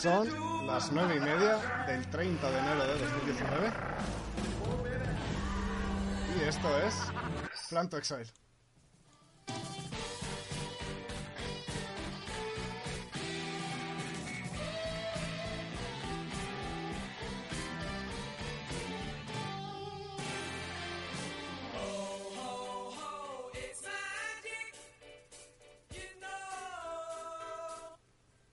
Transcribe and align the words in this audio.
Son 0.00 0.66
las 0.66 0.92
9 0.92 1.16
y 1.16 1.20
media 1.20 1.84
del 1.86 2.08
30 2.08 2.50
de 2.50 2.58
enero 2.58 2.86
de 2.86 2.98
2019. 2.98 3.72
Y 6.36 6.48
esto 6.48 6.78
es 6.78 6.94
Plan 7.68 7.88
to 7.88 7.98
Exile. 7.98 8.26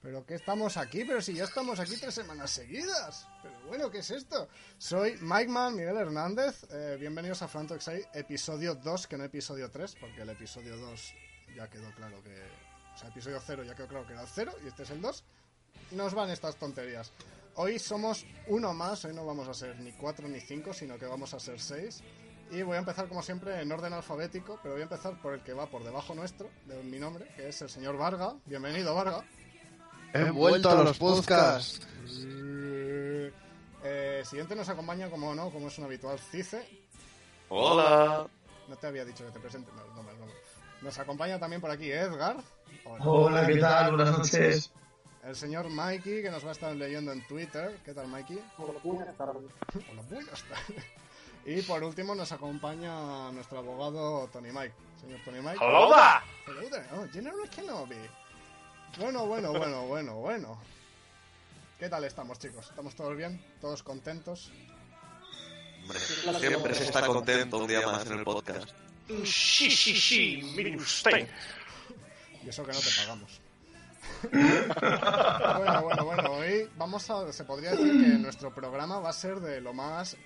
¿Pero 0.06 0.24
qué 0.24 0.34
estamos 0.34 0.76
aquí? 0.76 1.04
Pero 1.04 1.20
si 1.20 1.34
ya 1.34 1.42
estamos 1.42 1.80
aquí 1.80 1.96
tres 1.96 2.14
semanas 2.14 2.52
seguidas. 2.52 3.26
Pero 3.42 3.56
bueno, 3.66 3.90
¿qué 3.90 3.98
es 3.98 4.10
esto? 4.12 4.48
Soy 4.78 5.18
Mike 5.20 5.48
Man 5.48 5.74
Miguel 5.74 5.96
Hernández. 5.96 6.64
Eh, 6.70 6.96
bienvenidos 7.00 7.42
a 7.42 7.48
Franto 7.48 7.74
Exile, 7.74 8.06
episodio 8.14 8.76
2, 8.76 9.08
que 9.08 9.18
no 9.18 9.24
episodio 9.24 9.68
3, 9.68 9.96
porque 9.98 10.22
el 10.22 10.30
episodio 10.30 10.76
2 10.76 11.14
ya 11.56 11.68
quedó 11.68 11.90
claro 11.96 12.22
que... 12.22 12.40
O 12.94 12.96
sea, 12.96 13.08
episodio 13.08 13.40
0 13.44 13.64
ya 13.64 13.74
quedó 13.74 13.88
claro 13.88 14.06
que 14.06 14.12
era 14.12 14.22
el 14.22 14.28
0 14.28 14.52
y 14.64 14.68
este 14.68 14.84
es 14.84 14.90
el 14.90 15.02
2. 15.02 15.24
Nos 15.90 16.14
van 16.14 16.30
estas 16.30 16.54
tonterías. 16.54 17.10
Hoy 17.56 17.80
somos 17.80 18.24
uno 18.46 18.74
más, 18.74 19.04
hoy 19.06 19.12
no 19.12 19.26
vamos 19.26 19.48
a 19.48 19.54
ser 19.54 19.76
ni 19.80 19.90
4 19.90 20.28
ni 20.28 20.38
5, 20.38 20.72
sino 20.72 21.00
que 21.00 21.06
vamos 21.06 21.34
a 21.34 21.40
ser 21.40 21.58
6. 21.58 22.04
Y 22.52 22.62
voy 22.62 22.76
a 22.76 22.78
empezar 22.78 23.08
como 23.08 23.24
siempre 23.24 23.60
en 23.60 23.72
orden 23.72 23.92
alfabético, 23.92 24.60
pero 24.62 24.74
voy 24.74 24.82
a 24.82 24.84
empezar 24.84 25.20
por 25.20 25.34
el 25.34 25.42
que 25.42 25.52
va 25.52 25.66
por 25.66 25.82
debajo 25.82 26.14
nuestro, 26.14 26.48
de 26.66 26.80
mi 26.84 27.00
nombre, 27.00 27.26
que 27.34 27.48
es 27.48 27.60
el 27.60 27.68
señor 27.68 27.96
Varga. 27.96 28.36
Bienvenido, 28.44 28.94
Varga. 28.94 29.24
He 30.12 30.30
vuelto 30.30 30.70
a 30.70 30.84
los 30.84 30.98
podcasts. 30.98 31.86
Eh, 33.84 34.22
siguiente 34.24 34.56
nos 34.56 34.68
acompaña, 34.68 35.08
como 35.10 35.34
no, 35.34 35.50
como 35.50 35.68
es 35.68 35.78
un 35.78 35.84
habitual, 35.84 36.18
Cice. 36.18 36.66
Hola. 37.48 38.26
No 38.68 38.76
te 38.76 38.86
había 38.86 39.04
dicho 39.04 39.24
que 39.24 39.30
te 39.30 39.38
presente. 39.38 39.70
No, 39.72 39.84
no, 39.94 40.02
no, 40.02 40.12
no. 40.12 40.32
Nos 40.82 40.98
acompaña 40.98 41.38
también 41.38 41.60
por 41.60 41.70
aquí 41.70 41.90
Edgar. 41.90 42.36
Hola. 42.84 43.04
Hola, 43.04 43.46
¿qué 43.46 43.56
tal? 43.56 43.94
Buenas 43.96 44.18
noches. 44.18 44.72
El 45.24 45.34
señor 45.34 45.68
Mikey, 45.68 46.22
que 46.22 46.30
nos 46.30 46.44
va 46.44 46.50
a 46.50 46.52
estar 46.52 46.74
leyendo 46.74 47.12
en 47.12 47.26
Twitter. 47.26 47.80
¿Qué 47.84 47.92
tal, 47.92 48.08
Mikey? 48.08 48.38
Hola, 48.58 48.78
buenas 48.82 49.16
tardes. 49.16 49.50
Hola, 49.90 50.02
buenas 50.08 50.44
tardes. 50.44 50.84
Y 51.44 51.62
por 51.62 51.82
último 51.84 52.14
nos 52.14 52.32
acompaña 52.32 53.30
nuestro 53.30 53.58
abogado 53.58 54.28
Tony 54.32 54.50
Mike. 54.50 54.74
Señor 55.00 55.20
Tony 55.24 55.40
Mike. 55.40 55.58
Hola. 55.60 56.22
Hello 56.44 56.68
there. 56.70 56.86
Oh, 56.92 57.06
General 57.12 57.48
Kenobi. 57.50 57.94
Bueno, 58.98 59.26
bueno, 59.26 59.52
bueno, 59.52 59.86
bueno, 59.86 60.14
bueno. 60.16 60.58
¿Qué 61.78 61.88
tal 61.88 62.04
estamos, 62.04 62.38
chicos? 62.38 62.66
¿Estamos 62.70 62.94
todos 62.94 63.16
bien? 63.16 63.42
¿Todos 63.60 63.82
contentos? 63.82 64.50
Hombre, 65.82 65.98
siempre 65.98 66.74
se 66.74 66.84
está 66.84 67.06
contento 67.06 67.58
un 67.58 67.66
día 67.66 67.86
más 67.86 68.06
en 68.06 68.18
el 68.18 68.24
podcast. 68.24 68.70
Sí, 69.24 69.70
sí, 69.70 69.94
sí, 69.94 70.52
mire 70.56 70.76
usted. 70.76 71.28
Y 72.42 72.48
eso 72.48 72.64
que 72.64 72.72
no 72.72 72.80
te 72.80 72.90
pagamos. 72.96 73.40
bueno, 75.58 75.82
bueno, 75.82 76.04
bueno. 76.04 76.32
Hoy 76.32 76.68
vamos 76.76 77.08
a. 77.10 77.32
Se 77.32 77.44
podría 77.44 77.72
decir 77.72 77.92
que 77.92 78.18
nuestro 78.18 78.54
programa 78.54 78.98
va 78.98 79.10
a 79.10 79.12
ser 79.12 79.40
de 79.40 79.60
lo 79.60 79.72
más 79.72 80.16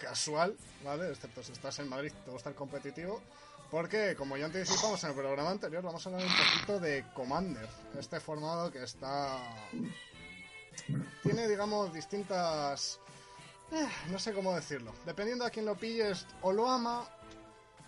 casual, 0.00 0.56
¿vale? 0.84 1.10
Excepto 1.10 1.42
si 1.42 1.52
estás 1.52 1.78
en 1.78 1.88
Madrid, 1.88 2.12
te 2.24 2.30
va 2.30 2.34
a 2.34 2.38
estar 2.38 2.54
competitivo. 2.54 3.22
Porque, 3.70 4.14
como 4.16 4.36
ya 4.36 4.46
anticipamos 4.46 5.02
en 5.04 5.10
el 5.10 5.16
programa 5.16 5.50
anterior, 5.50 5.82
vamos 5.82 6.06
a 6.06 6.10
hablar 6.10 6.26
un 6.26 6.32
poquito 6.32 6.80
de 6.80 7.04
Commander. 7.14 7.68
Este 7.98 8.20
formado 8.20 8.70
que 8.70 8.82
está. 8.84 9.38
Tiene, 11.22 11.48
digamos, 11.48 11.92
distintas. 11.92 13.00
eh, 13.72 13.88
no 14.10 14.18
sé 14.18 14.32
cómo 14.32 14.54
decirlo. 14.54 14.92
Dependiendo 15.04 15.44
a 15.44 15.50
quién 15.50 15.66
lo 15.66 15.74
pilles, 15.74 16.26
o 16.42 16.52
lo 16.52 16.68
ama 16.70 17.04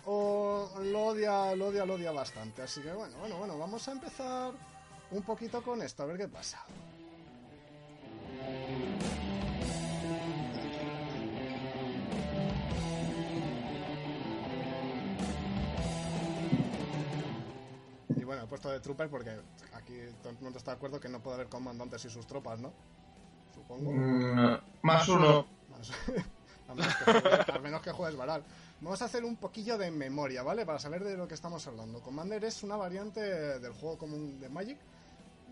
o 0.05 0.69
lo 0.81 1.05
odia, 1.07 1.55
lo 1.55 1.67
odia, 1.67 1.85
lo 1.85 1.93
odia 1.95 2.11
bastante. 2.11 2.63
Así 2.63 2.81
que 2.81 2.91
bueno, 2.91 3.15
bueno, 3.19 3.37
bueno, 3.37 3.57
vamos 3.57 3.87
a 3.87 3.91
empezar 3.91 4.53
un 5.11 5.23
poquito 5.23 5.61
con 5.61 5.81
esto, 5.81 6.03
a 6.03 6.05
ver 6.07 6.17
qué 6.17 6.27
pasa. 6.27 6.65
Puesto 18.49 18.69
de 18.69 18.79
trooper 18.79 19.09
porque 19.09 19.31
aquí 19.73 19.93
todo 20.21 20.31
el 20.31 20.39
mundo 20.39 20.57
está 20.57 20.71
de 20.71 20.77
acuerdo 20.77 20.99
que 20.99 21.07
no 21.09 21.21
puede 21.21 21.35
haber 21.35 21.47
comandantes 21.49 22.03
y 22.05 22.09
sus 22.09 22.25
tropas, 22.27 22.59
¿no? 22.59 22.73
Supongo. 23.53 23.91
Mm, 23.91 24.57
más 24.81 25.07
uno. 25.09 25.45
Más- 25.69 25.91
a, 26.67 26.73
menos 26.75 26.95
que 26.95 27.03
juegues, 27.11 27.61
menos 27.61 27.81
que 27.81 27.91
juegues 27.91 28.17
Varal. 28.17 28.43
Vamos 28.81 29.01
a 29.01 29.05
hacer 29.05 29.23
un 29.25 29.35
poquillo 29.35 29.77
de 29.77 29.91
memoria, 29.91 30.41
¿vale? 30.43 30.65
Para 30.65 30.79
saber 30.79 31.03
de 31.03 31.17
lo 31.17 31.27
que 31.27 31.33
estamos 31.35 31.65
hablando. 31.67 32.01
Commander 32.01 32.43
es 32.45 32.63
una 32.63 32.75
variante 32.77 33.19
del 33.59 33.73
juego 33.73 33.97
común 33.97 34.39
de 34.39 34.49
Magic. 34.49 34.77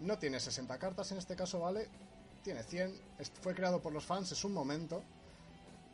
No 0.02 0.18
tiene 0.18 0.40
60 0.40 0.78
cartas 0.78 1.12
en 1.12 1.18
este 1.18 1.36
caso, 1.36 1.60
¿vale? 1.60 1.90
Tiene 2.44 2.64
100. 2.64 2.94
Es- 3.20 3.32
Fue 3.42 3.54
creado 3.54 3.82
por 3.82 3.92
los 3.94 4.06
fans, 4.06 4.32
es 4.32 4.44
un 4.46 4.54
momento. 4.54 5.04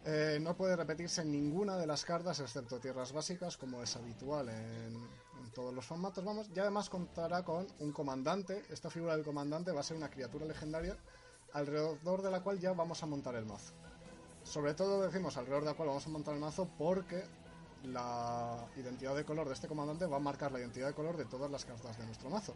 Eh, 0.06 0.38
no 0.42 0.56
puede 0.58 0.76
repetirse 0.76 1.24
ninguna 1.24 1.78
de 1.78 1.88
las 1.88 2.04
cartas 2.04 2.40
excepto 2.42 2.80
tierras 2.80 3.14
básicas, 3.14 3.56
como 3.58 3.82
es 3.82 3.96
habitual 3.96 4.50
en, 4.50 5.08
en 5.44 5.52
todos 5.52 5.74
los 5.74 5.86
formatos, 5.86 6.24
vamos. 6.24 6.50
Y 6.56 6.60
además 6.60 6.90
contará 6.90 7.44
con 7.44 7.68
un 7.80 7.92
comandante. 7.92 8.64
Esta 8.70 8.90
figura 8.90 9.16
del 9.16 9.26
comandante 9.26 9.72
va 9.72 9.82
a 9.82 9.84
ser 9.84 9.98
una 9.98 10.10
criatura 10.10 10.46
legendaria 10.46 10.98
alrededor 11.54 12.22
de 12.22 12.32
la 12.32 12.42
cual 12.42 12.60
ya 12.60 12.74
vamos 12.74 13.04
a 13.04 13.06
montar 13.06 13.36
el 13.36 13.46
mazo. 13.46 13.74
Sobre 14.44 14.74
todo 14.74 15.02
decimos 15.02 15.38
alrededor 15.38 15.64
de 15.64 15.70
la 15.72 15.76
cual 15.76 15.90
vamos 15.90 16.06
a 16.06 16.10
montar 16.10 16.34
el 16.34 16.40
mazo 16.40 16.68
porque 16.78 17.24
la 17.84 18.66
identidad 18.78 19.16
de 19.16 19.26
color 19.26 19.48
de 19.48 19.54
este 19.54 19.68
comandante 19.68 20.06
va 20.06 20.18
a 20.18 20.20
marcar 20.20 20.52
la 20.52 20.60
identidad 20.60 20.88
de 20.88 20.94
color 20.94 21.18
de 21.18 21.26
todas 21.26 21.52
las 21.52 21.66
cartas 21.66 21.98
de 21.98 22.06
nuestro 22.06 22.30
mazo. 22.30 22.54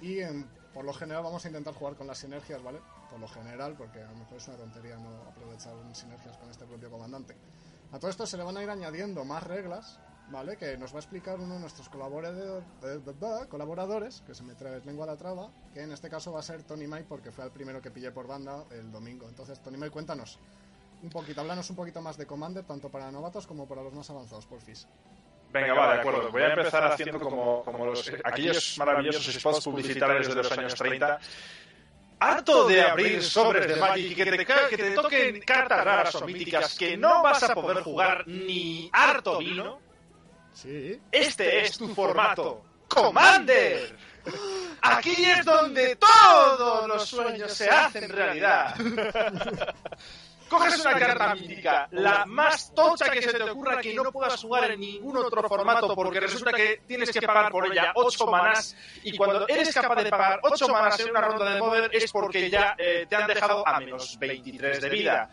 Y 0.00 0.18
en- 0.20 0.44
por 0.74 0.84
lo 0.84 0.92
general 0.92 1.22
vamos 1.22 1.44
a 1.44 1.48
intentar 1.48 1.72
jugar 1.74 1.94
con 1.94 2.06
las 2.08 2.18
sinergias, 2.18 2.62
¿vale? 2.62 2.80
Por 3.10 3.20
lo 3.20 3.28
general, 3.28 3.74
porque 3.78 4.02
a 4.02 4.10
lo 4.10 4.16
mejor 4.16 4.38
es 4.38 4.48
una 4.48 4.56
tontería 4.56 4.96
no 4.96 5.08
aprovechar 5.30 5.72
sinergias 5.94 6.36
con 6.36 6.50
este 6.50 6.64
propio 6.66 6.90
comandante. 6.90 7.36
A 7.92 7.98
todo 8.00 8.10
esto 8.10 8.26
se 8.26 8.36
le 8.36 8.42
van 8.42 8.56
a 8.56 8.62
ir 8.62 8.70
añadiendo 8.70 9.24
más 9.24 9.44
reglas, 9.44 10.00
¿vale? 10.30 10.56
Que 10.56 10.76
nos 10.76 10.92
va 10.92 10.96
a 10.96 11.00
explicar 11.00 11.38
uno 11.38 11.54
de 11.54 11.60
nuestros 11.60 11.90
colaborador- 11.90 12.62
eh, 12.82 13.46
colaboradores, 13.48 14.22
que 14.26 14.34
se 14.34 14.42
me 14.42 14.54
trae 14.54 14.80
lengua 14.84 15.04
a 15.04 15.08
la 15.08 15.16
traba, 15.16 15.50
que 15.72 15.82
en 15.82 15.92
este 15.92 16.08
caso 16.08 16.32
va 16.32 16.40
a 16.40 16.42
ser 16.42 16.62
Tony 16.64 16.86
May, 16.86 17.04
porque 17.04 17.30
fue 17.30 17.44
el 17.44 17.50
primero 17.50 17.80
que 17.80 17.90
pillé 17.90 18.10
por 18.10 18.26
banda 18.26 18.64
el 18.70 18.90
domingo. 18.90 19.28
Entonces, 19.28 19.60
Tony 19.62 19.76
May, 19.76 19.90
cuéntanos 19.90 20.38
un 21.02 21.10
poquito, 21.10 21.40
háblanos 21.42 21.68
un 21.70 21.76
poquito 21.76 22.00
más 22.00 22.16
de 22.16 22.26
Commander, 22.26 22.64
tanto 22.64 22.88
para 22.88 23.10
novatos 23.10 23.46
como 23.46 23.66
para 23.68 23.82
los 23.82 23.92
más 23.92 24.08
avanzados, 24.10 24.46
porfis. 24.46 24.86
Venga, 25.52 25.74
va, 25.74 25.94
de 25.94 26.00
acuerdo. 26.00 26.30
Voy 26.32 26.42
a 26.42 26.48
empezar 26.48 26.84
haciendo 26.84 27.20
como, 27.20 27.62
como 27.62 27.84
los, 27.86 28.10
aquellos 28.24 28.76
maravillosos 28.78 29.22
spots 29.34 29.64
publicitarios 29.64 30.28
de 30.28 30.34
los 30.34 30.50
años 30.58 30.74
30. 30.74 31.18
Harto 32.20 32.66
de 32.68 32.80
abrir 32.82 33.22
sobres 33.22 33.66
de 33.68 33.76
Magic 33.76 34.12
y 34.12 34.14
que 34.14 34.24
te, 34.24 34.46
que 34.70 34.76
te 34.76 34.90
toquen 34.92 35.40
cartas 35.42 35.84
raras 35.84 36.14
o 36.14 36.24
míticas 36.26 36.76
que 36.78 36.96
no 36.96 37.22
vas 37.22 37.42
a 37.42 37.54
poder 37.54 37.82
jugar 37.84 38.26
ni 38.26 38.88
harto 38.92 39.38
vino. 39.38 39.78
Sí, 40.54 41.00
Este 41.10 41.60
es 41.62 41.76
tu 41.76 41.88
formato. 41.94 42.64
¡Commander! 42.88 43.96
Aquí 44.80 45.24
es 45.24 45.44
donde 45.44 45.96
todos 45.96 46.88
los 46.88 47.06
sueños 47.06 47.52
se 47.52 47.68
hacen 47.68 48.08
realidad. 48.08 48.74
Coges 50.48 50.80
una 50.80 50.98
carta 50.98 51.34
mítica, 51.34 51.88
la 51.90 52.26
más 52.26 52.72
tocha 52.74 53.10
que 53.10 53.22
se 53.22 53.32
te 53.32 53.42
ocurra 53.42 53.80
que 53.80 53.94
no 53.94 54.12
puedas 54.12 54.40
jugar 54.40 54.70
en 54.70 54.80
ningún 54.80 55.16
otro 55.16 55.48
formato 55.48 55.94
porque 55.94 56.20
resulta 56.20 56.52
que 56.52 56.82
tienes 56.86 57.10
que 57.10 57.22
pagar 57.22 57.50
por 57.50 57.66
ella 57.66 57.92
8 57.94 58.26
manás 58.26 58.76
y 59.02 59.16
cuando 59.16 59.48
eres 59.48 59.74
capaz 59.74 60.02
de 60.02 60.10
pagar 60.10 60.40
8 60.42 60.68
manás 60.68 61.00
en 61.00 61.10
una 61.10 61.20
ronda 61.22 61.54
de 61.54 61.58
Modern 61.58 61.88
es 61.90 62.12
porque 62.12 62.50
ya 62.50 62.76
eh, 62.78 63.06
te 63.08 63.16
han 63.16 63.26
dejado 63.26 63.66
a 63.66 63.80
menos 63.80 64.18
23 64.18 64.80
de 64.80 64.88
vida. 64.90 65.30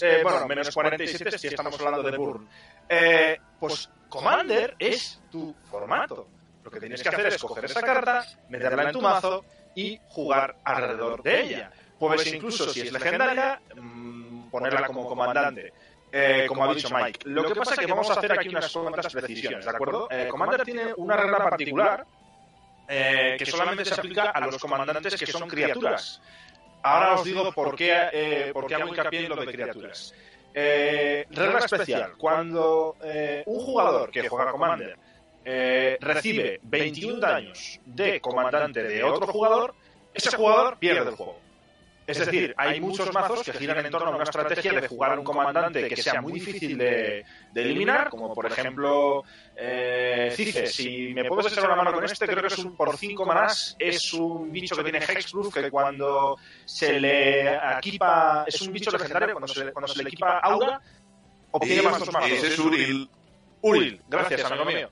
Eh, 0.00 0.20
bueno, 0.22 0.46
menos 0.46 0.70
47 0.72 1.38
si 1.38 1.48
estamos 1.48 1.78
hablando 1.78 2.02
de 2.02 2.16
Burn. 2.16 2.48
Eh, 2.88 3.38
pues 3.68 3.88
Commander 4.08 4.74
es 4.80 5.20
tu 5.30 5.54
formato. 5.70 6.26
Lo 6.64 6.70
que 6.70 6.80
tienes 6.80 7.00
que 7.00 7.08
hacer 7.08 7.26
es 7.26 7.40
coger 7.40 7.64
esa 7.66 7.80
carta, 7.80 8.24
meterla 8.48 8.84
en 8.84 8.92
tu 8.92 9.00
mazo 9.00 9.44
y 9.76 10.00
jugar 10.08 10.56
alrededor 10.64 11.22
de 11.22 11.42
ella. 11.42 11.70
Puedes 11.96 12.26
incluso, 12.32 12.68
si 12.72 12.80
es 12.80 12.92
legendaria, 12.92 13.60
mm, 13.76 14.50
ponerla 14.50 14.84
como 14.86 15.06
comandante. 15.06 15.72
Eh, 16.10 16.44
como 16.48 16.64
ha 16.64 16.74
dicho 16.74 16.88
Mike. 16.92 17.20
Lo 17.24 17.44
que 17.46 17.54
pasa 17.54 17.74
es 17.74 17.80
que 17.80 17.86
vamos 17.86 18.10
a 18.10 18.14
hacer 18.14 18.32
aquí 18.32 18.48
unas 18.48 18.70
cuantas 18.72 19.12
precisiones, 19.12 19.64
¿de 19.64 19.70
acuerdo? 19.70 20.08
Eh, 20.10 20.26
Commander 20.28 20.62
tiene 20.64 20.92
una 20.96 21.16
regla 21.16 21.38
particular 21.38 22.04
eh, 22.88 23.36
que 23.38 23.46
solamente 23.46 23.84
se 23.84 23.94
aplica 23.94 24.30
a 24.30 24.40
los 24.40 24.58
comandantes 24.58 25.14
que 25.16 25.26
son 25.26 25.48
criaturas. 25.48 26.20
Ahora 26.82 27.14
os 27.14 27.24
digo 27.24 27.52
por 27.52 27.76
qué, 27.76 28.08
eh, 28.12 28.50
por 28.52 28.66
qué 28.66 28.74
hago 28.74 28.88
hincapié 28.88 29.20
en 29.20 29.28
lo 29.28 29.36
de 29.36 29.46
criaturas. 29.46 30.12
Eh, 30.54 31.26
regla 31.30 31.58
especial. 31.58 32.12
Cuando 32.16 32.96
eh, 33.02 33.42
un 33.46 33.60
jugador 33.60 34.10
que 34.10 34.28
juega 34.28 34.52
Commander 34.52 34.96
eh, 35.44 35.96
recibe 36.00 36.60
21 36.62 37.18
daños 37.18 37.80
de 37.84 38.20
comandante 38.20 38.82
de 38.82 39.02
otro 39.02 39.26
jugador, 39.26 39.74
ese 40.14 40.36
jugador 40.36 40.78
pierde 40.78 41.10
el 41.10 41.16
juego. 41.16 41.41
Es 42.06 42.18
decir, 42.18 42.52
hay 42.56 42.80
muchos 42.80 43.12
mazos 43.14 43.42
que 43.44 43.52
giran 43.52 43.84
en 43.84 43.90
torno 43.92 44.08
a 44.10 44.14
una 44.16 44.24
estrategia 44.24 44.72
de 44.72 44.88
jugar 44.88 45.12
a 45.12 45.14
un 45.18 45.24
comandante 45.24 45.88
que 45.88 46.02
sea 46.02 46.20
muy 46.20 46.32
difícil 46.32 46.76
de, 46.76 47.24
de 47.52 47.62
eliminar, 47.62 48.08
como 48.10 48.34
por 48.34 48.46
ejemplo 48.46 49.22
eh, 49.56 50.32
Cice. 50.34 50.66
Si 50.66 51.12
me 51.14 51.24
puedes 51.24 51.52
echar 51.52 51.64
una 51.66 51.76
mano 51.76 51.92
con 51.92 52.04
este, 52.04 52.26
creo 52.26 52.40
que 52.42 52.48
es 52.48 52.58
un 52.58 52.76
por 52.76 52.96
5 52.96 53.24
manás. 53.24 53.76
Es 53.78 54.12
un 54.14 54.50
bicho 54.50 54.74
que 54.76 54.82
tiene 54.82 54.98
Hexproof 54.98 55.54
que 55.54 55.70
cuando 55.70 56.36
se 56.64 56.98
le 56.98 57.54
equipa. 57.78 58.44
Es 58.48 58.60
un 58.62 58.72
bicho 58.72 58.90
legendario, 58.90 59.34
cuando 59.34 59.48
se, 59.48 59.72
cuando 59.72 59.88
se 59.92 60.02
le 60.02 60.08
equipa 60.08 60.38
Aura, 60.40 60.80
obtiene 61.52 61.82
más 61.82 61.98
dos 62.00 62.08
Y 62.28 62.32
ese 62.32 62.48
es 62.48 62.58
Uril. 62.58 63.08
Uril, 63.60 64.00
gracias, 64.08 64.44
amigo 64.44 64.64
mío. 64.64 64.90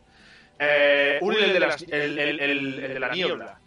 Eh, 0.59 1.19
Uril, 1.23 1.43
el 1.45 1.53
de, 1.55 1.61
las- 1.61 1.83
el, 1.83 2.19
el- 2.19 2.41
el- 2.41 2.85
el 2.85 2.95
de 2.95 3.01
la 3.01 3.09
niebla. 3.09 3.59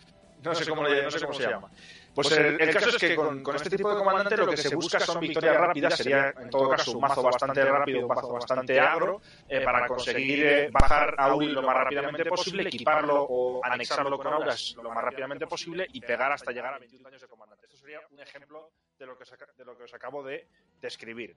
No 0.43 0.53
sé 0.55 0.65
cómo, 0.67 0.83
le- 0.87 1.03
no 1.03 1.11
sé 1.11 1.19
cómo 1.19 1.33
se 1.33 1.49
llama. 1.49 1.69
Pues 2.13 2.31
el, 2.31 2.61
el 2.61 2.73
caso 2.73 2.89
es 2.89 2.97
que 2.97 3.15
con, 3.15 3.41
con 3.41 3.55
este 3.55 3.75
tipo 3.75 3.89
de 3.89 3.97
comandante 3.97 4.37
lo 4.37 4.47
que 4.47 4.57
se 4.57 4.75
busca 4.75 4.99
son 4.99 5.19
victorias 5.19 5.57
rápidas, 5.57 5.97
sería 5.97 6.33
en 6.37 6.49
todo 6.49 6.69
caso 6.69 6.91
un 6.91 7.01
mazo 7.01 7.23
bastante 7.23 7.65
rápido, 7.65 8.01
un 8.01 8.07
mazo 8.07 8.33
bastante 8.33 8.79
agro, 8.79 9.21
eh, 9.49 9.61
para 9.61 9.87
conseguir 9.87 10.45
eh, 10.45 10.69
bajar 10.71 11.15
a 11.17 11.33
Uri 11.33 11.47
lo 11.47 11.63
más 11.63 11.75
rápidamente 11.75 12.25
posible, 12.25 12.63
equiparlo 12.63 13.23
o 13.23 13.65
anexarlo 13.65 14.17
con 14.17 14.33
auras 14.33 14.75
lo 14.75 14.91
más 14.91 15.03
rápidamente 15.03 15.47
posible 15.47 15.87
y 15.91 16.01
pegar 16.01 16.31
hasta 16.31 16.51
llegar 16.51 16.73
a 16.73 16.79
21 16.79 17.07
años 17.07 17.21
de 17.21 17.27
comandante. 17.27 17.65
Esto 17.65 17.77
sería 17.77 17.99
un 18.11 18.19
ejemplo 18.19 18.71
de 18.99 19.05
lo 19.05 19.17
que 19.17 19.23
os, 19.23 19.33
de 19.57 19.65
lo 19.65 19.77
que 19.77 19.83
os 19.83 19.93
acabo 19.93 20.23
de 20.23 20.47
describir. 20.81 21.35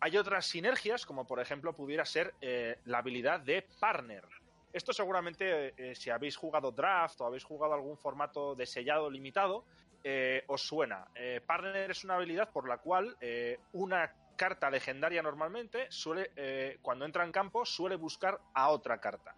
Hay 0.00 0.16
otras 0.16 0.46
sinergias, 0.46 1.06
como 1.06 1.26
por 1.26 1.40
ejemplo 1.40 1.72
pudiera 1.74 2.04
ser 2.04 2.34
eh, 2.40 2.78
la 2.84 2.98
habilidad 2.98 3.40
de 3.40 3.66
partner. 3.80 4.24
Esto 4.72 4.92
seguramente, 4.92 5.74
eh, 5.76 5.94
si 5.94 6.10
habéis 6.10 6.36
jugado 6.36 6.70
draft 6.70 7.20
o 7.20 7.26
habéis 7.26 7.44
jugado 7.44 7.72
algún 7.72 7.96
formato 7.96 8.54
de 8.54 8.66
sellado 8.66 9.10
limitado, 9.10 9.64
eh, 10.04 10.44
os 10.46 10.62
suena. 10.62 11.08
Eh, 11.14 11.40
partner 11.44 11.90
es 11.90 12.04
una 12.04 12.14
habilidad 12.14 12.50
por 12.50 12.68
la 12.68 12.78
cual 12.78 13.16
eh, 13.20 13.58
una 13.72 14.12
carta 14.36 14.70
legendaria 14.70 15.20
normalmente 15.20 15.86
suele, 15.90 16.78
cuando 16.80 17.04
entra 17.04 17.24
en 17.24 17.32
campo, 17.32 17.66
suele 17.66 17.96
buscar 17.96 18.38
a 18.54 18.70
otra 18.70 19.00
carta. 19.00 19.34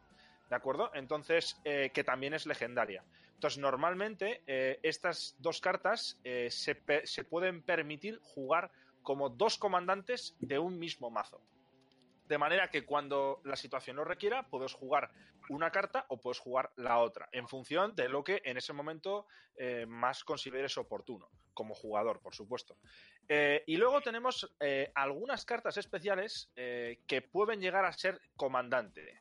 ¿De 0.50 0.54
acuerdo? 0.54 0.90
Entonces, 0.92 1.58
que 1.64 2.04
también 2.04 2.34
es 2.34 2.44
legendaria. 2.44 3.02
Entonces, 3.32 3.58
normalmente 3.58 4.42
estas 4.82 5.36
dos 5.38 5.62
cartas 5.62 6.20
se 6.50 7.24
pueden 7.30 7.62
permitir 7.62 8.20
jugar 8.22 8.70
como 9.02 9.30
dos 9.30 9.56
comandantes 9.56 10.36
de 10.38 10.58
un 10.58 10.78
mismo 10.78 11.08
mazo. 11.08 11.40
De 12.31 12.38
manera 12.38 12.71
que 12.71 12.85
cuando 12.87 13.41
la 13.43 13.56
situación 13.56 13.97
lo 13.97 14.05
requiera, 14.05 14.49
puedes 14.49 14.73
jugar 14.73 15.11
una 15.49 15.73
carta 15.73 16.06
o 16.11 16.21
puedes 16.21 16.38
jugar 16.38 16.71
la 16.77 16.99
otra, 16.99 17.29
en 17.32 17.49
función 17.49 17.97
de 17.97 18.09
lo 18.09 18.23
que 18.23 18.41
en 18.44 18.56
ese 18.56 18.73
momento 18.73 19.27
eh, 19.56 19.85
más 19.85 20.23
consideres 20.23 20.79
oportuno, 20.79 21.29
como 21.55 21.75
jugador, 21.75 22.21
por 22.21 22.32
supuesto. 22.32 22.77
Eh, 23.29 23.65
y 23.67 23.77
luego 23.77 24.00
tenemos 24.00 24.49
eh, 24.61 24.93
algunas 24.94 25.44
cartas 25.44 25.77
especiales 25.77 26.53
que 26.55 27.23
pueden 27.32 27.61
llegar 27.61 27.85
a 27.85 27.93
ser 27.93 28.21
comandante, 28.37 29.21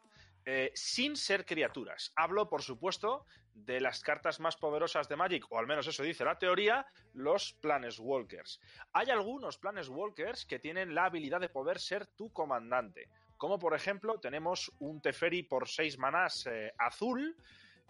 sin 0.76 1.16
ser 1.16 1.46
criaturas. 1.48 2.12
Hablo, 2.16 2.48
por 2.48 2.62
supuesto, 2.62 3.26
de 3.66 3.82
las 3.82 4.02
cartas 4.02 4.40
más 4.40 4.56
poderosas 4.56 5.08
de 5.08 5.16
Magic, 5.16 5.46
o 5.50 5.58
al 5.58 5.68
menos 5.68 5.88
eso 5.88 6.04
dice 6.04 6.26
la 6.26 6.38
teoría, 6.38 6.86
los 7.14 7.54
Planeswalkers. 7.54 8.60
Hay 8.94 9.10
algunos 9.10 9.58
Planeswalkers 9.58 10.46
que 10.46 10.60
tienen 10.60 10.96
la 10.96 11.06
habilidad 11.06 11.40
de 11.40 11.50
poder 11.50 11.80
ser 11.80 12.08
tu 12.08 12.32
comandante. 12.32 13.10
Como 13.38 13.58
por 13.58 13.74
ejemplo, 13.74 14.20
tenemos 14.20 14.72
un 14.80 15.02
Teferi 15.02 15.44
por 15.44 15.68
6 15.68 15.98
manás 15.98 16.46
eh, 16.48 16.74
azul, 16.78 17.36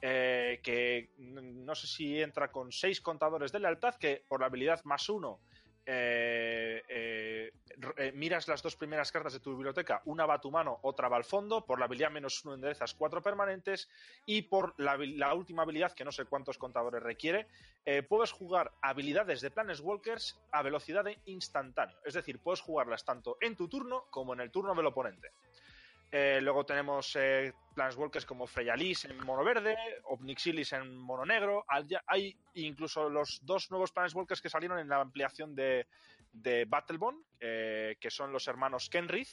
eh, 0.01 0.59
que 0.63 1.09
no 1.17 1.75
sé 1.75 1.87
si 1.87 2.21
entra 2.21 2.51
con 2.51 2.71
6 2.71 3.01
contadores 3.01 3.51
de 3.51 3.59
lealtad, 3.59 3.95
que 3.95 4.23
por 4.27 4.39
la 4.39 4.45
habilidad 4.45 4.83
más 4.83 5.09
1 5.09 5.39
miras 8.13 8.47
las 8.47 8.61
dos 8.61 8.75
primeras 8.75 9.11
cartas 9.11 9.33
de 9.33 9.39
tu 9.39 9.55
biblioteca, 9.55 10.01
una 10.05 10.25
va 10.25 10.35
a 10.35 10.41
tu 10.41 10.51
mano, 10.51 10.79
otra 10.83 11.07
va 11.07 11.17
al 11.17 11.23
fondo, 11.23 11.65
por 11.65 11.79
la 11.79 11.85
habilidad 11.85 12.11
menos 12.11 12.43
1 12.43 12.55
enderezas 12.55 12.93
4 12.93 13.21
permanentes 13.21 13.89
y 14.25 14.43
por 14.43 14.73
la, 14.77 14.97
la 14.97 15.33
última 15.33 15.63
habilidad, 15.63 15.93
que 15.93 16.05
no 16.05 16.11
sé 16.11 16.25
cuántos 16.25 16.57
contadores 16.57 17.01
requiere, 17.01 17.47
eh, 17.85 18.03
puedes 18.03 18.31
jugar 18.31 18.71
habilidades 18.81 19.41
de 19.41 19.51
Planeswalkers 19.51 20.37
a 20.51 20.61
velocidad 20.61 21.03
de 21.03 21.17
instantáneo. 21.25 21.97
Es 22.05 22.13
decir, 22.13 22.39
puedes 22.39 22.61
jugarlas 22.61 23.05
tanto 23.05 23.37
en 23.41 23.55
tu 23.55 23.67
turno 23.67 24.05
como 24.09 24.33
en 24.33 24.41
el 24.41 24.51
turno 24.51 24.75
del 24.75 24.85
oponente. 24.85 25.31
Eh, 26.11 26.39
luego 26.41 26.65
tenemos 26.65 27.15
eh, 27.15 27.53
Planeswalkers 27.75 28.25
como 28.25 28.47
Freyalis 28.47 29.05
en 29.05 29.23
mono 29.23 29.43
verde, 29.43 29.77
Obnixilis 30.05 30.73
en 30.73 30.97
mono 30.97 31.23
negro. 31.25 31.65
Hay 32.07 32.35
incluso 32.55 33.09
los 33.09 33.39
dos 33.43 33.69
nuevos 33.69 33.91
Planeswalkers 33.91 34.41
que 34.41 34.49
salieron 34.49 34.79
en 34.79 34.89
la 34.89 35.01
ampliación 35.01 35.53
de, 35.53 35.87
de 36.31 36.65
Battlebond, 36.65 37.23
eh, 37.39 37.95
que 37.99 38.09
son 38.09 38.31
los 38.31 38.47
hermanos 38.47 38.89
Kenrith, 38.89 39.29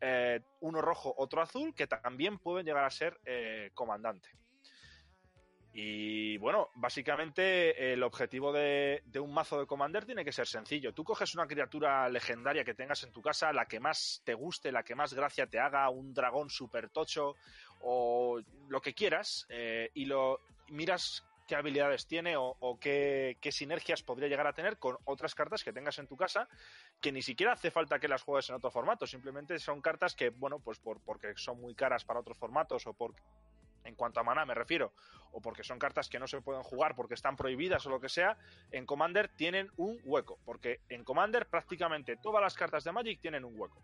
eh, 0.00 0.40
uno 0.60 0.80
rojo, 0.80 1.14
otro 1.18 1.42
azul, 1.42 1.74
que 1.74 1.86
también 1.86 2.38
pueden 2.38 2.64
llegar 2.64 2.84
a 2.84 2.90
ser 2.90 3.20
comandante. 3.74 4.30
Y 5.78 6.38
bueno, 6.38 6.70
básicamente 6.76 7.92
el 7.92 8.02
objetivo 8.02 8.50
de, 8.50 9.02
un 9.20 9.34
mazo 9.34 9.60
de 9.60 9.66
Commander 9.66 10.06
tiene 10.06 10.24
que 10.24 10.32
ser 10.32 10.46
sencillo. 10.46 10.94
Tú 10.94 11.04
coges 11.04 11.34
una 11.34 11.46
criatura 11.46 12.08
legendaria 12.08 12.64
que 12.64 12.72
tengas 12.72 13.04
en 13.04 13.12
tu 13.12 13.20
casa, 13.20 13.52
la 13.52 13.66
que 13.66 13.78
más 13.78 14.22
te 14.24 14.32
guste, 14.32 14.72
la 14.72 14.82
que 14.82 14.94
más 14.94 15.12
gracia 15.12 15.46
te 15.46 15.60
haga, 15.60 15.90
un 15.90 16.14
dragón 16.14 16.48
super 16.48 16.88
tocho 16.88 17.34
o 17.82 18.40
lo 18.70 18.80
que 18.80 18.94
quieras, 18.94 19.46
eh, 19.50 19.90
y 19.92 20.06
lo 20.06 20.40
miras 20.68 21.26
qué 21.46 21.56
habilidades 21.56 22.06
tiene 22.06 22.38
o, 22.38 22.56
o 22.58 22.80
qué, 22.80 23.36
qué 23.42 23.52
sinergias 23.52 24.02
podría 24.02 24.30
llegar 24.30 24.46
a 24.46 24.54
tener 24.54 24.78
con 24.78 24.96
otras 25.04 25.34
cartas 25.34 25.62
que 25.62 25.74
tengas 25.74 25.98
en 25.98 26.06
tu 26.06 26.16
casa, 26.16 26.48
que 27.02 27.12
ni 27.12 27.20
siquiera 27.20 27.52
hace 27.52 27.70
falta 27.70 27.98
que 27.98 28.08
las 28.08 28.22
juegues 28.22 28.48
en 28.48 28.56
otro 28.56 28.70
formato, 28.70 29.06
simplemente 29.06 29.58
son 29.58 29.82
cartas 29.82 30.14
que, 30.14 30.30
bueno, 30.30 30.58
pues 30.58 30.78
por, 30.78 31.00
porque 31.02 31.34
son 31.36 31.60
muy 31.60 31.74
caras 31.74 32.02
para 32.06 32.20
otros 32.20 32.38
formatos 32.38 32.86
o 32.86 32.94
por 32.94 33.14
en 33.86 33.94
cuanto 33.94 34.20
a 34.20 34.22
maná 34.22 34.44
me 34.44 34.54
refiero, 34.54 34.92
o 35.32 35.40
porque 35.40 35.64
son 35.64 35.78
cartas 35.78 36.08
que 36.08 36.18
no 36.18 36.26
se 36.26 36.40
pueden 36.40 36.62
jugar 36.62 36.94
porque 36.94 37.14
están 37.14 37.36
prohibidas 37.36 37.86
o 37.86 37.90
lo 37.90 38.00
que 38.00 38.08
sea, 38.08 38.36
en 38.70 38.86
Commander 38.86 39.28
tienen 39.28 39.70
un 39.76 39.98
hueco, 40.04 40.38
porque 40.44 40.80
en 40.88 41.04
Commander 41.04 41.46
prácticamente 41.46 42.16
todas 42.16 42.42
las 42.42 42.54
cartas 42.54 42.84
de 42.84 42.92
Magic 42.92 43.20
tienen 43.20 43.44
un 43.44 43.58
hueco. 43.58 43.82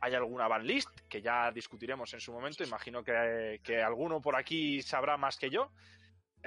Hay 0.00 0.14
alguna 0.14 0.46
banlist 0.46 0.90
que 1.08 1.22
ya 1.22 1.50
discutiremos 1.50 2.12
en 2.12 2.20
su 2.20 2.32
momento, 2.32 2.62
imagino 2.62 3.02
que, 3.02 3.60
que 3.62 3.82
alguno 3.82 4.20
por 4.20 4.36
aquí 4.36 4.82
sabrá 4.82 5.16
más 5.16 5.38
que 5.38 5.48
yo, 5.48 5.70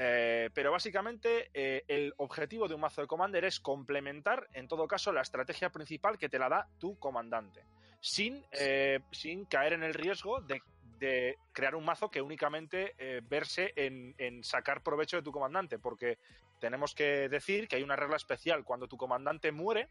eh, 0.01 0.49
pero 0.53 0.71
básicamente 0.71 1.49
eh, 1.53 1.83
el 1.89 2.13
objetivo 2.15 2.69
de 2.69 2.75
un 2.75 2.79
mazo 2.79 3.01
de 3.01 3.07
Commander 3.07 3.43
es 3.43 3.59
complementar, 3.59 4.47
en 4.53 4.65
todo 4.67 4.87
caso, 4.87 5.11
la 5.11 5.21
estrategia 5.21 5.71
principal 5.71 6.17
que 6.17 6.29
te 6.29 6.39
la 6.39 6.47
da 6.47 6.67
tu 6.79 6.97
comandante, 6.97 7.65
sin, 7.99 8.45
eh, 8.51 9.01
sin 9.11 9.43
caer 9.43 9.73
en 9.73 9.83
el 9.83 9.93
riesgo 9.93 10.39
de, 10.39 10.61
de 10.99 11.37
crear 11.53 11.75
un 11.75 11.85
mazo 11.85 12.11
que 12.11 12.21
únicamente 12.21 12.93
eh, 12.97 13.21
verse 13.23 13.73
en, 13.75 14.13
en 14.17 14.43
sacar 14.43 14.83
provecho 14.83 15.17
de 15.17 15.23
tu 15.23 15.31
comandante, 15.31 15.79
porque 15.79 16.17
tenemos 16.59 16.93
que 16.93 17.29
decir 17.29 17.67
que 17.67 17.77
hay 17.77 17.83
una 17.83 17.95
regla 17.95 18.17
especial. 18.17 18.63
Cuando 18.63 18.87
tu 18.87 18.97
comandante 18.97 19.51
muere, 19.51 19.87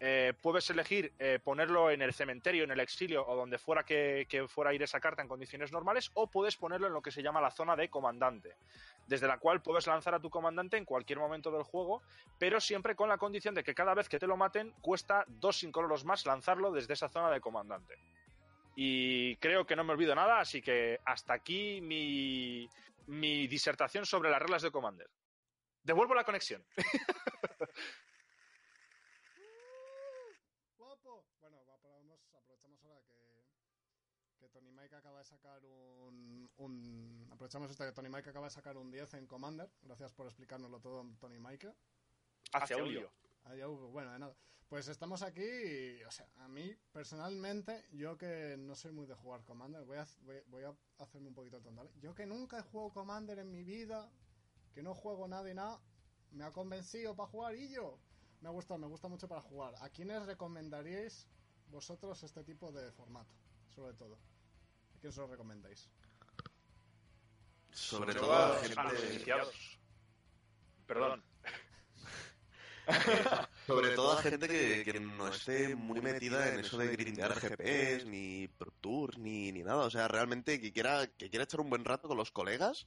eh, 0.00 0.32
puedes 0.40 0.70
elegir 0.70 1.12
eh, 1.18 1.40
ponerlo 1.42 1.90
en 1.90 2.02
el 2.02 2.14
cementerio, 2.14 2.62
en 2.62 2.70
el 2.70 2.78
exilio 2.78 3.26
o 3.26 3.34
donde 3.34 3.58
fuera 3.58 3.82
que, 3.82 4.26
que 4.28 4.46
fuera 4.46 4.70
a 4.70 4.74
ir 4.74 4.82
esa 4.82 5.00
carta 5.00 5.22
en 5.22 5.28
condiciones 5.28 5.72
normales, 5.72 6.10
o 6.14 6.28
puedes 6.28 6.56
ponerlo 6.56 6.86
en 6.86 6.92
lo 6.92 7.02
que 7.02 7.10
se 7.10 7.22
llama 7.22 7.40
la 7.40 7.50
zona 7.50 7.74
de 7.74 7.88
comandante, 7.88 8.54
desde 9.08 9.26
la 9.26 9.38
cual 9.38 9.60
puedes 9.60 9.88
lanzar 9.88 10.14
a 10.14 10.20
tu 10.20 10.30
comandante 10.30 10.76
en 10.76 10.84
cualquier 10.84 11.18
momento 11.18 11.50
del 11.50 11.64
juego, 11.64 12.02
pero 12.38 12.60
siempre 12.60 12.94
con 12.94 13.08
la 13.08 13.18
condición 13.18 13.56
de 13.56 13.64
que 13.64 13.74
cada 13.74 13.94
vez 13.94 14.08
que 14.08 14.20
te 14.20 14.28
lo 14.28 14.36
maten 14.36 14.72
cuesta 14.82 15.24
dos 15.26 15.64
incoloros 15.64 16.04
más 16.04 16.24
lanzarlo 16.26 16.70
desde 16.70 16.94
esa 16.94 17.08
zona 17.08 17.30
de 17.30 17.40
comandante. 17.40 17.96
Y 18.80 19.34
creo 19.38 19.66
que 19.66 19.74
no 19.74 19.82
me 19.82 19.92
olvido 19.92 20.14
nada, 20.14 20.38
así 20.38 20.62
que 20.62 21.00
hasta 21.04 21.32
aquí 21.32 21.80
mi, 21.80 22.68
mi 23.06 23.48
disertación 23.48 24.06
sobre 24.06 24.30
las 24.30 24.40
reglas 24.40 24.62
de 24.62 24.70
Commander. 24.70 25.10
Devuelvo 25.82 26.14
la 26.14 26.22
conexión. 26.22 26.64
¡Guapo! 30.76 31.24
Bueno, 31.40 31.56
vamos, 31.82 32.20
aprovechamos 32.36 32.80
ahora 32.84 33.02
que, 33.08 33.44
que 34.38 34.48
Tony 34.48 34.70
Mike 34.70 34.94
acaba 34.94 35.18
de 35.18 35.24
sacar 35.24 35.64
un, 35.64 36.48
un- 36.58 37.28
Aprovechamos 37.32 37.70
esto 37.72 37.84
que 37.84 37.92
Tony 37.92 38.08
Mike 38.08 38.30
acaba 38.30 38.46
de 38.46 38.52
sacar 38.52 38.76
un 38.76 38.90
10 38.92 39.14
en 39.14 39.26
Commander. 39.26 39.68
Gracias 39.82 40.12
por 40.12 40.26
explicárnoslo 40.26 40.78
todo, 40.80 41.04
Tony 41.20 41.38
Mike. 41.40 41.72
Hacia 42.52 42.76
Julio. 42.78 43.10
Uh, 43.48 43.88
bueno, 43.90 44.12
de 44.12 44.18
nada. 44.18 44.36
Pues 44.68 44.88
estamos 44.88 45.22
aquí 45.22 45.42
y, 45.42 46.04
o 46.04 46.10
sea, 46.10 46.28
a 46.36 46.48
mí 46.48 46.76
personalmente, 46.92 47.86
yo 47.92 48.18
que 48.18 48.56
no 48.58 48.74
soy 48.74 48.92
muy 48.92 49.06
de 49.06 49.14
jugar 49.14 49.42
Commander, 49.44 49.82
voy 49.84 49.96
a, 49.96 50.06
voy, 50.20 50.36
voy 50.48 50.64
a 50.64 50.74
hacerme 50.98 51.28
un 51.28 51.34
poquito 51.34 51.58
tonto, 51.62 51.78
¿vale? 51.78 51.90
Yo 52.00 52.14
que 52.14 52.26
nunca 52.26 52.58
he 52.58 52.62
jugado 52.62 52.92
Commander 52.92 53.38
en 53.38 53.50
mi 53.50 53.62
vida, 53.62 54.10
que 54.74 54.82
no 54.82 54.94
juego 54.94 55.26
nada 55.26 55.50
y 55.50 55.54
nada, 55.54 55.80
me 56.32 56.44
ha 56.44 56.50
convencido 56.50 57.16
para 57.16 57.30
jugar 57.30 57.54
y 57.54 57.70
yo. 57.70 57.98
Me 58.42 58.50
gusta, 58.50 58.76
me 58.76 58.86
gusta 58.86 59.08
mucho 59.08 59.26
para 59.26 59.40
jugar. 59.40 59.74
¿A 59.80 59.88
quiénes 59.88 60.26
recomendaríais 60.26 61.26
vosotros 61.70 62.22
este 62.22 62.44
tipo 62.44 62.70
de 62.70 62.92
formato? 62.92 63.34
Sobre 63.68 63.94
todo. 63.94 64.16
¿A 64.94 64.98
quién 65.00 65.12
se 65.12 65.20
lo 65.20 65.26
recomendáis? 65.28 65.90
Sobre 67.70 68.14
todo 68.14 68.34
a 68.34 68.92
los 68.92 69.04
iniciados. 69.10 69.78
Perdón. 70.86 71.24
Sobre 73.66 73.90
todo 73.90 74.12
a 74.12 74.22
gente 74.22 74.48
que, 74.48 74.82
que 74.84 75.00
no 75.00 75.28
esté 75.28 75.74
muy 75.76 76.00
metida 76.00 76.54
en 76.54 76.60
eso 76.60 76.78
de 76.78 76.88
grindear 76.96 77.34
GPs, 77.34 78.06
ni 78.06 78.48
Pro 78.48 78.72
Tours, 78.80 79.18
ni, 79.18 79.52
ni 79.52 79.62
nada. 79.62 79.84
O 79.84 79.90
sea, 79.90 80.08
realmente 80.08 80.60
que 80.60 80.72
quiera, 80.72 81.06
que 81.06 81.28
quiera 81.28 81.44
echar 81.44 81.60
un 81.60 81.70
buen 81.70 81.84
rato 81.84 82.08
con 82.08 82.16
los 82.16 82.30
colegas, 82.32 82.86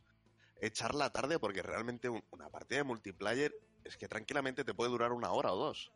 echar 0.60 0.96
la 0.96 1.12
tarde, 1.12 1.40
porque 1.40 1.62
realmente 1.62 2.10
un- 2.10 2.24
una 2.32 2.50
partida 2.50 2.80
de 2.80 2.84
multiplayer 2.84 3.54
es 3.84 3.98
que 3.98 4.08
tranquilamente 4.08 4.64
te 4.64 4.74
puede 4.74 4.92
durar 4.92 5.12
una 5.12 5.32
hora 5.32 5.54
o 5.54 5.58
dos. 5.58 5.92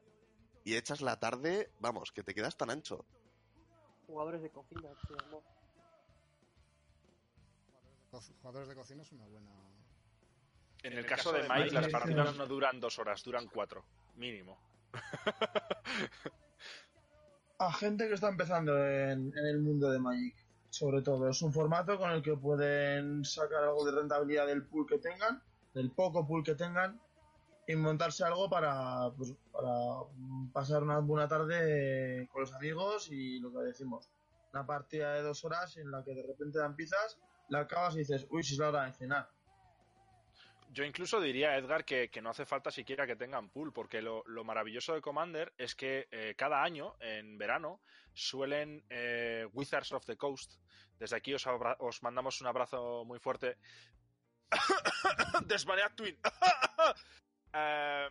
Y 0.64 0.76
echas 0.76 1.02
la 1.02 1.20
tarde, 1.20 1.70
vamos, 1.80 2.12
que 2.12 2.24
te 2.24 2.34
quedas 2.34 2.58
tan 2.58 2.70
ancho. 2.70 3.06
Jugadores 4.08 4.42
de 4.42 4.52
cocina, 4.52 4.90
Jugadores 8.42 8.70
de 8.70 8.76
cocina 8.76 9.02
es 9.04 9.12
una 9.12 9.26
buena. 9.26 9.75
En 10.86 10.94
el 10.94 11.06
caso 11.08 11.32
de 11.32 11.50
Mike, 11.50 11.72
las 11.72 11.88
partidas 11.88 12.36
no 12.36 12.46
duran 12.46 12.80
dos 12.80 13.00
horas, 13.00 13.24
duran 13.24 13.48
cuatro, 13.48 13.84
mínimo. 14.18 14.60
A 17.58 17.74
gente 17.74 18.08
que 18.08 18.14
está 18.14 18.30
empezando 18.30 18.78
en, 18.78 19.36
en 19.36 19.46
el 19.48 19.62
mundo 19.62 19.90
de 19.90 19.98
Magic, 19.98 20.36
sobre 20.70 21.02
todo. 21.02 21.28
Es 21.28 21.42
un 21.42 21.52
formato 21.52 21.98
con 21.98 22.12
el 22.12 22.22
que 22.22 22.38
pueden 22.38 23.26
sacar 23.26 23.64
algo 23.64 23.84
de 23.84 23.94
rentabilidad 23.94 24.46
del 24.46 24.64
pool 24.64 24.86
que 24.86 25.00
tengan, 25.00 25.42
del 25.74 25.90
poco 25.90 26.28
pool 26.28 26.44
que 26.44 26.54
tengan, 26.54 27.02
y 27.68 27.76
montarse 27.76 28.24
algo 28.24 28.48
para, 28.48 29.10
pues, 29.18 29.34
para 29.52 29.72
pasar 30.54 30.84
una 30.84 31.00
buena 31.00 31.28
tarde 31.28 32.30
con 32.32 32.42
los 32.42 32.54
amigos 32.54 33.10
y 33.10 33.40
lo 33.40 33.52
que 33.52 33.58
decimos. 33.60 34.08
Una 34.54 34.68
partida 34.68 35.16
de 35.16 35.24
dos 35.24 35.44
horas 35.46 35.78
en 35.78 35.90
la 35.90 36.04
que 36.04 36.14
de 36.14 36.22
repente 36.22 36.60
dan 36.60 36.76
pizzas, 36.76 37.18
la 37.50 37.62
acabas 37.62 37.96
y 37.96 38.00
dices, 38.00 38.28
uy, 38.30 38.44
si 38.44 38.54
es 38.54 38.60
la 38.60 38.70
hora 38.70 38.86
de 38.86 38.94
cenar. 38.94 39.35
Yo 40.76 40.84
incluso 40.84 41.22
diría, 41.22 41.56
Edgar, 41.56 41.86
que, 41.86 42.10
no 42.22 42.32
hace 42.32 42.46
falta 42.46 42.70
siquiera 42.70 43.08
que 43.08 43.16
tengan 43.16 43.50
pool, 43.50 43.72
porque 43.72 44.02
lo, 44.02 44.24
lo 44.26 44.44
maravilloso 44.44 44.94
de 44.94 45.00
Commander 45.00 45.54
es 45.58 45.74
que 45.74 46.10
eh, 46.12 46.36
cada 46.38 46.62
año, 46.62 46.98
en 47.00 47.38
verano, 47.38 47.80
suelen 48.14 48.84
eh, 48.90 49.48
Wizards 49.54 49.94
of 49.94 50.06
the 50.06 50.18
Coast, 50.18 50.56
desde 51.00 51.16
aquí 51.16 51.34
os, 51.34 51.48
os 51.80 52.04
mandamos 52.04 52.42
un 52.42 52.48
abrazo 52.48 53.06
muy 53.06 53.20
fuerte. 53.20 53.58
Desmanead 55.48 55.96
Twin. 55.96 56.20
Eh, 57.58 58.10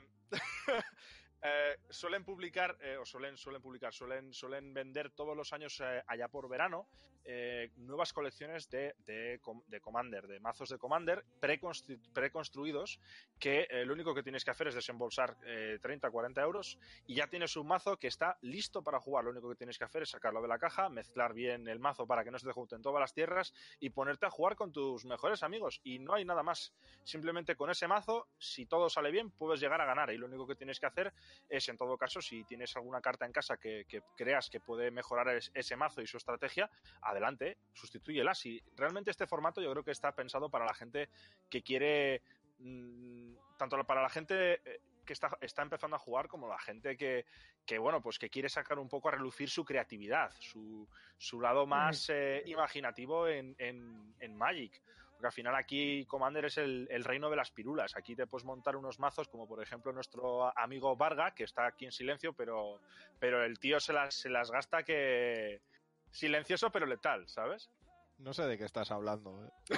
eh, 1.45 1.77
suelen 1.91 2.25
publicar, 2.25 2.77
eh, 2.81 2.97
o 2.97 3.05
suelen, 3.05 3.37
suelen 3.37 3.61
publicar, 3.61 3.93
suelen, 3.93 4.33
suelen 4.33 4.73
vender 4.73 5.11
todos 5.11 5.37
los 5.37 5.53
años 5.53 5.79
eh, 5.81 6.03
allá 6.07 6.29
por 6.29 6.49
verano 6.49 6.89
eh, 7.27 7.71
nuevas 7.77 8.13
colecciones 8.13 8.69
de, 8.69 8.95
de, 9.07 9.41
de 9.69 9.81
Commander, 9.81 10.27
de 10.27 10.41
mazos 10.41 10.69
de 10.69 10.77
Commander 10.79 11.25
preconstru- 11.41 11.99
preconstruidos 12.13 13.01
que 13.39 13.67
lo 13.87 13.95
único 13.95 14.15
que 14.15 14.23
tienes 14.23 14.45
que 14.45 14.51
hacer 14.51 14.69
es 14.69 14.75
desembolsar 14.75 15.37
eh, 15.47 15.79
30, 15.81 16.11
40 16.11 16.43
euros 16.43 16.79
y 17.07 17.15
ya 17.15 17.27
tienes 17.29 17.57
un 17.57 17.67
mazo 17.67 17.97
que 17.99 18.09
está 18.09 18.37
listo 18.43 18.83
para 18.83 19.01
jugar. 19.01 19.25
Lo 19.25 19.31
único 19.31 19.49
que 19.49 19.57
tienes 19.57 19.79
que 19.79 19.85
hacer 19.85 20.03
es 20.03 20.11
sacarlo 20.11 20.43
de 20.43 20.49
la 20.49 20.59
caja, 20.59 20.89
mezclar 20.91 21.33
bien 21.33 21.67
el 21.69 21.79
mazo 21.79 22.07
para 22.07 22.25
que 22.25 22.31
no 22.31 22.39
se 22.39 22.47
te 22.47 22.53
junten 22.53 22.83
todas 22.83 23.01
las 23.01 23.15
tierras 23.15 23.55
y 23.81 23.91
ponerte 23.91 24.27
a 24.27 24.31
jugar 24.31 24.55
con 24.57 24.73
tus 24.73 25.05
mejores 25.07 25.43
amigos. 25.43 25.81
Y 25.83 25.99
no 26.01 26.15
hay 26.15 26.25
nada 26.25 26.43
más. 26.43 26.75
Simplemente 27.05 27.57
con 27.57 27.71
ese 27.71 27.89
mazo, 27.89 28.29
si 28.39 28.67
todo 28.67 28.91
sale 28.91 29.11
bien, 29.11 29.31
puedes 29.31 29.61
llegar 29.61 29.81
a 29.81 29.87
ganar. 29.87 30.11
Y 30.13 30.19
lo 30.19 30.27
único 30.27 30.47
que 30.47 30.57
tienes 30.57 30.79
que 30.79 30.87
hacer 30.87 31.13
es, 31.49 31.69
en 31.69 31.77
todo 31.77 31.97
caso, 31.97 32.21
si 32.21 32.45
tienes 32.45 32.75
alguna 32.77 33.01
carta 33.01 33.27
en 33.27 33.33
casa 33.33 33.57
que, 33.57 33.85
que 33.89 34.03
creas 34.17 34.49
que 34.51 34.61
puede 34.61 34.91
mejorar 34.91 35.29
es- 35.29 35.51
ese 35.55 35.77
mazo 35.77 36.01
y 36.03 36.07
su 36.07 36.17
estrategia, 36.17 36.71
adelante, 37.03 37.57
sustitúyela. 37.73 38.35
Si 38.35 38.63
realmente 38.77 39.11
este 39.11 39.27
formato 39.27 39.61
yo 39.61 39.71
creo 39.73 39.85
que 39.85 39.91
está 39.93 40.13
pensado 40.13 40.49
para 40.51 40.65
la 40.65 40.75
gente 40.75 41.09
que 41.51 41.63
quiere, 41.63 42.23
mm, 42.59 43.35
tanto 43.57 43.83
para 43.85 44.03
la 44.03 44.09
gente 44.09 44.61
eh, 44.65 44.81
que 45.05 45.13
está, 45.13 45.37
está 45.41 45.63
empezando 45.63 45.97
a 45.97 45.99
jugar 45.99 46.29
como 46.29 46.49
la 46.49 46.59
gente 46.59 46.97
que, 46.97 47.27
que, 47.67 47.79
bueno, 47.79 48.01
pues 48.01 48.19
que 48.19 48.31
quiere 48.31 48.49
sacar 48.49 48.79
un 48.79 48.89
poco 48.89 49.09
a 49.09 49.13
relucir 49.13 49.51
su 49.51 49.65
creatividad, 49.65 50.33
su, 50.39 50.89
su 51.19 51.41
lado 51.41 51.67
más 51.67 52.09
eh, 52.11 52.43
imaginativo 52.47 53.29
en, 53.29 53.55
en, 53.59 54.15
en 54.21 54.35
Magic. 54.37 54.81
Porque 55.25 55.41
al 55.41 55.45
final 55.45 55.55
aquí 55.55 56.05
Commander 56.05 56.45
es 56.45 56.59
el, 56.59 56.87
el 56.91 57.03
reino 57.03 57.31
de 57.31 57.37
las 57.37 57.51
pirulas. 57.51 57.97
Aquí 57.97 58.15
te 58.15 58.27
puedes 58.27 58.45
montar 58.45 58.77
unos 58.77 58.99
mazos 58.99 59.27
como 59.27 59.49
por 59.49 59.63
ejemplo 59.63 59.91
nuestro 59.91 60.53
amigo 60.59 60.97
Varga, 60.97 61.35
que 61.35 61.45
está 61.45 61.67
aquí 61.67 61.87
en 61.87 61.93
silencio, 61.93 62.35
pero, 62.35 62.83
pero 63.19 63.43
el 63.43 63.59
tío 63.59 63.81
se 63.81 63.95
las, 63.95 64.15
se 64.15 64.29
las 64.29 64.51
gasta 64.51 64.83
que... 64.83 65.63
Silencioso 66.11 66.71
pero 66.71 66.85
letal, 66.85 67.27
¿sabes? 67.27 67.71
No 68.19 68.35
sé 68.35 68.43
de 68.43 68.59
qué 68.59 68.67
estás 68.67 68.91
hablando. 68.91 69.47
¿eh? 69.47 69.77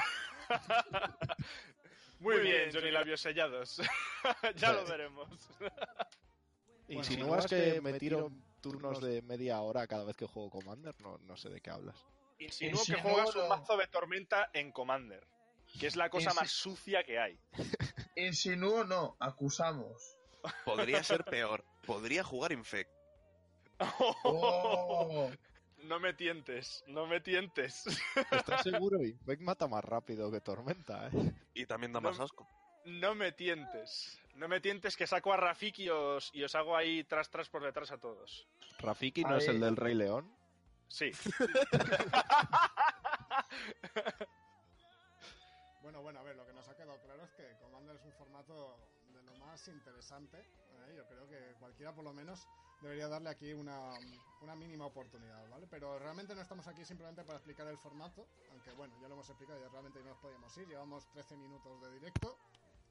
Muy 2.19 2.41
bien, 2.41 2.71
Johnny 2.73 2.91
Labios 2.91 3.21
Sellados. 3.21 3.81
ya 4.57 4.73
lo 4.73 4.85
veremos. 4.85 5.29
Insinúas 6.89 7.47
que 7.47 7.81
me 7.81 7.97
tiro 8.01 8.33
turnos 8.61 9.01
de 9.01 9.23
media 9.23 9.61
hora 9.61 9.87
cada 9.87 10.03
vez 10.03 10.17
que 10.17 10.27
juego 10.27 10.51
Commander. 10.51 11.01
No, 11.03 11.19
no 11.19 11.37
sé 11.37 11.51
de 11.51 11.61
qué 11.61 11.71
hablas. 11.71 12.05
Insinúo 12.39 12.83
que 12.85 12.95
juegas 12.97 13.35
un 13.35 13.49
mazo 13.49 13.77
de 13.77 13.87
tormenta 13.87 14.51
en 14.53 14.71
Commander, 14.73 15.27
que 15.79 15.87
es 15.87 15.97
la 15.97 16.11
cosa 16.11 16.33
más 16.35 16.51
sucia 16.51 17.05
que 17.05 17.19
hay. 17.19 17.39
Insinúo 18.17 18.85
no, 18.85 19.17
acusamos. 19.21 20.17
Podría 20.65 21.03
ser 21.03 21.25
peor. 21.31 21.65
Podría 21.87 22.25
jugar 22.25 22.53
Infect. 22.53 22.91
Oh. 23.99 25.31
No 25.85 26.01
me 26.01 26.15
tientes, 26.15 26.83
no 26.89 27.07
me 27.07 27.21
tientes. 27.21 27.85
¿Estás 28.33 28.65
seguro? 28.65 29.01
Infect 29.05 29.41
mata 29.43 29.69
más 29.69 29.85
rápido 29.85 30.33
que 30.33 30.41
Tormenta, 30.41 31.09
¿eh? 31.09 31.33
Y 31.55 31.65
también 31.67 31.93
da 31.93 32.01
más 32.01 32.19
No. 32.19 32.25
asco. 32.25 32.49
No 32.87 33.15
me 33.15 33.31
tientes. 33.31 34.19
No 34.35 34.49
me 34.49 34.61
tientes 34.61 34.97
que 34.97 35.07
saco 35.07 35.33
a 35.33 35.37
Rafiki 35.37 35.85
y 35.85 35.89
os, 35.91 36.31
y 36.35 36.43
os 36.43 36.57
hago 36.57 36.77
ahí 36.77 37.05
tras 37.05 37.31
tras 37.31 37.49
por 37.49 37.63
detrás 37.63 37.93
a 37.93 37.99
todos. 37.99 38.49
Rafiki 38.81 39.23
no 39.23 39.37
es 39.37 39.47
el 39.47 39.61
del 39.61 39.77
Rey 39.77 39.95
León. 39.95 40.35
Sí. 40.89 41.13
Bueno, 45.87 46.03
bueno, 46.03 46.19
a 46.19 46.25
ver, 46.25 46.35
lo 46.35 46.45
que 46.45 46.53
nos 46.53 46.67
ha 46.67 46.75
quedado 46.75 46.99
claro 46.99 47.23
es 47.23 47.31
que 47.35 47.47
Commander 47.61 47.95
es 47.95 48.05
un 48.05 48.11
formato 48.15 48.77
de 49.15 49.23
lo 49.23 49.37
más 49.37 49.69
interesante. 49.69 50.37
¿eh? 50.41 50.95
Yo 50.97 51.07
creo 51.07 51.29
que 51.29 51.55
cualquiera, 51.61 51.95
por 51.95 52.03
lo 52.03 52.13
menos, 52.13 52.45
debería 52.83 53.07
darle 53.07 53.31
aquí 53.31 53.53
una, 53.53 53.93
una 54.41 54.57
mínima 54.57 54.87
oportunidad, 54.87 55.49
¿vale? 55.49 55.69
Pero 55.71 55.97
realmente 56.01 56.35
no 56.35 56.41
estamos 56.41 56.67
aquí 56.67 56.85
simplemente 56.85 57.23
para 57.23 57.39
explicar 57.39 57.69
el 57.69 57.79
formato, 57.79 58.27
aunque 58.51 58.73
bueno, 58.73 58.99
ya 59.01 59.07
lo 59.07 59.15
hemos 59.15 59.29
explicado 59.29 59.61
y 59.65 59.69
realmente 59.69 60.01
no 60.01 60.07
nos 60.07 60.19
podíamos 60.19 60.59
ir. 60.59 60.67
Llevamos 60.67 61.09
13 61.13 61.37
minutos 61.37 61.81
de 61.81 61.93
directo. 61.93 62.37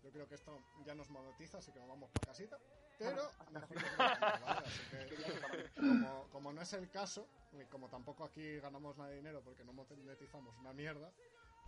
Yo 0.02 0.10
creo 0.12 0.26
que 0.30 0.36
esto 0.36 0.58
ya 0.86 0.96
nos 0.96 1.10
monetiza, 1.10 1.58
así 1.58 1.74
que 1.74 1.80
nos 1.80 1.90
vamos 1.90 2.10
para 2.12 2.28
casita. 2.28 2.58
Pero 2.98 3.30
mejor 3.52 3.78
que 3.78 3.98
¿vale? 3.98 4.68
Así 4.68 4.80
que, 4.90 5.70
como, 5.76 6.30
como 6.30 6.54
no 6.54 6.62
es 6.62 6.72
el 6.72 6.90
caso, 6.90 7.28
y 7.52 7.66
como 7.66 7.90
tampoco 7.90 8.24
aquí 8.24 8.58
ganamos 8.62 8.96
nada 8.98 9.10
de 9.10 9.18
dinero 9.18 9.42
porque 9.44 9.66
no 9.66 9.74
monetizamos 9.74 10.56
una 10.60 10.72
mierda, 10.72 11.12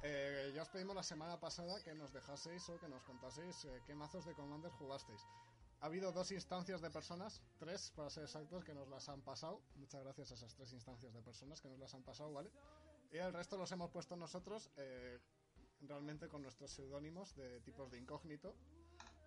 eh, 0.04 0.52
ya 0.54 0.62
os 0.62 0.70
pedimos 0.70 0.96
la 0.96 1.04
semana 1.04 1.40
pasada 1.40 1.82
que 1.84 1.94
nos 1.94 2.14
dejaseis 2.14 2.70
o 2.70 2.80
que 2.80 2.88
nos 2.88 3.04
contaseis 3.04 3.66
eh, 3.66 3.82
qué 3.86 3.96
mazos 3.96 4.26
de 4.26 4.34
Commander 4.34 4.72
jugasteis. 4.72 5.26
Ha 5.82 5.86
habido 5.86 6.12
dos 6.12 6.32
instancias 6.32 6.82
de 6.82 6.90
personas, 6.90 7.42
tres 7.60 7.92
para 7.96 8.10
ser 8.10 8.24
exactos, 8.24 8.64
que 8.64 8.74
nos 8.74 8.88
las 8.88 9.10
han 9.10 9.22
pasado. 9.22 9.62
Muchas 9.76 10.04
gracias 10.04 10.32
a 10.32 10.36
esas 10.36 10.54
tres 10.56 10.74
instancias 10.74 11.14
de 11.14 11.22
personas 11.22 11.62
que 11.62 11.70
nos 11.70 11.80
las 11.80 11.94
han 11.94 12.04
pasado, 12.04 12.34
¿vale? 12.34 12.52
Y 13.12 13.18
el 13.18 13.32
resto 13.32 13.58
los 13.58 13.72
hemos 13.72 13.92
puesto 13.92 14.16
nosotros, 14.16 14.72
eh, 14.78 15.20
realmente 15.82 16.28
con 16.28 16.42
nuestros 16.42 16.72
seudónimos 16.72 17.36
de 17.36 17.60
tipos 17.62 17.92
de 17.92 18.00
incógnito. 18.00 18.56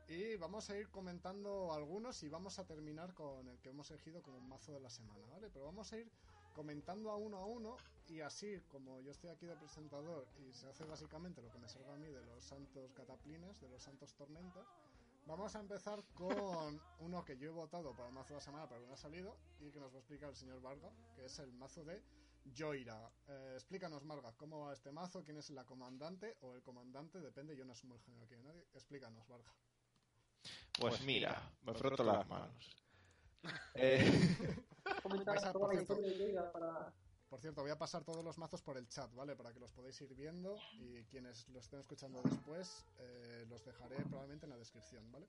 Y 0.08 0.36
vamos 0.36 0.68
a 0.70 0.76
ir 0.76 0.88
comentando 0.90 1.72
algunos 1.72 2.20
y 2.24 2.28
vamos 2.28 2.58
a 2.58 2.66
terminar 2.66 3.14
con 3.14 3.46
el 3.48 3.60
que 3.60 3.68
hemos 3.68 3.88
elegido 3.92 4.22
como 4.22 4.38
un 4.38 4.48
mazo 4.48 4.72
de 4.72 4.80
la 4.80 4.90
semana, 4.90 5.24
¿vale? 5.30 5.50
Pero 5.50 5.66
vamos 5.66 5.92
a 5.92 5.98
ir 5.98 6.10
comentando 6.54 7.11
a 7.11 7.16
uno 7.16 7.38
a 7.38 7.45
uno 7.45 7.76
y 8.09 8.21
así 8.21 8.61
como 8.69 9.00
yo 9.00 9.12
estoy 9.12 9.30
aquí 9.30 9.47
de 9.47 9.57
presentador 9.57 10.26
y 10.38 10.52
se 10.52 10.66
hace 10.66 10.85
básicamente 10.85 11.42
lo 11.42 11.50
que 11.50 11.59
me 11.59 11.69
salga 11.69 11.95
a 11.95 11.97
mí 11.97 12.09
de 12.09 12.23
los 12.23 12.45
santos 12.45 12.92
cataplines, 12.92 13.61
de 13.61 13.69
los 13.69 13.83
santos 13.83 14.14
tormentas, 14.14 14.66
vamos 15.26 15.54
a 15.54 15.61
empezar 15.61 16.02
con 16.14 16.80
uno 17.00 17.25
que 17.25 17.37
yo 17.37 17.50
he 17.50 17.52
votado 17.52 17.92
para 17.92 18.09
el 18.09 18.14
mazo 18.14 18.30
de 18.30 18.35
la 18.35 18.40
semana 18.40 18.69
pero 18.69 18.80
que 18.80 18.87
no 18.88 18.95
ha 18.95 18.99
salido 18.99 19.37
y 19.61 19.71
que 19.71 19.80
nos 19.80 19.92
va 19.92 19.97
a 19.97 20.00
explicar 20.00 20.30
el 20.30 20.37
señor 20.37 20.61
Varga, 20.61 20.90
que 21.14 21.25
es 21.25 21.38
el 21.38 21.52
mazo 21.52 21.85
de 21.85 22.02
Joira. 22.57 23.11
Eh, 23.28 23.52
explícanos, 23.54 24.04
Marga, 24.04 24.33
¿cómo 24.33 24.61
va 24.61 24.73
este 24.73 24.90
mazo? 24.92 25.23
¿Quién 25.23 25.37
es 25.37 25.50
la 25.50 25.64
comandante 25.64 26.37
o 26.40 26.54
el 26.54 26.62
comandante? 26.62 27.21
Depende, 27.21 27.57
yo 27.57 27.64
no 27.64 27.75
soy 27.75 27.90
muy 27.90 27.99
género 28.00 28.25
aquí 28.25 28.35
de 28.35 28.42
nadie. 28.42 28.66
Explícanos, 28.75 29.28
Varga. 29.28 29.52
Pues 30.78 31.02
mira, 31.02 31.52
me 31.62 31.75
froto 31.75 32.02
las 32.02 32.26
manos. 32.26 32.76
Eh, 33.75 34.02
Comentar 35.02 35.37
toda 35.40 35.52
por 35.52 35.75
la 35.75 35.80
cierto. 35.80 35.94
historia 35.94 36.26
de 36.26 36.32
Yoda 36.32 36.52
para... 36.52 36.92
Por 37.28 37.40
cierto, 37.40 37.62
voy 37.62 37.70
a 37.70 37.78
pasar 37.78 38.04
todos 38.04 38.25
los 38.25 38.38
mazos 38.38 38.61
por 38.61 38.76
el 38.76 38.88
chat, 38.88 39.14
¿vale? 39.14 39.37
Para 39.37 39.52
que 39.52 39.61
los 39.61 39.70
podáis 39.73 40.00
ir 40.00 40.12
viendo 40.16 40.56
y 40.73 41.04
quienes 41.04 41.49
lo 41.50 41.61
estén 41.61 41.78
escuchando 41.78 42.20
después, 42.23 42.85
eh, 42.99 43.47
los 43.49 43.64
dejaré 43.64 43.97
probablemente 44.06 44.47
en 44.47 44.50
la 44.50 44.56
descripción, 44.59 45.12
¿vale? 45.12 45.26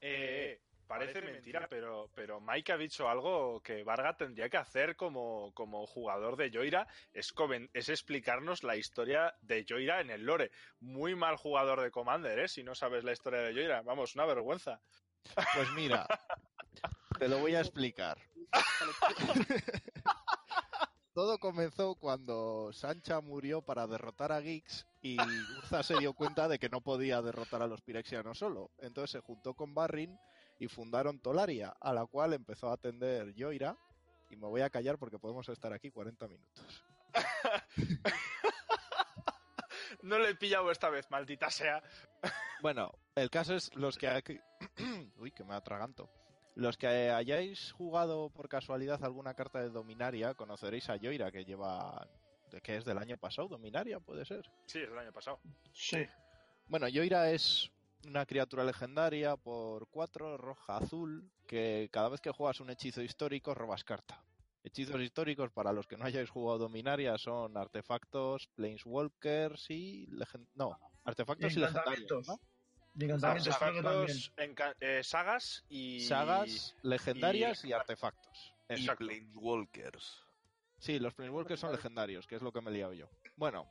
Eh, 0.00 0.58
parece 0.86 1.20
mentira, 1.20 1.66
pero, 1.68 2.08
pero 2.14 2.40
Mike 2.40 2.72
ha 2.72 2.78
dicho 2.78 3.10
algo 3.10 3.60
que 3.60 3.84
Varga 3.84 4.16
tendría 4.16 4.48
que 4.48 4.56
hacer 4.56 4.96
como, 4.96 5.52
como 5.52 5.86
jugador 5.86 6.36
de 6.36 6.50
Joira, 6.50 6.86
es, 7.12 7.34
comen- 7.34 7.68
es 7.74 7.90
explicarnos 7.90 8.62
la 8.62 8.76
historia 8.76 9.34
de 9.42 9.66
Joira 9.68 10.00
en 10.00 10.08
el 10.08 10.22
lore. 10.24 10.50
Muy 10.80 11.14
mal 11.14 11.36
jugador 11.36 11.82
de 11.82 11.90
Commander, 11.90 12.38
¿eh? 12.38 12.48
Si 12.48 12.62
no 12.64 12.74
sabes 12.74 13.04
la 13.04 13.12
historia 13.12 13.40
de 13.40 13.52
Joira, 13.52 13.82
vamos, 13.82 14.14
una 14.14 14.24
vergüenza. 14.24 14.80
Pues 15.54 15.70
mira, 15.72 16.06
te 17.18 17.28
lo 17.28 17.38
voy 17.38 17.54
a 17.54 17.60
explicar. 17.60 18.18
Todo 21.14 21.38
comenzó 21.38 21.96
cuando 21.96 22.70
Sancha 22.72 23.20
murió 23.20 23.60
para 23.62 23.86
derrotar 23.88 24.30
a 24.30 24.40
Gix 24.40 24.86
y 25.02 25.16
Urza 25.58 25.82
se 25.82 25.98
dio 25.98 26.12
cuenta 26.12 26.46
de 26.46 26.60
que 26.60 26.68
no 26.68 26.80
podía 26.80 27.20
derrotar 27.22 27.60
a 27.62 27.66
los 27.66 27.82
pirexianos 27.82 28.38
solo. 28.38 28.70
Entonces 28.78 29.10
se 29.10 29.20
juntó 29.20 29.54
con 29.54 29.74
Barrin 29.74 30.16
y 30.60 30.68
fundaron 30.68 31.20
Tolaria, 31.20 31.74
a 31.80 31.92
la 31.92 32.06
cual 32.06 32.34
empezó 32.34 32.70
a 32.70 32.74
atender 32.74 33.34
Yoira. 33.34 33.76
Y 34.30 34.36
me 34.36 34.46
voy 34.46 34.60
a 34.60 34.70
callar 34.70 34.98
porque 34.98 35.18
podemos 35.18 35.48
estar 35.48 35.72
aquí 35.72 35.90
40 35.90 36.28
minutos. 36.28 36.84
No 40.02 40.18
le 40.18 40.30
he 40.30 40.34
pillado 40.36 40.70
esta 40.70 40.88
vez, 40.90 41.10
maldita 41.10 41.50
sea. 41.50 41.82
Bueno, 42.62 42.92
el 43.16 43.30
caso 43.30 43.54
es 43.54 43.74
los 43.74 43.96
que... 43.98 44.08
aquí- 44.08 44.40
Uy, 45.16 45.32
que 45.32 45.44
me 45.44 45.54
atraganto. 45.54 46.10
Los 46.58 46.76
que 46.76 46.88
hayáis 46.88 47.70
jugado 47.70 48.30
por 48.30 48.48
casualidad 48.48 49.04
alguna 49.04 49.34
carta 49.34 49.60
de 49.62 49.70
Dominaria, 49.70 50.34
conoceréis 50.34 50.90
a 50.90 50.96
Yoira, 50.96 51.30
que 51.30 51.44
lleva... 51.44 52.08
¿De 52.50 52.60
qué 52.60 52.76
es 52.76 52.84
del 52.84 52.98
año 52.98 53.16
pasado? 53.16 53.46
¿Dominaria? 53.46 54.00
Puede 54.00 54.24
ser. 54.24 54.50
Sí, 54.66 54.80
es 54.80 54.88
el 54.90 54.98
año 54.98 55.12
pasado. 55.12 55.38
Sí. 55.72 56.04
Bueno, 56.66 56.88
Yoira 56.88 57.30
es 57.30 57.70
una 58.08 58.26
criatura 58.26 58.64
legendaria 58.64 59.36
por 59.36 59.86
4, 59.88 60.36
roja, 60.36 60.78
azul, 60.78 61.30
que 61.46 61.88
cada 61.92 62.08
vez 62.08 62.20
que 62.20 62.32
juegas 62.32 62.58
un 62.58 62.70
hechizo 62.70 63.02
histórico 63.02 63.54
robas 63.54 63.84
carta. 63.84 64.24
Hechizos 64.64 65.00
históricos, 65.00 65.52
para 65.52 65.72
los 65.72 65.86
que 65.86 65.96
no 65.96 66.06
hayáis 66.06 66.28
jugado 66.28 66.58
Dominaria, 66.58 67.16
son 67.18 67.56
artefactos, 67.56 68.48
planeswalkers 68.56 69.70
y... 69.70 70.06
legen- 70.08 70.48
No, 70.56 70.76
artefactos 71.04 71.52
y 71.52 71.60
legendarios. 71.60 72.00
Encantamientos. 72.00 72.26
¿no? 72.28 72.40
De 72.98 73.04
encantamientos. 73.06 73.54
Artefactos, 73.62 74.32
enca- 74.36 74.74
eh, 74.80 75.02
sagas 75.04 75.64
y... 75.68 76.00
Sagas, 76.00 76.74
legendarias 76.82 77.64
y, 77.64 77.68
y- 77.68 77.72
artefactos. 77.72 78.54
Y 78.68 78.72
Exacto. 78.74 79.06
Planeswalkers. 79.06 80.24
Sí, 80.78 80.98
los 80.98 81.14
Planeswalkers 81.14 81.60
son 81.60 81.70
legendarios, 81.72 82.26
que 82.26 82.34
es 82.36 82.42
lo 82.42 82.50
que 82.52 82.60
me 82.60 82.70
he 82.70 82.74
liado 82.74 82.92
yo. 82.94 83.08
Bueno, 83.36 83.66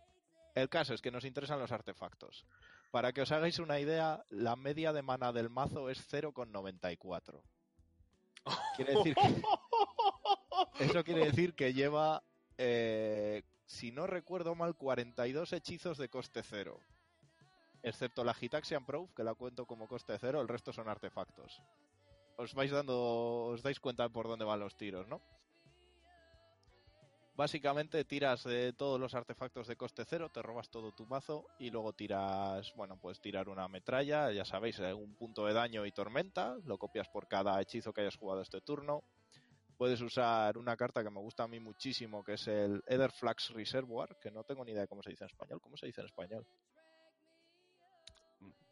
el 0.56 0.70
caso 0.70 0.94
es 0.94 1.02
que 1.02 1.12
nos 1.12 1.26
interesan 1.26 1.60
los 1.60 1.72
artefactos. 1.74 2.46
Para 2.90 3.12
que 3.12 3.22
os 3.22 3.32
hagáis 3.34 3.60
una 3.60 3.80
idea, 3.82 4.24
la 4.30 4.56
media 4.56 4.94
de 4.94 5.02
mana 5.02 5.34
del 5.34 5.50
mazo 5.50 5.90
es 5.90 6.00
0,94. 6.10 7.42
Quiere 8.78 8.96
decir 8.96 9.14
que... 9.14 9.42
Eso 10.86 11.04
quiere 11.04 11.26
decir 11.26 11.54
que 11.54 11.74
lleva, 11.74 12.24
eh, 12.58 13.44
si 13.66 13.92
no 13.92 14.08
recuerdo 14.08 14.56
mal, 14.56 14.76
42 14.76 15.52
hechizos 15.52 15.98
de 15.98 16.08
coste 16.10 16.44
cero. 16.44 16.80
Excepto 17.88 18.24
la 18.24 18.34
Gitaxian 18.34 18.86
Proof, 18.86 19.14
que 19.14 19.24
la 19.24 19.34
cuento 19.34 19.66
como 19.66 19.88
coste 19.88 20.18
cero, 20.20 20.42
el 20.42 20.48
resto 20.48 20.74
son 20.74 20.90
artefactos. 20.90 21.62
Os 22.36 22.54
vais 22.54 22.70
dando, 22.70 23.46
os 23.46 23.64
dais 23.64 23.80
cuenta 23.80 24.10
por 24.10 24.28
dónde 24.28 24.46
van 24.46 24.60
los 24.60 24.76
tiros, 24.76 25.08
¿no? 25.08 25.22
Básicamente 27.36 28.04
tiras 28.04 28.46
todos 28.78 29.00
los 29.00 29.14
artefactos 29.14 29.68
de 29.68 29.76
coste 29.76 30.04
cero, 30.06 30.30
te 30.30 30.42
robas 30.42 30.70
todo 30.70 30.92
tu 30.92 31.06
mazo 31.06 31.46
y 31.60 31.70
luego 31.70 31.94
tiras, 31.94 32.74
bueno, 32.76 33.00
puedes 33.00 33.22
tirar 33.22 33.48
una 33.48 33.68
metralla, 33.68 34.32
ya 34.32 34.44
sabéis, 34.44 34.80
un 34.80 35.16
punto 35.16 35.46
de 35.46 35.54
daño 35.54 35.86
y 35.86 35.92
tormenta, 35.92 36.58
lo 36.66 36.80
copias 36.80 37.08
por 37.10 37.28
cada 37.28 37.62
hechizo 37.62 37.94
que 37.94 38.02
hayas 38.02 38.18
jugado 38.18 38.42
este 38.42 38.60
turno. 38.62 39.04
Puedes 39.78 40.02
usar 40.02 40.58
una 40.58 40.76
carta 40.76 41.04
que 41.04 41.12
me 41.12 41.20
gusta 41.20 41.44
a 41.44 41.48
mí 41.48 41.60
muchísimo, 41.60 42.24
que 42.24 42.34
es 42.34 42.48
el 42.48 42.84
Etherflux 42.88 43.52
Reservoir, 43.52 44.18
que 44.20 44.32
no 44.32 44.44
tengo 44.44 44.66
ni 44.66 44.72
idea 44.72 44.82
de 44.82 44.88
cómo 44.88 45.04
se 45.04 45.12
dice 45.12 45.26
en 45.26 45.30
español. 45.30 45.62
¿Cómo 45.62 45.78
se 45.78 45.86
dice 45.86 46.02
en 46.02 46.08
español? 46.08 46.48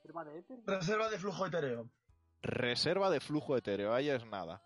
De. 0.07 0.43
Reserva 0.65 1.09
de 1.09 1.19
flujo 1.19 1.45
etéreo. 1.45 1.89
Reserva 2.41 3.09
de 3.09 3.19
flujo 3.19 3.57
etéreo, 3.57 3.93
ahí 3.93 4.09
es 4.09 4.25
nada. 4.25 4.61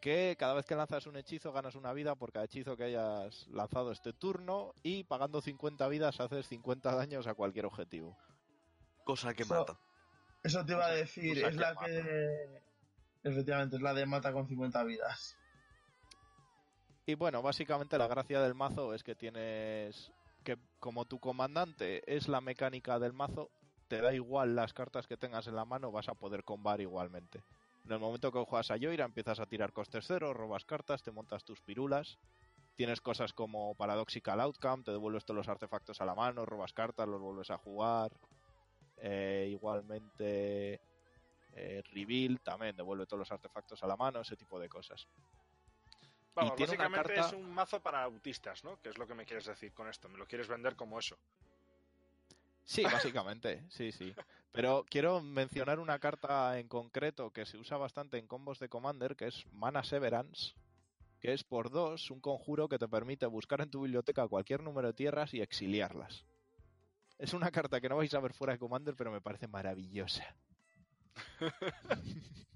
Que 0.00 0.36
cada 0.38 0.54
vez 0.54 0.66
que 0.66 0.76
lanzas 0.76 1.06
un 1.06 1.16
hechizo 1.16 1.52
ganas 1.52 1.74
una 1.74 1.92
vida 1.92 2.14
por 2.14 2.30
cada 2.32 2.44
hechizo 2.44 2.76
que 2.76 2.84
hayas 2.84 3.46
lanzado 3.48 3.90
este 3.92 4.12
turno 4.12 4.74
y 4.82 5.04
pagando 5.04 5.40
50 5.40 5.88
vidas 5.88 6.20
haces 6.20 6.46
50 6.46 6.94
daños 6.94 7.26
a 7.26 7.34
cualquier 7.34 7.66
objetivo. 7.66 8.16
Cosa 9.04 9.32
que 9.34 9.42
Eso- 9.42 9.54
mata. 9.54 9.78
Eso 10.42 10.64
te 10.64 10.72
iba 10.72 10.86
a 10.86 10.92
decir, 10.92 11.34
cosa 11.34 11.48
es 11.48 11.54
que 11.54 11.60
la 11.60 11.74
mata. 11.74 11.86
que... 11.86 12.62
Efectivamente, 13.24 13.76
es 13.76 13.82
la 13.82 13.94
de 13.94 14.06
mata 14.06 14.32
con 14.32 14.46
50 14.46 14.84
vidas. 14.84 15.36
Y 17.06 17.14
bueno, 17.14 17.42
básicamente 17.42 17.98
la 17.98 18.06
gracia 18.06 18.40
del 18.40 18.54
mazo 18.54 18.94
es 18.94 19.02
que 19.02 19.14
tienes 19.14 20.12
que 20.44 20.56
como 20.78 21.04
tu 21.06 21.18
comandante 21.18 22.02
es 22.14 22.28
la 22.28 22.40
mecánica 22.40 22.98
del 23.00 23.12
mazo, 23.12 23.50
te 23.88 24.00
da 24.00 24.12
igual 24.12 24.56
las 24.56 24.72
cartas 24.72 25.06
que 25.06 25.16
tengas 25.16 25.46
en 25.46 25.56
la 25.56 25.64
mano, 25.64 25.92
vas 25.92 26.08
a 26.08 26.14
poder 26.14 26.42
combar 26.44 26.80
igualmente. 26.80 27.42
En 27.84 27.92
el 27.92 27.98
momento 28.00 28.32
que 28.32 28.44
juegas 28.44 28.70
a 28.70 28.76
Yoira 28.76 29.04
empiezas 29.04 29.38
a 29.38 29.46
tirar 29.46 29.72
costes 29.72 30.04
cero, 30.06 30.34
robas 30.34 30.64
cartas, 30.64 31.02
te 31.02 31.12
montas 31.12 31.44
tus 31.44 31.60
pirulas. 31.60 32.18
Tienes 32.74 33.00
cosas 33.00 33.32
como 33.32 33.74
Paradoxical 33.74 34.40
Outcome, 34.40 34.82
te 34.82 34.90
devuelves 34.90 35.24
todos 35.24 35.38
los 35.38 35.48
artefactos 35.48 36.00
a 36.00 36.04
la 36.04 36.14
mano, 36.14 36.44
robas 36.44 36.72
cartas, 36.72 37.08
los 37.08 37.20
vuelves 37.20 37.50
a 37.50 37.56
jugar. 37.56 38.12
Eh, 38.98 39.48
igualmente 39.50 40.80
eh, 41.52 41.82
Reveal 41.92 42.40
también 42.40 42.76
devuelve 42.76 43.06
todos 43.06 43.20
los 43.20 43.32
artefactos 43.32 43.82
a 43.82 43.86
la 43.86 43.96
mano, 43.96 44.20
ese 44.20 44.36
tipo 44.36 44.58
de 44.58 44.68
cosas. 44.68 45.06
Vamos, 46.34 46.58
básicamente 46.58 47.14
carta- 47.14 47.28
es 47.28 47.32
un 47.32 47.50
mazo 47.50 47.80
para 47.80 48.02
autistas, 48.02 48.62
¿no? 48.62 48.78
Que 48.82 48.90
es 48.90 48.98
lo 48.98 49.06
que 49.06 49.14
me 49.14 49.24
quieres 49.24 49.46
decir 49.46 49.72
con 49.72 49.88
esto. 49.88 50.10
Me 50.10 50.18
lo 50.18 50.26
quieres 50.26 50.48
vender 50.48 50.76
como 50.76 50.98
eso. 50.98 51.16
Sí, 52.66 52.82
básicamente, 52.82 53.64
sí, 53.70 53.92
sí. 53.92 54.12
Pero 54.50 54.84
quiero 54.90 55.22
mencionar 55.22 55.78
una 55.78 56.00
carta 56.00 56.58
en 56.58 56.66
concreto 56.66 57.30
que 57.30 57.46
se 57.46 57.58
usa 57.58 57.76
bastante 57.76 58.18
en 58.18 58.26
combos 58.26 58.58
de 58.58 58.68
Commander, 58.68 59.14
que 59.14 59.28
es 59.28 59.46
Mana 59.52 59.84
Severance, 59.84 60.54
que 61.20 61.32
es 61.32 61.44
por 61.44 61.70
dos 61.70 62.10
un 62.10 62.20
conjuro 62.20 62.68
que 62.68 62.78
te 62.78 62.88
permite 62.88 63.24
buscar 63.26 63.60
en 63.60 63.70
tu 63.70 63.82
biblioteca 63.82 64.26
cualquier 64.26 64.64
número 64.64 64.88
de 64.88 64.94
tierras 64.94 65.32
y 65.32 65.40
exiliarlas. 65.40 66.26
Es 67.18 67.34
una 67.34 67.52
carta 67.52 67.80
que 67.80 67.88
no 67.88 67.96
vais 67.96 68.12
a 68.14 68.20
ver 68.20 68.32
fuera 68.32 68.54
de 68.54 68.58
Commander, 68.58 68.96
pero 68.96 69.12
me 69.12 69.20
parece 69.20 69.46
maravillosa. 69.46 70.36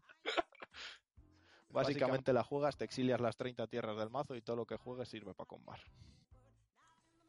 Básicamente 1.71 2.33
la 2.33 2.43
juegas, 2.43 2.77
te 2.77 2.85
exilias 2.85 3.21
las 3.21 3.37
30 3.37 3.69
tierras 3.69 3.97
del 3.97 4.11
mazo 4.11 4.35
y 4.35 4.43
todo 4.43 4.57
lo 4.57 4.67
que 4.67 4.77
juegues 4.77 5.09
sirve 5.09 5.35
para 5.35 5.47
combar. 5.47 5.81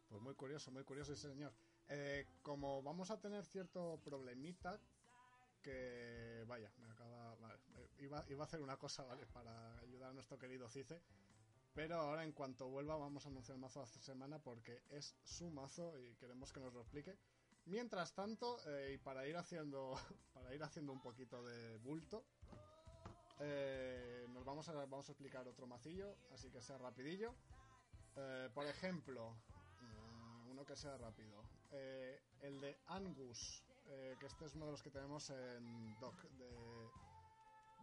Pues 0.09 0.19
muy 0.19 0.33
curioso, 0.33 0.71
muy 0.71 0.83
curioso 0.83 1.13
ese 1.13 1.29
señor. 1.29 1.53
Eh, 1.93 2.25
como 2.41 2.81
vamos 2.81 3.11
a 3.11 3.19
tener 3.19 3.43
cierto 3.45 3.99
problemita, 4.01 4.79
que 5.61 6.43
vaya, 6.47 6.71
me 6.77 6.89
acaba. 6.89 7.35
Vale, 7.35 7.55
eh, 7.75 7.89
iba, 7.99 8.19
a 8.19 8.43
hacer 8.43 8.61
una 8.61 8.77
cosa, 8.77 9.03
¿vale? 9.03 9.25
Para 9.27 9.77
ayudar 9.79 10.11
a 10.11 10.13
nuestro 10.13 10.37
querido 10.37 10.69
Cice. 10.69 11.01
Pero 11.73 11.95
ahora, 11.95 12.23
en 12.23 12.31
cuanto 12.31 12.69
vuelva, 12.69 12.95
vamos 12.95 13.25
a 13.25 13.29
anunciar 13.29 13.55
el 13.55 13.61
mazo 13.61 13.81
hace 13.81 13.99
semana 13.99 14.39
porque 14.39 14.83
es 14.89 15.17
su 15.23 15.49
mazo 15.51 15.97
y 15.99 16.15
queremos 16.15 16.53
que 16.53 16.61
nos 16.61 16.73
lo 16.73 16.79
explique. 16.79 17.17
Mientras 17.65 18.13
tanto, 18.13 18.57
eh, 18.67 18.93
y 18.95 18.97
para 18.97 19.27
ir 19.27 19.35
haciendo 19.35 19.93
para 20.33 20.55
ir 20.55 20.63
haciendo 20.63 20.93
un 20.93 21.01
poquito 21.01 21.43
de 21.43 21.77
bulto, 21.77 22.23
eh, 23.39 24.27
nos 24.29 24.45
vamos 24.45 24.69
a, 24.69 24.73
vamos 24.73 25.09
a 25.09 25.11
explicar 25.11 25.45
otro 25.45 25.67
macillo, 25.67 26.15
así 26.33 26.49
que 26.51 26.61
sea 26.61 26.77
rapidillo. 26.77 27.35
Por 28.53 28.65
ejemplo, 28.67 29.33
uno 30.49 30.65
que 30.65 30.75
sea 30.75 30.97
rápido. 30.97 31.41
Eh, 31.71 32.19
el 32.41 32.59
de 32.59 32.77
Angus, 32.87 33.63
eh, 33.87 34.15
que 34.19 34.25
este 34.25 34.45
es 34.45 34.55
uno 34.55 34.65
de 34.65 34.71
los 34.71 34.81
que 34.81 34.89
tenemos 34.89 35.29
en 35.29 35.99
Doc 35.99 36.21
de, 36.23 36.89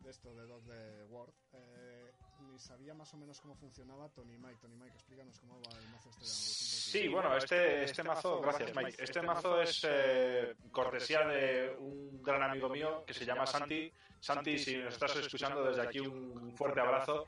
de 0.03 0.11
esto, 0.11 0.35
de 0.35 0.47
Doc 0.47 0.63
de 0.65 1.05
Word. 1.05 1.33
Eh, 1.53 2.13
ni 2.41 2.59
sabía 2.59 2.95
más 2.95 3.13
o 3.15 3.17
menos 3.17 3.41
cómo 3.41 3.55
funcionaba 3.57 4.09
Tony 4.11 4.37
Mike. 4.39 4.59
Tony 4.61 4.77
Mike, 4.77 4.95
explícanos 4.95 5.39
cómo 5.41 5.61
va 5.61 5.79
el 5.79 5.89
mazo 5.89 6.11
este 6.11 6.25
de 6.25 6.31
Angus. 6.31 6.89
Sí, 6.89 7.09
bueno, 7.09 7.37
este, 7.37 7.85
este 7.85 8.03
mazo, 8.03 8.41
gracias 8.41 8.75
Mike, 8.75 9.03
este 9.03 9.23
mazo 9.23 9.61
es 9.61 9.87
eh, 9.89 10.55
cortesía 10.71 11.27
de 11.27 11.77
un 11.79 12.23
gran 12.23 12.43
amigo 12.43 12.69
mío 12.69 13.05
que 13.07 13.15
se 13.15 13.25
llama 13.25 13.47
Santi. 13.47 13.93
Santi, 14.21 14.59
si 14.59 14.77
nos 14.77 14.95
estás 14.95 15.17
escuchando 15.17 15.65
desde 15.65 15.83
aquí, 15.83 16.01
un 16.01 16.53
fuerte 16.57 16.81
abrazo. 16.81 17.27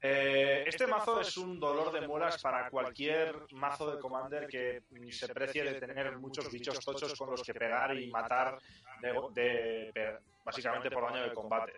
Eh, 0.00 0.64
este 0.66 0.86
mazo 0.86 1.20
es 1.20 1.36
un 1.38 1.58
dolor 1.58 1.90
de 1.92 2.06
muelas 2.06 2.40
para 2.42 2.68
cualquier 2.70 3.46
mazo 3.52 3.90
de 3.90 3.98
Commander 3.98 4.46
que 4.46 4.82
se 5.10 5.28
precie 5.32 5.64
de 5.64 5.80
tener 5.80 6.16
muchos 6.18 6.50
bichos 6.52 6.84
tochos 6.84 7.14
con 7.18 7.30
los 7.30 7.42
que 7.42 7.54
pegar 7.54 7.96
y 7.98 8.10
matar 8.10 8.58
de, 9.00 9.90
de- 9.94 10.18
básicamente 10.44 10.90
por 10.90 11.04
daño 11.10 11.22
de 11.28 11.34
combate. 11.34 11.72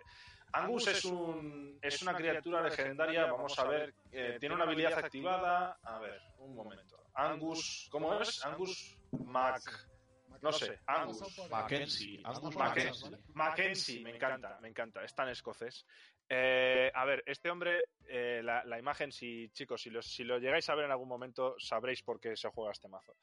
Angus 0.51 0.87
es, 0.87 1.05
un, 1.05 1.77
es 1.81 2.01
una 2.01 2.15
criatura 2.15 2.61
legendaria, 2.61 3.31
vamos 3.31 3.57
a 3.59 3.63
ver, 3.65 3.93
eh, 4.11 4.37
tiene 4.39 4.55
una 4.55 4.63
habilidad 4.65 4.93
activada. 5.05 5.77
A 5.83 5.99
ver, 5.99 6.19
un 6.39 6.55
momento. 6.55 7.03
Angus, 7.13 7.87
¿cómo 7.91 8.19
es? 8.19 8.43
Angus 8.45 8.97
Mac. 9.11 9.61
No 10.41 10.51
sé, 10.53 10.79
Angus, 10.85 11.49
Mackenzie, 11.49 12.21
Angus 12.23 12.55
Mackenzie. 12.55 13.17
Mackenzie, 13.33 13.99
me 14.03 14.15
encanta, 14.15 14.57
me 14.61 14.69
encanta, 14.69 15.03
es 15.03 15.13
tan 15.13 15.27
escocés. 15.29 15.85
Eh, 16.31 16.91
a 16.93 17.05
ver, 17.05 17.23
este 17.25 17.49
hombre, 17.49 17.85
eh, 18.07 18.41
la, 18.43 18.77
imagen, 18.79 19.11
si 19.11 19.49
chicos, 19.49 19.81
si, 19.81 19.89
los- 19.89 20.05
si 20.05 20.23
lo 20.23 20.37
llegáis 20.37 20.69
a 20.69 20.75
ver 20.75 20.85
en 20.85 20.91
algún 20.91 21.09
momento, 21.09 21.55
sabréis 21.57 22.03
por 22.03 22.19
qué 22.19 22.35
se 22.37 22.49
juega 22.49 22.71
este 22.71 22.87
mazo. 22.87 23.15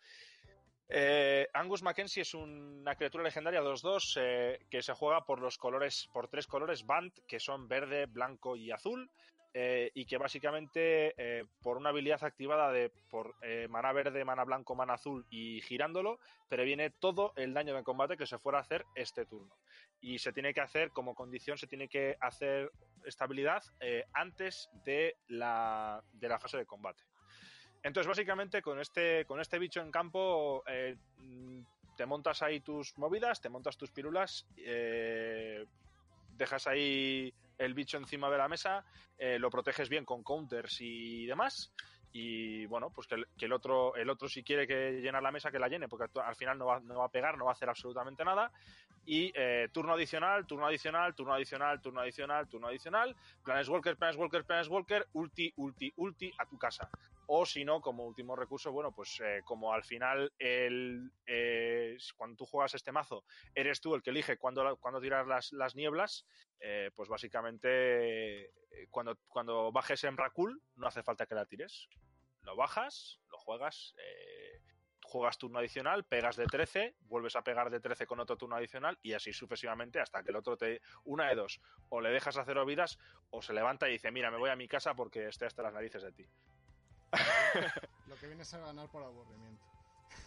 Eh, 0.88 1.48
Angus 1.52 1.82
Mackenzie 1.82 2.22
es 2.22 2.34
una 2.34 2.94
criatura 2.96 3.24
legendaria 3.24 3.60
2-2 3.60 4.18
eh, 4.20 4.58
que 4.70 4.82
se 4.82 4.92
juega 4.92 5.24
por 5.24 5.40
los 5.40 5.56
colores, 5.56 6.08
por 6.12 6.28
tres 6.28 6.46
colores 6.48 6.84
Band, 6.84 7.12
que 7.28 7.38
son 7.40 7.68
verde, 7.68 8.06
blanco 8.06 8.56
y 8.56 8.70
azul. 8.72 9.08
y 9.94 10.04
que 10.04 10.18
básicamente 10.18 11.14
por 11.62 11.78
una 11.78 11.88
habilidad 11.88 12.22
activada 12.22 12.70
de 12.70 12.90
por 13.08 13.36
mana 13.70 13.90
verde, 13.94 14.22
mana 14.22 14.44
blanco, 14.44 14.74
mana 14.74 14.92
azul 14.92 15.24
y 15.30 15.62
girándolo, 15.62 16.18
previene 16.50 16.90
todo 16.90 17.32
el 17.36 17.54
daño 17.54 17.74
de 17.74 17.82
combate 17.82 18.18
que 18.18 18.26
se 18.26 18.36
fuera 18.38 18.58
a 18.58 18.60
hacer 18.60 18.84
este 18.94 19.24
turno. 19.24 19.56
Y 20.02 20.18
se 20.18 20.34
tiene 20.34 20.52
que 20.52 20.60
hacer, 20.60 20.90
como 20.90 21.14
condición, 21.14 21.56
se 21.56 21.66
tiene 21.66 21.88
que 21.88 22.18
hacer 22.20 22.70
esta 23.04 23.24
habilidad 23.24 23.62
eh, 23.80 24.04
antes 24.12 24.70
de 24.84 25.16
la, 25.28 26.02
de 26.12 26.28
la 26.28 26.38
fase 26.38 26.58
de 26.58 26.66
combate. 26.66 27.04
Entonces, 27.82 28.08
básicamente, 28.08 28.62
con 28.62 28.80
este, 28.80 29.24
con 29.24 29.40
este 29.40 29.58
bicho 29.58 29.80
en 29.80 29.90
campo, 29.90 30.64
eh, 30.66 30.96
te 31.96 32.06
montas 32.06 32.42
ahí 32.42 32.60
tus 32.60 32.96
movidas, 32.98 33.40
te 33.40 33.48
montas 33.48 33.76
tus 33.76 33.90
pirulas, 33.90 34.46
eh, 34.56 35.64
dejas 36.36 36.66
ahí 36.66 37.32
el 37.58 37.74
bicho 37.74 37.96
encima 37.96 38.28
de 38.28 38.38
la 38.38 38.48
mesa, 38.48 38.84
lo 39.18 39.48
proteges 39.48 39.88
bien 39.88 40.04
con 40.04 40.22
counters 40.22 40.78
y 40.80 41.24
demás. 41.24 41.72
Y 42.12 42.64
bueno, 42.66 42.88
pues 42.88 43.06
que 43.06 43.16
el, 43.16 43.26
que 43.36 43.44
el 43.44 43.52
otro, 43.52 43.94
el 43.94 44.08
otro 44.08 44.26
si 44.26 44.42
quiere 44.42 44.66
que 44.66 45.00
llenar 45.02 45.22
la 45.22 45.30
mesa, 45.30 45.50
que 45.50 45.58
la 45.58 45.68
llene, 45.68 45.86
porque 45.86 46.06
al 46.18 46.34
final 46.34 46.56
no 46.56 46.64
va, 46.64 46.80
no 46.80 46.98
va 47.00 47.04
a 47.04 47.10
pegar, 47.10 47.36
no 47.36 47.44
va 47.44 47.50
a 47.50 47.54
hacer 47.54 47.68
absolutamente 47.68 48.24
nada. 48.24 48.50
Y 49.08 49.32
eh, 49.36 49.68
turno 49.72 49.92
adicional, 49.92 50.46
turno 50.46 50.66
adicional, 50.66 51.14
turno 51.14 51.32
adicional, 51.32 51.80
turno 51.80 52.00
adicional, 52.00 52.48
turno 52.48 52.66
adicional. 52.66 53.16
Planes 53.44 53.68
Walker, 53.68 53.96
Planes 53.96 54.16
Walker, 54.16 54.44
Planes 54.44 54.68
Walker, 54.68 55.06
ulti, 55.12 55.52
ulti, 55.56 55.92
ulti 55.96 56.32
a 56.38 56.46
tu 56.46 56.58
casa. 56.58 56.90
O 57.28 57.46
si 57.46 57.64
no, 57.64 57.80
como 57.80 58.04
último 58.04 58.34
recurso, 58.34 58.72
bueno, 58.72 58.92
pues 58.92 59.20
eh, 59.24 59.42
como 59.44 59.72
al 59.72 59.84
final 59.84 60.32
el, 60.38 61.10
eh, 61.24 61.96
cuando 62.16 62.36
tú 62.36 62.46
juegas 62.46 62.74
este 62.74 62.90
mazo, 62.90 63.24
eres 63.54 63.80
tú 63.80 63.94
el 63.94 64.02
que 64.02 64.10
elige 64.10 64.38
cuándo, 64.38 64.76
cuándo 64.78 65.00
tirar 65.00 65.26
las, 65.26 65.52
las 65.52 65.76
nieblas, 65.76 66.26
pues 66.94 67.08
básicamente 67.08 68.50
cuando, 68.90 69.16
cuando 69.28 69.70
bajes 69.70 70.02
en 70.04 70.16
Rakul 70.16 70.60
no 70.74 70.86
hace 70.86 71.02
falta 71.02 71.26
que 71.26 71.34
la 71.34 71.46
tires. 71.46 71.88
Lo 72.42 72.56
bajas, 72.56 73.20
lo 73.30 73.38
juegas, 73.38 73.94
juegas 75.06 75.38
turno 75.38 75.58
adicional, 75.60 76.04
pegas 76.04 76.36
de 76.36 76.46
13, 76.46 76.96
vuelves 77.02 77.36
a 77.36 77.42
pegar 77.42 77.70
de 77.70 77.80
13 77.80 78.06
con 78.06 78.18
otro 78.20 78.36
turno 78.36 78.56
adicional 78.56 78.98
y 79.02 79.12
así 79.14 79.32
sucesivamente 79.32 80.00
hasta 80.00 80.22
que 80.22 80.30
el 80.30 80.36
otro 80.36 80.56
te... 80.56 80.82
Una 81.04 81.28
de 81.28 81.36
dos, 81.36 81.60
o 81.88 82.00
le 82.00 82.10
dejas 82.10 82.36
a 82.36 82.44
cero 82.44 82.64
vidas 82.66 82.98
o 83.30 83.40
se 83.40 83.52
levanta 83.52 83.88
y 83.88 83.92
dice, 83.92 84.10
mira, 84.10 84.30
me 84.30 84.36
voy 84.38 84.50
a 84.50 84.56
mi 84.56 84.66
casa 84.68 84.94
porque 84.94 85.28
estoy 85.28 85.46
hasta 85.46 85.62
las 85.62 85.72
narices 85.72 86.02
de 86.02 86.12
ti. 86.12 86.26
Lo 88.08 88.16
que 88.16 88.26
viene 88.26 88.42
a 88.42 88.58
ganar 88.58 88.88
por 88.90 89.02
aburrimiento. 89.02 89.64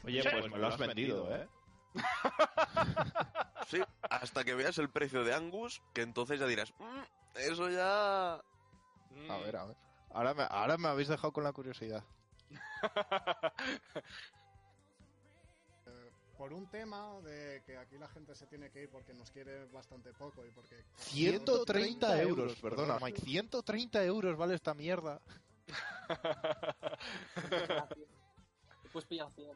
Oye, 0.06 0.22
Sí. 0.24 0.30
pues 0.32 0.50
me 0.50 0.58
lo 0.58 0.68
has 0.68 0.78
vendido, 0.78 1.36
¿eh? 1.36 1.48
Sí, 3.68 3.84
hasta 4.10 4.44
que 4.44 4.56
veas 4.56 4.78
el 4.80 4.90
precio 4.90 5.24
de 5.24 5.34
Angus, 5.34 5.82
que 5.94 6.02
entonces 6.02 6.40
ya 6.40 6.48
dirás, 6.48 6.74
"Mm, 6.80 7.02
eso 7.36 7.70
ya... 7.70 8.34
A 8.36 9.38
ver, 9.44 9.56
a 9.58 9.66
ver. 9.66 9.78
Ahora 10.12 10.34
me, 10.34 10.44
ahora 10.50 10.78
me 10.78 10.88
habéis 10.88 11.08
dejado 11.10 11.32
con 11.34 11.44
la 11.44 11.52
curiosidad. 11.54 12.04
Por 16.40 16.54
un 16.54 16.68
tema 16.68 17.20
de 17.20 17.62
que 17.66 17.76
aquí 17.76 17.98
la 17.98 18.08
gente 18.08 18.34
se 18.34 18.48
tiene 18.48 18.72
que 18.72 18.84
ir 18.84 18.90
porque 18.90 19.14
nos 19.14 19.30
quiere 19.30 19.66
bastante 19.66 20.14
poco 20.14 20.46
y 20.46 20.52
porque... 20.52 20.86
130 20.96 22.22
euros, 22.22 22.56
perdona, 22.62 22.98
Mike. 23.02 23.20
130 23.20 24.06
euros 24.06 24.38
vale 24.38 24.56
esta 24.56 24.74
mierda. 24.74 25.22
Después 28.84 29.04
pillan 29.04 29.34
100. 29.34 29.52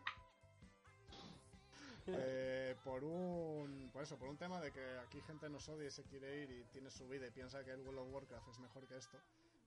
Eh, 2.07 2.75
por 2.83 3.05
un 3.05 3.89
por 3.93 4.03
eso 4.03 4.17
por 4.17 4.27
un 4.27 4.35
tema 4.35 4.59
de 4.59 4.73
que 4.73 4.97
aquí 5.07 5.21
gente 5.21 5.49
nos 5.49 5.69
odia 5.69 5.87
y 5.87 5.91
se 5.91 6.03
quiere 6.03 6.43
ir 6.43 6.51
y 6.51 6.65
tiene 6.65 6.91
su 6.91 7.07
vida 7.07 7.27
y 7.27 7.31
piensa 7.31 7.63
que 7.63 7.71
el 7.71 7.79
World 7.79 7.99
of 7.99 8.11
Warcraft 8.11 8.49
es 8.49 8.59
mejor 8.59 8.85
que 8.87 8.97
esto 8.97 9.17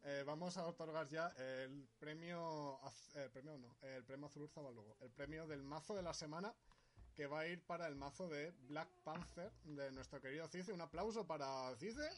eh, 0.05 0.23
vamos 0.27 0.59
a 0.59 0.67
otorgar 0.67 1.09
ya 1.09 1.29
el 1.39 1.89
premio 1.99 2.79
el 3.15 3.31
premio 3.31 3.57
no 3.57 3.75
el 3.81 4.05
premio 4.05 4.27
azul 4.27 4.51
Zabalugo 4.51 4.99
el 5.01 5.11
premio 5.13 5.47
del 5.47 5.63
mazo 5.63 5.95
de 5.95 6.03
la 6.03 6.13
semana 6.13 6.55
que 7.17 7.27
va 7.27 7.41
a 7.41 7.47
ir 7.47 7.65
para 7.67 7.89
el 7.89 7.97
mazo 7.97 8.29
de 8.29 8.53
Black 8.69 8.89
Panther 9.03 9.51
de 9.65 9.91
nuestro 9.93 10.21
querido 10.21 10.47
Cice 10.49 10.73
un 10.73 10.83
aplauso 10.83 11.27
para 11.27 11.75
Cice 11.77 12.09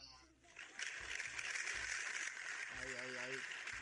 ahí 2.79 2.93
ahí 3.01 3.15
ahí 3.17 3.35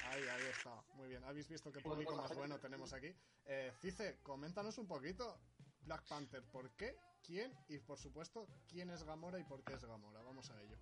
Ahí, 0.10 0.24
ahí 0.24 0.44
está. 0.46 0.82
Muy 0.94 1.10
bien. 1.10 1.22
Habéis 1.26 1.50
visto 1.50 1.70
qué 1.70 1.82
público 1.82 2.16
más 2.16 2.34
bueno 2.34 2.58
tenemos 2.60 2.94
aquí. 2.94 3.14
Eh, 3.46 3.74
Cice, 3.82 4.20
coméntanos 4.24 4.78
un 4.78 4.88
poquito. 4.88 5.38
Black 5.82 6.08
Panther, 6.08 6.44
¿por 6.44 6.72
qué? 6.78 6.96
¿Quién? 7.24 7.54
Y 7.68 7.80
por 7.80 7.98
supuesto, 7.98 8.48
¿quién 8.70 8.90
es 8.90 9.04
Gamora 9.04 9.40
y 9.40 9.44
por 9.44 9.64
qué 9.64 9.74
es 9.74 9.84
Gamora? 9.84 10.22
Vamos 10.22 10.50
a 10.50 10.62
ello. 10.62 10.78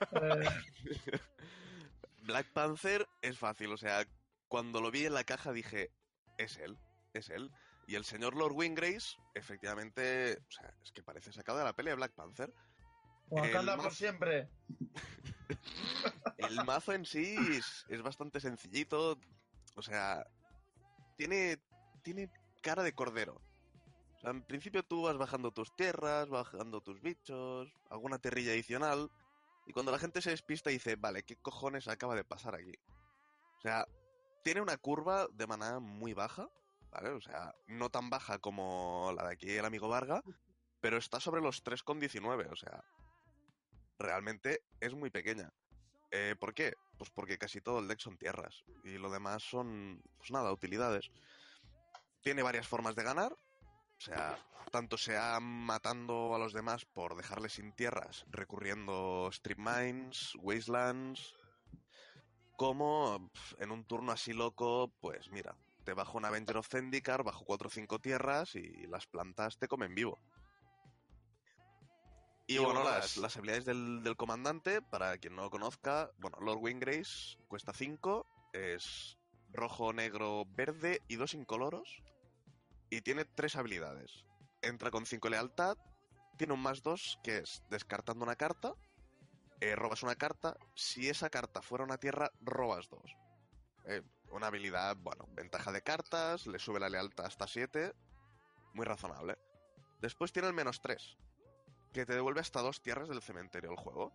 Black 2.24 2.52
Panther 2.52 3.08
es 3.22 3.38
fácil, 3.38 3.72
o 3.72 3.76
sea, 3.78 4.06
cuando 4.48 4.80
lo 4.80 4.90
vi 4.90 5.06
en 5.06 5.14
la 5.14 5.24
caja 5.24 5.52
dije, 5.52 5.90
es 6.36 6.56
él, 6.58 6.78
es 7.14 7.30
él. 7.30 7.50
Y 7.86 7.94
el 7.94 8.04
señor 8.04 8.34
Lord 8.34 8.52
Wingrace, 8.54 9.16
efectivamente, 9.34 10.38
o 10.48 10.50
sea, 10.50 10.74
es 10.82 10.90
que 10.92 11.02
parece 11.02 11.32
sacado 11.32 11.58
de 11.58 11.64
la 11.64 11.72
pelea 11.72 11.92
de 11.92 11.96
Black 11.96 12.12
Panther. 12.14 12.52
Wakanda 13.28 13.72
El 13.74 13.78
por 13.78 13.86
mazo- 13.90 13.96
siempre. 13.96 14.48
El 16.38 16.64
mazo 16.64 16.92
en 16.92 17.04
sí 17.04 17.36
es, 17.56 17.84
es 17.88 18.02
bastante 18.02 18.40
sencillito, 18.40 19.18
o 19.74 19.82
sea, 19.82 20.26
tiene, 21.16 21.58
tiene 22.02 22.30
cara 22.62 22.82
de 22.82 22.92
cordero. 22.92 23.40
O 24.16 24.18
sea, 24.20 24.30
en 24.30 24.42
principio 24.42 24.82
tú 24.82 25.02
vas 25.02 25.16
bajando 25.16 25.52
tus 25.52 25.74
tierras, 25.76 26.28
bajando 26.28 26.80
tus 26.80 27.00
bichos, 27.00 27.72
alguna 27.90 28.18
terrilla 28.18 28.52
adicional, 28.52 29.10
y 29.66 29.72
cuando 29.72 29.92
la 29.92 29.98
gente 29.98 30.22
se 30.22 30.30
despista 30.30 30.70
dice, 30.70 30.96
vale, 30.96 31.22
¿qué 31.24 31.36
cojones 31.36 31.88
acaba 31.88 32.14
de 32.14 32.24
pasar 32.24 32.54
aquí? 32.54 32.72
O 33.58 33.60
sea, 33.60 33.86
tiene 34.44 34.60
una 34.60 34.76
curva 34.76 35.26
de 35.32 35.46
maná 35.46 35.80
muy 35.80 36.14
baja, 36.14 36.48
O 37.04 37.20
sea, 37.20 37.54
no 37.66 37.90
tan 37.90 38.10
baja 38.10 38.38
como 38.38 39.12
la 39.16 39.26
de 39.26 39.32
aquí 39.32 39.50
el 39.50 39.64
amigo 39.64 39.88
Varga, 39.88 40.22
pero 40.80 40.96
está 40.96 41.20
sobre 41.20 41.40
los 41.40 41.64
3,19, 41.64 42.50
o 42.50 42.56
sea, 42.56 42.84
realmente 43.98 44.62
es 44.80 44.94
muy 44.94 45.10
pequeña. 45.10 45.52
Eh, 46.10 46.36
¿Por 46.38 46.54
qué? 46.54 46.74
Pues 46.98 47.10
porque 47.10 47.38
casi 47.38 47.60
todo 47.60 47.80
el 47.80 47.88
deck 47.88 47.98
son 47.98 48.16
tierras 48.16 48.64
y 48.84 48.96
lo 48.98 49.10
demás 49.10 49.42
son, 49.42 50.02
pues 50.18 50.30
nada, 50.30 50.52
utilidades. 50.52 51.10
Tiene 52.22 52.42
varias 52.42 52.66
formas 52.66 52.94
de 52.94 53.02
ganar, 53.02 53.32
o 53.32 54.00
sea, 54.00 54.38
tanto 54.70 54.96
sea 54.96 55.38
matando 55.40 56.34
a 56.34 56.38
los 56.38 56.52
demás 56.52 56.84
por 56.84 57.16
dejarles 57.16 57.54
sin 57.54 57.72
tierras, 57.72 58.24
recurriendo 58.30 59.28
Strip 59.30 59.58
Mines, 59.58 60.34
Wastelands, 60.40 61.34
como 62.56 63.30
en 63.58 63.70
un 63.70 63.84
turno 63.84 64.12
así 64.12 64.32
loco, 64.32 64.92
pues 65.00 65.30
mira, 65.30 65.54
te 65.86 65.94
bajo 65.94 66.18
un 66.18 66.24
Avenger 66.24 66.56
of 66.56 66.68
Zendikar, 66.68 67.22
bajo 67.22 67.44
4 67.44 67.68
o 67.68 67.70
5 67.70 68.00
tierras 68.00 68.56
y 68.56 68.86
las 68.88 69.06
plantas 69.06 69.56
te 69.56 69.68
comen 69.68 69.94
vivo. 69.94 70.20
Y 72.48 72.58
bueno, 72.58 72.84
las, 72.84 73.16
las 73.16 73.36
habilidades 73.36 73.64
del, 73.64 74.02
del 74.02 74.16
comandante, 74.16 74.82
para 74.82 75.16
quien 75.18 75.34
no 75.34 75.42
lo 75.42 75.50
conozca, 75.50 76.10
bueno, 76.18 76.38
Lord 76.40 76.58
Wingrace 76.58 77.38
cuesta 77.48 77.72
5, 77.72 78.26
es 78.52 79.16
rojo, 79.52 79.92
negro, 79.92 80.44
verde 80.56 81.02
y 81.08 81.16
dos 81.16 81.34
incoloros. 81.34 82.02
Y 82.90 83.00
tiene 83.00 83.24
tres 83.24 83.56
habilidades. 83.56 84.24
Entra 84.62 84.90
con 84.90 85.06
5 85.06 85.28
lealtad, 85.28 85.78
tiene 86.36 86.52
un 86.52 86.62
más 86.62 86.82
2 86.82 87.20
que 87.22 87.38
es 87.38 87.62
descartando 87.70 88.24
una 88.24 88.36
carta, 88.36 88.74
eh, 89.60 89.74
robas 89.74 90.02
una 90.02 90.16
carta, 90.16 90.56
si 90.74 91.08
esa 91.08 91.30
carta 91.30 91.62
fuera 91.62 91.84
una 91.84 91.96
tierra, 91.96 92.30
robas 92.40 92.88
dos. 92.90 93.16
Eh, 93.86 94.02
una 94.30 94.48
habilidad, 94.48 94.96
bueno, 94.96 95.28
ventaja 95.32 95.72
de 95.72 95.82
cartas, 95.82 96.46
le 96.46 96.58
sube 96.58 96.80
la 96.80 96.88
lealtad 96.88 97.26
hasta 97.26 97.46
7, 97.46 97.92
muy 98.74 98.84
razonable. 98.84 99.38
Después 100.00 100.32
tiene 100.32 100.48
el 100.48 100.54
menos 100.54 100.80
3, 100.80 101.16
que 101.92 102.06
te 102.06 102.14
devuelve 102.14 102.40
hasta 102.40 102.60
dos 102.60 102.82
tierras 102.82 103.08
del 103.08 103.22
cementerio 103.22 103.70
del 103.70 103.78
juego. 103.78 104.12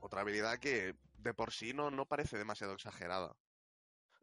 Otra 0.00 0.22
habilidad 0.22 0.58
que 0.58 0.94
de 1.18 1.34
por 1.34 1.52
sí 1.52 1.72
no, 1.72 1.90
no 1.90 2.06
parece 2.06 2.38
demasiado 2.38 2.74
exagerada. 2.74 3.34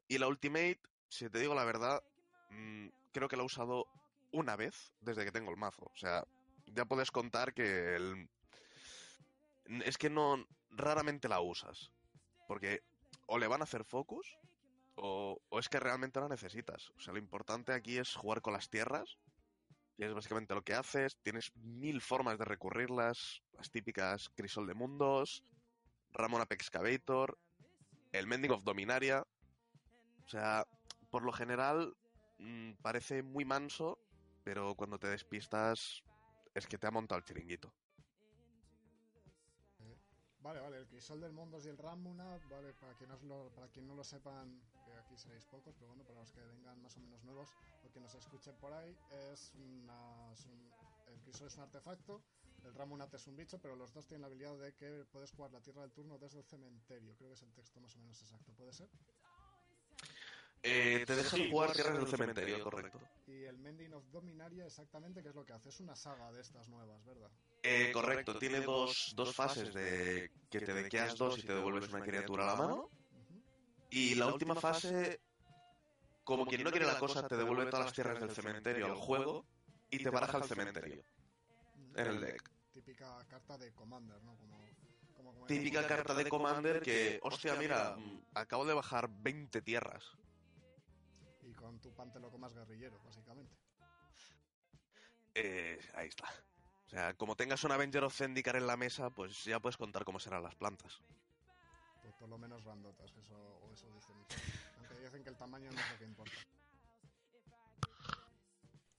Y 0.07 0.17
la 0.17 0.27
Ultimate, 0.27 0.79
si 1.09 1.29
te 1.29 1.39
digo 1.39 1.53
la 1.53 1.65
verdad, 1.65 2.01
mm, 2.49 2.87
creo 3.11 3.27
que 3.27 3.35
la 3.35 3.43
he 3.43 3.45
usado 3.45 3.85
una 4.31 4.55
vez 4.55 4.93
desde 5.01 5.25
que 5.25 5.31
tengo 5.31 5.51
el 5.51 5.57
mazo. 5.57 5.91
O 5.93 5.97
sea, 5.97 6.23
ya 6.67 6.85
puedes 6.85 7.11
contar 7.11 7.53
que 7.53 7.95
el... 7.95 8.29
Es 9.83 9.97
que 9.97 10.09
no... 10.09 10.45
raramente 10.69 11.27
la 11.27 11.41
usas. 11.41 11.91
Porque 12.47 12.81
o 13.25 13.37
le 13.37 13.47
van 13.47 13.61
a 13.61 13.65
hacer 13.65 13.83
focus 13.83 14.37
o, 14.97 15.39
o 15.49 15.59
es 15.59 15.69
que 15.69 15.79
realmente 15.79 16.19
la 16.19 16.27
necesitas. 16.27 16.89
O 16.97 16.99
sea, 16.99 17.13
lo 17.13 17.19
importante 17.19 17.73
aquí 17.73 17.97
es 17.97 18.15
jugar 18.15 18.41
con 18.41 18.53
las 18.53 18.69
tierras 18.69 19.17
y 19.97 20.03
es 20.03 20.13
básicamente 20.13 20.53
lo 20.53 20.63
que 20.63 20.73
haces. 20.73 21.17
Tienes 21.23 21.55
mil 21.55 22.01
formas 22.01 22.37
de 22.37 22.45
recurrirlas. 22.45 23.41
Las 23.53 23.71
típicas 23.71 24.29
Crisol 24.35 24.67
de 24.67 24.75
Mundos, 24.75 25.43
Ramon 26.11 26.41
Apex 26.41 26.67
Excavator, 26.67 27.37
el 28.11 28.27
Mending 28.27 28.51
of 28.51 28.63
Dominaria. 28.63 29.25
O 30.25 30.29
sea, 30.29 30.67
por 31.09 31.23
lo 31.23 31.31
general 31.31 31.95
mm, 32.37 32.73
parece 32.81 33.23
muy 33.23 33.45
manso, 33.45 33.99
pero 34.43 34.75
cuando 34.75 34.99
te 34.99 35.07
despistas 35.07 36.03
es 36.53 36.67
que 36.67 36.77
te 36.77 36.87
ha 36.87 36.91
montado 36.91 37.19
el 37.19 37.25
chiringuito. 37.25 37.73
Vale, 40.47 40.61
vale, 40.61 40.77
el 40.77 40.87
crisol 40.87 41.19
del 41.19 41.33
Mondos 41.33 41.65
y 41.65 41.67
el 41.67 41.77
Ramuna, 41.77 42.39
vale, 42.49 42.73
para 42.75 42.93
quien, 42.93 43.09
lo, 43.27 43.49
para 43.49 43.67
quien 43.67 43.85
no 43.85 43.93
lo 43.95 44.03
sepan, 44.05 44.47
que 44.85 44.93
aquí 44.93 45.17
seréis 45.17 45.43
pocos, 45.43 45.75
pero 45.75 45.89
bueno, 45.89 46.05
para 46.05 46.21
los 46.21 46.31
que 46.31 46.39
vengan 46.39 46.81
más 46.81 46.95
o 46.95 47.01
menos 47.01 47.21
nuevos 47.25 47.49
o 47.83 47.91
que 47.91 47.99
nos 47.99 48.15
escuchen 48.15 48.55
por 48.55 48.71
ahí, 48.71 48.97
es 49.33 49.51
una, 49.55 50.31
el 51.11 51.19
crisol 51.19 51.47
es 51.47 51.57
un 51.57 51.63
artefacto, 51.63 52.21
el 52.63 52.73
Ramunat 52.75 53.13
es 53.13 53.27
un 53.27 53.35
bicho, 53.35 53.59
pero 53.59 53.75
los 53.75 53.91
dos 53.93 54.07
tienen 54.07 54.21
la 54.21 54.27
habilidad 54.27 54.57
de 54.57 54.73
que 54.73 55.05
puedes 55.11 55.33
jugar 55.33 55.51
la 55.51 55.59
tierra 55.59 55.81
del 55.81 55.91
turno 55.91 56.17
desde 56.17 56.37
el 56.39 56.45
cementerio, 56.45 57.13
creo 57.17 57.27
que 57.27 57.35
es 57.35 57.41
el 57.41 57.51
texto 57.51 57.81
más 57.81 57.93
o 57.97 57.99
menos 57.99 58.21
exacto, 58.21 58.53
¿puede 58.53 58.71
ser? 58.71 58.87
Eh, 60.69 61.05
te 61.05 61.15
dejan 61.15 61.39
Sí, 61.39 61.49
jugar 61.49 61.71
tierras 61.71 61.97
del 61.97 62.07
cementerio, 62.07 62.61
correcto. 62.61 62.99
Y 63.25 63.43
el 63.45 63.57
Mending 63.57 63.93
of 63.93 64.03
Dominaria, 64.11 64.65
exactamente, 64.65 65.23
¿qué 65.23 65.29
es 65.29 65.35
lo 65.35 65.45
que 65.45 65.53
hace? 65.53 65.69
Es 65.69 65.79
una 65.79 65.95
saga 65.95 66.29
de 66.33 66.41
estas 66.41 66.67
nuevas, 66.67 67.05
¿verdad? 67.05 67.29
Eh, 67.63 67.91
correcto, 67.93 68.37
tiene 68.37 68.59
dos, 68.59 69.13
dos 69.15 69.33
fases 69.33 69.73
de 69.73 70.29
que 70.49 70.59
te 70.59 70.73
dequeas 70.73 71.15
dos 71.15 71.37
y 71.39 71.43
te 71.43 71.53
devuelves 71.53 71.89
una 71.89 72.03
criatura 72.03 72.43
a 72.43 72.47
la 72.47 72.55
mano. 72.55 72.89
Y 73.89 74.15
la 74.15 74.27
última 74.27 74.55
fase, 74.55 75.21
como 76.25 76.45
quien 76.45 76.63
no 76.63 76.71
quiere 76.71 76.85
la 76.85 76.99
cosa, 76.99 77.25
te 77.27 77.37
devuelve 77.37 77.67
todas 77.67 77.85
las 77.85 77.93
tierras 77.93 78.19
del 78.19 78.31
cementerio 78.31 78.87
al 78.87 78.95
juego 78.95 79.45
y 79.89 80.03
te 80.03 80.09
baraja 80.09 80.39
el 80.39 80.43
cementerio 80.43 81.01
en 81.95 82.07
el 82.07 82.19
deck. 82.19 82.51
Típica 82.73 83.25
carta 83.29 83.57
de 83.57 83.71
Commander, 83.73 84.21
¿no? 84.23 84.35
Como, 84.35 85.47
Típica 85.47 85.87
carta 85.87 86.13
de 86.13 86.29
Commander 86.29 86.81
que, 86.81 87.19
hostia, 87.23 87.55
mira, 87.55 87.95
acabo 88.33 88.65
de 88.65 88.73
bajar 88.73 89.09
20 89.09 89.61
tierras. 89.61 90.17
Y 91.67 91.69
con 91.69 91.79
tu 91.81 91.91
pan 91.91 92.09
te 92.13 92.19
lo 92.21 92.31
comas 92.31 92.53
guerrillero, 92.53 92.97
básicamente. 93.03 93.53
Eh, 95.35 95.77
ahí 95.95 96.07
está. 96.07 96.25
O 96.85 96.89
sea, 96.89 97.13
como 97.15 97.35
tengas 97.35 97.61
un 97.65 97.73
Avenger 97.73 98.05
of 98.05 98.15
Zendikar 98.15 98.55
en 98.55 98.65
la 98.65 98.77
mesa, 98.77 99.09
pues 99.09 99.43
ya 99.43 99.59
puedes 99.59 99.75
contar 99.75 100.05
cómo 100.05 100.17
serán 100.17 100.43
las 100.43 100.55
plantas. 100.55 101.01
Pues 102.01 102.13
por 102.15 102.29
lo 102.29 102.37
menos 102.37 102.63
grandotas, 102.63 103.11
eso, 103.17 103.35
o 103.35 103.73
eso 103.73 103.85
dicen. 103.91 104.15
Aunque 104.77 104.95
dicen 105.03 105.23
que 105.23 105.29
el 105.29 105.35
tamaño 105.35 105.69
no 105.69 105.77
es 105.81 105.91
lo 105.91 105.97
que 105.97 106.05
importa. 106.05 106.37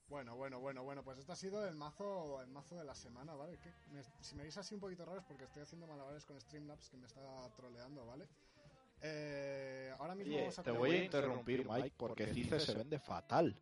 Bueno, 0.07 0.35
bueno, 0.35 0.59
bueno, 0.59 0.83
bueno, 0.83 1.03
pues 1.03 1.17
este 1.17 1.31
ha 1.31 1.35
sido 1.35 1.67
el 1.67 1.75
mazo, 1.75 2.39
el 2.41 2.49
mazo 2.49 2.75
de 2.75 2.83
la 2.83 2.93
semana, 2.93 3.33
¿vale? 3.33 3.57
Me- 3.91 4.03
si 4.21 4.35
me 4.35 4.43
veis 4.43 4.57
así 4.57 4.75
un 4.75 4.79
poquito 4.81 5.05
raro 5.05 5.19
es 5.19 5.25
porque 5.25 5.45
estoy 5.45 5.63
haciendo 5.63 5.87
malabares 5.87 6.23
con 6.25 6.39
Streamlabs 6.39 6.89
que 6.89 6.97
me 6.97 7.07
está 7.07 7.49
troleando, 7.55 8.05
¿vale? 8.05 8.27
Eh, 9.01 9.93
ahora 9.97 10.15
mismo 10.15 10.33
Oye, 10.33 10.41
vamos 10.41 10.59
a 10.59 10.63
te 10.63 10.71
voy 10.71 10.91
a 10.91 11.03
interrumpir, 11.03 11.67
Mike, 11.67 11.93
porque 11.97 12.27
Cice 12.33 12.59
se 12.59 12.73
vende 12.73 12.99
fatal. 12.99 13.57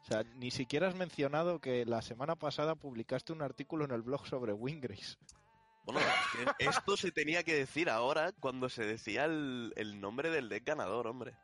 O 0.00 0.04
sea, 0.04 0.24
ni 0.36 0.50
siquiera 0.50 0.88
has 0.88 0.94
mencionado 0.94 1.60
que 1.60 1.84
la 1.84 2.02
semana 2.02 2.34
pasada 2.36 2.74
publicaste 2.74 3.32
un 3.32 3.42
artículo 3.42 3.84
en 3.84 3.90
el 3.90 4.02
blog 4.02 4.26
sobre 4.26 4.52
Wingrace. 4.52 5.16
Bueno, 5.84 6.00
es 6.00 6.54
que 6.56 6.64
esto 6.66 6.96
se 6.96 7.10
tenía 7.10 7.42
que 7.42 7.54
decir 7.54 7.90
ahora 7.90 8.32
cuando 8.32 8.68
se 8.68 8.84
decía 8.84 9.24
el, 9.24 9.72
el 9.76 10.00
nombre 10.00 10.30
del 10.30 10.48
deck 10.48 10.64
ganador, 10.64 11.06
hombre. 11.06 11.34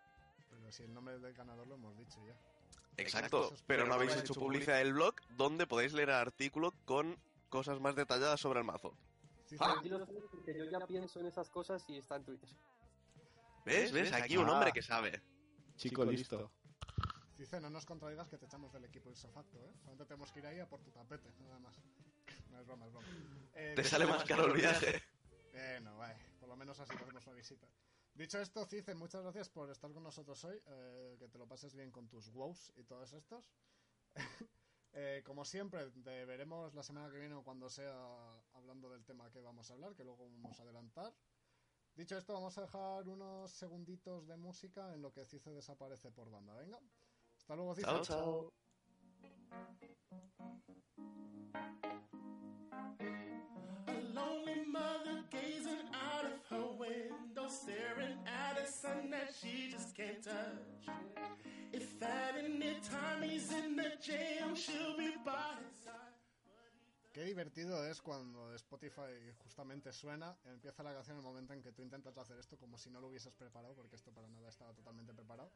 Pero 0.50 0.72
si 0.72 0.84
el 0.84 0.94
nombre 0.94 1.18
del 1.18 1.34
ganador 1.34 1.66
lo 1.66 1.74
hemos 1.74 1.96
dicho 1.96 2.18
ya. 2.26 2.36
Exacto, 2.98 3.52
pero 3.66 3.86
no 3.86 3.94
habéis 3.94 4.16
hecho 4.16 4.34
publicidad 4.34 4.78
del 4.78 4.94
blog 4.94 5.14
donde 5.36 5.66
podéis 5.66 5.92
leer 5.92 6.08
el 6.08 6.14
artículo 6.14 6.72
con 6.86 7.18
cosas 7.50 7.78
más 7.80 7.94
detalladas 7.94 8.40
sobre 8.40 8.60
el 8.60 8.64
mazo. 8.64 8.96
Ah, 9.60 9.76
sí 9.82 9.88
lo 9.88 10.04
sé, 10.04 10.12
porque 10.30 10.56
yo 10.56 10.64
ya 10.64 10.80
pienso 10.86 11.20
en 11.20 11.26
esas 11.26 11.50
cosas 11.50 11.84
y 11.88 11.98
está 11.98 12.16
en 12.16 12.24
Twitter. 12.24 12.48
¿Ves? 13.66 13.90
¿Ves? 13.90 14.12
Aquí 14.12 14.36
un 14.36 14.48
hombre 14.48 14.70
que 14.72 14.80
sabe. 14.80 15.20
Chico 15.76 16.04
listo. 16.04 16.52
Cice, 17.34 17.60
no 17.60 17.68
nos 17.68 17.84
contradigas 17.84 18.28
que 18.28 18.38
te 18.38 18.46
echamos 18.46 18.72
del 18.72 18.84
equipo 18.84 19.10
ipso 19.10 19.28
facto, 19.28 19.58
¿eh? 19.58 19.72
Solamente 19.80 20.06
tenemos 20.06 20.32
que 20.32 20.38
ir 20.38 20.46
ahí 20.46 20.60
a 20.60 20.68
por 20.68 20.80
tu 20.80 20.90
tapete, 20.92 21.30
nada 21.40 21.58
más. 21.58 21.76
No 22.48 22.60
es 22.60 22.66
broma, 22.66 22.86
es 22.86 22.92
broma. 22.92 23.06
Eh, 23.58 23.72
Te 23.74 23.84
sale 23.84 24.06
más 24.06 24.22
caro 24.24 24.46
el 24.46 24.52
viaje. 24.52 25.02
Bueno, 25.50 25.96
vale, 25.96 26.22
por 26.38 26.46
lo 26.48 26.56
menos 26.56 26.78
así 26.78 26.94
hacemos 26.94 27.26
una 27.26 27.34
visita. 27.36 27.66
Dicho 28.14 28.38
esto, 28.38 28.66
Cice, 28.66 28.94
muchas 28.94 29.22
gracias 29.22 29.48
por 29.48 29.70
estar 29.70 29.90
con 29.92 30.02
nosotros 30.02 30.44
hoy. 30.44 30.60
eh, 30.66 31.16
que 31.18 31.26
te 31.28 31.38
lo 31.38 31.48
pases 31.48 31.74
bien 31.74 31.90
con 31.90 32.06
tus 32.06 32.28
wows 32.28 32.72
y 32.76 32.84
todos 32.84 33.12
estos. 33.12 33.50
Eh, 34.98 35.22
como 35.26 35.44
siempre, 35.44 35.90
te 35.90 36.24
veremos 36.24 36.72
la 36.72 36.82
semana 36.82 37.10
que 37.10 37.18
viene 37.18 37.34
o 37.34 37.42
cuando 37.44 37.68
sea 37.68 37.94
hablando 38.54 38.88
del 38.88 39.04
tema 39.04 39.30
que 39.30 39.42
vamos 39.42 39.70
a 39.70 39.74
hablar, 39.74 39.94
que 39.94 40.04
luego 40.04 40.26
vamos 40.40 40.58
a 40.58 40.62
adelantar. 40.62 41.12
Dicho 41.96 42.18
esto, 42.18 42.34
vamos 42.34 42.56
a 42.58 42.60
dejar 42.60 43.08
unos 43.08 43.50
segunditos 43.50 44.26
de 44.26 44.36
música 44.36 44.92
en 44.92 45.00
lo 45.00 45.10
que 45.10 45.24
Cice 45.24 45.50
desaparece 45.50 46.10
por 46.10 46.30
banda. 46.30 46.52
Venga. 46.54 46.78
Hasta 47.38 47.56
luego, 47.56 47.74
Cice. 47.74 47.86
Chao, 47.86 48.02
chao. 48.02 48.52
A 53.86 53.92
lonely 54.12 54.66
mother 54.66 55.24
gazing 55.30 55.88
out 55.94 56.26
of 56.26 56.46
her 56.50 56.66
window, 56.78 57.48
staring 57.48 58.18
at 58.26 58.58
a 58.62 58.66
sun 58.70 59.08
that 59.10 59.32
she 59.40 59.70
just 59.70 59.94
can't 59.96 60.22
touch. 60.22 60.94
If 61.72 62.02
at 62.02 62.36
any 62.36 62.78
time 62.82 63.22
he's 63.22 63.50
in 63.52 63.74
the 63.74 63.92
jam, 64.02 64.54
she'll 64.54 64.98
be 64.98 65.14
by 65.24 65.56
his 65.64 65.84
side. 65.84 66.05
Qué 67.16 67.24
divertido 67.24 67.82
es 67.86 68.02
cuando 68.02 68.52
Spotify 68.56 69.32
justamente 69.38 69.90
suena, 69.90 70.36
empieza 70.44 70.82
la 70.82 70.92
canción 70.92 71.16
en 71.16 71.20
el 71.20 71.26
momento 71.26 71.54
en 71.54 71.62
que 71.62 71.72
tú 71.72 71.80
intentas 71.80 72.18
hacer 72.18 72.38
esto 72.38 72.58
como 72.58 72.76
si 72.76 72.90
no 72.90 73.00
lo 73.00 73.08
hubieses 73.08 73.32
preparado, 73.32 73.74
porque 73.74 73.96
esto 73.96 74.12
para 74.12 74.28
nada 74.28 74.50
estaba 74.50 74.74
totalmente 74.74 75.14
preparado. 75.14 75.50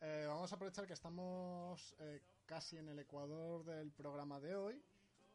Eh, 0.00 0.24
vamos 0.26 0.50
a 0.50 0.56
aprovechar 0.56 0.84
que 0.84 0.94
estamos 0.94 1.94
eh, 2.00 2.22
casi 2.44 2.78
en 2.78 2.88
el 2.88 2.98
ecuador 2.98 3.64
del 3.64 3.92
programa 3.92 4.40
de 4.40 4.56
hoy 4.56 4.82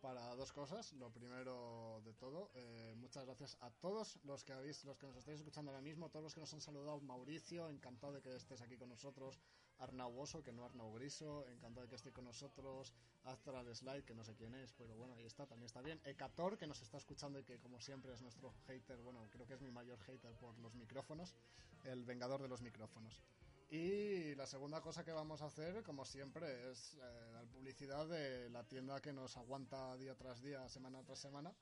para 0.02 0.36
dos 0.36 0.52
cosas. 0.52 0.92
Lo 0.92 1.10
primero 1.10 2.02
de 2.04 2.16
todo, 2.16 2.52
eh, 2.54 2.94
muchas 2.98 3.24
gracias 3.24 3.56
a 3.62 3.70
todos 3.70 4.20
los 4.26 4.44
que 4.44 4.52
habéis, 4.52 4.84
los 4.84 4.98
que 4.98 5.08
nos 5.08 5.16
estáis 5.16 5.40
escuchando 5.40 5.72
ahora 5.72 5.82
mismo, 5.82 6.10
todos 6.10 6.24
los 6.24 6.34
que 6.34 6.42
nos 6.42 6.54
han 6.54 6.60
saludado. 6.60 7.00
Mauricio, 7.00 7.70
encantado 7.70 8.12
de 8.12 8.22
que 8.22 8.36
estés 8.36 8.60
aquí 8.60 8.76
con 8.76 8.90
nosotros. 8.90 9.40
Arnau 9.82 10.18
Oso, 10.20 10.44
que 10.44 10.52
no 10.54 10.64
Arnau 10.64 10.94
Griso, 10.94 11.46
encantado 11.48 11.84
de 11.84 11.90
que 11.90 11.96
esté 11.96 12.12
con 12.12 12.26
nosotros. 12.26 12.94
Astral 13.24 13.76
Slide, 13.76 14.04
que 14.04 14.16
no 14.16 14.24
sé 14.24 14.36
quién 14.36 14.54
es, 14.56 14.74
pero 14.74 14.96
bueno, 14.96 15.16
ahí 15.16 15.26
está, 15.26 15.46
también 15.46 15.66
está 15.66 15.82
bien. 15.82 16.00
Ekator, 16.06 16.58
que 16.58 16.68
nos 16.68 16.82
está 16.82 16.98
escuchando 16.98 17.40
y 17.40 17.44
que 17.44 17.60
como 17.60 17.80
siempre 17.80 18.14
es 18.14 18.22
nuestro 18.22 18.54
hater, 18.68 19.00
bueno, 19.02 19.28
creo 19.32 19.46
que 19.46 19.54
es 19.54 19.62
mi 19.62 19.72
mayor 19.72 20.00
hater 20.00 20.34
por 20.36 20.58
los 20.60 20.74
micrófonos, 20.76 21.36
el 21.84 22.04
vengador 22.04 22.42
de 22.42 22.48
los 22.48 22.62
micrófonos. 22.62 23.22
Y 23.70 24.36
la 24.36 24.46
segunda 24.46 24.82
cosa 24.82 25.06
que 25.06 25.14
vamos 25.14 25.42
a 25.42 25.46
hacer, 25.46 25.82
como 25.84 26.04
siempre, 26.04 26.72
es 26.72 26.96
eh, 26.96 27.32
dar 27.34 27.46
publicidad 27.48 28.06
de 28.08 28.50
la 28.50 28.64
tienda 28.66 29.00
que 29.00 29.14
nos 29.14 29.38
aguanta 29.38 29.96
día 29.98 30.16
tras 30.16 30.42
día, 30.42 30.68
semana 30.68 31.04
tras 31.04 31.20
semana, 31.20 31.54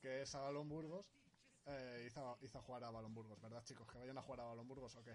que 0.00 0.22
es 0.22 0.34
Avalon 0.34 0.68
Burgos. 0.68 1.06
Eh, 1.66 2.04
hizo, 2.08 2.38
hizo 2.42 2.60
jugar 2.60 2.84
a 2.84 2.88
Avalon 2.88 3.14
Burgos, 3.14 3.40
¿verdad, 3.40 3.62
chicos? 3.64 3.86
¿Que 3.88 3.98
vayan 3.98 4.18
a 4.18 4.22
jugar 4.22 4.40
a 4.40 4.42
Avalon 4.44 4.66
Burgos 4.66 4.96
o 4.96 5.02
qué? 5.04 5.14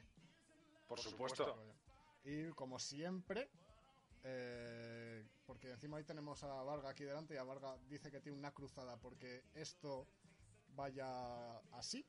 Por 0.87 0.99
supuesto. 0.99 1.57
Y 2.23 2.49
como 2.49 2.79
siempre, 2.79 3.49
eh, 4.23 5.25
porque 5.45 5.71
encima 5.71 5.97
hoy 5.97 6.03
tenemos 6.03 6.43
a 6.43 6.61
Varga 6.63 6.89
aquí 6.89 7.03
delante 7.03 7.33
y 7.33 7.37
a 7.37 7.43
Varga 7.43 7.77
dice 7.87 8.11
que 8.11 8.19
tiene 8.19 8.37
una 8.37 8.51
cruzada 8.51 8.97
porque 8.97 9.43
esto 9.53 10.07
vaya 10.75 11.57
así, 11.71 12.05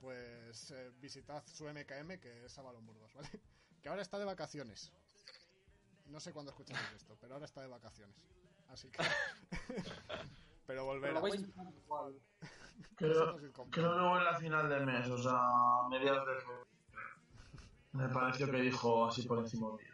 pues 0.00 0.70
eh, 0.70 0.92
visitad 1.00 1.44
su 1.46 1.64
MKM 1.64 2.20
que 2.20 2.44
es 2.44 2.58
Avalon 2.58 2.86
Burgos, 2.86 3.12
¿vale? 3.14 3.28
Que 3.82 3.90
ahora 3.90 4.00
está 4.00 4.18
de 4.18 4.24
vacaciones. 4.24 4.90
No 6.06 6.18
sé 6.18 6.32
cuándo 6.32 6.52
escucharéis 6.52 6.92
esto, 6.92 7.18
pero 7.20 7.34
ahora 7.34 7.44
está 7.44 7.60
de 7.60 7.68
vacaciones. 7.68 8.16
Así 8.68 8.90
que... 8.90 9.02
pero 10.66 10.86
volverá. 10.86 11.18
a. 11.18 11.22
Creo, 12.96 13.36
creo 13.36 13.70
que 13.70 13.80
fue 13.80 14.18
en 14.18 14.24
la 14.24 14.38
final 14.38 14.68
de 14.68 14.80
mes, 14.80 15.08
o 15.08 15.18
sea, 15.18 15.32
a 15.34 15.88
mediados 15.88 16.26
de 16.26 16.34
febrero. 16.40 16.66
Me 17.94 18.08
pareció 18.08 18.50
que 18.50 18.60
dijo 18.60 19.06
así 19.06 19.22
por 19.22 19.38
encima 19.38 19.68
de. 19.76 19.84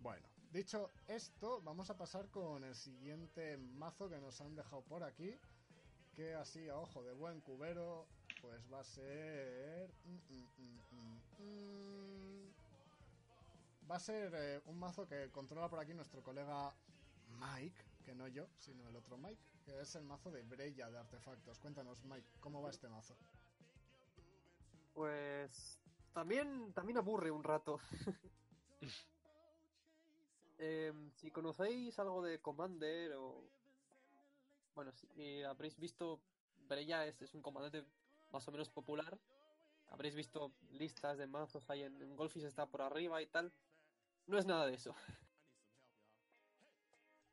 Bueno, 0.00 0.28
dicho 0.52 0.90
esto, 1.06 1.62
vamos 1.62 1.88
a 1.88 1.96
pasar 1.96 2.28
con 2.28 2.62
el 2.62 2.74
siguiente 2.74 3.56
mazo 3.56 4.10
que 4.10 4.18
nos 4.18 4.38
han 4.42 4.54
dejado 4.54 4.82
por 4.82 5.02
aquí. 5.02 5.34
Que 6.14 6.34
así 6.34 6.68
a 6.68 6.76
ojo 6.76 7.02
de 7.04 7.14
buen 7.14 7.40
cubero, 7.40 8.06
pues 8.42 8.60
va 8.70 8.80
a 8.80 8.84
ser. 8.84 9.90
mm, 10.04 10.18
mm, 10.58 11.42
mm. 11.42 11.68
Va 13.90 13.96
a 13.96 14.00
ser 14.00 14.30
eh, 14.34 14.60
un 14.66 14.78
mazo 14.78 15.06
que 15.06 15.30
controla 15.30 15.70
por 15.70 15.78
aquí 15.78 15.94
nuestro 15.94 16.22
colega 16.22 16.74
Mike, 17.40 17.82
que 18.04 18.14
no 18.14 18.28
yo, 18.28 18.46
sino 18.58 18.86
el 18.86 18.96
otro 18.96 19.16
Mike, 19.16 19.40
que 19.64 19.80
es 19.80 19.94
el 19.94 20.04
mazo 20.04 20.30
de 20.30 20.42
Breya 20.42 20.90
de 20.90 20.98
artefactos. 20.98 21.58
Cuéntanos, 21.60 22.04
Mike, 22.04 22.28
¿cómo 22.40 22.60
va 22.60 22.68
este 22.68 22.90
mazo? 22.90 23.16
Pues 24.92 25.78
también, 26.18 26.72
también 26.72 26.98
aburre 26.98 27.30
un 27.30 27.44
rato. 27.44 27.78
Em, 30.60 31.12
si 31.12 31.30
conocéis 31.30 31.96
algo 32.00 32.20
de 32.20 32.40
Commander 32.40 33.12
o... 33.12 33.44
Bueno, 34.74 34.90
si 34.90 35.06
eh, 35.16 35.46
habréis 35.46 35.78
visto... 35.78 36.18
Breya 36.68 37.06
es, 37.06 37.22
es 37.22 37.32
un 37.34 37.42
comandante 37.42 37.84
más 38.32 38.48
o 38.48 38.50
menos 38.50 38.68
popular. 38.68 39.16
Habréis 39.90 40.16
visto 40.16 40.50
listas 40.72 41.16
de 41.18 41.28
mazos 41.28 41.70
ahí 41.70 41.84
en, 41.84 42.02
en 42.02 42.16
Golfis 42.16 42.42
está 42.42 42.66
por 42.66 42.82
arriba 42.82 43.22
y 43.22 43.26
tal. 43.26 43.52
No 44.26 44.36
es 44.36 44.44
nada 44.44 44.66
de 44.66 44.74
eso. 44.74 44.96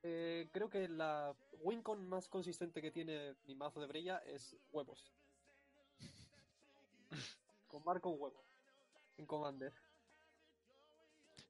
Eh, 0.07 0.49
creo 0.51 0.69
que 0.69 0.87
la 0.87 1.35
wincon 1.61 2.07
más 2.07 2.29
consistente 2.29 2.79
que 2.79 2.91
tiene 2.91 3.33
mi 3.47 3.55
mazo 3.55 3.81
de 3.81 3.87
Breya 3.87 4.19
es 4.19 4.55
huevos. 4.71 5.11
Con 7.67 7.81
huevo. 7.83 8.45
En 9.17 9.25
Commander. 9.25 9.73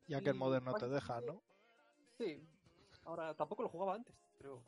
Ya 0.08 0.22
que 0.22 0.30
el 0.30 0.36
Modern 0.36 0.66
no 0.66 0.76
te 0.76 0.88
deja, 0.88 1.22
¿no? 1.22 1.42
Sí. 2.18 2.48
Ahora, 3.06 3.34
tampoco 3.34 3.64
lo 3.64 3.70
jugaba 3.70 3.96
antes, 3.96 4.16
pero. 4.38 4.62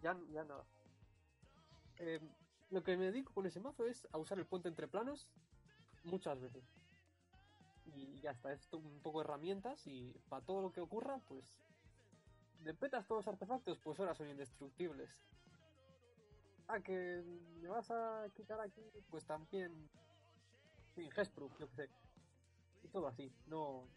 Ya, 0.00 0.18
ya 0.30 0.44
nada. 0.44 0.64
Eh, 1.98 2.20
lo 2.70 2.82
que 2.82 2.96
me 2.96 3.06
dedico 3.06 3.32
con 3.32 3.46
ese 3.46 3.60
mazo 3.60 3.86
es 3.86 4.08
a 4.12 4.18
usar 4.18 4.38
el 4.38 4.46
puente 4.46 4.68
entre 4.68 4.88
planos 4.88 5.28
muchas 6.04 6.40
veces. 6.40 6.64
Y 7.86 8.20
ya 8.20 8.30
está, 8.30 8.52
es 8.52 8.72
un 8.72 9.00
poco 9.00 9.20
de 9.20 9.26
herramientas 9.26 9.86
y 9.86 10.12
para 10.28 10.44
todo 10.44 10.62
lo 10.62 10.72
que 10.72 10.80
ocurra, 10.80 11.18
pues. 11.28 11.56
De 12.60 12.72
petas 12.72 13.06
todos 13.06 13.24
los 13.24 13.32
artefactos, 13.32 13.78
pues 13.78 14.00
ahora 14.00 14.14
son 14.14 14.30
indestructibles. 14.30 15.10
Ah, 16.66 16.80
que 16.80 17.22
me 17.60 17.68
vas 17.68 17.90
a 17.90 18.26
quitar 18.34 18.58
aquí, 18.60 18.82
pues 19.10 19.24
también. 19.26 19.90
Sí, 20.94 21.08
Hexproof, 21.16 21.52
yo 21.58 21.68
qué 21.70 21.74
sé. 21.74 21.90
Y 22.82 22.88
todo 22.88 23.06
así, 23.08 23.32
no. 23.46 23.88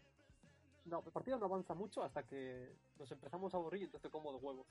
No, 0.84 1.02
el 1.04 1.12
partido 1.12 1.38
no 1.38 1.46
avanza 1.46 1.74
mucho 1.74 2.02
hasta 2.02 2.22
que 2.26 2.74
nos 2.98 3.10
empezamos 3.12 3.52
a 3.52 3.58
aburrir 3.58 3.82
y 3.82 3.84
entonces 3.84 4.10
como 4.10 4.32
de 4.32 4.38
huevos. 4.38 4.66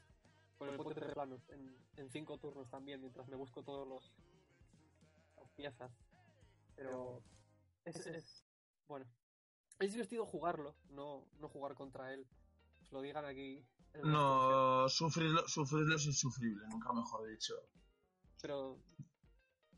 Con 0.57 0.69
el 0.69 0.77
puente 0.77 0.99
de 1.01 1.13
planos, 1.13 1.39
en, 1.49 1.77
en 1.97 2.09
cinco 2.09 2.39
turnos 2.39 2.67
también, 2.69 2.99
mientras 2.99 3.27
me 3.27 3.35
busco 3.35 3.63
todos 3.63 3.87
los 3.87 4.11
las 5.37 5.51
piezas. 5.51 5.91
Pero 6.75 7.21
es, 7.85 7.95
es- 8.07 8.43
bueno. 8.87 9.05
Es 9.79 9.91
divertido 9.91 10.25
jugarlo, 10.25 10.75
no, 10.89 11.27
no 11.39 11.47
jugar 11.49 11.75
contra 11.75 12.11
él. 12.11 12.27
Os 12.81 12.91
lo 12.91 13.01
digan 13.01 13.25
aquí. 13.25 13.63
No, 14.03 14.89
sufrirlo, 14.89 15.47
sufrirlo 15.47 15.95
es 15.95 16.05
insufrible, 16.07 16.67
nunca 16.67 16.91
mejor 16.93 17.27
dicho. 17.27 17.53
Pero 18.41 18.79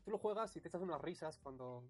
tú 0.04 0.10
lo 0.10 0.18
juegas 0.18 0.56
y 0.56 0.60
te 0.62 0.68
echas 0.68 0.80
unas 0.80 1.00
risas 1.02 1.38
cuando 1.38 1.84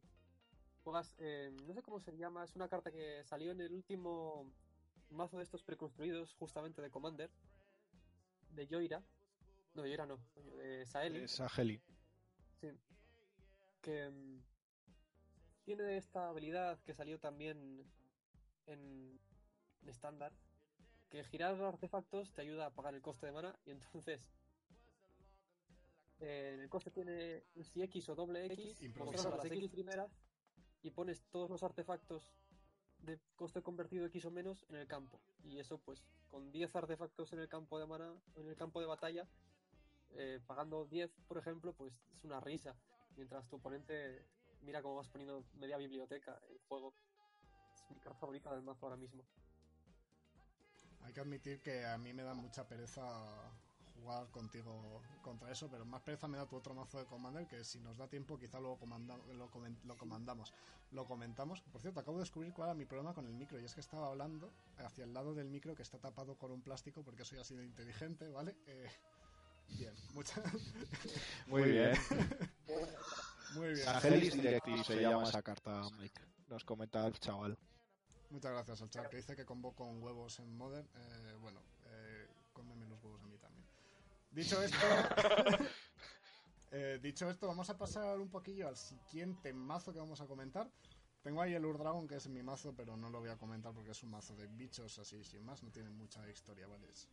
juegas. 0.84 1.14
eh, 1.18 1.52
no 1.66 1.74
sé 1.74 1.82
cómo 1.82 2.00
se 2.00 2.16
llama, 2.16 2.44
es 2.44 2.54
una 2.56 2.68
carta 2.68 2.90
que 2.90 3.22
salió 3.24 3.52
en 3.52 3.60
el 3.60 3.72
último 3.72 4.50
mazo 5.10 5.36
de 5.38 5.44
estos 5.44 5.62
preconstruidos, 5.62 6.34
justamente 6.34 6.82
de 6.82 6.90
Commander, 6.90 7.30
de 8.54 8.66
Yoira. 8.66 9.02
No, 9.74 9.86
Yoira 9.86 10.06
no, 10.06 10.18
de 10.56 10.84
Saeli. 10.86 11.20
Es 11.20 11.40
Ageli. 11.40 11.80
Sí. 12.60 12.68
Que 13.82 14.10
mm, 14.10 14.42
tiene 15.64 15.96
esta 15.96 16.28
habilidad 16.28 16.78
que 16.80 16.94
salió 16.94 17.18
también 17.18 17.84
en 18.66 19.18
estándar. 19.86 20.32
Que 21.08 21.24
girar 21.24 21.56
los 21.56 21.72
artefactos 21.74 22.32
te 22.32 22.42
ayuda 22.42 22.66
a 22.66 22.70
pagar 22.70 22.94
el 22.94 23.02
coste 23.02 23.26
de 23.26 23.32
mana 23.32 23.58
y 23.64 23.70
entonces 23.72 24.20
eh, 26.20 26.56
el 26.60 26.68
coste 26.68 26.90
tiene 26.90 27.42
si 27.62 27.82
X 27.82 28.08
o 28.10 28.14
doble 28.14 28.46
X, 28.46 28.80
Improvisado. 28.82 29.30
controlas 29.30 29.50
las 29.50 29.58
X 29.58 29.70
primeras 29.70 30.10
y 30.82 30.90
pones 30.90 31.22
todos 31.30 31.50
los 31.50 31.62
artefactos 31.62 32.30
de 33.00 33.18
coste 33.36 33.62
convertido 33.62 34.06
X 34.06 34.24
o 34.26 34.30
menos 34.30 34.64
en 34.68 34.76
el 34.76 34.86
campo. 34.86 35.20
Y 35.44 35.58
eso 35.58 35.78
pues 35.78 36.04
con 36.28 36.52
10 36.52 36.76
artefactos 36.76 37.32
en 37.32 37.40
el 37.40 37.48
campo 37.48 37.78
de 37.78 37.86
mana, 37.86 38.14
en 38.36 38.48
el 38.48 38.56
campo 38.56 38.80
de 38.80 38.86
batalla, 38.86 39.26
eh, 40.12 40.40
pagando 40.46 40.86
10, 40.86 41.10
por 41.26 41.38
ejemplo, 41.38 41.72
pues 41.72 41.94
es 42.16 42.24
una 42.24 42.40
risa. 42.40 42.74
Mientras 43.16 43.48
tu 43.48 43.56
oponente 43.56 44.24
mira 44.62 44.82
cómo 44.82 44.96
vas 44.96 45.08
poniendo 45.08 45.44
media 45.54 45.76
biblioteca 45.76 46.38
en 46.48 46.58
juego. 46.68 46.94
Es 47.74 47.90
mi 47.90 47.96
carta 48.00 48.18
favorita 48.18 48.52
del 48.52 48.62
mazo 48.62 48.86
ahora 48.86 48.96
mismo. 48.96 49.24
Hay 51.02 51.12
que 51.12 51.20
admitir 51.20 51.60
que 51.60 51.86
a 51.86 51.96
mí 51.96 52.12
me 52.12 52.22
da 52.22 52.34
mucha 52.34 52.68
pereza 52.68 53.02
jugar 54.00 54.26
contigo 54.30 55.02
contra 55.22 55.50
eso, 55.50 55.68
pero 55.70 55.84
más 55.84 56.00
pereza 56.02 56.26
me 56.28 56.38
da 56.38 56.46
tu 56.46 56.56
otro 56.56 56.74
mazo 56.74 56.98
de 56.98 57.04
Commander, 57.06 57.46
que 57.46 57.62
si 57.64 57.78
nos 57.80 57.96
da 57.96 58.08
tiempo 58.08 58.38
quizá 58.38 58.58
luego 58.58 58.78
comanda- 58.78 59.16
lo, 59.34 59.50
lo 59.84 59.96
comandamos. 59.98 60.52
Lo 60.92 61.06
comentamos. 61.06 61.60
Por 61.62 61.80
cierto, 61.80 62.00
acabo 62.00 62.16
de 62.18 62.22
descubrir 62.22 62.52
cuál 62.52 62.68
era 62.70 62.74
mi 62.74 62.84
problema 62.86 63.14
con 63.14 63.26
el 63.26 63.34
micro, 63.34 63.60
y 63.60 63.64
es 63.64 63.74
que 63.74 63.80
estaba 63.80 64.08
hablando 64.08 64.52
hacia 64.78 65.04
el 65.04 65.12
lado 65.14 65.34
del 65.34 65.48
micro 65.48 65.74
que 65.74 65.82
está 65.82 65.98
tapado 65.98 66.36
con 66.36 66.50
un 66.50 66.62
plástico 66.62 67.02
porque 67.04 67.24
soy 67.24 67.38
así 67.38 67.54
de 67.54 67.64
inteligente, 67.64 68.28
¿vale? 68.28 68.56
Eh, 68.66 68.90
bien, 69.78 69.94
muchas... 70.14 70.42
Muy 71.46 71.62
bien. 71.70 71.92
Muy 73.54 73.74
bien. 73.74 73.88
Agelis 73.88 74.32
Directive 74.34 74.84
se 74.84 75.00
llama 75.00 75.24
esa 75.24 75.42
carta, 75.42 75.82
Mike. 75.98 76.20
Nos 76.48 76.64
comenta 76.64 77.06
el 77.06 77.18
chaval. 77.18 77.56
Muchas 78.30 78.52
gracias 78.52 78.80
al 78.82 78.90
chat 78.90 79.08
que 79.08 79.16
dice 79.16 79.34
que 79.36 79.44
convoco 79.44 79.84
con 79.84 80.02
huevos 80.02 80.38
en 80.38 80.56
Modern. 80.56 80.88
Eh, 80.94 81.36
bueno, 81.40 81.60
eh, 81.86 82.28
cómeme 82.52 82.86
los 82.86 83.02
huevos 83.02 83.20
a 83.22 83.26
mí 83.26 83.36
también. 83.38 83.64
Dicho 84.30 84.62
esto, 84.62 84.76
eh, 86.70 86.98
dicho 87.02 87.28
esto, 87.28 87.46
vamos 87.48 87.68
a 87.70 87.76
pasar 87.76 88.18
un 88.20 88.28
poquillo 88.30 88.68
al 88.68 88.76
siguiente 88.76 89.52
mazo 89.52 89.92
que 89.92 89.98
vamos 89.98 90.20
a 90.20 90.26
comentar. 90.26 90.68
Tengo 91.22 91.42
ahí 91.42 91.52
el 91.54 91.66
Urdragon, 91.66 92.06
que 92.08 92.14
es 92.16 92.28
mi 92.28 92.42
mazo, 92.42 92.72
pero 92.74 92.96
no 92.96 93.10
lo 93.10 93.20
voy 93.20 93.28
a 93.28 93.36
comentar 93.36 93.72
porque 93.74 93.90
es 93.90 94.02
un 94.02 94.10
mazo 94.10 94.34
de 94.36 94.46
bichos 94.46 94.98
así, 94.98 95.22
sin 95.24 95.44
más. 95.44 95.62
No 95.62 95.70
tiene 95.70 95.90
mucha 95.90 96.26
historia, 96.28 96.66
¿vale? 96.66 96.88
Es 96.90 97.08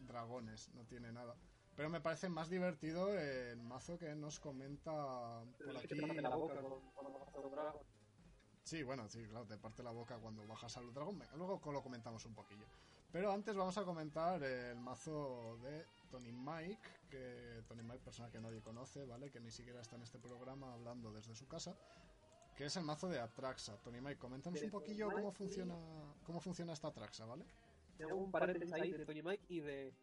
dragones, 0.00 0.68
no 0.74 0.84
tiene 0.84 1.12
nada. 1.12 1.34
Pero 1.76 1.88
me 1.88 2.00
parece 2.00 2.28
más 2.28 2.50
divertido 2.50 3.16
el 3.16 3.62
mazo 3.62 3.98
que 3.98 4.14
nos 4.14 4.40
comenta 4.40 5.44
por 5.64 5.76
aquí. 5.76 5.88
te 5.88 5.96
parte 6.02 6.22
la 6.22 6.36
boca 6.36 6.60
con- 6.60 6.90
cuando 6.90 7.18
vas 7.20 7.34
a 7.34 7.38
lograr. 7.40 7.74
Sí, 8.64 8.82
bueno, 8.82 9.08
sí, 9.08 9.24
claro, 9.26 9.46
te 9.46 9.56
parte 9.56 9.82
la 9.82 9.92
boca 9.92 10.18
cuando 10.18 10.46
bajas 10.46 10.76
al 10.76 10.92
dragón. 10.92 11.22
Luego 11.36 11.60
lo 11.72 11.82
comentamos 11.82 12.26
un 12.26 12.34
poquillo. 12.34 12.66
Pero 13.12 13.32
antes 13.32 13.56
vamos 13.56 13.78
a 13.78 13.84
comentar 13.84 14.42
el 14.42 14.76
mazo 14.80 15.56
de 15.62 15.86
Tony 16.10 16.32
Mike, 16.32 16.88
que 17.10 17.62
Tony 17.66 17.82
Mike, 17.82 18.00
persona 18.04 18.30
que 18.30 18.40
nadie 18.40 18.60
conoce, 18.60 19.04
¿vale? 19.04 19.30
Que 19.30 19.40
ni 19.40 19.50
siquiera 19.50 19.80
está 19.80 19.96
en 19.96 20.02
este 20.02 20.18
programa 20.18 20.72
hablando 20.74 21.12
desde 21.12 21.34
su 21.34 21.46
casa. 21.46 21.76
Que 22.56 22.64
es 22.64 22.76
el 22.76 22.84
mazo 22.84 23.08
de 23.08 23.20
Atraxa. 23.20 23.76
Tony 23.82 24.00
Mike, 24.00 24.18
coméntanos 24.18 24.60
un 24.62 24.70
poquillo 24.70 25.10
cómo 25.12 25.30
funciona, 25.30 25.76
cómo 26.24 26.40
funciona 26.40 26.72
esta 26.72 26.88
Atraxa, 26.88 27.24
¿vale? 27.24 27.44
Te 27.96 28.04
hago 28.04 28.16
un 28.16 28.30
paréntesis 28.30 28.72
ahí 28.72 28.92
de 28.92 29.04
Tony 29.06 29.22
Mike 29.22 29.44
y 29.48 29.60
de 29.60 29.94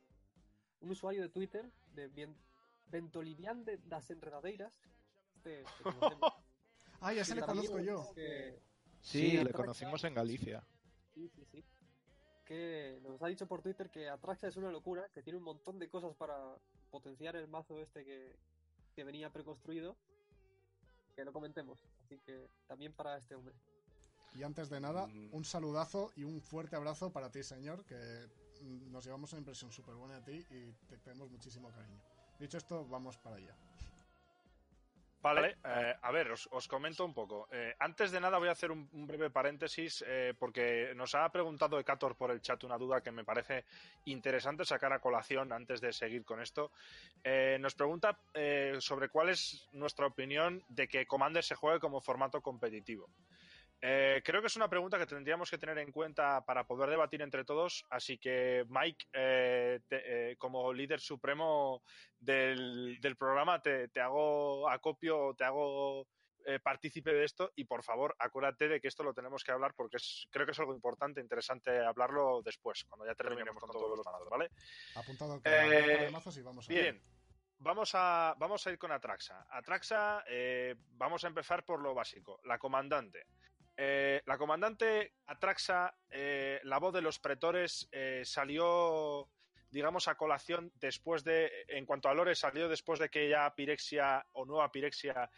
un 0.82 0.92
usuario 0.92 1.22
de 1.22 1.30
Twitter 1.30 1.70
de 1.94 2.08
Bien- 2.08 2.36
Ventolivian 2.88 3.66
de 3.66 3.78
das 3.78 4.10
Enredadeiras. 4.12 4.80
Este, 5.36 5.64
que 5.78 5.84
conocemos. 5.84 6.20
Ah, 7.02 7.14
ya 7.14 7.26
se 7.26 7.34
Y 7.34 7.36
le 7.36 7.42
conozco 7.42 7.80
yo. 7.80 8.14
que- 8.16 8.62
Sí, 9.02 9.32
le 9.34 9.42
Atraxa- 9.44 9.52
conocimos 9.58 10.04
en 10.06 10.14
Galicia. 10.14 10.64
Sí, 11.14 11.30
sí, 11.30 11.46
sí. 11.52 11.64
Que 12.46 13.00
nos 13.04 13.22
ha 13.22 13.28
dicho 13.28 13.48
por 13.48 13.62
Twitter 13.62 13.90
que 13.90 14.08
Atraxa 14.08 14.48
es 14.48 14.56
una 14.56 14.72
locura, 14.72 15.08
que 15.14 15.24
tiene 15.24 15.38
un 15.40 15.46
montón 15.46 15.80
de 15.80 15.90
cosas 15.90 16.16
para 16.16 16.38
potenciar 16.92 17.36
el 17.36 17.48
mazo 17.48 17.80
este 17.82 18.06
que, 18.06 18.36
que 18.96 19.04
venía 19.04 19.32
preconstruido. 19.32 19.96
Que 21.16 21.26
lo 21.26 21.34
comentemos. 21.34 21.80
Así 22.04 22.20
que 22.20 22.48
también 22.68 22.94
para 22.94 23.18
este 23.18 23.36
hombre. 23.36 23.56
Y 24.36 24.44
antes 24.44 24.70
de 24.70 24.80
nada, 24.82 25.08
Mm. 25.08 25.30
un 25.34 25.46
saludazo 25.46 26.12
y 26.16 26.24
un 26.24 26.42
fuerte 26.42 26.76
abrazo 26.76 27.12
para 27.12 27.32
ti, 27.32 27.42
señor, 27.42 27.86
que 27.86 28.28
nos 28.92 29.06
llevamos 29.06 29.32
una 29.32 29.40
impresión 29.40 29.72
súper 29.72 29.96
buena 29.96 30.20
de 30.20 30.22
ti 30.44 30.46
y 30.54 30.72
te 30.88 30.98
tenemos 30.98 31.30
muchísimo 31.32 31.70
cariño. 31.72 32.02
Dicho 32.40 32.58
esto, 32.58 32.86
vamos 32.88 33.18
para 33.18 33.38
allá. 33.38 33.56
Vale, 35.26 35.58
eh, 35.66 35.96
a 36.04 36.12
ver, 36.12 36.30
os, 36.30 36.48
os 36.54 36.68
comento 36.68 37.02
un 37.04 37.12
poco. 37.12 37.50
Eh, 37.50 37.74
antes 37.80 38.12
de 38.12 38.22
nada 38.22 38.38
voy 38.38 38.48
a 38.48 38.52
hacer 38.52 38.70
un, 38.70 38.88
un 38.94 39.08
breve 39.08 39.32
paréntesis 39.32 40.06
eh, 40.06 40.36
porque 40.38 40.94
nos 40.94 41.16
ha 41.16 41.28
preguntado 41.32 41.80
Ecator 41.80 42.16
por 42.16 42.30
el 42.30 42.42
chat 42.42 42.64
una 42.64 42.78
duda 42.78 43.02
que 43.02 43.12
me 43.12 43.26
parece 43.26 43.66
interesante 44.06 44.66
sacar 44.66 44.94
a 44.94 45.00
colación 45.00 45.52
antes 45.52 45.82
de 45.82 45.94
seguir 45.94 46.24
con 46.24 46.44
esto. 46.44 46.70
Eh, 47.24 47.58
nos 47.60 47.74
pregunta 47.74 48.20
eh, 48.36 48.76
sobre 48.78 49.10
cuál 49.10 49.30
es 49.30 49.68
nuestra 49.72 50.06
opinión 50.06 50.64
de 50.70 50.88
que 50.88 51.08
Commander 51.08 51.44
se 51.44 51.56
juegue 51.56 51.80
como 51.80 52.02
formato 52.02 52.40
competitivo. 52.42 53.10
Eh, 53.82 54.22
creo 54.24 54.42
que 54.42 54.48
es 54.48 54.56
una 54.56 54.70
pregunta 54.70 54.98
que 54.98 55.06
tendríamos 55.06 55.50
que 55.50 55.58
tener 55.58 55.78
en 55.78 55.92
cuenta 55.92 56.44
para 56.44 56.66
poder 56.66 56.90
debatir 56.90 57.22
entre 57.22 57.44
todos, 57.46 57.86
así 57.90 58.18
que 58.18 58.66
Mike, 58.68 59.06
eh, 59.14 59.80
te- 59.88 60.32
eh, 60.32 60.38
como 60.38 60.74
líder 60.74 61.00
supremo 61.00 61.84
del, 62.20 63.00
del 63.00 63.16
programa, 63.16 63.62
te, 63.62 63.90
te 63.90 64.00
hago 64.02 64.68
acopio, 64.70 65.36
te 65.38 65.44
hago 65.44 66.08
eh, 66.48 66.60
partícipe 66.60 67.12
de 67.14 67.26
esto 67.26 67.52
y 67.56 67.66
por 67.66 67.84
favor 67.84 68.16
acuérdate 68.18 68.68
de 68.68 68.80
que 68.80 68.88
esto 68.88 69.04
lo 69.04 69.14
tenemos 69.14 69.44
que 69.44 69.52
hablar 69.52 69.74
porque 69.76 69.98
es, 69.98 70.28
creo 70.32 70.46
que 70.46 70.52
es 70.54 70.60
algo 70.60 70.74
importante, 70.74 71.20
interesante 71.22 71.80
hablarlo 71.84 72.42
después, 72.44 72.86
cuando 72.86 73.06
ya 73.06 73.14
terminemos 73.16 73.62
con 73.62 73.72
todos 73.72 73.98
los 73.98 74.06
mazos, 74.06 74.30
¿vale? 74.30 74.52
Apuntado 74.96 75.42
que 75.42 75.50
Eh, 75.50 75.98
de 76.06 76.12
mazos 76.12 76.38
y 76.38 76.42
vamos 76.42 76.68
a 76.70 76.74
Bien, 76.74 77.02
vamos 77.60 77.92
a, 77.94 78.36
vamos 78.38 78.66
a 78.66 78.72
ir 78.72 78.78
con 78.78 78.92
Atraxa. 78.92 79.46
Atraxa, 79.50 80.24
eh, 80.28 80.76
vamos 80.92 81.24
a 81.24 81.28
empezar 81.28 81.64
por 81.66 81.82
lo 81.82 81.94
básico, 81.94 82.40
la 82.46 82.58
comandante. 82.58 83.26
Eh, 83.78 84.22
la 84.26 84.38
comandante 84.38 85.14
Atraxa, 85.26 85.94
eh, 86.10 86.62
la 86.64 86.80
voz 86.80 86.94
de 86.94 87.02
los 87.02 87.20
pretores, 87.20 87.90
eh, 87.92 88.22
salió, 88.24 89.28
digamos, 89.70 90.08
a 90.08 90.16
colación 90.16 90.72
después 90.76 91.24
de, 91.26 91.52
en 91.68 91.86
cuanto 91.86 92.08
a 92.08 92.14
Lore, 92.14 92.36
salió 92.36 92.70
después 92.70 93.00
de 93.00 93.10
que 93.10 93.30
ya 93.30 93.54
Pirexia 93.54 94.26
o 94.34 94.46
nueva 94.46 94.72
Pirexia 94.72 95.30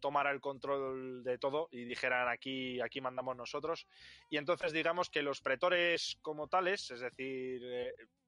tomara 0.00 0.30
el 0.30 0.40
control 0.42 1.24
de 1.24 1.38
todo 1.38 1.68
y 1.72 1.84
dijeran 1.84 2.28
aquí, 2.28 2.78
aquí 2.82 3.00
mandamos 3.00 3.34
nosotros. 3.34 3.86
Y 4.28 4.36
entonces 4.36 4.74
digamos 4.74 5.08
que 5.08 5.22
los 5.22 5.40
pretores 5.40 6.18
como 6.20 6.46
tales, 6.46 6.90
es 6.90 7.00
decir, 7.00 7.62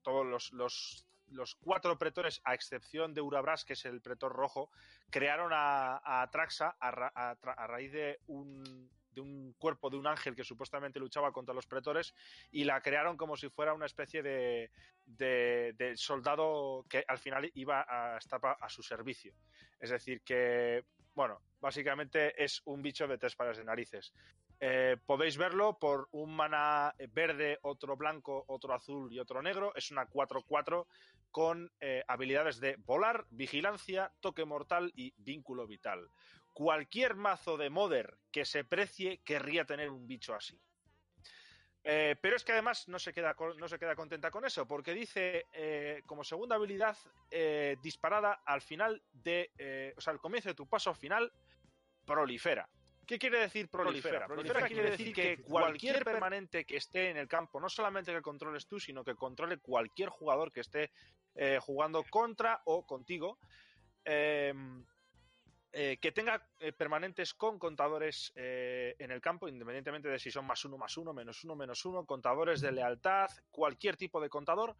todos 0.01 0.25
los, 0.25 0.55
los, 0.55 1.07
los 1.29 1.55
cuatro 1.57 1.99
pretores, 1.99 2.41
a 2.45 2.55
excepción 2.55 3.13
de 3.13 3.21
Urabras, 3.21 3.67
que 3.67 3.75
es 3.75 3.85
el 3.85 4.01
pretor 4.01 4.33
rojo, 4.33 4.71
crearon 5.11 5.53
a, 5.53 6.01
a 6.03 6.23
a 6.23 7.67
raíz 7.67 7.93
de 7.93 8.21
un, 8.27 8.89
de 9.15 9.21
un 9.21 9.55
cuerpo 9.59 9.91
de 9.91 9.97
un 9.97 10.07
ángel 10.07 10.35
que 10.35 10.45
supuestamente 10.45 10.99
luchaba 10.99 11.33
contra 11.33 11.55
los 11.55 11.67
pretores 11.67 12.15
y 12.51 12.65
la 12.65 12.81
crearon 12.81 13.17
como 13.17 13.37
si 13.37 13.49
fuera 13.49 13.75
una 13.75 13.87
especie 13.87 14.23
de, 14.23 14.71
de, 15.07 15.75
de 15.77 15.97
soldado 15.97 16.85
que 16.89 17.05
al 17.07 17.19
final 17.19 17.51
iba 17.55 17.85
a 17.89 18.19
estar 18.19 18.41
a 18.61 18.69
su 18.69 18.83
servicio. 18.83 19.35
Es 19.81 19.91
decir, 19.91 20.23
que, 20.23 20.85
bueno, 21.15 21.41
básicamente 21.61 22.43
es 22.43 22.63
un 22.65 22.83
bicho 22.83 23.07
de 23.07 23.19
tres 23.19 23.37
pares 23.37 23.59
de 23.59 23.65
narices. 23.65 24.13
Eh, 24.61 24.97
podéis 25.05 25.37
verlo 25.37 25.79
por 25.79 26.09
un 26.13 26.35
mana 26.35 26.95
verde, 27.13 27.59
otro 27.63 27.97
blanco, 27.97 28.45
otro 28.49 28.73
azul 28.73 29.13
y 29.13 29.19
otro 29.19 29.43
negro. 29.43 29.75
Es 29.75 29.91
una 29.91 30.09
4-4 30.09 30.87
con 31.31 31.71
eh, 31.81 32.05
habilidades 32.07 32.61
de 32.61 32.77
volar, 32.79 33.27
vigilancia, 33.31 34.13
toque 34.21 34.45
mortal 34.45 34.93
y 34.95 35.13
vínculo 35.17 35.67
vital. 35.67 36.09
Cualquier 36.55 37.17
mazo 37.17 37.59
de 37.59 37.69
Modder 37.69 38.17
que 38.31 38.47
se 38.47 38.65
precie 38.65 39.19
querría 39.19 39.67
tener 39.67 39.91
un 39.91 40.07
bicho 40.07 40.35
así. 40.35 40.59
Eh, 41.87 42.17
pero 42.19 42.35
es 42.35 42.45
que 42.45 42.53
además 42.53 42.89
no 42.89 42.99
se 42.99 43.13
queda, 43.13 43.37
no 43.59 43.69
se 43.69 43.79
queda 43.79 43.95
contenta 43.95 44.31
con 44.31 44.47
eso, 44.47 44.67
porque 44.67 44.95
dice 44.95 45.47
eh, 45.53 46.03
como 46.07 46.25
segunda 46.25 46.57
habilidad 46.57 46.97
eh, 47.31 47.77
disparada 47.83 48.41
al 48.47 48.63
final 48.63 49.03
de, 49.13 49.93
o 49.95 50.01
sea, 50.01 50.15
al 50.15 50.19
comienzo 50.19 50.49
de 50.49 50.55
tu 50.55 50.67
paso 50.67 50.95
final, 50.95 51.31
prolifera. 52.07 52.67
¿Qué 53.07 53.19
quiere 53.19 53.39
decir 53.39 53.69
prolifera? 53.69 54.27
Prolifera 54.27 54.67
quiere 54.67 54.93
decir 54.93 55.13
que 55.13 55.43
cualquier 55.43 56.03
permanente 56.03 56.65
que 56.65 56.79
esté 56.79 57.11
en 57.11 57.19
el 57.19 57.29
campo, 57.29 57.61
no 57.61 57.69
solamente 57.69 58.15
que 58.15 58.23
controles 58.23 58.67
tú, 58.67 58.81
sino 58.81 59.05
que 59.05 59.15
controle 59.15 59.59
cualquier 59.59 60.09
jugador 60.09 60.51
que 60.51 60.61
esté 60.61 60.91
jugando 61.61 62.03
contra 62.05 62.63
o 62.65 62.87
contigo, 62.87 63.39
eh, 65.77 65.99
que 66.01 66.13
tenga 66.13 66.41
eh, 66.61 66.73
permanentes 66.73 67.35
con 67.35 67.59
contadores 67.59 68.33
eh, 68.37 68.95
en 68.97 69.11
el 69.11 69.21
campo, 69.21 69.49
independientemente 69.49 70.09
de 70.09 70.21
si 70.21 70.31
son 70.31 70.47
más 70.47 70.65
uno, 70.65 70.79
más 70.79 70.97
uno, 70.97 71.13
menos 71.13 71.43
uno, 71.43 71.57
menos 71.57 71.85
uno, 71.85 72.07
contadores 72.07 72.61
de 72.61 72.71
lealtad, 72.71 73.29
cualquier 73.51 73.97
tipo 73.97 74.21
de 74.21 74.29
contador, 74.29 74.77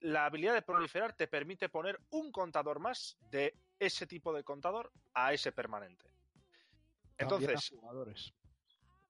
la 0.00 0.24
habilidad 0.24 0.54
de 0.54 0.62
proliferar 0.62 1.12
te 1.12 1.28
permite 1.28 1.68
poner 1.68 2.00
un 2.10 2.32
contador 2.32 2.80
más 2.80 3.16
de 3.30 3.54
ese 3.78 4.08
tipo 4.08 4.32
de 4.32 4.42
contador 4.42 4.90
a 5.14 5.32
ese 5.32 5.52
permanente. 5.52 6.04
A 6.04 7.22
Entonces, 7.22 7.68
jugadores. 7.70 8.34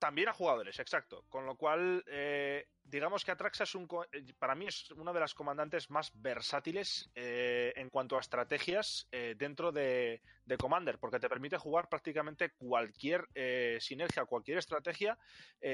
También 0.01 0.29
a 0.29 0.33
jugadores, 0.33 0.79
exacto. 0.79 1.25
Con 1.29 1.45
lo 1.45 1.55
cual, 1.55 2.03
eh, 2.07 2.65
digamos 2.83 3.23
que 3.23 3.29
Atraxa 3.29 3.65
es 3.65 3.75
un, 3.75 3.87
eh, 4.11 4.33
para 4.39 4.55
mí 4.55 4.65
es 4.65 4.89
una 4.91 5.13
de 5.13 5.19
las 5.19 5.35
comandantes 5.35 5.91
más 5.91 6.11
versátiles 6.15 7.07
eh, 7.13 7.71
en 7.75 7.91
cuanto 7.91 8.17
a 8.17 8.19
estrategias 8.19 9.07
eh, 9.11 9.35
dentro 9.37 9.71
de, 9.71 10.23
de 10.43 10.57
Commander, 10.57 10.97
porque 10.97 11.19
te 11.19 11.29
permite 11.29 11.59
jugar 11.59 11.87
prácticamente 11.87 12.49
cualquier 12.57 13.27
sinergia, 13.79 14.25
cualquier 14.25 14.57
estrategia, 14.57 15.17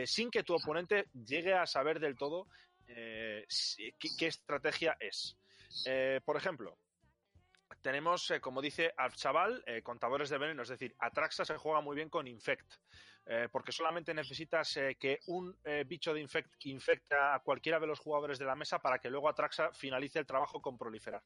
sin 0.06 0.30
que 0.30 0.44
tu 0.44 0.56
oponente 0.56 1.06
llegue 1.14 1.54
a 1.54 1.66
saber 1.66 2.02
del 2.02 2.18
todo 2.18 2.48
qué, 2.86 3.46
qué 4.20 4.28
estrategia 4.28 4.98
es. 5.00 5.38
Por 6.26 6.36
ejemplo, 6.36 6.78
tenemos, 7.82 8.30
eh, 8.32 8.42
como 8.42 8.62
dice 8.62 8.94
Al-Chaval, 8.98 9.64
eh, 9.66 9.82
contadores 9.82 10.30
de 10.30 10.38
veneno, 10.38 10.64
es 10.64 10.70
decir, 10.70 10.96
Atraxa 11.00 11.46
se 11.46 11.58
juega 11.58 11.82
muy 11.82 11.96
bien 11.96 12.10
con 12.10 12.28
Infect, 12.28 12.76
eh, 13.30 13.50
porque 13.52 13.74
solamente 13.74 14.14
necesitas 14.14 14.78
eh, 14.78 14.96
que 14.98 15.20
un 15.28 15.54
eh, 15.66 15.84
bicho 15.86 16.14
de 16.14 16.22
Infect 16.22 16.50
infecte 16.66 17.14
a 17.14 17.42
cualquiera 17.44 17.78
de 17.78 17.88
los 17.88 18.00
jugadores 18.00 18.40
de 18.40 18.46
la 18.46 18.56
mesa 18.56 18.80
para 18.80 19.00
que 19.00 19.10
luego 19.10 19.28
Atraxa 19.28 19.74
finalice 19.74 20.20
el 20.20 20.26
trabajo 20.26 20.62
con 20.62 20.78
proliferar. 20.78 21.22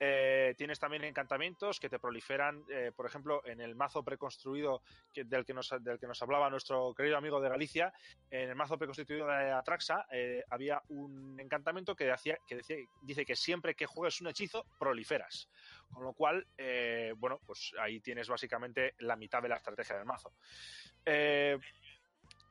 Eh, 0.00 0.54
tienes 0.56 0.78
también 0.78 1.04
encantamientos 1.04 1.80
que 1.80 1.88
te 1.88 1.98
proliferan, 1.98 2.64
eh, 2.70 2.92
por 2.94 3.06
ejemplo, 3.06 3.42
en 3.44 3.60
el 3.60 3.74
mazo 3.74 4.04
preconstruido 4.04 4.82
del, 5.14 5.44
que 5.44 5.54
nos, 5.54 5.74
del 5.80 5.98
que 5.98 6.06
nos 6.06 6.22
hablaba 6.22 6.50
nuestro 6.50 6.94
querido 6.94 7.16
amigo 7.16 7.40
de 7.40 7.48
Galicia, 7.48 7.92
en 8.30 8.50
el 8.50 8.54
mazo 8.54 8.78
preconstituido 8.78 9.26
de 9.26 9.50
Atraxa 9.50 10.06
eh, 10.12 10.44
había 10.50 10.80
un 10.88 11.38
encantamiento 11.40 11.96
que, 11.96 12.10
hacía, 12.10 12.38
que 12.46 12.56
decía, 12.56 12.76
dice 13.02 13.24
que 13.24 13.34
siempre 13.34 13.74
que 13.74 13.86
juegues 13.86 14.20
un 14.20 14.28
hechizo, 14.28 14.66
proliferas. 14.78 15.48
Con 15.92 16.04
lo 16.04 16.12
cual, 16.12 16.46
eh, 16.56 17.14
bueno, 17.16 17.40
pues 17.44 17.72
ahí 17.80 18.00
tienes 18.00 18.28
básicamente 18.28 18.94
la 18.98 19.16
mitad 19.16 19.42
de 19.42 19.48
la 19.48 19.56
estrategia 19.56 19.96
del 19.96 20.04
mazo. 20.04 20.32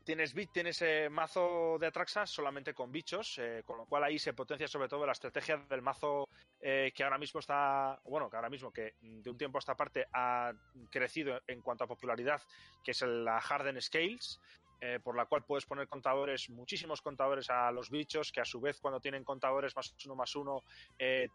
Tienes, 0.07 0.33
tienes 0.53 0.81
eh, 0.83 1.09
mazo 1.09 1.75
de 1.77 1.87
Atraxa 1.87 2.25
solamente 2.25 2.73
con 2.73 2.93
bichos, 2.93 3.39
eh, 3.39 3.63
con 3.65 3.77
lo 3.77 3.85
cual 3.85 4.05
ahí 4.05 4.17
se 4.17 4.31
potencia 4.31 4.65
sobre 4.65 4.87
todo 4.87 5.05
la 5.05 5.11
estrategia 5.11 5.57
del 5.57 5.81
mazo 5.81 6.29
eh, 6.61 6.93
que 6.95 7.03
ahora 7.03 7.17
mismo 7.17 7.41
está, 7.41 7.99
bueno, 8.05 8.29
que 8.29 8.37
ahora 8.37 8.49
mismo 8.49 8.71
que 8.71 8.95
de 9.01 9.29
un 9.29 9.37
tiempo 9.37 9.57
a 9.57 9.59
esta 9.59 9.75
parte 9.75 10.07
ha 10.13 10.53
crecido 10.89 11.41
en 11.45 11.61
cuanto 11.61 11.83
a 11.83 11.87
popularidad, 11.87 12.41
que 12.85 12.91
es 12.91 13.01
la 13.01 13.41
Harden 13.41 13.81
Scales, 13.81 14.39
eh, 14.79 14.99
por 15.03 15.15
la 15.15 15.25
cual 15.25 15.43
puedes 15.43 15.65
poner 15.65 15.87
contadores, 15.87 16.49
muchísimos 16.51 17.01
contadores 17.01 17.49
a 17.49 17.71
los 17.71 17.89
bichos, 17.89 18.31
que 18.31 18.41
a 18.41 18.45
su 18.45 18.61
vez 18.61 18.79
cuando 18.79 18.99
tienen 18.99 19.23
contadores 19.23 19.75
más 19.75 19.93
uno 20.05 20.15
más 20.15 20.35
uno, 20.35 20.63
eh, 20.99 21.29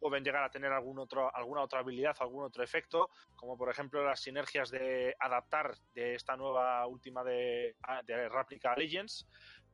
pueden 0.00 0.24
llegar 0.24 0.42
a 0.42 0.50
tener 0.50 0.72
algún 0.72 0.98
otro, 0.98 1.34
alguna 1.34 1.62
otra 1.62 1.80
habilidad, 1.80 2.16
algún 2.20 2.44
otro 2.44 2.64
efecto, 2.64 3.10
como 3.34 3.58
por 3.58 3.68
ejemplo 3.68 4.02
las 4.02 4.20
sinergias 4.20 4.70
de 4.70 5.14
adaptar 5.18 5.74
de 5.94 6.14
esta 6.14 6.36
nueva 6.36 6.86
última 6.86 7.22
de, 7.22 7.76
de 8.06 8.28
Replica 8.30 8.74
Legends. 8.74 9.26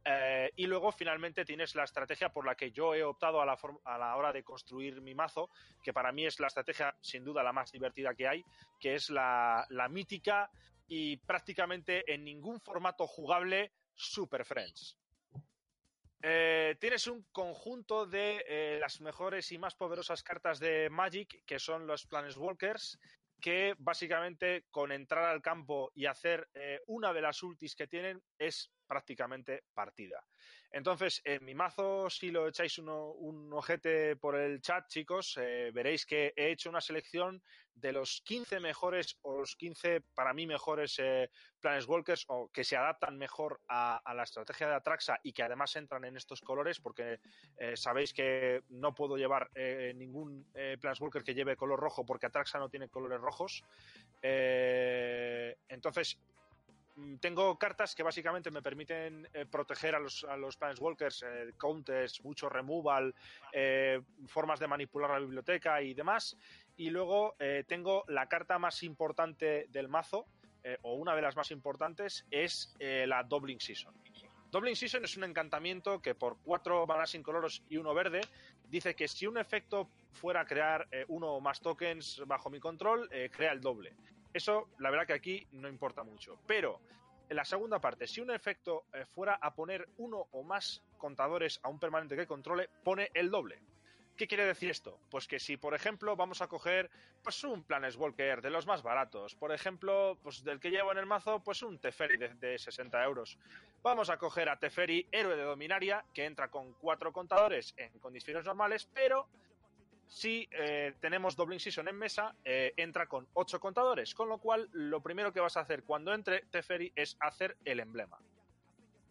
Eh, 0.05 0.51
y 0.57 0.67
luego 0.67 0.91
finalmente 0.91 1.45
tienes 1.45 1.77
la 1.77 1.85
estrategia 1.85 2.31
por 2.31 2.45
la 2.45 2.57
que 2.57 2.73
yo 2.73 2.93
he 2.93 3.05
optado 3.05 3.41
a 3.41 3.47
la, 3.47 4.17
hora 4.17 4.33
de 4.33 4.43
construir 4.43 5.01
mi 5.01 5.15
mazo, 5.15 5.49
que 5.81 5.93
para 5.93 6.11
mí 6.11 6.27
es 6.27 6.41
la 6.41 6.49
estrategia 6.49 6.93
sin 7.01 7.25
duda 7.25 7.45
la 7.45 7.53
más 7.53 7.71
divertida 7.71 8.13
que 8.15 8.27
hay, 8.27 8.45
que 8.81 8.97
es 8.97 9.11
la 9.11 9.89
mítica 9.89 10.51
y 10.87 11.17
prácticamente 11.19 12.03
en 12.13 12.25
ningún 12.25 12.61
formato 12.61 13.07
jugable 13.07 13.73
Super 13.95 14.45
Friends. 14.45 14.99
Eh, 16.25 16.77
tienes 16.79 17.09
un 17.09 17.27
conjunto 17.33 18.07
de 18.07 18.45
eh, 18.47 18.79
las 18.81 19.01
mejores 19.01 19.51
y 19.51 19.59
más 19.59 19.75
poderosas 19.75 20.23
cartas 20.23 20.61
de 20.61 20.89
Magic, 20.89 21.43
que 21.45 21.59
son 21.59 21.87
los 21.87 22.07
Planeswalkers, 22.07 22.99
que 23.41 23.75
básicamente 23.77 24.67
con 24.71 24.93
entrar 24.93 25.25
al 25.25 25.43
campo 25.43 25.91
y 25.95 26.07
hacer 26.07 26.49
eh, 26.55 26.81
una 26.87 27.13
de 27.13 27.23
las 27.23 27.43
ultis 27.43 27.75
que 27.75 27.89
tienen 27.89 28.23
es 28.39 28.71
prácticamente 28.87 29.65
partida. 29.75 30.25
Entonces, 30.73 31.21
en 31.25 31.45
mi 31.45 31.55
mazo, 31.55 32.09
si 32.09 32.31
lo 32.31 32.49
echáis 32.49 32.79
uno- 32.79 33.13
un 33.13 33.53
ojete 33.53 34.17
por 34.17 34.37
el 34.37 34.63
chat, 34.63 34.89
chicos, 34.89 35.37
eh, 35.39 35.71
veréis 35.73 36.07
que 36.07 36.33
he 36.35 36.51
hecho 36.51 36.71
una 36.71 36.81
selección 36.81 37.43
de 37.75 37.93
los 37.93 38.23
15 38.25 38.59
mejores 38.59 39.19
o 39.23 39.41
los 39.41 39.55
15 39.57 40.01
para 40.15 40.33
mí 40.33 40.47
mejores 40.47 40.99
eh, 40.99 41.31
Planeswalkers 41.61 42.25
o 42.29 42.51
que 42.51 42.65
se 42.65 42.77
adaptan 42.77 43.19
mejor 43.19 43.61
a, 43.69 44.01
la 44.15 44.23
estrategia 44.23 44.69
de 44.69 44.75
Atraxa 44.75 45.21
y 45.23 45.33
que 45.33 45.43
además 45.43 45.77
entran 45.77 46.05
en 46.05 46.17
estos 46.17 46.41
colores 46.41 46.81
porque 46.81 47.21
eh, 47.59 47.77
sabéis 47.77 48.15
que 48.15 48.63
no 48.71 48.95
puedo 48.95 49.17
llevar 49.17 49.51
eh, 49.55 49.93
ningún 49.95 50.47
eh, 50.55 50.79
Planeswalker 50.81 51.23
que 51.23 51.35
lleve 51.35 51.57
color 51.57 51.81
rojo 51.81 52.05
porque 52.07 52.27
Atraxa 52.27 52.59
no 52.59 52.71
tiene 52.71 52.89
colores 52.89 53.21
rojos. 53.21 53.63
Eh, 54.23 55.57
entonces, 55.69 56.19
tengo 57.21 57.57
cartas 57.59 57.95
que 57.95 58.03
básicamente 58.03 58.51
me 58.51 58.63
permiten 58.63 59.29
eh, 59.33 59.47
proteger 59.47 59.95
a 59.95 59.99
los, 59.99 60.25
a 60.25 60.37
los 60.37 60.57
Planeswalkers, 60.57 61.25
eh, 61.27 62.07
mucho 62.23 62.49
removal, 62.49 63.15
eh, 63.53 64.01
formas 64.27 64.61
de 64.61 64.69
manipular 64.69 65.11
la 65.11 65.19
biblioteca 65.19 65.81
y 65.83 65.95
demás. 65.95 66.37
Y 66.77 66.91
luego 66.91 67.35
eh, 67.39 67.65
tengo 67.67 68.05
la 68.09 68.27
carta 68.27 68.59
más 68.59 68.83
importante 68.83 69.67
del 69.71 69.89
mazo, 69.89 70.27
o 70.83 70.95
una 70.95 71.17
de 71.17 71.23
las 71.23 71.35
más 71.35 71.51
importantes, 71.51 72.25
es 72.31 72.73
la 72.79 73.25
Doubling 73.25 73.59
Season. 73.59 73.93
Doubling 74.49 74.77
Season 74.77 75.05
es 75.05 75.17
un 75.17 75.25
encantamiento 75.25 76.01
que 76.01 76.15
por 76.15 76.39
cuatro 76.41 76.87
manas 76.87 77.17
incoloros 77.17 77.65
y 77.69 77.79
uno 77.79 77.93
verde 77.93 78.21
dice 78.69 78.95
que 78.95 79.09
si 79.09 79.27
un 79.27 79.39
efecto 79.39 79.89
fuera 80.13 80.43
a 80.43 80.45
crear 80.45 80.87
uno 81.09 81.33
o 81.33 81.41
más 81.41 81.61
tokens 81.61 82.23
bajo 82.29 82.49
mi 82.49 82.61
control, 82.61 83.11
crea 83.33 83.51
el 83.51 83.61
doble. 83.61 83.93
Eso, 84.33 84.69
la 84.79 84.91
verdad 84.91 85.07
que 85.07 85.13
aquí 85.13 85.47
no 85.53 85.69
importa 85.69 86.03
mucho. 86.03 86.39
Pero 86.47 86.81
en 87.29 87.37
la 87.37 87.45
segunda 87.45 87.81
parte, 87.81 88.07
si 88.07 88.21
un 88.21 88.31
efecto 88.31 88.85
eh, 88.93 89.05
fuera 89.05 89.39
a 89.41 89.55
poner 89.55 89.89
uno 89.99 90.29
o 90.33 90.43
más 90.43 90.83
contadores 90.99 91.61
a 91.63 91.69
un 91.69 91.79
permanente 91.79 92.17
que 92.17 92.27
controle, 92.27 92.69
pone 92.85 93.11
el 93.15 93.31
doble. 93.31 93.59
¿Qué 94.17 94.29
quiere 94.29 94.45
decir 94.45 94.71
esto? 94.71 95.01
Pues 95.11 95.27
que 95.27 95.39
si, 95.39 95.57
por 95.57 95.75
ejemplo, 95.75 96.15
vamos 96.15 96.43
a 96.43 96.47
coger 96.47 96.91
pues 97.23 97.43
un 97.45 97.65
Planeswalker 97.65 98.43
de 98.43 98.51
los 98.51 98.67
más 98.67 98.83
baratos, 98.83 99.35
por 99.35 99.53
ejemplo, 99.53 100.19
pues 100.23 100.45
del 100.45 100.61
que 100.61 100.71
llevo 100.71 100.93
en 100.93 100.99
el 100.99 101.07
mazo, 101.07 101.43
pues 101.43 101.63
un 101.63 101.79
Teferi 101.79 102.19
de, 102.19 102.29
de 102.35 102.59
60 102.59 103.03
euros. 103.03 103.39
Vamos 103.83 104.11
a 104.11 104.19
coger 104.19 104.51
a 104.51 104.59
Teferi, 104.59 105.09
héroe 105.11 105.35
de 105.35 105.43
Dominaria, 105.43 106.05
que 106.13 106.27
entra 106.27 106.51
con 106.51 106.75
cuatro 106.75 107.13
contadores 107.13 107.73
en 107.79 107.99
condiciones 107.99 108.45
normales, 108.45 108.87
pero 108.93 109.27
si 110.13 110.47
eh, 110.53 110.93
tenemos 111.01 111.35
Doubling 111.37 111.59
Season 111.59 111.89
en 111.89 111.97
mesa, 111.97 112.35
eh, 112.45 112.75
entra 112.77 113.07
con 113.07 113.27
8 113.33 113.59
contadores, 113.59 114.15
con 114.15 114.29
lo 114.29 114.37
cual 114.37 114.69
lo 114.73 115.01
primero 115.01 115.33
que 115.33 115.41
vas 115.41 115.57
a 115.57 115.61
hacer 115.61 115.85
cuando 115.85 116.13
entre 116.13 116.43
Teferi 116.51 116.93
es 116.95 117.17
hacer 117.19 117.57
el 117.65 117.81
emblema. 117.81 118.19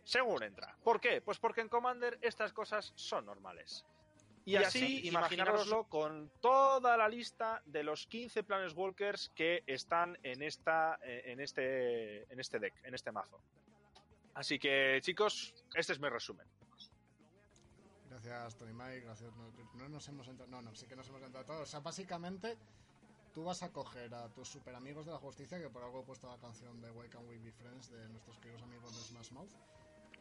Según 0.03 0.43
entra. 0.43 0.77
¿Por 0.83 1.01
qué? 1.01 1.19
Pues 1.21 1.39
porque 1.39 1.61
en 1.61 1.69
Commander 1.69 2.19
estas 2.21 2.53
cosas 2.53 2.93
son 2.95 3.25
normales. 3.25 3.83
Y 4.45 4.57
así, 4.57 5.07
imaginároslo 5.07 5.85
con 5.85 6.31
toda 6.39 6.95
la 6.97 7.09
lista 7.09 7.63
de 7.65 7.83
los 7.83 8.05
15 8.05 8.43
Planes 8.43 8.73
Walkers 8.75 9.31
que 9.35 9.63
están 9.65 10.19
en, 10.21 10.43
esta, 10.43 10.99
eh, 11.03 11.23
en, 11.25 11.39
este, 11.39 12.31
en 12.31 12.39
este 12.39 12.59
deck, 12.59 12.75
en 12.83 12.93
este 12.93 13.11
mazo. 13.11 13.41
Así 14.35 14.59
que, 14.59 14.99
chicos, 15.01 15.55
este 15.73 15.93
es 15.93 15.99
mi 15.99 16.09
resumen. 16.09 16.45
Gracias, 18.11 18.55
Tony 18.57 18.73
Mike. 18.73 19.01
Gracias. 19.01 19.31
No, 19.35 19.51
no 19.79 19.89
nos 19.89 20.07
hemos 20.09 20.27
entrado. 20.27 20.51
No, 20.51 20.61
no, 20.61 20.75
sí 20.75 20.85
que 20.85 20.95
nos 20.95 21.07
hemos 21.07 21.21
entrado 21.23 21.45
todos. 21.45 21.61
O 21.61 21.65
sea, 21.65 21.79
básicamente, 21.79 22.57
tú 23.33 23.43
vas 23.45 23.63
a 23.63 23.71
coger 23.71 24.13
a 24.13 24.27
tus 24.29 24.47
super 24.49 24.75
amigos 24.75 25.05
de 25.05 25.11
la 25.13 25.17
justicia, 25.17 25.59
que 25.59 25.69
por 25.69 25.83
algo 25.83 26.01
he 26.01 26.03
puesto 26.03 26.29
la 26.29 26.37
canción 26.37 26.81
de 26.81 26.91
Why 26.91 27.07
Can 27.09 27.27
We 27.27 27.37
Be 27.39 27.51
Friends 27.53 27.89
de 27.89 28.09
nuestros 28.09 28.37
queridos 28.39 28.61
amigos 28.63 28.93
de 28.95 29.01
Smash 29.03 29.31
Mouth. 29.31 29.49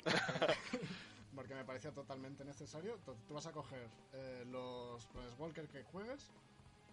Porque 1.35 1.55
me 1.55 1.65
parecía 1.65 1.93
totalmente 1.93 2.45
necesario. 2.45 2.99
Tú 3.29 3.35
vas 3.35 3.47
a 3.47 3.53
coger 3.53 3.89
eh, 4.13 4.45
los 4.49 5.05
Planes 5.07 5.35
Walker 5.39 5.67
que 5.69 5.83
juegues 5.85 6.31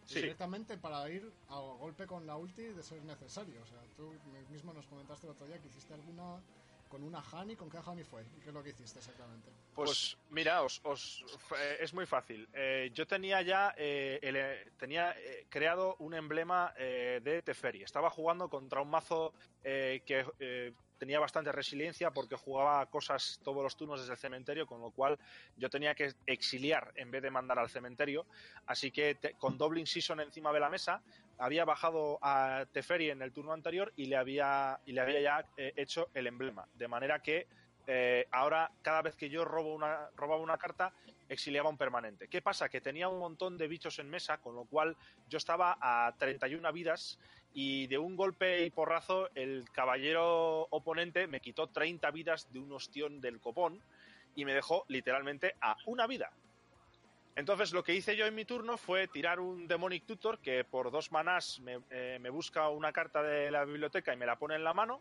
Sí. 0.05 0.21
directamente 0.21 0.77
para 0.77 1.09
ir 1.09 1.29
a 1.49 1.59
golpe 1.59 2.07
con 2.07 2.25
la 2.25 2.37
ulti 2.37 2.63
de 2.63 2.81
ser 2.81 3.03
necesario. 3.03 3.61
O 3.61 3.65
sea, 3.65 3.81
tú 3.97 4.13
mismo 4.49 4.71
nos 4.71 4.85
comentaste 4.87 5.27
el 5.27 5.33
otro 5.33 5.45
día 5.47 5.59
que 5.59 5.67
hiciste 5.67 5.93
alguna 5.93 6.39
con 6.87 7.03
una 7.03 7.21
Hani. 7.31 7.55
¿Con 7.55 7.69
qué 7.69 7.77
Hani 7.85 8.03
fue? 8.03 8.23
¿Y 8.37 8.41
qué 8.41 8.49
es 8.49 8.53
lo 8.53 8.63
que 8.63 8.69
hiciste 8.69 8.99
exactamente? 8.99 9.49
Pues 9.75 10.17
mira, 10.31 10.63
os, 10.63 10.81
os- 10.83 11.23
eh, 11.57 11.77
es 11.81 11.93
muy 11.93 12.05
fácil. 12.05 12.47
Eh, 12.53 12.89
yo 12.93 13.05
tenía 13.05 13.41
ya 13.41 13.73
eh, 13.77 14.19
el, 14.21 14.73
tenía 14.77 15.11
eh, 15.17 15.45
creado 15.49 15.95
un 15.99 16.13
emblema 16.13 16.73
eh, 16.77 17.21
de 17.23 17.41
Teferi. 17.41 17.83
Estaba 17.83 18.09
jugando 18.09 18.49
contra 18.49 18.81
un 18.81 18.89
mazo 18.89 19.33
eh, 19.63 20.01
que 20.05 20.25
eh, 20.39 20.73
tenía 20.97 21.19
bastante 21.19 21.51
resiliencia 21.51 22.09
porque 22.09 22.35
jugaba 22.35 22.83
cosas 22.87 23.39
todos 23.43 23.61
los 23.61 23.77
turnos 23.77 23.99
desde 23.99 24.13
el 24.13 24.17
cementerio, 24.19 24.65
con 24.65 24.81
lo 24.81 24.89
cual 24.89 25.19
yo 25.55 25.69
tenía 25.69 25.93
que 25.93 26.11
exiliar 26.25 26.91
en 26.95 27.11
vez 27.11 27.21
de 27.21 27.29
mandar 27.29 27.59
al 27.59 27.69
cementerio. 27.69 28.25
Así 28.65 28.89
que 28.89 29.13
te- 29.13 29.33
con 29.35 29.59
Doubling 29.59 29.85
Season 29.85 30.19
encima 30.21 30.51
de 30.51 30.59
la 30.59 30.69
mesa 30.71 31.03
había 31.37 31.65
bajado 31.65 32.19
a 32.21 32.65
Teferi 32.71 33.09
en 33.09 33.21
el 33.21 33.31
turno 33.31 33.53
anterior 33.53 33.93
y 33.95 34.05
le 34.05 34.15
había, 34.15 34.79
y 34.85 34.93
le 34.93 35.01
había 35.01 35.21
ya 35.21 35.45
eh, 35.57 35.73
hecho 35.75 36.09
el 36.13 36.27
emblema. 36.27 36.67
De 36.75 36.87
manera 36.87 37.19
que 37.21 37.47
eh, 37.85 38.27
ahora 38.31 38.71
cada 38.81 39.01
vez 39.01 39.15
que 39.15 39.29
yo 39.29 39.45
robo 39.45 39.73
una, 39.73 40.09
robaba 40.15 40.41
una 40.41 40.57
carta, 40.57 40.93
exiliaba 41.29 41.69
un 41.69 41.77
permanente. 41.77 42.27
¿Qué 42.27 42.41
pasa? 42.41 42.69
Que 42.69 42.81
tenía 42.81 43.07
un 43.07 43.19
montón 43.19 43.57
de 43.57 43.67
bichos 43.67 43.99
en 43.99 44.09
mesa, 44.09 44.37
con 44.39 44.55
lo 44.55 44.65
cual 44.65 44.95
yo 45.29 45.37
estaba 45.37 45.77
a 45.79 46.13
31 46.17 46.71
vidas 46.73 47.19
y 47.53 47.87
de 47.87 47.97
un 47.97 48.15
golpe 48.15 48.65
y 48.65 48.69
porrazo 48.69 49.29
el 49.33 49.65
caballero 49.71 50.67
oponente 50.69 51.27
me 51.27 51.39
quitó 51.39 51.67
30 51.67 52.11
vidas 52.11 52.51
de 52.51 52.59
un 52.59 52.71
ostión 52.71 53.19
del 53.21 53.39
copón 53.39 53.81
y 54.35 54.45
me 54.45 54.53
dejó 54.53 54.85
literalmente 54.89 55.55
a 55.61 55.77
una 55.85 56.07
vida. 56.07 56.31
Entonces 57.37 57.71
lo 57.71 57.83
que 57.83 57.93
hice 57.93 58.15
yo 58.15 58.25
en 58.25 58.33
mi 58.33 58.45
turno 58.45 58.77
fue 58.77 59.07
tirar 59.07 59.39
un 59.39 59.67
Demonic 59.67 60.07
Tutor 60.07 60.39
que 60.39 60.63
por 60.63 60.89
dos 60.89 61.11
manás 61.11 61.59
me, 61.59 61.79
eh, 61.91 62.19
busca 62.31 62.67
una 62.69 62.91
carta 62.91 63.21
de 63.21 63.51
la 63.51 63.63
biblioteca 63.63 64.11
y 64.11 64.17
me 64.17 64.25
la 64.25 64.39
pone 64.39 64.55
en 64.55 64.63
la 64.63 64.73
mano 64.73 64.99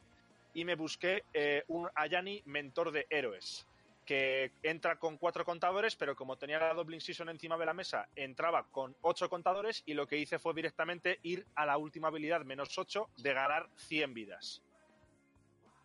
y 0.52 0.66
me 0.66 0.74
busqué 0.74 1.24
eh, 1.32 1.64
un 1.68 1.88
Ayani 1.94 2.42
Mentor 2.44 2.92
de 2.92 3.06
Héroes 3.08 3.66
que 4.04 4.52
entra 4.62 4.96
con 4.96 5.16
cuatro 5.16 5.46
contadores, 5.46 5.96
pero 5.96 6.14
como 6.14 6.36
tenía 6.36 6.58
la 6.58 6.74
Doubling 6.74 7.00
Season 7.00 7.30
encima 7.30 7.56
de 7.56 7.64
la 7.64 7.72
mesa, 7.72 8.06
entraba 8.14 8.64
con 8.64 8.94
ocho 9.00 9.30
contadores 9.30 9.82
y 9.86 9.94
lo 9.94 10.06
que 10.06 10.18
hice 10.18 10.38
fue 10.38 10.52
directamente 10.52 11.18
ir 11.22 11.46
a 11.54 11.64
la 11.64 11.78
última 11.78 12.08
habilidad 12.08 12.44
menos 12.44 12.76
8 12.76 13.08
de 13.16 13.32
ganar 13.32 13.70
100 13.76 14.12
vidas. 14.12 14.62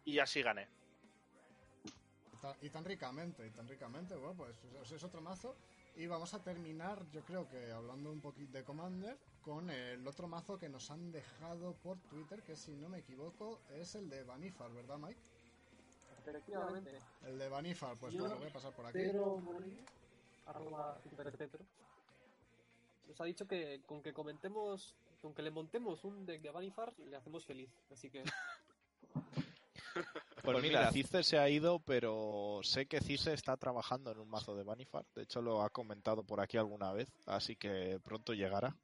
Y 0.03 0.19
así 0.19 0.41
gané. 0.41 0.67
Y 2.61 2.69
tan, 2.69 2.83
ricamente, 2.83 3.47
y 3.47 3.51
tan 3.51 3.67
ricamente, 3.67 4.15
bueno, 4.15 4.35
pues 4.35 4.91
es 4.91 5.03
otro 5.03 5.21
mazo. 5.21 5.55
Y 5.95 6.07
vamos 6.07 6.33
a 6.33 6.41
terminar, 6.41 7.05
yo 7.11 7.21
creo 7.23 7.47
que 7.49 7.71
hablando 7.71 8.11
un 8.11 8.21
poquito 8.21 8.57
de 8.57 8.63
Commander, 8.63 9.17
con 9.43 9.69
el 9.69 10.07
otro 10.07 10.27
mazo 10.27 10.57
que 10.57 10.69
nos 10.69 10.89
han 10.89 11.11
dejado 11.11 11.73
por 11.75 11.97
Twitter, 12.09 12.41
que 12.43 12.55
si 12.55 12.71
no 12.75 12.89
me 12.89 12.99
equivoco 12.99 13.59
es 13.71 13.95
el 13.95 14.09
de 14.09 14.23
Vanifar, 14.23 14.71
¿verdad, 14.71 14.97
Mike? 14.97 15.19
Efectivamente. 16.19 16.97
El 17.25 17.37
de 17.37 17.49
Vanifar, 17.49 17.97
pues 17.97 18.13
Yo- 18.13 18.21
bueno, 18.21 18.37
voy 18.37 18.47
a 18.47 18.53
pasar 18.53 18.73
por 18.73 18.85
aquí. 18.85 18.99
Pedro 18.99 19.41
arroba 20.45 20.99
superpetro, 21.09 21.63
nos 23.07 23.21
ha 23.21 23.25
dicho 23.25 23.47
que 23.47 23.81
con 23.85 24.01
que 24.01 24.13
comentemos, 24.13 24.95
con 25.21 25.33
que 25.33 25.41
le 25.43 25.51
montemos 25.51 26.03
un 26.03 26.25
deck 26.25 26.41
de 26.41 26.51
Vanifar, 26.51 26.93
le 26.99 27.15
hacemos 27.17 27.45
feliz. 27.45 27.69
Así 27.91 28.09
que 28.09 28.23
Pues 30.43 30.61
mira, 30.61 30.91
Cice 30.91 31.23
se 31.23 31.37
ha 31.37 31.49
ido, 31.49 31.79
pero 31.79 32.59
sé 32.63 32.85
que 32.87 33.01
Cice 33.01 33.33
está 33.33 33.57
trabajando 33.57 34.11
en 34.11 34.19
un 34.19 34.29
mazo 34.29 34.55
de 34.55 34.63
Vanifar. 34.63 35.05
De 35.15 35.23
hecho, 35.23 35.41
lo 35.41 35.61
ha 35.61 35.69
comentado 35.69 36.23
por 36.23 36.41
aquí 36.41 36.57
alguna 36.57 36.91
vez, 36.91 37.09
así 37.25 37.55
que 37.55 37.99
pronto 38.03 38.33
llegará. 38.33 38.75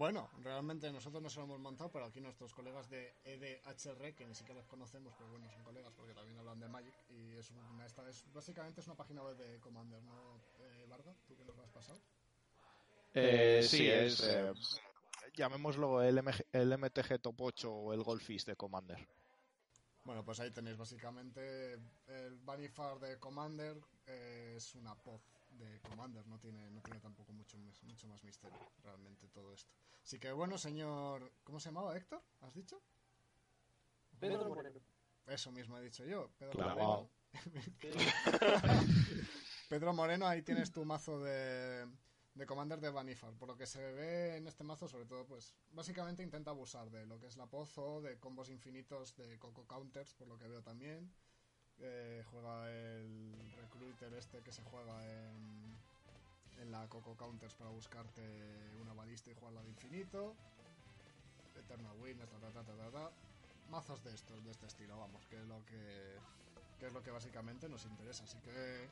Bueno, 0.00 0.30
realmente 0.42 0.90
nosotros 0.90 1.22
no 1.22 1.28
se 1.28 1.40
lo 1.40 1.44
hemos 1.44 1.60
montado, 1.60 1.90
pero 1.90 2.06
aquí 2.06 2.22
nuestros 2.22 2.54
colegas 2.54 2.88
de 2.88 3.12
EDHR, 3.22 4.14
que 4.14 4.24
ni 4.24 4.34
siquiera 4.34 4.58
los 4.58 4.66
conocemos, 4.66 5.12
pero 5.18 5.28
bueno, 5.28 5.46
son 5.50 5.62
colegas 5.62 5.92
porque 5.94 6.14
también 6.14 6.38
hablan 6.38 6.58
de 6.58 6.68
Magic, 6.68 6.94
y 7.10 7.36
es 7.36 7.50
una, 7.50 7.84
esta 7.84 8.08
es, 8.08 8.24
básicamente 8.32 8.80
es 8.80 8.86
una 8.86 8.96
página 8.96 9.22
web 9.22 9.36
de 9.36 9.60
Commander, 9.60 10.02
¿no, 10.02 10.40
eh, 10.60 10.86
Varga? 10.88 11.14
¿Tú 11.28 11.36
que 11.36 11.44
nos 11.44 11.54
lo 11.54 11.64
has 11.64 11.70
pasado? 11.70 12.00
Eh, 13.12 13.62
sí, 13.62 13.88
es. 13.88 14.20
eh, 14.20 14.52
llamémoslo 15.34 16.02
el, 16.02 16.22
MG 16.22 16.46
el 16.52 16.76
MTG 16.78 17.20
Top 17.20 17.40
8 17.40 17.72
o 17.72 17.92
el 17.92 18.02
Golfis 18.02 18.44
de 18.46 18.56
Commander. 18.56 19.06
Bueno, 20.04 20.24
pues 20.24 20.40
ahí 20.40 20.50
tenéis 20.50 20.76
básicamente 20.76 21.74
el 22.06 22.38
Vanifar 22.42 22.98
de 22.98 23.18
Commander, 23.18 23.76
eh, 24.06 24.54
es 24.56 24.74
una 24.74 24.94
pod 24.94 25.20
de 25.50 25.78
Commander, 25.80 26.26
no 26.26 26.38
tiene, 26.38 26.70
no 26.70 26.80
tiene 26.80 27.00
tampoco 27.00 27.32
mucho, 27.32 27.58
más- 27.58 27.82
mucho 27.82 28.08
más 28.08 28.22
misterio 28.24 28.58
realmente 28.82 29.28
todo 29.28 29.52
esto. 29.52 29.70
Así 30.02 30.18
que 30.18 30.32
bueno, 30.32 30.56
señor, 30.58 31.30
¿cómo 31.44 31.60
se 31.60 31.68
llamaba 31.68 31.96
Héctor? 31.96 32.22
¿Has 32.40 32.54
dicho? 32.54 32.80
Pedro 34.18 34.48
Moreno. 34.48 34.80
Eso 35.26 35.52
mismo 35.52 35.78
he 35.78 35.82
dicho 35.82 36.04
yo, 36.04 36.30
Pedro. 36.38 36.58
Moreno. 36.68 37.10
Pedro 39.68 39.92
Moreno, 39.92 40.26
ahí 40.26 40.42
tienes 40.42 40.72
tu 40.72 40.84
mazo 40.84 41.20
de, 41.20 41.86
de 42.40 42.46
Commander 42.46 42.80
de 42.80 42.88
Vanifar. 42.88 43.34
Por 43.34 43.48
lo 43.48 43.54
que 43.54 43.66
se 43.66 43.92
ve 43.92 44.38
en 44.38 44.46
este 44.46 44.64
mazo, 44.64 44.88
sobre 44.88 45.04
todo, 45.04 45.26
pues 45.26 45.54
básicamente 45.72 46.22
intenta 46.22 46.50
abusar 46.50 46.90
de 46.90 47.04
lo 47.04 47.20
que 47.20 47.26
es 47.26 47.36
la 47.36 47.44
pozo, 47.44 48.00
de 48.00 48.18
combos 48.18 48.48
infinitos 48.48 49.14
de 49.16 49.38
Coco 49.38 49.66
Counters, 49.66 50.14
por 50.14 50.26
lo 50.26 50.38
que 50.38 50.48
veo 50.48 50.62
también. 50.62 51.12
Eh, 51.80 52.24
juega 52.30 52.70
el 52.70 53.52
Recruiter 53.56 54.14
este 54.14 54.40
que 54.40 54.52
se 54.52 54.62
juega 54.62 55.06
en, 55.06 55.76
en 56.62 56.72
la 56.72 56.88
Coco 56.88 57.14
Counters 57.14 57.54
para 57.56 57.68
buscarte 57.68 58.22
una 58.80 58.94
balista 58.94 59.30
y 59.30 59.34
jugarla 59.34 59.62
de 59.62 59.68
infinito. 59.68 60.34
Eternal 61.56 61.94
Witness, 62.00 62.30
ta, 62.30 62.38
ta, 62.38 62.90
ta. 62.90 63.10
Mazos 63.68 64.02
de 64.02 64.14
estos, 64.14 64.42
de 64.42 64.50
este 64.50 64.66
estilo, 64.66 64.98
vamos, 64.98 65.26
que 65.26 65.36
es 65.36 65.46
lo 65.46 65.62
que, 65.66 66.16
que 66.78 66.86
es 66.86 66.92
lo 66.94 67.02
que 67.02 67.10
básicamente 67.10 67.68
nos 67.68 67.84
interesa. 67.84 68.24
Así 68.24 68.38
que 68.38 68.88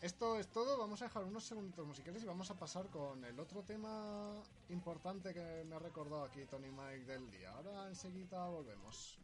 esto 0.00 0.38
es 0.38 0.48
todo. 0.48 0.78
Vamos 0.78 1.02
a 1.02 1.06
dejar 1.06 1.24
unos 1.24 1.44
segunditos 1.44 1.86
musicales 1.86 2.22
y 2.22 2.26
vamos 2.26 2.50
a 2.50 2.58
pasar 2.58 2.86
con 2.88 3.24
el 3.24 3.38
otro 3.38 3.62
tema 3.62 4.42
importante 4.68 5.34
que 5.34 5.64
me 5.68 5.76
ha 5.76 5.78
recordado 5.78 6.24
aquí 6.24 6.44
Tony 6.46 6.70
Mike 6.70 7.04
del 7.04 7.30
día. 7.30 7.50
Ahora 7.52 7.88
enseguida 7.88 8.46
volvemos. 8.48 9.18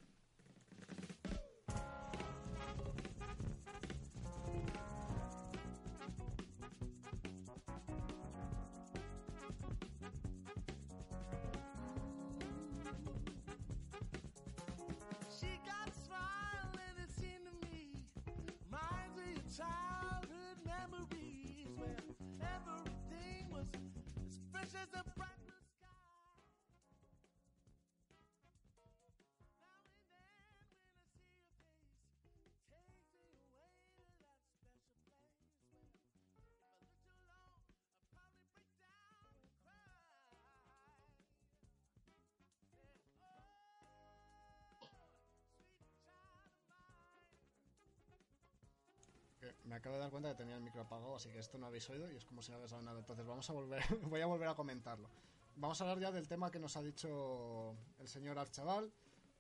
Me 49.67 49.75
acabo 49.77 49.97
de 49.97 50.03
dar 50.03 50.11
cuenta 50.11 50.31
que 50.31 50.37
tenía 50.37 50.57
el 50.57 50.63
micro 50.63 50.83
apagado, 50.83 51.17
así 51.17 51.29
que 51.31 51.39
esto 51.39 51.59
no 51.59 51.67
habéis 51.67 51.89
oído 51.91 52.11
y 52.11 52.17
es 52.17 52.25
como 52.25 52.41
si 52.43 52.51
no 52.51 52.57
habéis 52.57 52.73
nada. 52.73 52.99
Entonces 52.99 53.27
vamos 53.27 53.49
a 53.51 53.53
volver, 53.53 53.83
voy 54.09 54.21
a 54.21 54.27
volver 54.27 54.49
a 54.49 54.55
comentarlo. 54.55 55.09
Vamos 55.57 55.81
a 55.81 55.85
hablar 55.85 55.99
ya 55.99 56.13
del 56.13 56.29
tema 56.29 56.51
que 56.51 56.59
nos 56.59 56.77
ha 56.77 56.83
dicho 56.83 57.77
el 57.99 58.09
señor 58.09 58.39
Archaval. 58.39 58.93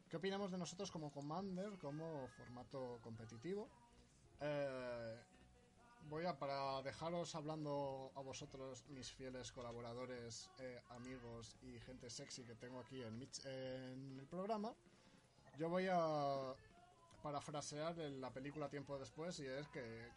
¿Qué 0.08 0.16
opinamos 0.16 0.50
de 0.50 0.58
nosotros 0.58 0.90
como 0.90 1.10
Commander, 1.10 1.78
como 1.78 2.28
formato 2.28 2.98
competitivo? 3.02 3.68
Eh, 4.40 5.16
voy 6.08 6.24
a, 6.24 6.38
para 6.38 6.82
dejaros 6.82 7.34
hablando 7.34 8.12
a 8.14 8.20
vosotros, 8.20 8.84
mis 8.88 9.12
fieles 9.12 9.52
colaboradores, 9.52 10.50
eh, 10.58 10.80
amigos 10.90 11.56
y 11.62 11.78
gente 11.80 12.08
sexy 12.10 12.44
que 12.44 12.54
tengo 12.54 12.80
aquí 12.80 13.02
en, 13.02 13.28
en 13.44 14.18
el 14.18 14.26
programa, 14.26 14.74
yo 15.58 15.68
voy 15.68 15.86
a 15.90 16.54
parafrasear 17.26 17.98
en 17.98 18.20
la 18.20 18.30
película 18.30 18.68
tiempo 18.68 18.96
después 19.00 19.40
y 19.40 19.46
es 19.46 19.66
que 19.68 20.12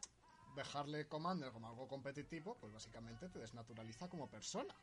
dejarle 0.56 1.08
Commander 1.08 1.52
como 1.52 1.68
algo 1.68 1.88
competitivo, 1.88 2.56
pues 2.62 2.72
básicamente 2.72 3.30
te 3.30 3.40
desnaturaliza 3.40 4.08
como 4.08 4.30
persona. 4.30 4.76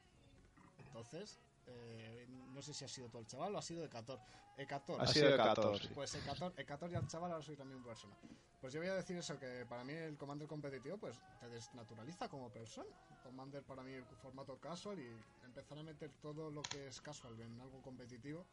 Entonces, 0.79 1.39
eh, 1.69 2.27
no 2.53 2.61
sé 2.63 2.75
si 2.75 2.85
ha 2.85 2.89
sido 2.89 3.09
tú 3.09 3.19
el 3.19 3.27
chaval 3.29 3.55
o 3.55 3.59
ha 3.59 3.63
sido 3.63 3.85
Ecator. 3.85 4.19
Ecator. 4.57 5.01
Ha 5.01 5.07
sido 5.07 5.31
de 5.31 5.37
14. 5.37 5.89
Pues 5.95 6.17
Ecator, 6.17 6.53
Ecator 6.57 6.91
y 6.91 6.95
el 6.97 7.07
chaval 7.07 7.31
ahora 7.31 7.45
soy 7.45 7.55
también 7.55 7.81
persona. 7.85 8.17
Pues 8.61 8.73
yo 8.73 8.81
voy 8.81 8.89
a 8.89 8.95
decir 8.95 9.17
eso, 9.17 9.39
que 9.39 9.65
para 9.69 9.85
mí 9.85 9.93
el 9.93 10.17
Commander 10.17 10.49
competitivo 10.49 10.99
pues 10.99 11.17
te 11.39 11.49
desnaturaliza 11.49 12.29
como 12.29 12.51
persona. 12.51 12.91
Commander 13.23 13.63
para 13.63 13.85
mí 13.85 13.93
el 13.93 14.05
formato 14.21 14.59
casual 14.59 14.99
y 14.99 15.07
empezar 15.45 15.79
a 15.79 15.85
meter 15.85 16.11
todo 16.21 16.51
lo 16.51 16.63
que 16.63 16.89
es 16.89 17.01
casual 17.01 17.41
en 17.41 17.61
algo 17.61 17.81
competitivo 17.83 18.45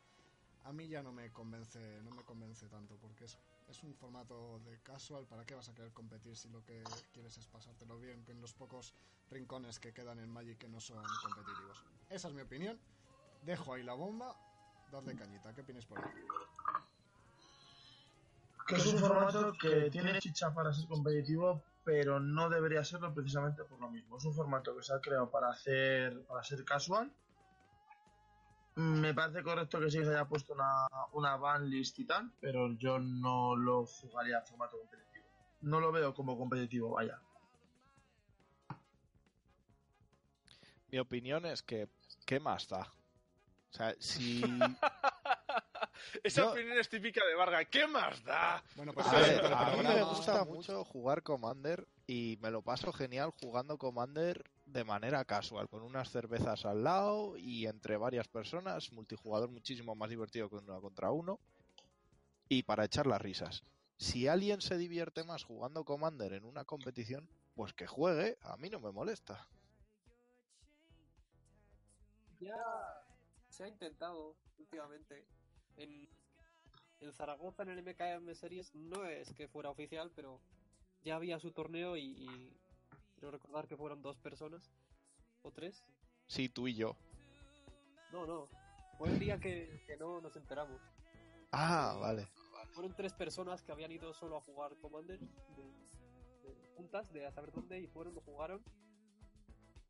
a 0.66 0.72
mí 0.72 0.88
ya 0.88 1.04
no 1.04 1.12
me 1.12 1.32
convence, 1.32 1.80
no 2.04 2.12
me 2.12 2.24
convence 2.24 2.68
tanto 2.68 2.96
porque 2.98 3.26
es, 3.26 3.38
un 3.84 3.94
formato 3.96 4.60
de 4.60 4.80
casual, 4.82 5.26
¿para 5.26 5.46
qué 5.46 5.56
vas 5.56 5.68
a 5.70 5.74
querer 5.74 5.92
competir 5.92 6.36
si 6.36 6.48
lo 6.50 6.64
que 6.64 6.84
quieres 7.12 7.38
es 7.38 7.48
pasártelo 7.48 7.98
bien 7.98 8.24
en 8.28 8.40
los 8.40 8.54
pocos 8.54 8.94
rincones 9.32 9.80
que 9.80 9.92
quedan 9.94 10.20
en 10.20 10.30
Magic 10.30 10.58
que 10.60 10.70
no 10.70 10.80
son 10.80 11.04
competitivos? 11.24 11.84
Esa 12.10 12.28
es 12.28 12.34
mi 12.34 12.42
opinión. 12.42 12.80
Dejo 13.42 13.74
ahí 13.74 13.84
la 13.84 13.94
bomba, 13.94 14.36
dadle 14.92 15.16
cañita, 15.16 15.54
¿qué 15.54 15.62
opináis 15.62 15.86
por 15.86 15.98
ahí? 15.98 16.12
Que 18.68 18.76
es 18.76 18.86
un 18.86 19.00
formato 19.00 19.54
que 19.60 19.90
tiene 19.90 20.20
chicha 20.20 20.54
para 20.54 20.72
ser 20.72 20.88
competitivo, 20.88 21.62
pero 21.84 22.20
no 22.20 22.50
debería 22.50 22.84
serlo 22.86 23.14
precisamente 23.14 23.64
por 23.66 23.80
lo 23.80 23.90
mismo. 23.90 24.18
Es 24.18 24.24
un 24.24 24.34
formato 24.34 24.76
que 24.76 24.84
se 24.84 24.94
ha 24.94 25.02
creado 25.02 25.30
para 25.30 25.50
hacer 25.50 26.24
para 26.26 26.44
ser 26.44 26.64
casual. 26.64 27.12
Me 28.76 29.14
parece 29.14 29.44
correcto 29.44 29.80
que 29.80 29.92
sí 29.92 30.04
se 30.04 30.10
haya 30.10 30.26
puesto 30.28 30.54
una, 30.54 30.88
una 31.12 31.36
ban 31.38 31.70
list 31.70 32.00
y 32.00 32.06
tal, 32.06 32.32
pero 32.42 32.74
yo 32.74 32.98
no 33.00 33.56
lo 33.56 33.86
jugaría 33.86 34.40
a 34.40 34.42
formato 34.42 34.78
competitivo. 34.80 35.26
No 35.62 35.80
lo 35.80 35.92
veo 35.92 36.14
como 36.14 36.38
competitivo, 36.38 36.90
vaya. 36.92 37.20
Mi 40.88 41.00
opinión 41.00 41.46
es 41.46 41.62
que, 41.64 41.88
¿qué 42.26 42.40
más 42.40 42.68
da? 42.68 42.82
O 43.72 43.76
sea, 43.76 43.96
si... 44.00 44.42
Esa 46.24 46.42
Yo- 46.42 46.52
opinión 46.52 46.78
es 46.78 46.90
típica 46.90 47.24
de 47.26 47.36
Varga. 47.36 47.64
¿Qué 47.66 47.88
más 47.88 48.24
da? 48.24 48.64
Bueno, 48.76 48.94
pues 48.94 49.08
A 49.08 49.20
ver, 49.20 49.46
a 49.54 49.72
mí 49.76 49.84
me 49.84 50.04
gusta 50.04 50.44
mucho 50.46 50.84
jugar 50.84 51.24
Commander 51.24 51.88
y 52.08 52.38
me 52.42 52.52
lo 52.52 52.62
paso 52.62 52.92
genial 52.92 53.32
jugando 53.32 53.78
Commander 53.78 54.44
de 54.74 54.84
manera 54.84 55.24
casual, 55.24 55.70
con 55.70 55.84
unas 55.84 56.10
cervezas 56.10 56.66
al 56.66 56.84
lado 56.84 57.38
y 57.38 57.68
entre 57.68 57.96
varias 57.96 58.28
personas, 58.28 58.92
multijugador 58.92 59.50
muchísimo 59.50 59.96
más 59.96 60.10
divertido 60.10 60.50
que 60.50 60.56
uno 60.56 60.82
contra 60.82 61.12
uno 61.12 61.40
y 62.50 62.64
para 62.64 62.86
echar 62.86 63.08
las 63.08 63.22
risas. 63.22 63.64
Si 63.98 64.28
alguien 64.28 64.62
se 64.62 64.78
divierte 64.78 65.24
más 65.24 65.44
jugando 65.44 65.86
Commander 65.86 66.34
en 66.34 66.46
una 66.46 66.66
competición, 66.66 67.30
pues 67.56 67.74
que 67.74 67.88
juegue, 67.88 68.38
a 68.42 68.58
mí 68.58 68.70
no 68.70 68.80
me 68.80 68.92
molesta. 68.92 69.48
Ya 72.40 72.58
se 73.50 73.64
ha 73.64 73.68
intentado 73.68 74.36
últimamente. 74.58 75.26
En, 75.78 76.10
en 77.00 77.14
Zaragoza, 77.14 77.64
en 77.64 77.70
el 77.70 77.84
MKM 77.84 78.34
Series, 78.34 78.74
no 78.74 79.06
es 79.06 79.34
que 79.34 79.48
fuera 79.48 79.70
oficial, 79.70 80.12
pero 80.16 80.42
ya 81.04 81.16
había 81.16 81.40
su 81.40 81.52
torneo 81.52 81.96
y, 81.96 82.04
y 82.04 82.63
quiero 83.24 83.32
recordar 83.32 83.70
que 83.70 83.78
fueron 83.78 84.02
dos 84.02 84.18
personas 84.18 84.70
o 85.44 85.52
tres. 85.52 85.82
Sí, 86.28 86.50
tú 86.50 86.68
y 86.68 86.76
yo. 86.76 86.98
No, 88.12 88.28
no. 88.28 88.50
Fue 88.98 89.08
el 89.08 89.18
día 89.18 89.40
que, 89.40 89.82
que 89.88 89.96
no 89.96 90.20
nos 90.20 90.36
enteramos. 90.36 90.82
Ah, 91.54 91.98
vale. 92.02 92.28
Fueron 92.74 92.94
tres 92.94 93.14
personas 93.14 93.64
que 93.64 93.72
habían 93.72 93.94
ido 93.94 94.14
solo 94.14 94.36
a 94.36 94.42
jugar 94.42 94.76
Commander 94.82 95.20
de, 95.22 95.64
de 96.44 96.68
juntas, 96.76 97.14
de 97.14 97.26
a 97.26 97.32
saber 97.32 97.54
dónde, 97.54 97.80
y 97.80 97.88
fueron, 97.88 98.14
lo 98.14 98.20
jugaron. 98.20 98.62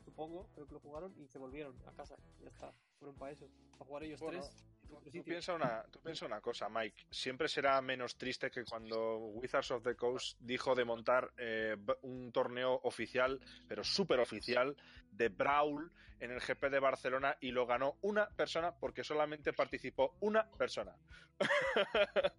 Supongo, 0.05 0.47
creo 0.53 0.67
que 0.67 0.73
lo 0.75 0.79
jugaron 0.79 1.15
y 1.17 1.27
se 1.27 1.39
volvieron 1.39 1.75
a 1.87 1.91
casa. 1.93 2.15
Ya 2.39 2.49
está. 2.49 2.71
Fueron 2.99 3.15
para 3.15 3.31
eso. 3.31 3.49
Para 3.71 3.85
jugar 3.85 4.03
ellos 4.03 4.19
Bueno, 4.19 4.41
tres. 4.43 4.63
Tú 5.11 5.23
piensa, 5.23 5.53
una, 5.53 5.83
tú 5.91 5.99
piensa 6.01 6.25
una 6.25 6.41
cosa, 6.41 6.69
Mike. 6.69 7.05
Siempre 7.09 7.47
será 7.47 7.81
menos 7.81 8.15
triste 8.17 8.49
que 8.51 8.63
cuando 8.65 9.17
Wizards 9.17 9.71
of 9.71 9.83
the 9.83 9.95
Coast 9.95 10.37
dijo 10.39 10.73
de 10.75 10.85
montar 10.85 11.31
eh, 11.37 11.75
un 12.01 12.31
torneo 12.31 12.79
oficial, 12.83 13.39
pero 13.67 13.83
súper 13.83 14.19
oficial, 14.19 14.75
de 15.11 15.29
Brawl 15.29 15.91
en 16.19 16.31
el 16.31 16.39
GP 16.39 16.69
de 16.69 16.79
Barcelona 16.79 17.37
y 17.41 17.51
lo 17.51 17.65
ganó 17.65 17.97
una 18.01 18.27
persona 18.29 18.73
porque 18.75 19.03
solamente 19.03 19.53
participó 19.53 20.15
una 20.21 20.49
persona. 20.51 20.95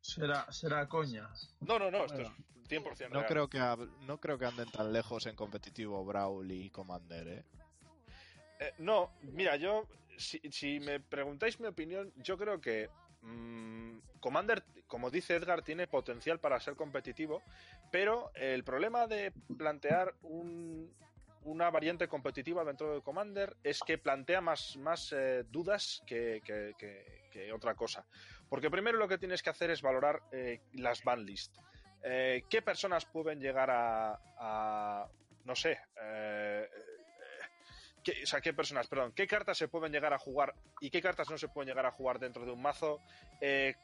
Será, 0.00 0.50
será 0.52 0.86
coña. 0.86 1.30
No, 1.60 1.78
no, 1.78 1.90
no, 1.90 2.04
esto 2.04 2.14
Bueno. 2.18 2.34
es 2.62 2.68
100% 2.68 3.08
No 3.08 3.20
real. 3.20 3.26
creo 3.26 3.48
que 3.48 3.58
hab- 3.58 3.90
no 4.00 4.18
creo 4.20 4.38
que 4.38 4.44
anden 4.44 4.70
tan 4.70 4.92
lejos 4.92 5.24
en 5.26 5.34
competitivo 5.34 6.04
Brawl 6.04 6.50
y 6.50 6.68
Commander, 6.70 7.28
¿eh? 7.28 7.44
Eh, 8.60 8.72
no, 8.78 9.12
mira, 9.22 9.56
yo, 9.56 9.88
si, 10.18 10.80
me 10.80 11.00
preguntáis 11.00 11.58
mi 11.60 11.66
opinión, 11.66 12.12
yo 12.16 12.36
creo 12.36 12.60
que 12.60 12.88
mm, 13.22 13.98
Commander, 14.20 14.62
como 14.86 15.10
dice 15.10 15.34
Edgar, 15.36 15.62
tiene 15.62 15.86
potencial 15.86 16.38
para 16.40 16.60
ser 16.60 16.76
competitivo, 16.76 17.42
pero 17.90 18.30
el 18.34 18.64
problema 18.64 19.06
de 19.06 19.32
plantear 19.56 20.14
un- 20.22 20.92
una 21.42 21.70
variante 21.70 22.08
competitiva 22.08 22.64
dentro 22.64 22.94
de 22.94 23.02
Commander 23.02 23.54
es 23.62 23.80
que 23.82 23.98
plantea 23.98 24.40
más, 24.40 24.76
más 24.78 25.12
eh, 25.12 25.44
dudas 25.50 26.02
que, 26.06 26.40
que- 26.44 27.52
otra 27.52 27.74
cosa. 27.74 28.06
Porque 28.48 28.70
primero 28.70 28.96
lo 28.96 29.08
que 29.08 29.18
tienes 29.18 29.42
que 29.42 29.50
hacer 29.50 29.70
es 29.70 29.82
valorar 29.82 30.22
eh, 30.30 30.60
las 30.74 31.02
banlist. 31.02 31.56
Eh, 32.02 32.44
¿Qué 32.48 32.62
personas 32.62 33.04
pueden 33.06 33.40
llegar 33.40 33.70
a, 33.70 34.18
a- 34.38 35.08
no 35.44 35.54
sé, 35.56 35.78
eh, 36.00 36.68
¿Qué, 38.04 38.22
o 38.22 38.26
sea, 38.26 38.40
qué 38.40 38.52
personas, 38.52 38.86
perdón, 38.86 39.12
qué 39.12 39.26
cartas 39.26 39.56
se 39.56 39.68
pueden 39.68 39.90
llegar 39.90 40.12
a 40.12 40.18
jugar 40.18 40.54
y 40.80 40.90
qué 40.90 41.00
cartas 41.00 41.30
no 41.30 41.38
se 41.38 41.48
pueden 41.48 41.68
llegar 41.68 41.86
a 41.86 41.90
jugar 41.90 42.18
dentro 42.18 42.44
de 42.44 42.52
un 42.52 42.60
mazo. 42.60 43.00
Eh, 43.40 43.74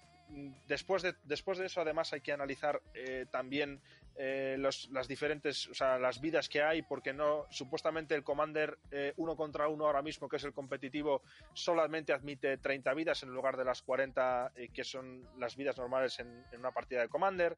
después, 0.69 1.03
de, 1.03 1.15
después 1.25 1.59
de 1.59 1.67
eso, 1.67 1.81
además, 1.81 2.13
hay 2.13 2.21
que 2.21 2.33
analizar 2.33 2.83
eh, 2.95 3.27
también 3.31 3.81
eh, 4.17 4.57
las 4.59 5.09
diferentes, 5.09 5.69
o 5.69 5.75
sea, 5.75 5.99
las 5.99 6.21
vidas 6.21 6.49
que 6.49 6.63
hay, 6.63 6.83
porque 6.83 7.15
no, 7.15 7.47
supuestamente 7.51 8.15
el 8.15 8.23
Commander 8.23 8.79
uno 9.17 9.37
contra 9.37 9.69
uno 9.69 9.87
ahora 9.87 10.03
mismo, 10.03 10.29
que 10.29 10.37
es 10.37 10.45
el 10.45 10.53
competitivo, 10.53 11.23
solamente 11.55 12.13
admite 12.13 12.59
30 12.59 12.93
vidas 12.95 13.23
en 13.23 13.31
lugar 13.31 13.57
de 13.57 13.65
las 13.65 13.81
40 13.83 14.53
eh, 14.55 14.69
que 14.75 14.85
son 14.85 15.27
las 15.39 15.57
vidas 15.57 15.79
normales 15.79 16.19
en, 16.19 16.45
en 16.53 16.61
una 16.61 16.73
partida 16.73 17.01
de 17.01 17.09
Commander. 17.09 17.57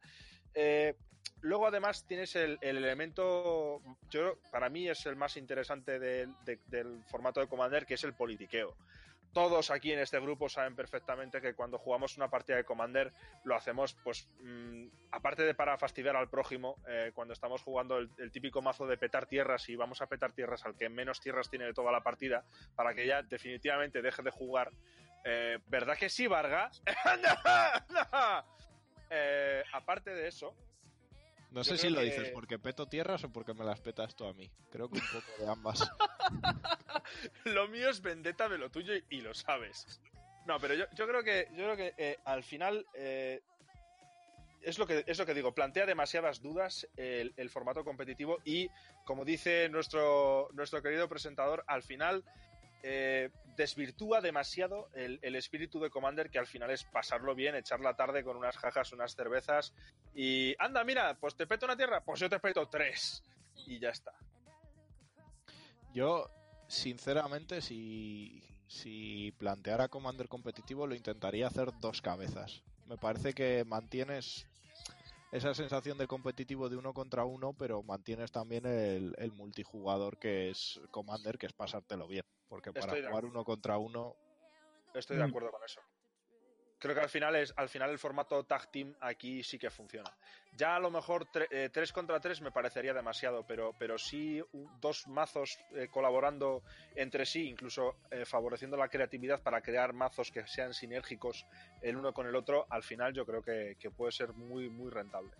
Luego, 1.42 1.66
además, 1.66 2.06
tienes 2.06 2.34
el, 2.36 2.58
el 2.60 2.78
elemento, 2.78 3.82
yo 4.10 4.38
para 4.50 4.68
mí 4.68 4.88
es 4.88 5.04
el 5.06 5.16
más 5.16 5.36
interesante 5.36 5.98
de- 5.98 6.28
del 6.66 7.02
formato 7.04 7.40
de 7.40 7.48
Commander, 7.48 7.84
que 7.84 7.94
es 7.94 8.04
el 8.04 8.14
politiqueo. 8.14 8.76
Todos 9.32 9.70
aquí 9.70 9.90
en 9.92 9.98
este 9.98 10.20
grupo 10.20 10.50
saben 10.50 10.76
perfectamente 10.76 11.40
que 11.40 11.54
cuando 11.54 11.78
jugamos 11.78 12.18
una 12.18 12.28
partida 12.28 12.56
de 12.56 12.64
Commander 12.64 13.12
lo 13.44 13.56
hacemos, 13.56 13.94
pues, 14.04 14.28
mm, 14.40 14.88
aparte 15.10 15.42
de 15.42 15.54
para 15.54 15.78
fastidiar 15.78 16.16
al 16.16 16.28
prójimo, 16.28 16.76
eh, 16.86 17.12
cuando 17.14 17.32
estamos 17.32 17.62
jugando 17.62 17.96
el, 17.96 18.30
típico 18.30 18.60
mazo 18.60 18.86
de 18.86 18.98
petar 18.98 19.24
tierras 19.26 19.68
y 19.70 19.74
vamos 19.76 20.02
a 20.02 20.06
petar 20.06 20.32
tierras 20.32 20.66
al 20.66 20.76
que 20.76 20.90
menos 20.90 21.18
tierras 21.20 21.48
tiene 21.48 21.64
de 21.64 21.72
toda 21.72 21.90
la 21.90 22.02
partida, 22.02 22.44
para 22.76 22.92
que 22.94 23.06
ya 23.06 23.22
definitivamente 23.22 24.02
deje 24.02 24.22
de 24.22 24.30
jugar. 24.30 24.70
Eh, 25.24 25.58
¿Verdad 25.66 25.96
que 25.96 26.10
sí, 26.10 26.26
Varga? 26.26 26.70
¡No! 27.22 27.94
¡No! 27.94 28.44
Eh, 29.08 29.62
aparte 29.72 30.10
de 30.10 30.28
eso, 30.28 30.54
No 31.52 31.62
Yo 31.62 31.64
sé 31.64 31.78
si 31.78 31.90
lo 31.90 32.00
que- 32.00 32.06
dices 32.06 32.30
porque 32.30 32.58
peto 32.58 32.86
tierras 32.88 33.22
o 33.24 33.30
porque 33.32 33.52
me 33.54 33.64
las 33.64 33.80
petas 33.80 34.14
tú 34.16 34.24
a 34.24 34.32
mí. 34.32 34.50
Creo 34.70 34.88
que 34.88 34.98
un 34.98 35.06
poco 35.06 35.44
de 35.44 35.50
ambas. 35.50 35.90
lo 37.44 37.68
mío 37.68 37.90
es 37.90 38.00
vendetta 38.00 38.48
de 38.48 38.58
lo 38.58 38.70
tuyo 38.70 38.94
y, 38.94 39.04
y 39.10 39.20
lo 39.20 39.34
sabes. 39.34 40.00
No, 40.46 40.58
pero 40.58 40.74
yo, 40.74 40.86
yo 40.94 41.06
creo 41.06 41.22
que, 41.22 41.48
yo 41.52 41.64
creo 41.64 41.76
que 41.76 41.94
eh, 41.96 42.18
al 42.24 42.42
final 42.42 42.86
eh, 42.94 43.42
es, 44.62 44.78
lo 44.78 44.86
que, 44.86 45.04
es 45.06 45.18
lo 45.18 45.26
que 45.26 45.34
digo, 45.34 45.54
plantea 45.54 45.86
demasiadas 45.86 46.40
dudas 46.40 46.88
el, 46.96 47.32
el 47.36 47.50
formato 47.50 47.84
competitivo 47.84 48.38
y, 48.44 48.68
como 49.04 49.24
dice 49.24 49.68
nuestro, 49.68 50.48
nuestro 50.54 50.82
querido 50.82 51.08
presentador, 51.08 51.64
al 51.66 51.82
final 51.82 52.24
eh, 52.82 53.30
desvirtúa 53.56 54.20
demasiado 54.20 54.88
el, 54.94 55.36
espíritu 55.36 55.78
de 55.78 55.90
Commander, 55.90 56.30
que 56.30 56.38
al 56.38 56.46
final 56.46 56.70
es 56.70 56.84
pasarlo 56.84 57.34
bien, 57.34 57.54
echar 57.54 57.80
la 57.80 57.94
tarde 57.94 58.24
con 58.24 58.36
unas 58.36 58.56
jajas, 58.56 58.92
unas 58.92 59.14
cervezas 59.14 59.72
y 60.14 60.54
anda, 60.58 60.82
mira, 60.82 61.16
pues 61.20 61.36
te 61.36 61.46
peto 61.46 61.66
una 61.66 61.76
tierra, 61.76 62.02
pues 62.02 62.18
yo 62.18 62.28
te 62.28 62.40
peto 62.40 62.68
tres 62.68 63.22
y 63.66 63.78
ya 63.78 63.90
está. 63.90 64.12
Yo, 65.94 66.28
sinceramente, 66.66 67.60
si, 67.60 68.42
si 68.66 69.32
planteara 69.38 69.88
Commander 69.88 70.28
competitivo, 70.28 70.86
lo 70.86 70.94
intentaría 70.94 71.46
hacer 71.46 71.68
dos 71.80 72.00
cabezas. 72.00 72.62
Me 72.86 72.96
parece 72.96 73.34
que 73.34 73.64
mantienes 73.64 74.48
esa 75.30 75.54
sensación 75.54 75.98
de 75.98 76.06
competitivo 76.06 76.68
de 76.68 76.76
uno 76.76 76.94
contra 76.94 77.24
uno, 77.24 77.52
pero 77.52 77.82
mantienes 77.82 78.32
también 78.32 78.66
el 78.66 79.32
multijugador 79.32 80.18
que 80.18 80.50
es 80.50 80.80
Commander, 80.90 81.38
que 81.38 81.46
es 81.46 81.52
pasártelo 81.52 82.08
bien. 82.08 82.24
Porque 82.52 82.70
para 82.70 82.84
Estoy 82.84 83.00
de 83.00 83.08
jugar 83.08 83.24
uno 83.24 83.44
contra 83.46 83.78
uno, 83.78 84.14
Estoy 84.92 85.16
de 85.16 85.24
Mm. 85.24 85.28
acuerdo 85.30 85.50
con 85.50 85.64
eso. 85.64 85.80
Creo 86.78 86.94
que 86.94 87.00
al 87.00 87.08
final 87.08 87.34
es 87.36 87.50
al 87.56 87.70
final 87.70 87.88
el 87.88 87.98
formato 87.98 88.44
tag 88.44 88.70
team 88.70 88.94
aquí 89.00 89.42
sí 89.42 89.58
que 89.58 89.70
funciona. 89.70 90.10
Ya 90.58 90.76
a 90.76 90.78
lo 90.78 90.90
mejor 90.90 91.26
3 91.32 91.92
contra 91.94 92.20
3 92.20 92.42
me 92.42 92.50
parecería 92.52 92.92
demasiado, 92.92 93.46
pero, 93.46 93.72
pero 93.78 93.96
sí 93.96 94.42
u- 94.52 94.68
dos 94.82 95.08
mazos 95.08 95.56
eh, 95.70 95.88
colaborando 95.90 96.62
entre 96.94 97.24
sí, 97.24 97.48
incluso 97.48 97.96
eh, 98.10 98.26
favoreciendo 98.26 98.76
la 98.76 98.88
creatividad 98.88 99.42
para 99.42 99.62
crear 99.62 99.94
mazos 99.94 100.30
que 100.30 100.46
sean 100.46 100.74
sinérgicos 100.74 101.46
el 101.80 101.96
uno 101.96 102.12
con 102.12 102.26
el 102.26 102.36
otro, 102.36 102.66
al 102.68 102.82
final 102.82 103.14
yo 103.14 103.24
creo 103.24 103.40
que, 103.42 103.76
que 103.80 103.90
puede 103.90 104.12
ser 104.12 104.34
muy, 104.34 104.68
muy 104.68 104.90
rentable. 104.90 105.32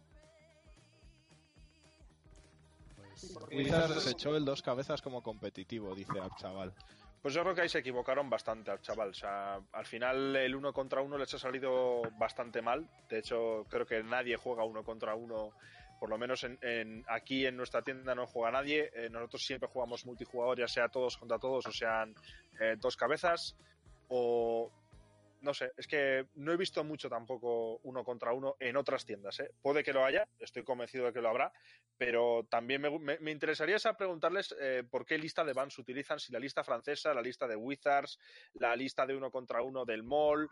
Pues, 2.97 3.37
quizás 3.51 3.95
desechó 3.95 4.35
el 4.35 4.45
dos 4.47 4.63
cabezas 4.63 5.03
como 5.03 5.23
competitivo, 5.23 5.95
dice 5.95 6.19
al 6.19 6.35
chaval. 6.37 6.73
Pues 7.23 7.35
yo 7.35 7.43
creo 7.43 7.55
que 7.55 7.61
ahí 7.61 7.69
se 7.69 7.79
equivocaron 7.79 8.29
bastante 8.29 8.73
al 8.73 8.81
chaval. 8.81 9.11
O 9.11 9.15
sea, 9.15 9.61
al 9.73 9.87
final 9.87 10.35
el 10.35 10.57
uno 10.57 10.73
contra 10.73 11.01
uno 11.01 11.17
les 11.17 11.33
ha 11.35 11.39
salido 11.39 12.03
bastante 12.19 12.61
mal. 12.61 12.89
De 13.09 13.21
hecho, 13.21 13.65
creo 13.71 13.87
que 13.87 14.03
nadie 14.03 14.37
juega 14.37 14.65
uno 14.65 14.83
contra 14.83 15.15
uno. 15.15 15.53
Por 16.01 16.11
lo 16.11 16.19
menos 16.19 16.43
en, 16.43 16.59
en- 16.63 17.05
aquí 17.09 17.47
en 17.47 17.57
nuestra 17.57 17.83
tienda 17.83 18.13
no 18.17 18.27
juega 18.27 18.51
nadie. 18.51 18.91
Eh, 18.93 19.09
nosotros 19.09 19.45
siempre 19.45 19.69
jugamos 19.69 20.05
multijugador, 20.05 20.59
ya 20.59 20.67
sea 20.67 20.89
todos 20.89 21.17
contra 21.17 21.39
todos, 21.39 21.65
o 21.67 21.71
sean 21.71 22.13
eh, 22.61 22.75
dos 22.81 22.97
cabezas. 22.97 23.55
O 24.09 24.69
no 25.43 25.53
sé, 25.55 25.73
es 25.77 25.87
que 25.87 26.27
no 26.35 26.53
he 26.53 26.57
visto 26.57 26.83
mucho 26.85 27.09
tampoco 27.09 27.77
uno 27.83 28.03
contra 28.05 28.33
uno 28.33 28.57
en 28.61 28.77
otras 28.77 29.05
tiendas. 29.05 29.39
¿eh? 29.41 29.51
Puede 29.61 29.85
que 29.85 29.93
lo 29.93 30.05
haya, 30.05 30.27
estoy 30.39 30.65
convencido 30.65 31.05
de 31.07 31.13
que 31.13 31.21
lo 31.21 31.29
habrá, 31.29 31.53
pero 31.99 32.47
también 32.49 32.81
me, 32.81 32.99
me- 32.99 33.19
me 33.19 33.31
interesaría 33.31 33.77
esa 33.77 33.97
preguntarles 33.97 34.55
eh, 34.61 34.85
por 34.91 35.05
qué 35.05 35.19
lista 35.19 35.45
de 35.45 35.53
Vans 35.53 35.79
utilizan, 35.79 36.19
si 36.19 36.33
la 36.33 36.39
lista 36.39 36.65
francesa, 36.65 37.13
la 37.13 37.23
lista 37.23 37.47
de 37.47 37.57
Wizards, 37.57 38.19
la 38.55 38.75
lista 38.77 39.05
de 39.07 39.17
uno 39.17 39.31
contra 39.31 39.63
uno 39.63 39.85
del 39.85 40.03
Mall. 40.03 40.49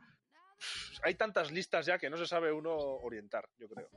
Hay 1.03 1.15
tantas 1.15 1.51
listas 1.51 1.87
ya 1.87 1.99
que 1.99 2.11
no 2.11 2.17
se 2.17 2.27
sabe 2.27 2.53
uno 2.53 2.77
orientar, 2.77 3.49
yo 3.59 3.69
creo. 3.69 3.89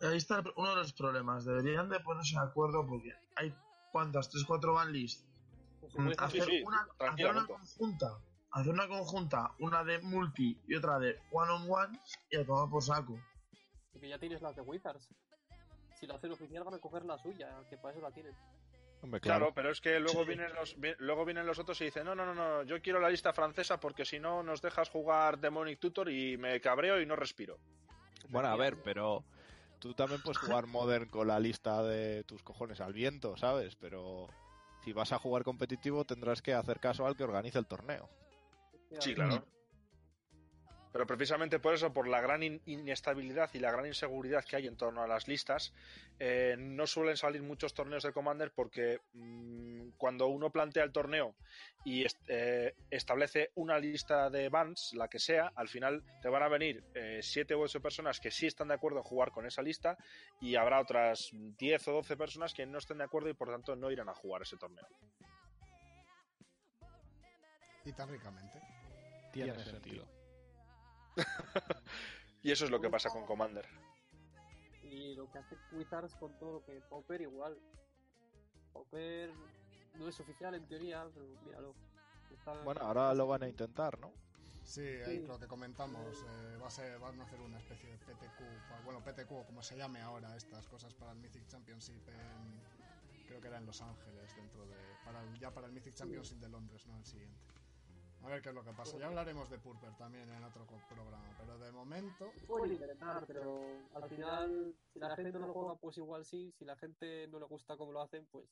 Ahí 0.00 0.16
está 0.18 0.42
uno 0.56 0.70
de 0.70 0.76
los 0.76 0.92
problemas. 0.92 1.44
Deberían 1.44 1.88
de 1.88 1.98
ponerse 2.00 2.36
de 2.36 2.42
acuerdo 2.42 2.86
porque 2.86 3.12
hay 3.36 3.54
cuántas, 3.90 4.30
tres, 4.30 4.44
cuatro 4.46 4.74
van 4.74 4.92
list. 4.92 5.24
Hacer, 6.18 6.44
sí, 6.44 6.62
una, 6.64 6.86
hacer 6.98 7.26
una 7.26 7.46
conjunta, 7.46 8.18
hacer 8.54 8.72
una 8.72 8.88
conjunta, 8.88 9.52
una 9.58 9.84
de 9.84 9.98
multi 10.00 10.58
y 10.66 10.74
otra 10.74 10.98
de 10.98 11.18
one 11.32 11.50
on 11.52 11.66
one 11.70 11.98
y 12.30 12.36
a 12.36 12.44
tomar 12.44 12.68
por 12.70 12.82
saco. 12.82 13.18
Porque 13.92 14.08
ya 14.08 14.18
tienes 14.18 14.40
las 14.42 14.56
de 14.56 14.62
Wizards. 14.62 15.08
Si 15.98 16.06
la 16.06 16.14
hacen 16.14 16.32
oficial 16.32 16.64
van 16.64 16.74
a 16.74 16.78
coger 16.78 17.04
la 17.04 17.18
suya, 17.18 17.48
que 17.68 17.76
para 17.76 17.92
eso 17.92 18.00
la 18.02 18.10
tienen. 18.10 18.34
Hombre, 19.02 19.20
Claro, 19.20 19.38
claro. 19.46 19.54
pero 19.54 19.70
es 19.70 19.80
que 19.80 20.00
luego 20.00 20.22
Sí. 20.22 20.28
vienen 20.28 20.54
los 20.54 20.80
vi- 20.80 20.94
luego 20.98 21.24
vienen 21.24 21.46
los 21.46 21.58
otros 21.58 21.80
y 21.80 21.84
dicen, 21.84 22.04
no, 22.04 22.14
no, 22.14 22.24
no, 22.26 22.34
no, 22.34 22.62
yo 22.62 22.80
quiero 22.80 23.00
la 23.00 23.10
lista 23.10 23.32
francesa 23.32 23.78
porque 23.78 24.04
si 24.04 24.18
no 24.18 24.42
nos 24.42 24.62
dejas 24.62 24.88
jugar 24.88 25.38
Demonic 25.38 25.78
Tutor 25.78 26.10
y 26.10 26.36
me 26.38 26.60
cabreo 26.60 27.00
y 27.00 27.06
no 27.06 27.14
respiro. 27.16 27.58
Bueno, 28.30 28.48
a 28.48 28.56
ver, 28.56 28.82
pero 28.82 29.22
tú 29.78 29.92
también 29.94 30.22
puedes 30.22 30.38
jugar 30.38 30.66
Modern 30.66 31.08
con 31.10 31.28
la 31.28 31.38
lista 31.38 31.82
de 31.82 32.24
tus 32.24 32.42
cojones 32.42 32.80
al 32.80 32.94
viento, 32.94 33.36
¿sabes? 33.36 33.76
Pero 33.76 34.28
si 34.82 34.92
vas 34.94 35.12
a 35.12 35.18
jugar 35.18 35.44
competitivo 35.44 36.04
tendrás 36.06 36.40
que 36.40 36.54
hacer 36.54 36.80
caso 36.80 37.06
al 37.06 37.16
que 37.16 37.24
organice 37.24 37.58
el 37.58 37.66
torneo. 37.66 38.08
Sí, 39.00 39.14
claro. 39.14 39.46
Pero 40.92 41.08
precisamente 41.08 41.58
por 41.58 41.74
eso, 41.74 41.92
por 41.92 42.06
la 42.06 42.20
gran 42.20 42.44
in- 42.44 42.62
inestabilidad 42.66 43.50
y 43.52 43.58
la 43.58 43.72
gran 43.72 43.84
inseguridad 43.84 44.44
que 44.44 44.54
hay 44.54 44.68
en 44.68 44.76
torno 44.76 45.02
a 45.02 45.08
las 45.08 45.26
listas, 45.26 45.74
eh, 46.20 46.54
no 46.56 46.86
suelen 46.86 47.16
salir 47.16 47.42
muchos 47.42 47.74
torneos 47.74 48.04
de 48.04 48.12
Commander 48.12 48.52
porque 48.52 49.00
mm, 49.12 49.88
cuando 49.96 50.28
uno 50.28 50.50
plantea 50.50 50.84
el 50.84 50.92
torneo 50.92 51.34
y 51.84 52.04
est- 52.04 52.22
eh, 52.28 52.76
establece 52.90 53.50
una 53.56 53.76
lista 53.80 54.30
de 54.30 54.48
bans, 54.48 54.92
la 54.94 55.08
que 55.08 55.18
sea, 55.18 55.50
al 55.56 55.66
final 55.68 56.00
te 56.22 56.28
van 56.28 56.44
a 56.44 56.48
venir 56.48 56.84
eh, 56.94 57.18
siete 57.22 57.56
u 57.56 57.62
ocho 57.62 57.80
personas 57.82 58.20
que 58.20 58.30
sí 58.30 58.46
están 58.46 58.68
de 58.68 58.74
acuerdo 58.74 58.98
en 58.98 59.04
jugar 59.04 59.32
con 59.32 59.46
esa 59.46 59.62
lista 59.62 59.98
y 60.40 60.54
habrá 60.54 60.78
otras 60.80 61.30
10 61.32 61.88
o 61.88 61.92
12 61.92 62.16
personas 62.16 62.54
que 62.54 62.66
no 62.66 62.78
estén 62.78 62.98
de 62.98 63.04
acuerdo 63.04 63.28
y 63.30 63.34
por 63.34 63.50
tanto 63.50 63.74
no 63.74 63.90
irán 63.90 64.08
a 64.10 64.14
jugar 64.14 64.42
ese 64.42 64.56
torneo. 64.56 64.86
y 67.84 67.92
tan 67.92 68.08
ricamente. 68.08 68.60
Tiene 69.34 69.64
sentido. 69.64 70.06
Y 72.42 72.50
eso 72.50 72.66
es 72.66 72.70
lo 72.70 72.78
que 72.80 72.90
pasa 72.90 73.08
con 73.08 73.24
Commander. 73.24 73.66
Y 74.82 75.14
lo 75.14 75.30
que 75.30 75.38
hace 75.38 75.56
Wizards 75.72 76.14
con 76.16 76.38
todo 76.38 76.52
lo 76.54 76.64
que 76.64 76.78
Pauper 76.90 77.22
igual. 77.22 77.58
Pauper 78.72 79.30
no 79.94 80.08
es 80.08 80.20
oficial 80.20 80.54
en 80.54 80.66
teoría, 80.66 81.08
pero 81.14 81.26
míralo. 81.46 81.74
Está- 82.30 82.52
Bueno, 82.62 82.82
ahora 82.82 83.14
lo 83.14 83.26
van 83.26 83.44
a 83.44 83.48
intentar, 83.48 83.98
¿no? 83.98 84.12
Sí, 84.62 84.82
ahí 84.82 85.20
lo 85.26 85.38
que 85.38 85.46
comentamos, 85.46 86.18
eh, 86.26 86.56
va 86.62 86.66
a 86.66 86.70
ser, 86.70 86.98
van 86.98 87.18
a 87.20 87.24
hacer 87.24 87.40
una 87.40 87.58
especie 87.58 87.88
de 87.90 87.98
PTQ, 87.98 88.84
bueno, 88.84 89.02
PTQ 89.02 89.30
o 89.32 89.44
como 89.46 89.62
se 89.62 89.76
llame 89.76 90.00
ahora 90.00 90.36
estas 90.36 90.66
cosas 90.68 90.92
para 90.94 91.12
el 91.12 91.18
Mythic 91.18 91.46
Championship 91.48 92.06
en, 92.08 93.26
creo 93.26 93.40
que 93.40 93.48
era 93.48 93.58
en 93.58 93.66
Los 93.66 93.80
Ángeles, 93.82 94.34
dentro 94.36 94.66
de, 94.66 94.76
para 95.04 95.22
el- 95.22 95.38
ya 95.38 95.50
para 95.50 95.66
el 95.66 95.72
Mythic 95.72 95.94
Championship 95.94 96.38
de 96.38 96.48
Londres, 96.48 96.86
no 96.86 96.96
el 96.98 97.04
siguiente. 97.04 97.40
A 98.24 98.28
ver 98.28 98.40
qué 98.40 98.48
es 98.48 98.54
lo 98.54 98.64
que 98.64 98.72
pasa. 98.72 98.96
Ya 98.98 99.06
hablaremos 99.06 99.50
de 99.50 99.58
Purper 99.58 99.94
también 99.98 100.28
en 100.30 100.42
otro 100.44 100.66
programa, 100.88 101.36
pero 101.38 101.58
de 101.58 101.70
momento, 101.72 102.32
Puede 102.46 102.72
interesar, 102.72 103.26
pero 103.26 103.60
al 103.94 104.08
final, 104.08 104.74
si 104.92 104.98
la 104.98 105.14
gente 105.14 105.38
no 105.38 105.46
lo 105.46 105.52
juega, 105.52 105.76
pues 105.76 105.98
igual 105.98 106.24
sí. 106.24 106.50
Si 106.58 106.64
la 106.64 106.74
gente 106.76 107.28
no 107.28 107.38
le 107.38 107.44
gusta 107.44 107.76
cómo 107.76 107.92
lo 107.92 108.00
hacen, 108.00 108.26
pues 108.30 108.48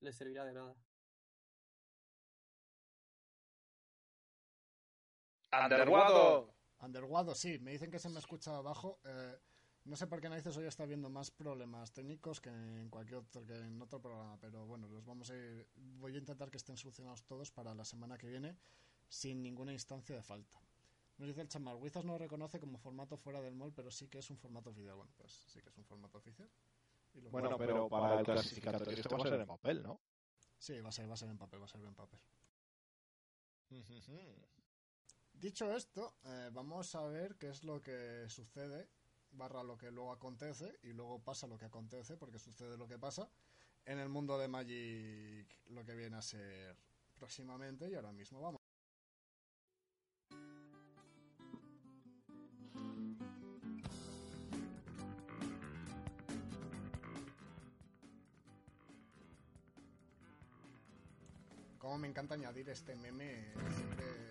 les 0.00 0.16
servirá 0.16 0.46
de 0.46 0.54
nada. 0.54 0.74
¡Underwater! 5.52 6.54
Underwater 6.80 7.36
sí, 7.36 7.58
me 7.58 7.72
dicen 7.72 7.90
que 7.90 7.98
se 7.98 8.08
me 8.08 8.18
escucha 8.18 8.56
abajo. 8.56 8.98
eh, 9.04 9.38
no 9.90 9.96
sé 9.96 10.06
por 10.06 10.20
qué 10.20 10.28
narices 10.28 10.56
hoy 10.56 10.66
está 10.66 10.84
habiendo 10.84 11.10
más 11.10 11.32
problemas 11.32 11.92
técnicos 11.92 12.40
que 12.40 12.48
en 12.48 12.88
cualquier 12.88 13.18
otro, 13.18 13.44
que 13.44 13.58
en 13.58 13.82
otro 13.82 14.00
programa, 14.00 14.38
pero 14.40 14.64
bueno, 14.64 14.86
los 14.86 15.04
vamos 15.04 15.28
a 15.30 15.36
ir. 15.36 15.68
Voy 15.74 16.14
a 16.14 16.18
intentar 16.18 16.48
que 16.48 16.58
estén 16.58 16.76
solucionados 16.76 17.24
todos 17.24 17.50
para 17.50 17.74
la 17.74 17.84
semana 17.84 18.16
que 18.16 18.28
viene 18.28 18.56
sin 19.08 19.42
ninguna 19.42 19.72
instancia 19.72 20.14
de 20.14 20.22
falta. 20.22 20.62
Nos 21.18 21.26
dice 21.26 21.40
el 21.40 21.48
chamar, 21.48 21.74
Wizards 21.74 22.06
no 22.06 22.12
lo 22.12 22.18
reconoce 22.18 22.60
como 22.60 22.78
formato 22.78 23.16
fuera 23.16 23.40
del 23.42 23.56
mall, 23.56 23.72
pero 23.72 23.90
sí 23.90 24.06
que 24.06 24.18
es 24.18 24.30
un 24.30 24.38
formato 24.38 24.70
oficial. 24.70 24.94
Bueno, 24.94 25.12
pues 25.16 25.32
sí 25.32 25.60
que 25.60 25.68
es 25.68 25.76
un 25.76 25.84
formato 25.84 26.18
oficial. 26.18 26.48
Y 27.12 27.22
lo 27.22 27.30
Bueno, 27.32 27.58
pero 27.58 27.88
para 27.88 28.20
el 28.20 28.24
clasificatorio 28.24 28.96
esto 28.96 29.18
va 29.18 29.24
a 29.24 29.28
ser 29.28 29.40
en 29.40 29.46
papel, 29.46 29.82
¿no? 29.82 30.00
Sí, 30.56 30.80
va 30.80 30.90
a 30.90 30.92
ser, 30.92 31.10
va 31.10 31.14
a 31.14 31.16
ser 31.16 31.30
en 31.30 31.36
papel, 31.36 31.60
va 31.60 31.64
a 31.64 31.68
ser 31.68 31.80
en 31.80 31.94
papel. 31.96 32.20
Dicho 35.32 35.74
esto, 35.74 36.14
eh, 36.22 36.50
vamos 36.52 36.94
a 36.94 37.04
ver 37.06 37.36
qué 37.36 37.48
es 37.48 37.64
lo 37.64 37.80
que 37.80 38.28
sucede, 38.28 38.88
barra 39.32 39.62
lo 39.62 39.76
que 39.76 39.90
luego 39.90 40.12
acontece, 40.12 40.78
y 40.82 40.92
luego 40.92 41.18
pasa 41.18 41.46
lo 41.46 41.58
que 41.58 41.66
acontece, 41.66 42.16
porque 42.16 42.38
sucede 42.38 42.76
lo 42.76 42.88
que 42.88 42.98
pasa, 42.98 43.28
en 43.84 43.98
el 43.98 44.08
mundo 44.08 44.38
de 44.38 44.48
Magic, 44.48 45.46
lo 45.68 45.84
que 45.84 45.94
viene 45.94 46.16
a 46.16 46.22
ser 46.22 46.76
próximamente, 47.14 47.88
y 47.88 47.94
ahora 47.94 48.12
mismo 48.12 48.40
vamos. 48.40 48.60
Como 61.78 61.98
me 61.98 62.08
encanta 62.08 62.34
añadir 62.34 62.68
este 62.68 62.94
meme 62.94 63.52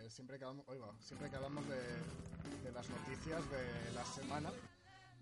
siempre, 0.09 0.39
que 0.39 0.45
hablamos, 0.45 0.65
siempre 0.99 1.29
que 1.29 1.35
hablamos 1.35 1.67
de, 1.67 1.81
de 2.63 2.71
las 2.71 2.87
noticias 2.89 3.41
de 3.49 3.93
la 3.93 4.05
semana. 4.05 4.51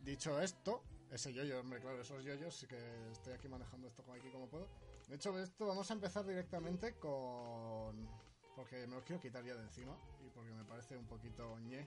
Dicho 0.08 0.40
esto, 0.40 0.84
ese 1.12 1.34
yoyo, 1.34 1.60
hombre, 1.60 1.82
claro, 1.82 2.00
esos 2.00 2.24
yoyos, 2.24 2.56
sí 2.56 2.66
que 2.66 2.78
estoy 3.12 3.34
aquí 3.34 3.50
manejando 3.50 3.90
esto 3.90 4.06
aquí 4.14 4.30
como 4.30 4.48
puedo. 4.48 4.70
De 5.10 5.16
hecho, 5.18 5.38
esto 5.38 5.68
vamos 5.68 5.92
a 5.92 5.96
empezar 5.96 6.26
directamente 6.26 6.94
con... 6.94 8.08
Porque 8.56 8.88
me 8.88 8.96
lo 8.96 9.04
quiero 9.04 9.22
quitar 9.22 9.44
ya 9.44 9.56
de 9.56 9.64
encima 9.64 9.98
y 10.26 10.30
porque 10.30 10.54
me 10.54 10.64
parece 10.64 10.96
un 10.96 11.06
poquito 11.08 11.60
ñe 11.60 11.86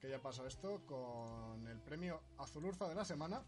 que 0.00 0.06
haya 0.06 0.22
pasado 0.22 0.48
esto 0.48 0.80
con 0.86 1.68
el 1.68 1.78
premio 1.82 2.22
Azulurza 2.38 2.88
de 2.88 2.94
la 2.94 3.04
semana. 3.04 3.44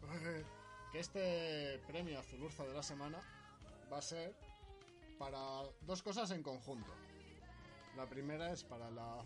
Que 0.92 1.00
este 1.00 1.80
premio 1.88 2.20
Azulurza 2.20 2.62
de 2.62 2.72
la 2.72 2.84
semana 2.84 3.18
va 3.92 3.98
a 3.98 4.02
ser 4.02 4.32
para 5.18 5.64
dos 5.80 6.04
cosas 6.04 6.30
en 6.30 6.40
conjunto. 6.40 6.92
La 7.96 8.08
primera 8.08 8.52
es 8.52 8.62
para 8.62 8.92
la 8.92 9.24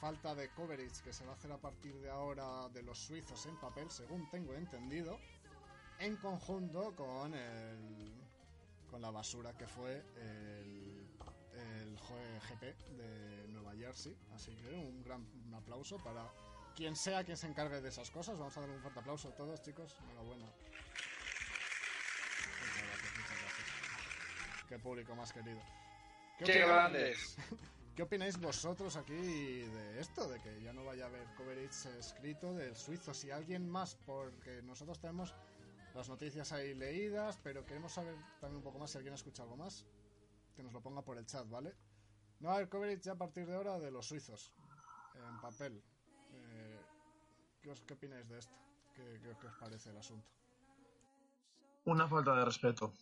falta 0.00 0.34
de 0.34 0.48
coverage 0.50 1.02
que 1.04 1.12
se 1.12 1.24
va 1.24 1.32
a 1.32 1.34
hacer 1.34 1.52
a 1.52 1.58
partir 1.58 1.94
de 2.00 2.10
ahora 2.10 2.68
de 2.70 2.82
los 2.82 2.98
suizos 2.98 3.44
en 3.46 3.56
papel, 3.60 3.90
según 3.90 4.28
tengo 4.30 4.54
entendido, 4.54 5.18
en 5.98 6.16
conjunto 6.16 6.94
con 6.96 7.34
el 7.34 8.10
con 8.90 9.00
la 9.02 9.10
basura 9.10 9.52
que 9.56 9.66
fue 9.68 10.02
el, 10.16 11.06
el 11.54 11.96
GP 11.98 12.62
de 12.96 13.46
Nueva 13.48 13.72
Jersey. 13.76 14.16
Así 14.34 14.52
que 14.56 14.68
un 14.70 15.02
gran 15.04 15.20
un 15.46 15.54
aplauso 15.54 15.98
para 15.98 16.26
quien 16.74 16.96
sea 16.96 17.22
quien 17.22 17.36
se 17.36 17.46
encargue 17.46 17.80
de 17.80 17.88
esas 17.88 18.10
cosas. 18.10 18.38
Vamos 18.38 18.56
a 18.56 18.60
dar 18.62 18.70
un 18.70 18.80
fuerte 18.80 18.98
aplauso 19.00 19.28
a 19.28 19.34
todos, 19.36 19.62
chicos. 19.62 19.96
Enhorabuena. 20.02 20.46
Muchas 22.58 22.82
gracias, 22.86 23.16
muchas 23.16 23.40
gracias. 23.42 24.66
Qué 24.68 24.78
público 24.78 25.14
más 25.14 25.32
querido. 25.32 25.60
¿Qué 26.38 26.44
¡Qué 26.46 26.52
opináis- 26.64 26.66
grandes! 26.66 27.36
¿Qué 28.00 28.04
opináis 28.04 28.40
vosotros 28.40 28.96
aquí 28.96 29.12
de 29.12 30.00
esto? 30.00 30.26
De 30.26 30.40
que 30.40 30.62
ya 30.62 30.72
no 30.72 30.86
vaya 30.86 31.04
a 31.04 31.08
haber 31.08 31.26
coverage 31.36 31.98
escrito 31.98 32.54
del 32.54 32.74
suizo. 32.74 33.12
Si 33.12 33.30
alguien 33.30 33.68
más, 33.68 33.94
porque 34.06 34.62
nosotros 34.62 34.98
tenemos 34.98 35.34
las 35.94 36.08
noticias 36.08 36.50
ahí 36.52 36.72
leídas, 36.72 37.38
pero 37.44 37.66
queremos 37.66 37.92
saber 37.92 38.14
también 38.40 38.56
un 38.56 38.62
poco 38.62 38.78
más 38.78 38.90
si 38.90 38.96
alguien 38.96 39.12
escucha 39.12 39.42
algo 39.42 39.58
más. 39.58 39.84
Que 40.56 40.62
nos 40.62 40.72
lo 40.72 40.80
ponga 40.80 41.02
por 41.02 41.18
el 41.18 41.26
chat, 41.26 41.46
¿vale? 41.50 41.74
No 42.38 42.48
va 42.48 42.54
a 42.54 42.56
haber 42.56 42.70
coverage 42.70 43.02
ya 43.02 43.12
a 43.12 43.16
partir 43.18 43.46
de 43.46 43.54
ahora 43.54 43.78
de 43.78 43.90
los 43.90 44.06
suizos. 44.06 44.50
En 45.14 45.38
papel. 45.38 45.82
Eh, 46.32 46.80
¿qué, 47.60 47.68
os- 47.70 47.82
qué 47.82 47.92
opináis 47.92 48.26
de 48.30 48.38
esto? 48.38 48.54
¿Qué, 48.94 49.20
qué- 49.22 49.36
qué 49.38 49.46
os 49.46 49.54
parece 49.56 49.90
el 49.90 49.98
asunto? 49.98 50.26
Una 51.84 52.08
falta 52.08 52.34
de 52.34 52.46
respeto. 52.46 52.94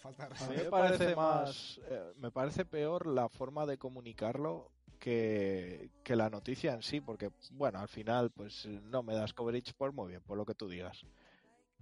Falta 0.00 0.28
de 0.28 0.44
A 0.44 0.48
mí 0.48 0.56
me 0.56 0.70
parece 0.70 1.14
más, 1.14 1.80
eh, 1.88 2.12
me 2.16 2.30
parece 2.30 2.64
peor 2.64 3.06
la 3.06 3.28
forma 3.28 3.66
de 3.66 3.78
comunicarlo 3.78 4.70
que, 4.98 5.90
que 6.02 6.16
la 6.16 6.30
noticia 6.30 6.72
en 6.72 6.82
sí, 6.82 7.00
porque 7.00 7.30
bueno, 7.52 7.78
al 7.78 7.88
final 7.88 8.30
pues 8.30 8.66
no 8.66 9.02
me 9.02 9.14
das 9.14 9.34
coverage 9.34 9.74
por 9.74 9.92
muy 9.92 10.08
bien, 10.08 10.22
por 10.22 10.36
lo 10.36 10.44
que 10.46 10.54
tú 10.54 10.68
digas. 10.68 11.04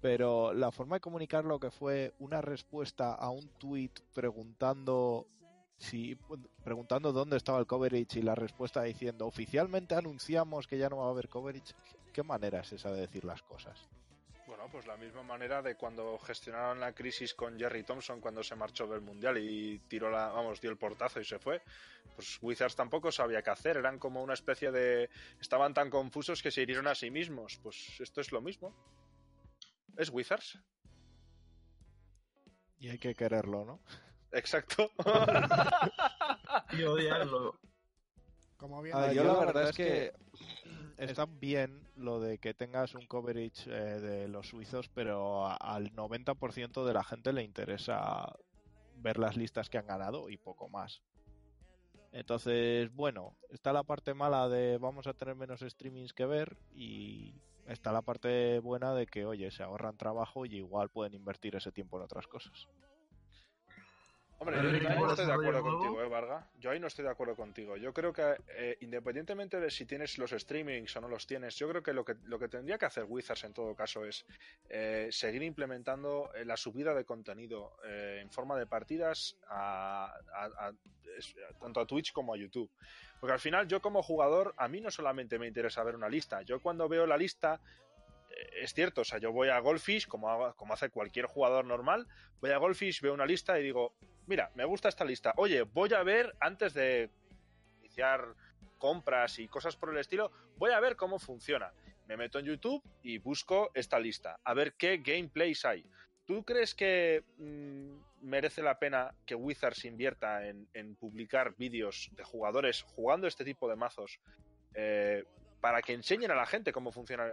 Pero 0.00 0.52
la 0.52 0.70
forma 0.70 0.96
de 0.96 1.00
comunicarlo 1.00 1.58
que 1.58 1.70
fue 1.70 2.14
una 2.18 2.40
respuesta 2.40 3.14
a 3.14 3.30
un 3.30 3.48
tweet 3.58 3.90
preguntando 4.14 5.26
si 5.76 6.16
preguntando 6.64 7.12
dónde 7.12 7.36
estaba 7.36 7.60
el 7.60 7.66
coverage 7.66 8.18
y 8.18 8.22
la 8.22 8.34
respuesta 8.34 8.82
diciendo 8.82 9.26
oficialmente 9.26 9.94
anunciamos 9.94 10.66
que 10.66 10.78
ya 10.78 10.88
no 10.88 10.98
va 10.98 11.06
a 11.06 11.10
haber 11.10 11.28
coverage. 11.28 11.74
¿Qué 12.12 12.22
manera 12.22 12.60
es 12.60 12.72
esa 12.72 12.92
de 12.92 13.00
decir 13.00 13.24
las 13.24 13.42
cosas? 13.42 13.88
Pues 14.70 14.86
la 14.86 14.96
misma 14.96 15.22
manera 15.22 15.62
de 15.62 15.76
cuando 15.76 16.18
gestionaron 16.18 16.80
la 16.80 16.92
crisis 16.92 17.34
con 17.34 17.58
Jerry 17.58 17.84
Thompson 17.84 18.20
cuando 18.20 18.42
se 18.42 18.54
marchó 18.54 18.86
del 18.86 19.00
mundial 19.00 19.38
y 19.38 19.78
tiró 19.88 20.10
la, 20.10 20.28
vamos, 20.28 20.60
dio 20.60 20.70
el 20.70 20.76
portazo 20.76 21.20
y 21.20 21.24
se 21.24 21.38
fue. 21.38 21.62
Pues 22.14 22.38
Wizards 22.42 22.76
tampoco 22.76 23.10
sabía 23.10 23.42
qué 23.42 23.50
hacer, 23.50 23.76
eran 23.76 23.98
como 23.98 24.22
una 24.22 24.34
especie 24.34 24.70
de 24.70 25.08
estaban 25.40 25.72
tan 25.72 25.88
confusos 25.88 26.42
que 26.42 26.50
se 26.50 26.62
hirieron 26.62 26.86
a 26.86 26.94
sí 26.94 27.10
mismos. 27.10 27.58
Pues 27.62 27.98
esto 28.00 28.20
es 28.20 28.30
lo 28.30 28.40
mismo. 28.40 28.74
Es 29.96 30.10
Wizards. 30.10 30.58
Y 32.78 32.90
hay 32.90 32.98
que 32.98 33.14
quererlo, 33.14 33.64
¿no? 33.64 33.80
Exacto. 34.32 34.90
Y 36.72 36.82
odiarlo. 36.82 37.58
Como 38.56 38.82
bien 38.82 38.96
Ah, 38.96 39.12
yo 39.12 39.24
la 39.24 39.38
verdad 39.38 39.70
es 39.70 39.76
que 39.76 40.12
está 40.98 41.26
bien 41.26 41.88
lo 41.96 42.20
de 42.20 42.38
que 42.38 42.54
tengas 42.54 42.94
un 42.94 43.06
coverage 43.06 43.70
eh, 43.70 44.00
de 44.00 44.28
los 44.28 44.48
suizos, 44.48 44.88
pero 44.88 45.46
al 45.46 45.92
90% 45.92 46.84
de 46.84 46.92
la 46.92 47.04
gente 47.04 47.32
le 47.32 47.42
interesa 47.42 48.36
ver 48.96 49.18
las 49.18 49.36
listas 49.36 49.70
que 49.70 49.78
han 49.78 49.86
ganado 49.86 50.28
y 50.28 50.36
poco 50.36 50.68
más. 50.68 51.02
Entonces, 52.12 52.92
bueno, 52.94 53.36
está 53.50 53.72
la 53.72 53.82
parte 53.82 54.14
mala 54.14 54.48
de 54.48 54.78
vamos 54.78 55.06
a 55.06 55.14
tener 55.14 55.36
menos 55.36 55.60
streamings 55.60 56.12
que 56.12 56.26
ver 56.26 56.56
y 56.74 57.34
está 57.66 57.92
la 57.92 58.02
parte 58.02 58.58
buena 58.60 58.94
de 58.94 59.06
que, 59.06 59.26
oye, 59.26 59.50
se 59.50 59.62
ahorran 59.62 59.96
trabajo 59.96 60.46
y 60.46 60.56
igual 60.56 60.88
pueden 60.88 61.14
invertir 61.14 61.54
ese 61.54 61.70
tiempo 61.70 61.98
en 61.98 62.04
otras 62.04 62.26
cosas. 62.26 62.66
Hombre, 64.40 64.56
yo 64.80 64.88
ahí 64.88 64.94
no 65.00 65.10
estoy 65.10 65.26
de 65.26 65.32
acuerdo 65.32 65.62
contigo, 65.78 66.02
¿eh, 66.02 66.08
Varga? 66.08 66.46
Yo 66.60 66.70
ahí 66.70 66.78
no 66.78 66.86
estoy 66.86 67.04
de 67.04 67.10
acuerdo 67.10 67.34
contigo. 67.34 67.76
Yo 67.76 67.92
creo 67.92 68.12
que, 68.12 68.36
eh, 68.54 68.76
independientemente 68.80 69.58
de 69.58 69.68
si 69.68 69.84
tienes 69.84 70.16
los 70.16 70.30
streamings 70.30 70.96
o 70.96 71.00
no 71.00 71.08
los 71.08 71.26
tienes, 71.26 71.56
yo 71.56 71.68
creo 71.68 71.82
que 71.82 71.92
lo 71.92 72.04
que, 72.04 72.14
lo 72.24 72.38
que 72.38 72.48
tendría 72.48 72.78
que 72.78 72.86
hacer 72.86 73.04
Wizards 73.08 73.42
en 73.44 73.52
todo 73.52 73.74
caso 73.74 74.04
es 74.04 74.24
eh, 74.68 75.08
seguir 75.10 75.42
implementando 75.42 76.30
eh, 76.34 76.44
la 76.44 76.56
subida 76.56 76.94
de 76.94 77.04
contenido 77.04 77.72
en 77.84 78.30
forma 78.30 78.56
de 78.56 78.66
partidas 78.66 79.36
a, 79.48 80.14
a- 80.32 80.68
a- 80.68 80.72
es- 81.16 81.34
tanto 81.60 81.80
a 81.80 81.86
Twitch 81.86 82.12
como 82.12 82.32
a 82.32 82.36
YouTube. 82.36 82.70
Porque 83.18 83.32
al 83.32 83.40
final 83.40 83.66
yo 83.66 83.82
como 83.82 84.04
jugador, 84.04 84.54
a 84.56 84.68
mí 84.68 84.80
no 84.80 84.92
solamente 84.92 85.36
me 85.40 85.48
interesa 85.48 85.82
ver 85.82 85.96
una 85.96 86.08
lista. 86.08 86.42
Yo 86.42 86.60
cuando 86.62 86.88
veo 86.88 87.06
la 87.08 87.16
lista, 87.16 87.60
es 88.38 88.74
cierto, 88.74 89.02
o 89.02 89.04
sea, 89.04 89.18
yo 89.18 89.32
voy 89.32 89.48
a 89.48 89.58
Goldfish, 89.58 90.06
como, 90.06 90.54
como 90.54 90.74
hace 90.74 90.90
cualquier 90.90 91.26
jugador 91.26 91.64
normal, 91.64 92.06
voy 92.40 92.50
a 92.50 92.58
Goldfish, 92.58 93.00
veo 93.00 93.14
una 93.14 93.26
lista 93.26 93.58
y 93.58 93.62
digo, 93.62 93.94
mira, 94.26 94.50
me 94.54 94.64
gusta 94.64 94.88
esta 94.88 95.04
lista. 95.04 95.32
Oye, 95.36 95.62
voy 95.62 95.92
a 95.94 96.02
ver 96.02 96.34
antes 96.40 96.74
de 96.74 97.10
iniciar 97.80 98.34
compras 98.78 99.38
y 99.38 99.48
cosas 99.48 99.76
por 99.76 99.90
el 99.90 99.98
estilo, 99.98 100.30
voy 100.56 100.70
a 100.70 100.80
ver 100.80 100.96
cómo 100.96 101.18
funciona. 101.18 101.72
Me 102.06 102.16
meto 102.16 102.38
en 102.38 102.46
YouTube 102.46 102.82
y 103.02 103.18
busco 103.18 103.70
esta 103.74 103.98
lista, 103.98 104.38
a 104.44 104.54
ver 104.54 104.74
qué 104.74 104.98
gameplays 104.98 105.64
hay. 105.64 105.84
¿Tú 106.24 106.44
crees 106.44 106.74
que 106.74 107.24
mm, 107.38 108.26
merece 108.26 108.62
la 108.62 108.78
pena 108.78 109.14
que 109.26 109.34
Wizards 109.34 109.84
invierta 109.84 110.46
en, 110.46 110.68
en 110.74 110.94
publicar 110.94 111.54
vídeos 111.56 112.10
de 112.12 112.22
jugadores 112.22 112.82
jugando 112.82 113.26
este 113.26 113.44
tipo 113.44 113.68
de 113.68 113.76
mazos 113.76 114.20
eh, 114.74 115.24
para 115.60 115.82
que 115.82 115.92
enseñen 115.92 116.30
a 116.30 116.34
la 116.34 116.46
gente 116.46 116.72
cómo 116.72 116.92
funcionan 116.92 117.32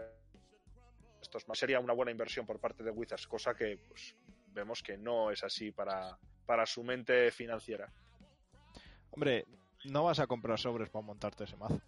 estos 1.26 1.48
mazos? 1.48 1.60
Sería 1.60 1.80
una 1.80 1.94
buena 1.94 2.12
inversión 2.12 2.46
por 2.46 2.60
parte 2.60 2.84
de 2.84 2.92
Wizards, 2.92 3.28
cosa 3.28 3.54
que 3.56 3.78
pues, 3.88 4.16
vemos 4.54 4.82
que 4.82 4.98
no 4.98 5.32
es 5.32 5.44
así 5.44 5.72
para, 5.72 6.18
para 6.46 6.66
su 6.66 6.84
mente 6.84 7.32
financiera. 7.32 7.92
Hombre, 9.12 9.46
no 9.86 10.04
vas 10.04 10.20
a 10.20 10.28
comprar 10.28 10.60
sobres 10.60 10.90
para 10.90 11.06
montarte 11.06 11.44
ese 11.44 11.56
mazo. 11.58 11.82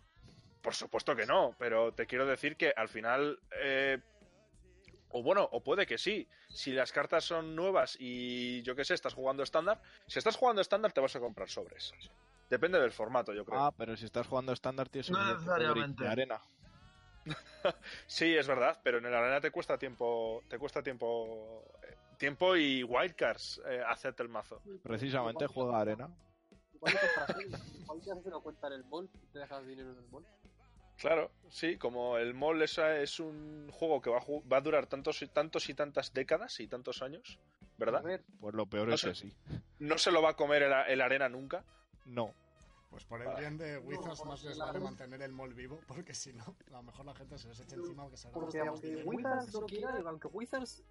Por 0.62 0.74
supuesto 0.76 1.16
que 1.16 1.26
no, 1.26 1.56
pero 1.58 1.94
te 1.94 2.06
quiero 2.06 2.26
decir 2.26 2.58
que 2.58 2.74
al 2.76 2.90
final, 2.90 3.40
eh, 3.64 4.00
o 5.10 5.24
bueno, 5.24 5.48
o 5.52 5.64
puede 5.64 5.86
que 5.86 5.98
sí, 5.98 6.28
si 6.50 6.74
las 6.74 6.92
cartas 6.92 7.24
son 7.24 7.56
nuevas 7.56 7.96
y 8.00 8.62
yo 8.64 8.76
qué 8.76 8.84
sé, 8.84 8.94
estás 8.94 9.14
jugando 9.14 9.44
estándar, 9.44 9.82
si 10.08 10.20
estás 10.20 10.36
jugando 10.36 10.62
estándar 10.62 10.92
te 10.92 11.00
vas 11.02 11.16
a 11.16 11.20
comprar 11.20 11.50
sobres. 11.50 11.94
Depende 12.50 12.80
del 12.80 12.92
formato, 12.92 13.34
yo 13.34 13.46
creo. 13.46 13.60
Ah, 13.60 13.74
pero 13.78 13.96
si 13.98 14.06
estás 14.06 14.28
jugando 14.28 14.54
estándar 14.54 14.90
tienes 14.90 15.10
No 15.10 15.20
un 15.20 15.34
necesariamente. 15.34 16.04
de 16.04 16.10
arena. 16.10 16.42
Sí, 18.08 18.36
es 18.36 18.48
verdad, 18.48 18.80
pero 18.84 18.98
en 19.00 19.06
el 19.06 19.14
arena 19.14 19.42
te 19.42 19.52
cuesta 19.52 19.78
tiempo, 19.78 20.42
te 20.50 20.58
cuesta 20.58 20.82
tiempo, 20.82 21.64
eh, 21.84 21.96
tiempo 22.18 22.56
y 22.56 22.84
wildcards 22.84 23.62
eh, 23.68 23.82
hacerte 23.86 24.24
el 24.24 24.30
mazo. 24.30 24.62
Precisamente 24.84 25.46
juega 25.48 25.80
arena. 25.80 26.10
Igual 26.74 26.94
te 26.94 27.00
compras 27.00 27.36
un- 27.38 27.82
igual 27.82 28.02
te 28.04 28.12
haces 28.12 28.26
una 28.26 28.40
cuenta 28.40 28.68
en 28.68 28.74
el 28.74 28.84
mall 28.86 29.10
y 29.22 29.26
te 29.34 29.40
dejas 29.40 29.68
dinero 29.68 29.92
en 29.92 29.98
el 29.98 30.08
mall. 30.10 30.26
Claro, 30.98 31.30
sí, 31.50 31.78
como 31.78 32.18
el 32.18 32.34
MOL 32.34 32.60
es, 32.64 32.76
es 32.80 33.20
un 33.20 33.70
juego 33.72 34.02
que 34.02 34.10
va 34.10 34.18
a, 34.18 34.22
ju- 34.22 34.42
va 34.52 34.58
a 34.58 34.62
durar 34.62 34.88
tantos 34.88 35.22
y, 35.22 35.28
tantos 35.28 35.70
y 35.70 35.76
tantas 35.76 36.12
décadas 36.12 36.60
y 36.60 36.68
tantos 36.68 37.04
años, 37.04 37.38
¿verdad? 37.78 38.02
ver, 38.02 38.24
Pues 38.40 38.56
lo 38.56 38.66
peor 38.66 38.88
No 38.88 38.96
es 38.96 39.02
sé. 39.02 39.10
que 39.10 39.16
sí. 39.16 39.34
No 39.78 40.00
se 40.00 40.12
lo 40.12 40.24
va 40.24 40.32
a 40.32 40.36
comer 40.36 40.64
el, 40.64 40.74
el 40.88 41.02
arena 41.02 41.30
nunca. 41.30 41.64
No. 42.06 42.34
Pues 42.90 43.04
por 43.06 43.22
el 43.22 43.28
Vale. 43.28 43.40
bien 43.42 43.58
de 43.58 43.78
Wizards 43.80 44.24
más 44.26 44.44
les 44.44 44.58
vale 44.58 44.80
mantener 44.80 45.22
el 45.22 45.32
mall 45.34 45.54
vivo, 45.54 45.80
porque 45.88 46.14
si 46.14 46.32
no, 46.34 46.56
a 46.68 46.72
lo 46.72 46.84
mejor 46.84 47.06
la 47.06 47.14
gente 47.14 47.38
se 47.38 47.50
les 47.50 47.60
echa 47.60 47.76
encima 47.76 48.04
aunque 48.04 48.18
se 48.18 48.30
porque 48.30 48.60
aunque. 48.60 49.04
Wizards 49.04 49.54
no 49.54 49.66
quiera, 49.66 49.96
aunque 50.06 50.28
Wizards 50.30 50.84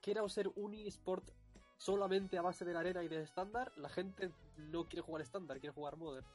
quiera 0.00 0.26
ser 0.28 0.48
un 0.56 0.74
eSport 0.74 1.28
solamente 1.76 2.38
a 2.38 2.42
base 2.42 2.64
de 2.64 2.72
la 2.72 2.80
arena 2.80 3.02
y 3.02 3.08
de 3.08 3.22
estándar, 3.22 3.70
la 3.76 3.88
gente 3.90 4.30
no 4.56 4.88
quiere 4.88 5.02
jugar 5.02 5.22
estándar, 5.22 5.60
quiere 5.60 5.74
jugar 5.74 5.96
modern. 5.96 6.26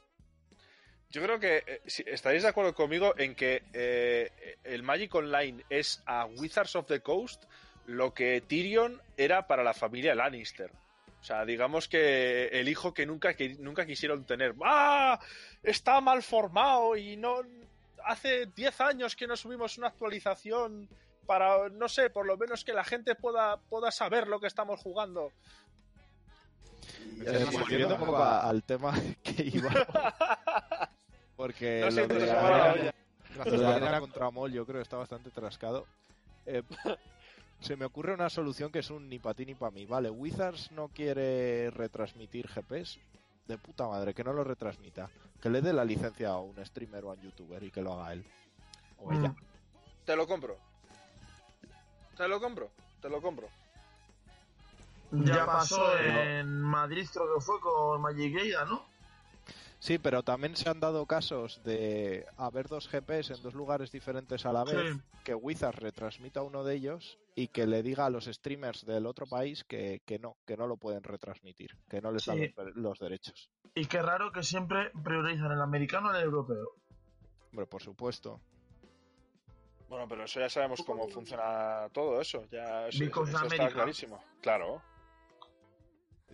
Yo 1.10 1.22
creo 1.22 1.40
que 1.40 1.64
eh, 1.66 1.80
si- 1.86 2.04
estaréis 2.06 2.42
de 2.42 2.50
acuerdo 2.50 2.74
conmigo 2.74 3.14
en 3.18 3.34
que 3.34 3.64
eh, 3.72 4.30
el 4.62 4.82
Magic 4.82 5.14
Online 5.14 5.64
es 5.70 6.02
a 6.06 6.26
Wizards 6.26 6.76
of 6.76 6.86
the 6.86 7.00
Coast 7.00 7.44
lo 7.86 8.12
que 8.12 8.42
Tyrion 8.42 9.00
era 9.16 9.46
para 9.46 9.64
la 9.64 9.72
familia 9.72 10.14
Lannister. 10.14 10.70
O 11.20 11.24
sea, 11.24 11.44
digamos 11.44 11.88
que 11.88 12.46
el 12.48 12.68
hijo 12.68 12.94
que 12.94 13.04
nunca, 13.06 13.34
que 13.34 13.54
nunca 13.56 13.84
quisieron 13.84 14.24
tener. 14.24 14.54
¡Ah! 14.64 15.18
Está 15.62 16.00
mal 16.00 16.22
formado 16.22 16.96
y 16.96 17.16
no. 17.16 17.40
Hace 18.04 18.46
10 18.46 18.80
años 18.80 19.16
que 19.16 19.26
no 19.26 19.36
subimos 19.36 19.76
una 19.78 19.88
actualización 19.88 20.88
para, 21.26 21.68
no 21.68 21.88
sé, 21.88 22.08
por 22.08 22.24
lo 22.24 22.36
menos 22.38 22.64
que 22.64 22.72
la 22.72 22.84
gente 22.84 23.14
pueda, 23.14 23.58
pueda 23.68 23.90
saber 23.90 24.28
lo 24.28 24.40
que 24.40 24.46
estamos 24.46 24.80
jugando. 24.80 25.32
Eh, 27.26 27.46
volviendo 27.52 27.94
un 27.94 28.00
poco 28.00 28.16
a- 28.16 28.48
al 28.48 28.62
tema 28.62 28.94
que 29.22 29.42
iba. 29.52 29.70
Porque 31.36 31.80
No 31.80 31.86
olla. 31.88 32.94
lo 33.44 33.58
de 33.58 33.66
arena 33.66 34.00
contra 34.00 34.30
Mol 34.30 34.52
yo 34.52 34.64
creo 34.64 34.78
que 34.78 34.82
está 34.84 34.96
bastante 34.96 35.30
trascado. 35.30 35.86
Eh, 36.46 36.62
se 37.60 37.76
me 37.76 37.84
ocurre 37.84 38.14
una 38.14 38.30
solución 38.30 38.70
que 38.70 38.80
es 38.80 38.90
un 38.90 39.08
ni 39.08 39.18
para 39.18 39.34
ti 39.34 39.46
ni 39.46 39.54
para 39.54 39.70
mí. 39.72 39.84
Vale, 39.86 40.10
Wizards 40.10 40.70
no 40.72 40.88
quiere 40.88 41.70
retransmitir 41.70 42.48
GPs. 42.48 42.98
De 43.46 43.56
puta 43.56 43.86
madre, 43.88 44.12
que 44.12 44.22
no 44.22 44.32
lo 44.34 44.44
retransmita. 44.44 45.08
Que 45.40 45.48
le 45.48 45.62
dé 45.62 45.72
la 45.72 45.84
licencia 45.84 46.30
a 46.30 46.38
un 46.38 46.62
streamer 46.66 47.04
o 47.04 47.10
a 47.10 47.14
un 47.14 47.22
youtuber 47.22 47.62
y 47.62 47.70
que 47.70 47.80
lo 47.80 47.94
haga 47.94 48.12
él. 48.12 48.24
O 48.98 49.10
ella. 49.12 49.34
Te 50.04 50.14
lo 50.14 50.26
compro. 50.26 50.56
Te 52.16 52.28
lo 52.28 52.40
compro. 52.40 52.68
Te 53.00 53.08
lo 53.08 53.22
compro. 53.22 53.48
Ya 55.10 55.46
pasó 55.46 55.98
en 55.98 56.60
Madrid, 56.60 57.06
creo 57.10 57.34
que 57.34 57.40
fue 57.40 57.58
con 57.60 58.02
Magic 58.02 58.34
¿no? 58.68 58.82
Sí, 59.78 59.96
pero 59.98 60.22
también 60.22 60.56
se 60.56 60.68
han 60.68 60.80
dado 60.80 61.06
casos 61.06 61.62
de 61.64 62.26
haber 62.36 62.68
dos 62.68 62.88
GPs 62.90 63.30
en 63.30 63.42
dos 63.42 63.54
lugares 63.54 63.90
diferentes 63.92 64.44
a 64.44 64.52
la 64.52 64.64
vez, 64.64 64.92
Sí. 64.94 65.00
que 65.24 65.34
Wizards 65.34 65.78
retransmita 65.78 66.42
uno 66.42 66.64
de 66.64 66.74
ellos 66.74 67.18
y 67.38 67.46
que 67.46 67.68
le 67.68 67.84
diga 67.84 68.06
a 68.06 68.10
los 68.10 68.24
streamers 68.24 68.84
del 68.84 69.06
otro 69.06 69.24
país 69.24 69.62
que, 69.62 70.02
que 70.04 70.18
no, 70.18 70.38
que 70.44 70.56
no 70.56 70.66
lo 70.66 70.76
pueden 70.76 71.04
retransmitir, 71.04 71.70
que 71.88 72.00
no 72.00 72.10
les 72.10 72.26
dan 72.26 72.38
Sí. 72.38 72.52
los, 72.56 72.74
los 72.74 72.98
derechos. 72.98 73.48
Y 73.76 73.86
qué 73.86 74.02
raro 74.02 74.32
que 74.32 74.42
siempre 74.42 74.90
priorizan 75.04 75.52
el 75.52 75.60
americano 75.60 76.08
al 76.08 76.20
europeo. 76.20 76.74
Hombre, 77.52 77.66
por 77.66 77.80
supuesto. 77.80 78.40
Bueno, 79.88 80.08
pero 80.08 80.24
eso 80.24 80.40
ya 80.40 80.48
sabemos 80.48 80.82
cómo 80.84 81.08
funciona 81.08 81.88
todo 81.92 82.20
eso. 82.20 82.44
Ya 82.50 82.88
eso, 82.88 83.04
eso 83.04 83.46
está 83.46 83.68
clarísimo. 83.68 84.20
Claro. 84.42 84.82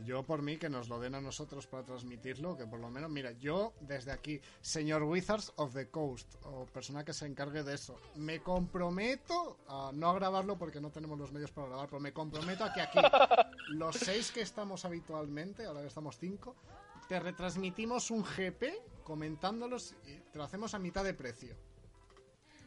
Yo 0.03 0.24
por 0.24 0.42
mí 0.42 0.57
que 0.57 0.68
nos 0.68 0.88
lo 0.88 0.99
den 0.99 1.14
a 1.14 1.20
nosotros 1.20 1.68
para 1.68 1.84
transmitirlo, 1.84 2.57
que 2.57 2.66
por 2.66 2.80
lo 2.80 2.90
menos, 2.90 3.11
mira, 3.11 3.30
yo 3.32 3.72
desde 3.80 4.11
aquí, 4.11 4.40
señor 4.61 5.05
Wizards 5.05 5.53
of 5.57 5.72
the 5.72 5.88
Coast, 5.88 6.34
o 6.42 6.66
persona 6.66 7.05
que 7.05 7.12
se 7.12 7.26
encargue 7.26 7.62
de 7.62 7.74
eso, 7.74 8.01
me 8.16 8.40
comprometo 8.40 9.57
a 9.68 9.92
no 9.95 10.11
a 10.11 10.14
grabarlo 10.14 10.59
porque 10.59 10.80
no 10.80 10.90
tenemos 10.90 11.16
los 11.18 11.30
medios 11.30 11.53
para 11.53 11.68
grabar, 11.68 11.88
pero 11.88 12.01
me 12.01 12.12
comprometo 12.12 12.64
a 12.64 12.72
que 12.72 12.80
aquí, 12.80 12.99
los 13.68 13.95
seis 13.97 14.32
que 14.32 14.40
estamos 14.40 14.84
habitualmente, 14.84 15.64
ahora 15.64 15.82
que 15.82 15.88
estamos 15.88 16.18
cinco, 16.18 16.57
te 17.09 17.20
retransmitimos 17.20 18.11
un 18.11 18.24
GP 18.24 19.05
comentándolos 19.05 19.95
y 20.07 20.18
te 20.32 20.38
lo 20.38 20.45
hacemos 20.45 20.74
a 20.74 20.80
mitad 20.80 21.05
de 21.05 21.14
precio. 21.14 21.55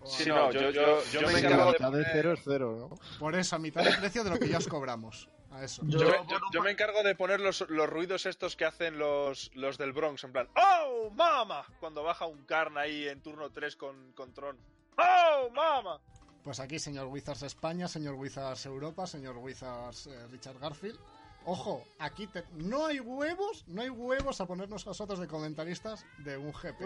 Sí, 0.06 0.30
no, 0.30 0.52
yo, 0.52 0.70
yo, 0.70 1.04
yo 1.12 1.22
me 1.22 1.40
encargo 1.40 1.66
de 1.66 1.72
mitad 1.72 1.92
de 1.92 2.06
cero 2.14 2.34
es 2.34 2.40
cero, 2.44 2.90
¿no? 2.90 2.98
Por 3.20 3.36
eso, 3.36 3.56
a 3.56 3.60
mitad 3.60 3.84
de 3.84 3.92
precio 3.98 4.24
de 4.24 4.30
lo 4.30 4.40
que 4.40 4.48
ya 4.48 4.60
os 4.60 4.68
cobramos. 4.68 5.28
A 5.52 5.64
eso. 5.64 5.82
Yo, 5.86 6.00
Yo, 6.00 6.06
me- 6.10 6.28
yo- 6.28 6.38
yo 6.52 6.66
encargo 6.68 7.04
de 7.04 7.16
poner 7.16 7.40
los, 7.40 7.62
los 7.70 7.90
ruidos 7.90 8.26
estos 8.26 8.56
que 8.56 8.66
hacen 8.66 8.98
los, 9.00 9.50
los 9.56 9.78
del 9.78 9.94
Bronx, 9.94 10.24
en 10.26 10.32
plan, 10.34 10.50
¡Oh, 10.56 11.10
mama! 11.12 11.66
Cuando 11.80 12.04
baja 12.04 12.26
un 12.26 12.44
Karn 12.46 12.78
ahí 12.78 13.08
en 13.08 13.22
turno 13.22 13.50
3 13.52 13.76
con, 13.78 14.12
con 14.14 14.34
Tron. 14.34 14.58
¡Oh, 14.98 15.50
mama! 15.52 16.00
Pues 16.44 16.60
aquí, 16.60 16.80
señor 16.80 17.08
Wizards 17.08 17.44
España, 17.44 17.88
señor 17.88 18.16
Wizards 18.16 18.66
Europa, 18.66 19.06
señor 19.08 19.38
Wizards 19.38 20.08
eh, 20.08 20.28
Richard 20.28 20.60
Garfield. 20.60 21.00
Ojo, 21.46 21.82
aquí 22.00 22.28
te- 22.28 22.44
no 22.56 22.86
hay 22.88 23.00
huevos, 23.00 23.64
no 23.68 23.82
hay 23.82 23.90
huevos 23.90 24.42
a 24.42 24.46
ponernos 24.46 24.86
nosotros 24.86 25.18
de 25.20 25.28
comentaristas 25.28 26.06
de 26.18 26.38
un 26.38 26.52
GP. 26.52 26.82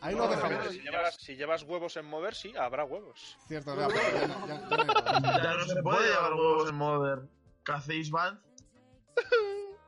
Ahí 0.00 0.14
lo 0.14 0.28
dejamos. 0.28 0.68
si, 0.68 0.80
llevas, 0.80 1.14
si 1.16 1.34
llevas 1.36 1.62
huevos 1.64 1.96
en 1.96 2.06
mover, 2.06 2.34
sí, 2.36 2.54
habrá 2.56 2.84
huevos. 2.84 3.36
Cierto, 3.48 3.74
ya, 3.76 3.88
ya 3.88 4.26
no- 4.28 4.46
ya- 4.46 5.42
ya 5.42 5.54
no 5.54 5.64
se 5.64 5.82
puede 5.82 6.08
llevar 6.10 6.32
huevos 6.34 6.68
en 6.68 6.74
Modern. 6.76 7.30
¿Qué 7.68 7.74
hacéis, 7.74 8.10
Band? 8.10 8.40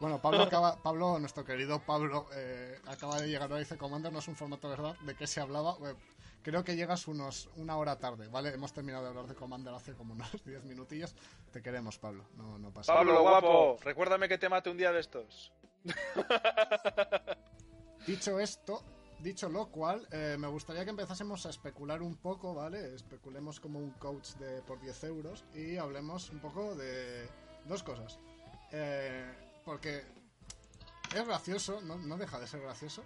Bueno, 0.00 0.20
Pablo 0.20 0.42
acaba, 0.42 0.76
Pablo, 0.82 1.18
nuestro 1.18 1.46
querido 1.46 1.78
Pablo, 1.78 2.26
eh, 2.34 2.78
acaba 2.88 3.18
de 3.18 3.28
llegar 3.28 3.44
ahora 3.44 3.60
dice 3.60 3.78
Commander 3.78 4.12
no 4.12 4.18
es 4.18 4.28
un 4.28 4.36
formato 4.36 4.68
verdad, 4.68 4.94
¿de 4.98 5.14
qué 5.14 5.26
se 5.26 5.40
hablaba? 5.40 5.78
Eh, 5.82 5.94
creo 6.42 6.62
que 6.62 6.76
llegas 6.76 7.08
unos 7.08 7.48
una 7.56 7.78
hora 7.78 7.98
tarde, 7.98 8.28
¿vale? 8.28 8.50
Hemos 8.50 8.74
terminado 8.74 9.04
de 9.04 9.10
hablar 9.10 9.26
de 9.28 9.34
Commander 9.34 9.72
hace 9.72 9.94
como 9.94 10.12
unos 10.12 10.28
10 10.44 10.64
minutillos. 10.64 11.14
Te 11.52 11.62
queremos, 11.62 11.98
Pablo, 11.98 12.26
no, 12.36 12.58
no 12.58 12.70
pasa 12.70 12.92
nada. 12.92 13.06
Pablo, 13.06 13.22
guapo, 13.22 13.78
recuérdame 13.82 14.28
que 14.28 14.36
te 14.36 14.50
mate 14.50 14.68
un 14.68 14.76
día 14.76 14.92
de 14.92 15.00
estos. 15.00 15.52
Dicho 18.06 18.38
esto, 18.40 18.82
dicho 19.24 19.48
lo 19.48 19.66
cual, 19.66 20.06
eh, 20.12 20.36
me 20.38 20.46
gustaría 20.46 20.84
que 20.84 20.90
empezásemos 20.90 21.46
a 21.46 21.50
especular 21.50 22.02
un 22.02 22.16
poco, 22.16 22.54
¿vale? 22.54 22.94
Especulemos 22.94 23.58
como 23.58 23.78
un 23.78 23.92
coach 23.92 24.34
de 24.34 24.60
por 24.62 24.78
10 24.80 25.04
euros 25.04 25.44
y 25.54 25.78
hablemos 25.78 26.28
un 26.30 26.40
poco 26.40 26.74
de 26.74 27.26
dos 27.66 27.82
cosas. 27.82 28.18
Eh, 28.70 29.32
porque 29.64 30.04
es 31.14 31.26
gracioso, 31.26 31.80
no, 31.80 32.18
deja 32.18 32.38
de 32.38 32.46
ser 32.46 32.60
gracioso, 32.60 33.02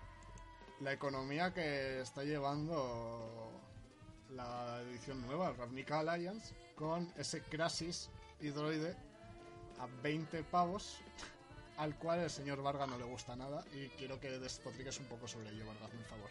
la 0.80 0.92
economía 0.92 1.54
que 1.54 2.00
está 2.00 2.24
llevando 2.24 3.52
la 4.30 4.82
edición 4.82 5.24
nueva, 5.24 5.52
Ravnica 5.52 6.00
Alliance, 6.00 6.52
con 6.74 7.12
ese 7.16 7.42
Crasis 7.42 8.10
hidroide 8.40 8.96
a 9.78 9.86
20 10.02 10.42
pavos 10.44 10.98
al 11.78 11.96
cual 11.96 12.20
el 12.20 12.30
señor 12.30 12.62
Varga 12.62 12.86
no 12.86 12.98
le 12.98 13.04
gusta 13.04 13.36
nada 13.36 13.64
y 13.72 13.88
quiero 13.90 14.20
que 14.20 14.38
despotriques 14.38 14.98
un 14.98 15.06
poco 15.06 15.26
sobre 15.26 15.50
ello, 15.50 15.66
Varga, 15.66 15.86
hazme 15.86 15.98
un 15.98 16.04
favor. 16.04 16.30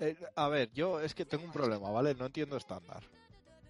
Eh, 0.00 0.16
a 0.34 0.48
ver, 0.48 0.72
yo 0.72 1.00
es 1.00 1.14
que 1.14 1.24
tengo 1.24 1.44
un 1.44 1.52
problema, 1.52 1.90
¿vale? 1.90 2.14
No 2.14 2.26
entiendo 2.26 2.56
estándar. 2.56 3.02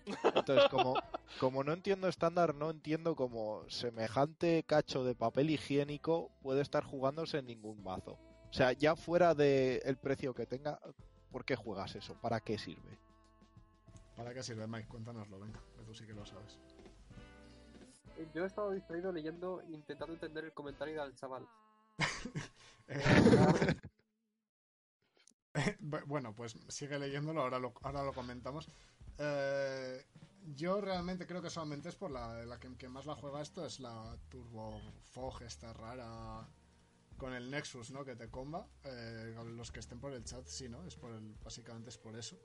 Entonces, 0.06 0.68
como, 0.70 0.94
como 1.38 1.62
no 1.62 1.72
entiendo 1.72 2.08
estándar, 2.08 2.54
no 2.54 2.70
entiendo 2.70 3.14
cómo 3.14 3.64
semejante 3.68 4.64
cacho 4.64 5.04
de 5.04 5.14
papel 5.14 5.50
higiénico 5.50 6.30
puede 6.42 6.62
estar 6.62 6.82
jugándose 6.84 7.38
en 7.38 7.46
ningún 7.46 7.82
mazo. 7.82 8.18
O 8.48 8.52
sea, 8.52 8.72
ya 8.72 8.96
fuera 8.96 9.34
del 9.34 9.96
precio 9.98 10.34
que 10.34 10.46
tenga, 10.46 10.80
¿por 11.30 11.44
qué 11.44 11.56
juegas 11.56 11.94
eso? 11.94 12.14
¿Para 12.20 12.40
qué 12.40 12.58
sirve? 12.58 12.98
¿Para 14.16 14.32
qué 14.32 14.42
sirve, 14.42 14.66
Mike? 14.66 14.88
Cuéntanoslo, 14.88 15.38
venga, 15.38 15.60
que 15.76 15.84
tú 15.84 15.94
sí 15.94 16.06
que 16.06 16.14
lo 16.14 16.24
sabes. 16.24 16.58
Yo 18.34 18.44
he 18.44 18.46
estado 18.46 18.70
distraído 18.72 19.12
leyendo, 19.12 19.62
intentando 19.70 20.14
entender 20.14 20.44
el 20.44 20.52
comentario 20.52 21.02
del 21.02 21.14
chaval. 21.16 21.46
Bu- 25.80 26.04
bueno, 26.06 26.34
pues 26.34 26.56
sigue 26.68 26.98
leyéndolo, 26.98 27.42
ahora 27.42 27.58
lo, 27.58 27.72
ahora 27.82 28.04
lo 28.04 28.12
comentamos. 28.12 28.68
Eh, 29.18 30.04
yo 30.54 30.80
realmente 30.80 31.26
creo 31.26 31.42
que 31.42 31.50
solamente 31.50 31.88
es 31.88 31.96
por 31.96 32.10
la, 32.10 32.58
que 32.78 32.88
más 32.88 33.06
la 33.06 33.14
juega 33.14 33.42
esto, 33.42 33.64
es 33.66 33.80
la 33.80 34.16
Turbo 34.28 34.80
Fog 35.12 35.42
esta 35.42 35.72
rara 35.72 36.46
con 37.16 37.34
el 37.34 37.50
Nexus, 37.50 37.90
¿no? 37.90 38.04
Que 38.04 38.16
te 38.16 38.30
comba. 38.30 38.66
Eh, 38.84 39.34
los 39.56 39.70
que 39.70 39.80
estén 39.80 40.00
por 40.00 40.12
el 40.12 40.24
chat, 40.24 40.46
sí, 40.46 40.68
¿no? 40.68 40.84
Es 40.84 40.96
por 40.96 41.12
el, 41.12 41.34
básicamente 41.44 41.90
es 41.90 41.98
por 41.98 42.16
eso. 42.16 42.36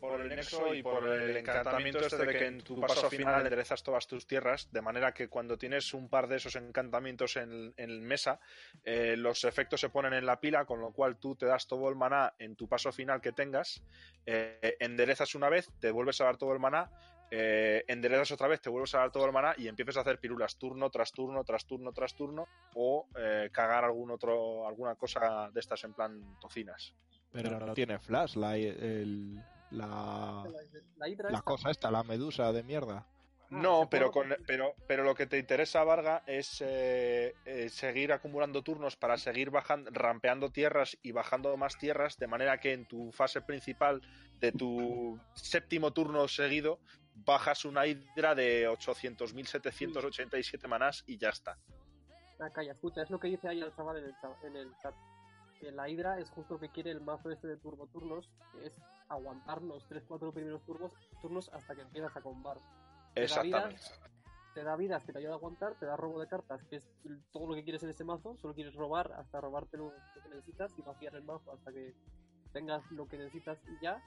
Por 0.00 0.20
el 0.20 0.28
nexo 0.36 0.74
y 0.74 0.82
por 0.82 1.02
el 1.08 1.36
encantamiento 1.38 1.98
este 2.06 2.16
de 2.26 2.32
que 2.38 2.46
en 2.46 2.60
tu 2.60 2.74
paso 2.88 3.00
final 3.10 3.34
enderezas 3.46 3.82
todas 3.82 4.06
tus 4.06 4.26
tierras, 4.26 4.70
de 4.70 4.82
manera 4.82 5.12
que 5.14 5.28
cuando 5.28 5.56
tienes 5.56 5.94
un 5.94 6.08
par 6.10 6.28
de 6.28 6.36
esos 6.36 6.56
encantamientos 6.56 7.36
en, 7.36 7.72
en 7.76 8.02
mesa, 8.02 8.38
eh, 8.84 9.16
los 9.16 9.44
efectos 9.44 9.80
se 9.80 9.88
ponen 9.88 10.12
en 10.12 10.26
la 10.26 10.40
pila, 10.40 10.66
con 10.66 10.80
lo 10.80 10.92
cual 10.92 11.16
tú 11.18 11.36
te 11.36 11.46
das 11.46 11.66
todo 11.66 11.88
el 11.88 11.96
maná 11.96 12.34
en 12.38 12.54
tu 12.54 12.68
paso 12.68 12.92
final 12.92 13.20
que 13.22 13.32
tengas, 13.32 13.82
eh, 14.26 14.76
enderezas 14.78 15.34
una 15.34 15.48
vez, 15.48 15.70
te 15.80 15.90
vuelves 15.90 16.20
a 16.20 16.24
dar 16.24 16.36
todo 16.36 16.52
el 16.52 16.60
maná, 16.60 16.90
eh, 17.30 17.82
enderezas 17.88 18.30
otra 18.32 18.46
vez, 18.48 18.60
te 18.60 18.68
vuelves 18.68 18.94
a 18.94 18.98
dar 18.98 19.10
todo 19.10 19.24
el 19.24 19.32
maná 19.32 19.54
y 19.56 19.68
empiezas 19.68 19.96
a 19.96 20.00
hacer 20.02 20.18
pirulas 20.20 20.58
turno 20.58 20.90
tras 20.90 21.12
turno, 21.12 21.42
tras 21.44 21.64
turno, 21.64 21.92
tras 21.92 22.14
turno, 22.14 22.46
o 22.74 23.08
eh, 23.16 23.48
cagar 23.50 23.84
algún 23.84 24.10
otro, 24.10 24.68
alguna 24.68 24.94
cosa 24.96 25.48
de 25.50 25.60
estas 25.60 25.82
en 25.84 25.94
plan 25.94 26.36
tocinas. 26.40 26.94
Pero 27.32 27.58
no 27.58 27.74
tiene 27.74 27.98
flash, 27.98 28.36
la, 28.36 28.56
el- 28.56 29.42
la, 29.74 30.44
La 30.96 31.08
hidra 31.08 31.30
la 31.30 31.38
esta- 31.38 31.42
cosa 31.44 31.70
esta, 31.70 31.90
la 31.90 32.02
medusa 32.02 32.52
de 32.52 32.62
mierda. 32.62 33.06
No, 33.50 33.82
se 33.82 33.88
pero, 33.88 34.10
con, 34.10 34.34
pero, 34.46 34.74
pero 34.88 35.04
lo 35.04 35.14
que 35.14 35.26
te 35.26 35.38
interesa, 35.38 35.84
Varga, 35.84 36.22
es 36.26 36.60
eh, 36.60 37.34
eh, 37.44 37.68
seguir 37.68 38.12
acumulando 38.12 38.62
turnos 38.62 38.96
para 38.96 39.16
seguir 39.18 39.50
bajando, 39.50 39.90
rampeando 39.92 40.50
tierras 40.50 40.96
y 41.02 41.12
bajando 41.12 41.56
más 41.56 41.76
tierras, 41.78 42.16
de 42.18 42.26
manera 42.26 42.58
que 42.58 42.72
en 42.72 42.86
tu 42.86 43.12
fase 43.12 43.42
principal 43.42 44.00
de 44.40 44.50
tu 44.50 45.20
séptimo 45.34 45.92
turno 45.92 46.26
seguido 46.26 46.80
bajas 47.14 47.64
una 47.64 47.86
hidra 47.86 48.34
de 48.34 48.66
800.787 48.68 50.66
manás 50.66 51.04
y 51.06 51.16
ya 51.18 51.28
está. 51.28 51.56
Ah, 52.40 52.50
calla, 52.50 52.72
escucha, 52.72 53.02
es 53.02 53.10
lo 53.10 53.20
que 53.20 53.28
dice 53.28 53.46
ahí 53.48 53.60
el 53.60 53.72
chaval 53.76 53.98
en 53.98 54.04
el, 54.06 54.14
cha- 54.20 54.36
en 54.46 54.56
el 54.56 54.72
chat. 54.82 54.94
Que 55.64 55.72
la 55.72 55.88
Hydra 55.88 56.18
es 56.20 56.28
justo 56.28 56.54
lo 56.54 56.60
que 56.60 56.68
quiere 56.68 56.90
el 56.90 57.00
mazo 57.00 57.30
este 57.30 57.48
de 57.48 57.56
turbo 57.56 57.86
turnos, 57.86 58.30
que 58.52 58.66
es 58.66 58.74
aguantar 59.08 59.62
los 59.62 59.88
3-4 59.88 60.30
primeros 60.34 60.62
turnos, 60.66 60.92
turnos 61.22 61.48
hasta 61.54 61.74
que 61.74 61.80
empiezas 61.80 62.14
a 62.14 62.20
combar. 62.20 62.58
Te 63.14 63.20
da 63.20 63.24
Exactamente. 63.24 63.76
vidas, 63.76 64.00
te 64.52 64.62
da 64.62 64.76
vidas 64.76 65.04
que 65.04 65.12
te 65.14 65.20
ayuda 65.20 65.32
a 65.32 65.36
aguantar, 65.36 65.74
te 65.78 65.86
da 65.86 65.96
robo 65.96 66.20
de 66.20 66.26
cartas, 66.26 66.62
que 66.64 66.76
es 66.76 66.86
todo 67.32 67.46
lo 67.48 67.54
que 67.54 67.64
quieres 67.64 67.82
en 67.82 67.88
ese 67.88 68.04
mazo, 68.04 68.36
solo 68.42 68.52
quieres 68.52 68.74
robar 68.74 69.10
hasta 69.12 69.40
robarte 69.40 69.78
lo, 69.78 69.84
lo 69.84 70.22
que 70.22 70.28
necesitas 70.28 70.78
y 70.78 70.82
vaciar 70.82 71.14
el 71.14 71.24
mazo 71.24 71.50
hasta 71.50 71.72
que 71.72 71.94
tengas 72.52 72.82
lo 72.90 73.08
que 73.08 73.16
necesitas 73.16 73.58
y 73.66 73.82
ya. 73.82 74.02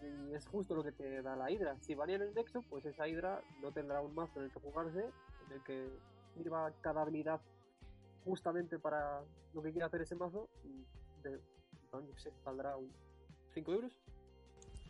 Y 0.00 0.34
es 0.34 0.46
justo 0.46 0.76
lo 0.76 0.84
que 0.84 0.92
te 0.92 1.20
da 1.20 1.34
la 1.34 1.50
Hydra. 1.50 1.76
Si 1.80 1.96
varía 1.96 2.14
en 2.14 2.22
el 2.22 2.34
Nexo, 2.34 2.62
pues 2.70 2.86
esa 2.86 3.08
Hydra 3.08 3.42
no 3.60 3.72
tendrá 3.72 4.00
un 4.00 4.14
mazo 4.14 4.38
en 4.38 4.44
el 4.44 4.52
que 4.52 4.60
jugarse, 4.60 5.10
en 5.46 5.52
el 5.52 5.64
que 5.64 5.90
sirva 6.36 6.70
cada 6.80 7.02
habilidad 7.02 7.40
justamente 8.28 8.78
para 8.78 9.22
lo 9.54 9.62
que 9.62 9.72
quiera 9.72 9.86
hacer 9.86 10.02
ese 10.02 10.14
mazo. 10.14 10.48
Y 10.64 10.84
de, 11.22 11.40
no, 11.92 12.02
sé, 12.16 12.32
valdrá 12.44 12.76
un 12.76 12.92
5 13.54 13.72
euros. 13.72 13.98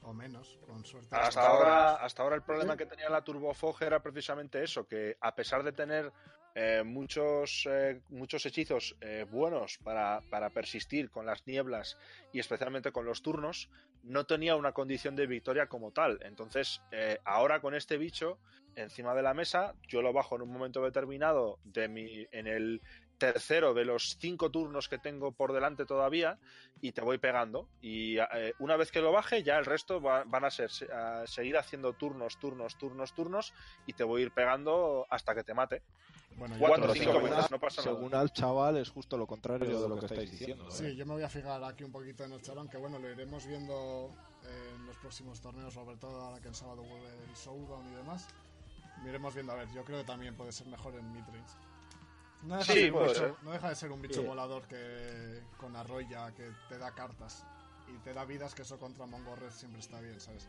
O 0.03 0.13
menos, 0.13 0.59
con 0.67 0.85
suerte. 0.85 1.15
Hasta 1.15 1.47
ahora, 1.47 1.95
hasta 1.97 2.23
ahora 2.23 2.37
el 2.37 2.43
problema 2.43 2.77
que 2.77 2.87
tenía 2.87 3.11
la 3.11 3.23
Turbofog 3.23 3.83
era 3.83 4.01
precisamente 4.01 4.63
eso, 4.63 4.87
que 4.87 5.17
a 5.21 5.35
pesar 5.35 5.63
de 5.63 5.73
tener 5.73 6.13
eh, 6.55 6.83
muchos, 6.85 7.67
eh, 7.71 8.01
muchos 8.09 8.47
hechizos 8.47 8.97
eh, 9.01 9.27
buenos 9.29 9.79
para, 9.79 10.21
para 10.31 10.51
persistir 10.51 11.11
con 11.11 11.27
las 11.27 11.47
nieblas 11.47 11.99
y 12.33 12.39
especialmente 12.39 12.93
con 12.93 13.05
los 13.05 13.23
turnos, 13.23 13.69
no 14.03 14.25
tenía 14.27 14.57
una 14.57 14.73
condición 14.73 15.17
de 15.17 15.27
victoria 15.27 15.67
como 15.67 15.93
tal. 15.93 16.19
Entonces, 16.23 16.83
eh, 16.91 17.19
ahora 17.25 17.61
con 17.61 17.75
este 17.75 17.99
bicho 17.99 18.39
encima 18.75 19.15
de 19.15 19.23
la 19.23 19.35
mesa, 19.35 19.75
yo 19.89 20.03
lo 20.03 20.13
bajo 20.13 20.37
en 20.37 20.43
un 20.43 20.53
momento 20.53 20.83
determinado 20.83 21.59
de 21.65 21.89
mi, 21.89 22.27
en, 22.31 22.47
el, 22.47 22.81
tercero 23.19 23.75
de 23.75 23.85
los 23.85 24.17
cinco 24.19 24.51
turnos 24.51 24.89
que 24.89 24.99
tengo 24.99 25.33
por 25.33 25.53
delante 25.53 25.85
todavía 25.85 26.39
y 26.81 26.93
te 26.93 27.01
voy 27.03 27.19
pegando. 27.19 27.69
Y 27.81 28.19
eh, 28.19 28.55
una 28.61 28.77
vez 28.77 28.91
que 28.93 29.01
lo 29.01 29.13
baje, 29.13 29.43
ya 29.43 29.59
el 29.59 29.65
resto 29.65 30.01
va- 30.01 30.25
van 30.25 30.45
a 30.45 30.51
ser 30.51 30.71
a 30.93 31.27
seguir 31.27 31.57
haciendo 31.59 31.93
turnos, 31.95 32.39
turnos, 32.39 32.79
turnos, 32.79 33.13
turnos 33.13 33.53
y 33.87 33.93
te 33.93 34.05
voy 34.05 34.23
a 34.23 34.25
ir 34.27 34.33
pegando 34.33 35.07
hasta 35.11 35.35
que 35.35 35.43
te 35.45 35.53
mate. 35.55 35.83
Bueno, 36.37 36.55
yo 36.55 36.61
Cuatro 36.61 36.85
o 36.85 36.93
creo 36.93 36.95
cinco 37.05 37.19
que- 37.19 37.31
veces, 37.31 37.51
no 37.51 37.59
pasa 37.59 37.83
nada. 37.83 37.95
Según 37.97 38.15
al 38.15 38.33
chaval 38.33 38.77
es 38.77 38.89
justo 38.91 39.17
lo 39.19 39.27
contrario 39.27 39.81
de 39.83 39.89
lo 39.89 39.99
que 39.99 40.07
estáis 40.07 40.31
diciendo. 40.31 40.69
¿eh? 40.69 40.71
Sí, 40.73 40.95
yo 40.97 41.05
me 41.05 41.15
voy 41.15 41.23
a 41.25 41.29
fijar 41.29 41.63
aquí 41.65 41.83
un 41.85 41.91
poquito 41.93 42.25
en 42.25 42.33
el 42.33 42.41
chalón, 42.43 42.69
que 42.69 42.77
bueno, 42.77 42.99
lo 43.01 43.11
iremos 43.11 43.45
viendo 43.47 44.15
en 44.45 44.87
los 44.87 44.97
próximos 44.99 45.41
torneos, 45.41 45.75
sobre 45.75 45.97
todo 45.97 46.21
ahora 46.21 46.41
que 46.41 46.49
en 46.49 46.55
sábado 46.55 46.83
vuelve 46.83 47.09
el 47.29 47.35
Showdown 47.35 47.93
y 47.93 47.97
demás. 47.97 48.29
Iremos 49.05 49.35
viendo, 49.35 49.53
a 49.53 49.57
ver, 49.57 49.69
yo 49.75 49.85
creo 49.85 49.99
que 49.99 50.05
también 50.07 50.37
puede 50.37 50.53
ser 50.53 50.67
mejor 50.69 50.95
en 50.95 51.13
midrange. 51.13 51.55
No 52.43 52.57
deja, 52.57 52.73
Sí, 52.73 52.79
de 52.79 52.91
ser 52.91 52.93
bicho, 52.93 53.37
no 53.43 53.51
deja 53.51 53.69
de 53.69 53.75
ser 53.75 53.93
un 53.93 54.01
bicho 54.01 54.21
Sí. 54.21 54.27
volador 54.27 54.63
que 54.69 55.43
con 55.57 55.75
arroya, 55.77 56.33
que 56.35 56.51
te 56.69 56.79
da 56.79 56.95
cartas 56.95 57.45
y 57.89 57.99
te 57.99 58.15
da 58.15 58.25
vidas, 58.25 58.55
que 58.55 58.63
eso 58.63 58.79
contra 58.79 59.07
Mongorred 59.07 59.51
siempre 59.51 59.81
está 59.81 60.01
bien, 60.01 60.21
¿sabes? 60.21 60.49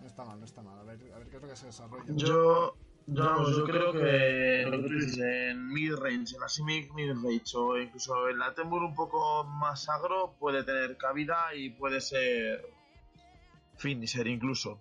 No 0.00 0.06
está 0.06 0.24
mal, 0.24 0.38
no 0.38 0.44
está 0.44 0.62
mal. 0.62 0.78
A 0.78 0.82
ver, 0.82 0.98
a 1.14 1.18
ver 1.18 1.28
qué 1.28 1.36
es 1.36 1.42
lo 1.42 1.48
que 1.48 1.56
se 1.56 1.66
desarrolla. 1.66 2.04
Yo, 2.08 2.76
yo, 3.06 3.24
vamos, 3.24 3.56
yo 3.56 3.64
creo 3.64 3.92
que 3.92 4.64
lo 4.68 4.82
que 4.82 4.88
tú 4.88 4.94
dices, 4.94 5.18
en 5.18 5.68
mid-range, 5.68 6.34
en 6.34 6.40
la 6.40 6.48
semi 6.48 6.88
mid-range 6.90 7.56
o 7.56 7.78
incluso 7.78 8.28
en 8.28 8.38
la 8.38 8.52
Tembur 8.54 8.82
un 8.82 8.94
poco 8.94 9.44
más 9.44 9.88
agro 9.88 10.34
puede 10.38 10.64
tener 10.64 10.96
cabida 10.98 11.54
y 11.54 11.70
puede 11.70 12.00
ser 12.00 12.68
finisher 13.76 14.26
incluso. 14.26 14.80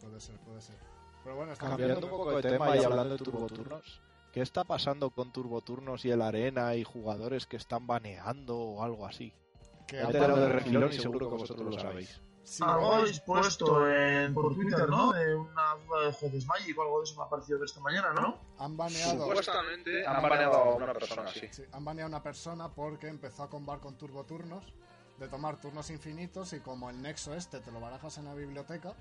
Puede 0.00 0.18
ser, 0.18 0.36
puede 0.40 0.60
ser. 0.60 0.91
Pero 1.24 1.36
bueno, 1.36 1.52
está 1.52 1.68
Cambiando 1.68 2.06
un 2.06 2.10
poco 2.10 2.36
de 2.36 2.42
tema 2.42 2.76
y 2.76 2.84
hablando 2.84 3.16
de 3.16 3.24
turboturnos, 3.24 4.00
¿qué 4.32 4.40
está 4.40 4.64
pasando 4.64 5.10
con 5.10 5.32
turboturnos 5.32 6.04
y 6.04 6.10
el 6.10 6.22
arena 6.22 6.74
y 6.74 6.84
jugadores 6.84 7.46
que 7.46 7.56
están 7.56 7.86
baneando 7.86 8.58
o 8.58 8.82
algo 8.82 9.06
así? 9.06 9.32
que 9.86 9.96
de 9.96 10.48
refilón 10.48 10.90
y 10.92 10.98
seguro 10.98 11.28
que 11.28 11.36
vosotros 11.36 11.74
lo 11.74 11.80
sabéis. 11.80 12.20
Sí, 12.44 12.62
algo 12.66 12.94
habéis 12.94 13.20
puesto 13.20 13.88
en, 13.88 14.34
por 14.34 14.52
Twitter, 14.54 14.88
¿no? 14.88 15.12
De 15.12 15.34
una 15.36 15.74
duda 15.86 16.06
de 16.06 16.12
jueces 16.12 16.44
Magic 16.44 16.76
o 16.76 16.82
algo 16.82 16.98
de 16.98 17.04
eso 17.04 17.16
me 17.16 17.22
ha 17.22 17.28
parecido 17.28 17.58
ver 17.60 17.66
esta 17.66 17.80
mañana, 17.80 18.12
¿no? 18.12 18.36
han 18.58 18.76
baneado. 18.76 19.26
Supuestamente 19.26 20.04
han 20.06 20.22
baneado 20.22 20.54
a 20.54 20.74
una 20.74 20.92
persona, 20.92 21.28
sí. 21.28 21.48
Sí, 21.52 21.62
han 21.70 21.84
baneado 21.84 22.06
a 22.06 22.08
una 22.08 22.22
persona 22.22 22.68
porque 22.68 23.06
empezó 23.06 23.44
a 23.44 23.48
combar 23.48 23.78
con 23.78 23.96
turboturnos, 23.96 24.64
de 25.18 25.28
tomar 25.28 25.60
turnos 25.60 25.90
infinitos 25.90 26.52
y 26.52 26.60
como 26.60 26.90
el 26.90 27.00
nexo 27.00 27.32
este 27.32 27.60
te 27.60 27.70
lo 27.70 27.80
barajas 27.80 28.18
en 28.18 28.24
la 28.24 28.34
biblioteca, 28.34 28.96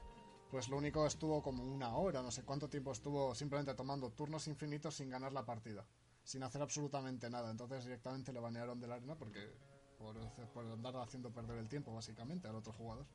pues 0.52 0.68
lo 0.68 0.78
único 0.78 1.08
estuvo 1.08 1.42
como 1.42 1.64
una 1.64 1.96
hora, 1.96 2.22
no 2.22 2.30
sé 2.30 2.44
cuánto 2.44 2.68
tiempo 2.68 2.92
estuvo 2.92 3.34
simplemente 3.34 3.74
tomando 3.74 4.12
turnos 4.12 4.48
infinitos 4.48 4.96
sin 4.96 5.10
ganar 5.10 5.32
la 5.32 5.46
partida, 5.46 5.86
sin 6.24 6.44
hacer 6.44 6.62
absolutamente 6.62 7.30
nada. 7.30 7.50
Entonces 7.50 7.86
directamente 7.86 8.34
le 8.34 8.42
banearon 8.42 8.80
de 8.82 8.88
la 8.88 8.96
arena 8.96 9.16
porque 9.16 9.50
por, 9.98 10.18
andar 10.66 10.98
haciendo 10.98 11.32
perder 11.32 11.58
el 11.58 11.70
tiempo 11.70 11.94
básicamente 11.94 12.50
al 12.50 12.56
otro 12.56 12.74
jugador. 12.74 13.06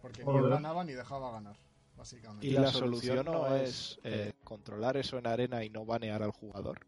Porque 0.00 0.24
ni 0.24 0.48
ganaba 0.48 0.84
ni 0.84 0.92
dejaba 0.92 1.32
ganar, 1.32 1.56
básicamente. 1.96 2.46
Y 2.46 2.52
la 2.52 2.70
solución 2.70 3.26
no 3.26 3.52
es 3.56 3.98
eh, 4.04 4.32
controlar 4.44 4.96
eso 4.96 5.18
en 5.18 5.26
arena 5.26 5.64
y 5.64 5.70
no 5.70 5.84
banear 5.84 6.22
al 6.22 6.30
jugador. 6.30 6.78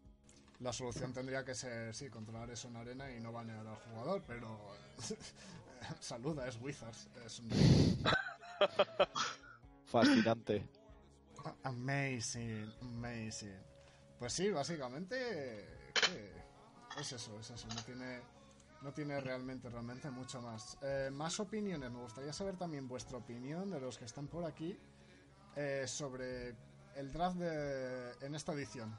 La 0.61 0.71
solución 0.71 1.11
tendría 1.11 1.43
que 1.43 1.55
ser, 1.55 1.93
sí, 1.93 2.09
controlar 2.09 2.49
eso 2.51 2.69
en 2.69 2.77
arena 2.77 3.11
y 3.11 3.19
no 3.19 3.33
banear 3.33 3.67
al 3.67 3.75
jugador, 3.75 4.23
pero... 4.25 4.59
Saluda, 5.99 6.47
es 6.47 6.57
Wizards. 6.61 7.09
Es 7.25 7.39
un... 7.39 7.49
Fascinante. 9.89 10.67
Amazing, 11.63 12.71
amazing. 12.81 13.59
Pues 14.19 14.33
sí, 14.33 14.51
básicamente... 14.51 15.15
¿qué? 15.93 16.39
Es 16.99 17.11
eso, 17.13 17.39
es 17.39 17.49
eso. 17.49 17.67
No 17.67 17.83
tiene, 17.83 18.21
no 18.81 18.91
tiene 18.93 19.19
realmente, 19.21 19.69
realmente 19.69 20.09
mucho 20.11 20.41
más. 20.41 20.77
Eh, 20.81 21.09
más 21.11 21.39
opiniones. 21.39 21.91
Me 21.91 21.99
gustaría 21.99 22.33
saber 22.33 22.57
también 22.57 22.87
vuestra 22.87 23.17
opinión 23.17 23.69
de 23.69 23.79
los 23.79 23.97
que 23.97 24.05
están 24.05 24.27
por 24.27 24.45
aquí 24.45 24.77
eh, 25.55 25.85
sobre 25.87 26.55
el 26.95 27.11
draft 27.11 27.37
de, 27.37 28.11
en 28.21 28.35
esta 28.35 28.53
edición. 28.53 28.95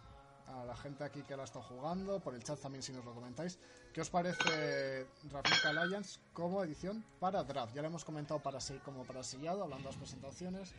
A 0.53 0.65
la 0.65 0.75
gente 0.77 1.05
aquí 1.05 1.23
que 1.23 1.37
la 1.37 1.45
está 1.45 1.61
jugando, 1.63 2.19
por 2.21 2.35
el 2.35 2.43
chat 2.43 2.59
también 2.61 2.83
si 2.83 2.93
nos 2.93 3.05
lo 3.05 3.15
comentáis. 3.15 3.59
¿Qué 3.93 4.01
os 4.01 4.11
parece 4.11 5.07
Ravnica 5.31 5.69
Alliance 5.71 6.19
como 6.33 6.63
edición 6.65 7.05
para 7.21 7.43
draft? 7.45 7.75
Ya 7.75 7.83
lo 7.83 7.89
hemos 7.89 8.05
comentado 8.05 8.41
para 8.41 8.59
como 8.85 9.05
para 9.05 9.23
sellado, 9.23 9.63
hablando 9.63 9.85
de 9.89 9.95
las 9.95 9.97
presentaciones. 9.97 10.75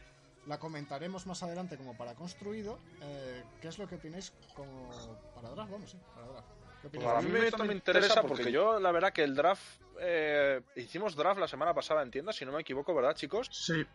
La 0.48 0.58
comentaremos 0.60 1.28
más 1.28 1.44
adelante 1.44 1.78
como 1.78 1.96
para 1.96 2.16
construido. 2.16 2.80
Eh, 3.02 3.44
¿Qué 3.62 3.68
es 3.68 3.78
lo 3.78 3.88
que 3.88 3.96
opináis 3.96 4.34
como 4.56 4.90
para 5.36 5.50
draft? 5.52 5.72
Vamos, 5.72 5.92
sí, 5.92 5.98
para 6.16 6.28
draft. 6.28 6.48
¿Qué 6.82 6.90
Pues 6.90 7.06
opináis? 7.06 7.26
a 7.26 7.30
mí 7.30 7.40
esto 7.48 7.64
me 7.66 7.74
interesa 7.74 8.22
porque 8.24 8.52
yo, 8.52 8.80
la 8.80 8.92
verdad, 8.92 9.14
que 9.14 9.24
el 9.24 9.36
draft. 9.36 9.80
eh, 10.00 10.62
hicimos 10.76 11.16
draft 11.16 11.40
la 11.40 11.48
semana 11.48 11.74
pasada 11.74 12.02
en 12.02 12.10
tienda, 12.12 12.34
si 12.34 12.44
no 12.44 12.52
me 12.52 12.62
equivoco, 12.62 12.94
¿verdad, 12.96 13.14
chicos? 13.16 13.48
Sí. 13.52 13.86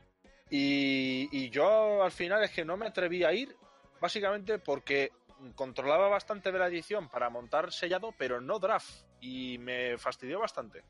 Y, 0.51 1.29
y 1.33 1.51
yo 1.51 2.03
al 2.05 2.13
final 2.13 2.43
es 2.45 2.53
que 2.53 2.65
no 2.65 2.77
me 2.77 2.87
atreví 2.87 3.25
a 3.25 3.33
ir, 3.33 3.57
básicamente 4.01 4.61
porque 4.61 5.11
controlaba 5.55 6.09
bastante 6.09 6.53
de 6.53 6.59
la 6.59 6.69
edición 6.69 7.09
para 7.09 7.31
montar 7.31 7.73
sellado, 7.73 8.13
pero 8.17 8.41
no 8.41 8.59
draft. 8.59 8.91
Y 9.21 9.59
me 9.59 9.99
fastidió 9.99 10.41
bastante. 10.41 10.85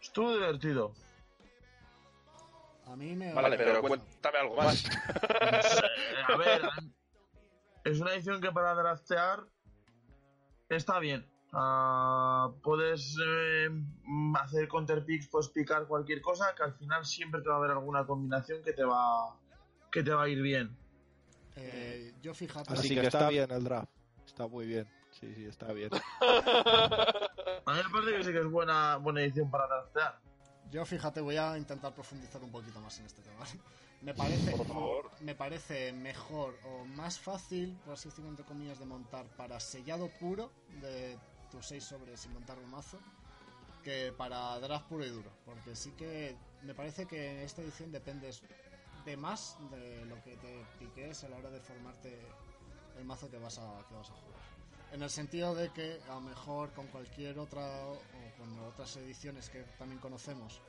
Estuvo 0.00 0.32
divertido. 0.32 0.92
A 2.86 2.96
mí 2.96 3.14
me... 3.14 3.32
Vale, 3.32 3.56
pero 3.56 3.82
bueno, 3.82 4.04
cuéntame 4.04 4.38
algo 4.38 4.56
más. 4.56 4.84
A 6.28 6.36
ver, 6.36 6.62
es 7.84 8.00
una 8.00 8.14
edición 8.14 8.40
que 8.40 8.50
para 8.50 8.74
draftear 8.74 9.44
está 10.68 10.98
bien. 10.98 11.26
Ah, 11.52 12.50
puedes 12.62 13.16
eh, 13.24 13.68
hacer 14.40 14.68
counter 14.68 15.04
picks, 15.04 15.28
puedes 15.28 15.48
picar 15.48 15.86
cualquier 15.86 16.20
cosa, 16.20 16.54
que 16.54 16.62
al 16.62 16.74
final 16.74 17.04
siempre 17.04 17.42
te 17.42 17.48
va 17.48 17.56
a 17.56 17.58
haber 17.58 17.72
alguna 17.72 18.06
combinación 18.06 18.62
que 18.62 18.72
te 18.72 18.84
va 18.84 19.36
que 19.90 20.02
te 20.02 20.12
va 20.12 20.24
a 20.24 20.28
ir 20.28 20.40
bien. 20.40 20.76
Eh, 21.56 22.12
yo 22.22 22.34
fíjate... 22.34 22.72
Así 22.72 22.94
que 22.94 23.06
está 23.06 23.28
bien 23.28 23.50
el 23.50 23.64
draft. 23.64 23.90
Está 24.26 24.46
muy 24.46 24.66
bien. 24.66 24.86
Sí, 25.10 25.32
sí, 25.34 25.44
está 25.44 25.72
bien. 25.72 25.90
A 26.22 27.72
mí 27.74 27.78
me 27.84 27.90
parece 27.90 28.16
que 28.16 28.24
sí 28.24 28.32
que 28.32 28.38
es 28.38 28.50
buena, 28.50 28.96
buena 28.96 29.20
edición 29.22 29.50
para 29.50 29.66
draftear. 29.66 30.18
Yo 30.70 30.84
fíjate, 30.84 31.20
voy 31.20 31.36
a 31.36 31.58
intentar 31.58 31.92
profundizar 31.92 32.42
un 32.42 32.50
poquito 32.50 32.80
más 32.80 32.98
en 33.00 33.06
este 33.06 33.22
tema. 33.22 33.44
Me 34.02 34.14
parece, 34.14 34.52
Por 34.52 34.66
favor. 34.66 35.10
me 35.20 35.34
parece 35.34 35.92
mejor 35.92 36.58
o 36.64 36.86
más 36.86 37.20
fácil, 37.20 37.78
por 37.84 37.92
así 37.92 38.08
decirlo, 38.08 38.30
entre 38.30 38.46
comillas, 38.46 38.78
de 38.78 38.86
montar 38.86 39.26
para 39.36 39.60
sellado 39.60 40.08
puro 40.18 40.50
de 40.80 41.18
tus 41.50 41.66
6 41.66 41.84
sobres 41.84 42.18
sin 42.20 42.32
montar 42.32 42.58
un 42.58 42.70
mazo 42.70 42.98
que 43.84 44.14
para 44.16 44.58
draft 44.58 44.86
puro 44.86 45.04
y 45.04 45.10
duro. 45.10 45.30
Porque 45.44 45.76
sí 45.76 45.90
que 45.98 46.34
me 46.62 46.74
parece 46.74 47.04
que 47.04 47.30
en 47.30 47.38
esta 47.40 47.60
edición 47.60 47.92
dependes 47.92 48.42
de 49.04 49.16
más 49.16 49.56
de 49.70 50.04
lo 50.06 50.22
que 50.22 50.36
te 50.36 50.64
piques 50.78 51.24
a 51.24 51.28
la 51.28 51.36
hora 51.36 51.50
de 51.50 51.60
formarte 51.60 52.18
el 52.98 53.04
mazo 53.04 53.30
que 53.30 53.38
vas 53.38 53.58
a, 53.58 53.84
que 53.88 53.94
vas 53.94 54.10
a 54.10 54.14
jugar. 54.14 54.40
En 54.92 55.02
el 55.02 55.10
sentido 55.10 55.54
de 55.54 55.70
que 55.70 56.00
a 56.08 56.14
lo 56.14 56.20
mejor 56.20 56.72
con 56.72 56.86
cualquier 56.88 57.38
otra 57.38 57.86
o 57.86 57.98
con 58.38 58.58
otras 58.60 58.96
ediciones 58.96 59.48
que 59.48 59.62
también 59.78 60.00
conocemos 60.00 60.60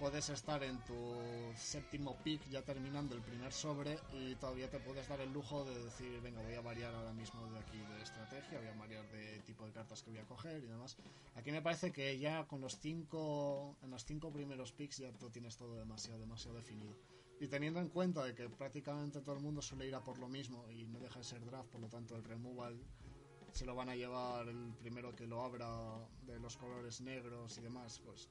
puedes 0.00 0.30
estar 0.30 0.62
en 0.64 0.78
tu 0.84 1.52
séptimo 1.56 2.16
pick 2.24 2.48
ya 2.48 2.62
terminando 2.62 3.14
el 3.14 3.20
primer 3.20 3.52
sobre 3.52 3.98
y 4.14 4.34
todavía 4.36 4.70
te 4.70 4.78
puedes 4.78 5.06
dar 5.06 5.20
el 5.20 5.30
lujo 5.30 5.62
de 5.66 5.84
decir 5.84 6.18
venga 6.22 6.40
voy 6.40 6.54
a 6.54 6.62
variar 6.62 6.94
ahora 6.94 7.12
mismo 7.12 7.46
de 7.52 7.58
aquí 7.58 7.76
de 7.76 8.02
estrategia 8.02 8.58
voy 8.58 8.68
a 8.68 8.74
variar 8.78 9.06
de 9.10 9.40
tipo 9.40 9.66
de 9.66 9.72
cartas 9.72 10.02
que 10.02 10.10
voy 10.10 10.18
a 10.20 10.24
coger 10.24 10.64
y 10.64 10.66
demás 10.66 10.96
aquí 11.36 11.52
me 11.52 11.60
parece 11.60 11.92
que 11.92 12.18
ya 12.18 12.46
con 12.46 12.62
los 12.62 12.78
cinco 12.78 13.76
en 13.82 13.90
los 13.90 14.06
cinco 14.06 14.32
primeros 14.32 14.72
picks 14.72 14.96
ya 14.96 15.10
lo 15.20 15.28
tienes 15.28 15.58
todo 15.58 15.76
demasiado 15.76 16.18
demasiado 16.18 16.56
definido 16.56 16.96
y 17.40 17.48
teniendo 17.48 17.80
en 17.80 17.88
cuenta 17.88 18.22
de 18.24 18.34
que 18.34 18.48
prácticamente 18.48 19.20
todo 19.20 19.34
el 19.34 19.42
mundo 19.42 19.60
suele 19.60 19.88
ir 19.88 19.94
a 19.94 20.04
por 20.04 20.18
lo 20.18 20.28
mismo 20.28 20.70
y 20.70 20.86
no 20.86 21.00
deja 21.00 21.18
de 21.18 21.24
ser 21.24 21.44
draft 21.44 21.70
por 21.70 21.80
lo 21.80 21.88
tanto 21.88 22.14
el 22.14 22.22
removal 22.22 22.78
se 23.52 23.64
lo 23.64 23.74
van 23.74 23.88
a 23.88 23.96
llevar 23.96 24.48
el 24.48 24.72
primero 24.78 25.14
que 25.14 25.26
lo 25.26 25.42
abra 25.42 25.68
de 26.26 26.38
los 26.38 26.56
colores 26.56 27.00
negros 27.00 27.58
y 27.58 27.62
demás, 27.62 28.00
pues 28.04 28.28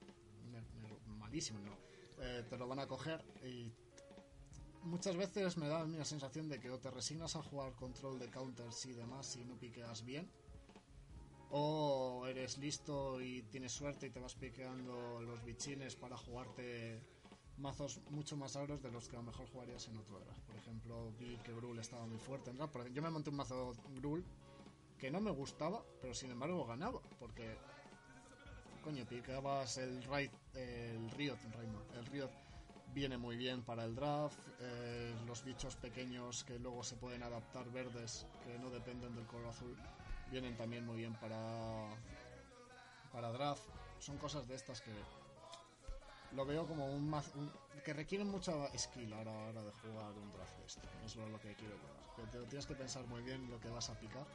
malísimo, 1.07 1.59
¿no? 1.59 1.77
Eh, 2.21 2.43
te 2.49 2.57
lo 2.57 2.67
van 2.67 2.79
a 2.79 2.87
coger 2.87 3.23
y 3.43 3.71
muchas 4.83 5.15
veces 5.15 5.57
me 5.57 5.67
da 5.67 5.85
la 5.85 6.05
sensación 6.05 6.47
de 6.49 6.59
que 6.59 6.69
o 6.69 6.79
te 6.79 6.89
resignas 6.89 7.35
a 7.35 7.43
jugar 7.43 7.73
control 7.73 8.19
de 8.19 8.29
counters 8.29 8.85
y 8.85 8.93
demás 8.93 9.35
y 9.35 9.43
no 9.45 9.55
piqueas 9.57 10.03
bien, 10.05 10.29
o 11.51 12.25
eres 12.27 12.57
listo 12.57 13.21
y 13.21 13.43
tienes 13.43 13.71
suerte 13.71 14.07
y 14.07 14.09
te 14.09 14.19
vas 14.19 14.35
piqueando 14.35 15.21
los 15.21 15.43
bichines 15.43 15.95
para 15.95 16.17
jugarte 16.17 17.01
mazos 17.59 17.99
mucho 18.09 18.35
más 18.37 18.55
agros 18.55 18.81
de 18.81 18.91
los 18.91 19.07
que 19.07 19.15
a 19.15 19.19
lo 19.19 19.25
mejor 19.25 19.47
jugarías 19.51 19.87
en 19.87 19.97
otro 19.97 20.19
draft. 20.19 20.41
Por 20.41 20.55
ejemplo, 20.55 21.11
vi 21.19 21.37
que 21.37 21.53
Grul 21.53 21.79
estaba 21.79 22.05
muy 22.05 22.19
fuerte 22.19 22.49
en 22.49 22.57
draft. 22.57 22.73
Por 22.73 22.91
yo 22.91 23.01
me 23.01 23.09
monté 23.09 23.29
un 23.29 23.37
mazo 23.37 23.73
Grul 23.95 24.23
que 24.97 25.09
no 25.11 25.21
me 25.21 25.31
gustaba, 25.31 25.83
pero 26.01 26.13
sin 26.13 26.31
embargo 26.31 26.65
ganaba, 26.65 26.99
porque 27.19 27.57
coño, 28.83 29.05
picabas 29.05 29.77
el 29.77 30.03
Riot, 30.03 30.31
el 30.55 31.07
no, 31.71 31.99
el 31.99 32.05
Riot 32.07 32.31
viene 32.93 33.17
muy 33.17 33.37
bien 33.37 33.61
para 33.63 33.85
el 33.85 33.95
draft. 33.95 34.39
eh, 34.59 35.15
los 35.25 35.43
bichos 35.43 35.75
pequeños 35.75 36.43
que 36.43 36.59
luego 36.59 36.83
se 36.83 36.95
pueden 36.95 37.23
adaptar 37.23 37.69
verdes, 37.71 38.25
que 38.43 38.57
no 38.57 38.69
dependen 38.69 39.15
del 39.15 39.25
color 39.25 39.47
azul, 39.47 39.75
vienen 40.31 40.55
también 40.57 40.85
muy 40.85 40.97
bien 40.97 41.13
para, 41.15 41.89
para 43.11 43.31
draft. 43.31 43.63
Son 43.99 44.17
cosas 44.17 44.47
de 44.47 44.55
estas 44.55 44.81
que 44.81 44.91
lo 46.35 46.45
veo 46.45 46.65
como 46.67 46.87
un, 46.87 47.09
maz- 47.09 47.33
un- 47.35 47.51
que 47.83 47.93
requieren 47.93 48.27
mucha 48.29 48.51
skill 48.77 49.11
a 49.13 49.23
la 49.23 49.31
hora 49.31 49.63
de 49.63 49.71
jugar 49.71 50.11
un 50.11 50.31
draft 50.33 50.57
de 50.59 50.65
esto. 50.65 50.81
Eso 51.05 51.23
es 51.23 51.29
lo 51.31 51.39
que 51.39 51.55
quiero 51.55 51.75
ver. 51.75 51.91
Que 52.15 52.23
te- 52.37 52.45
tienes 52.45 52.65
que 52.65 52.75
pensar 52.75 53.05
muy 53.07 53.21
bien 53.21 53.49
lo 53.49 53.59
que 53.59 53.69
vas 53.69 53.89
a 53.89 53.93
picar. 53.99 54.25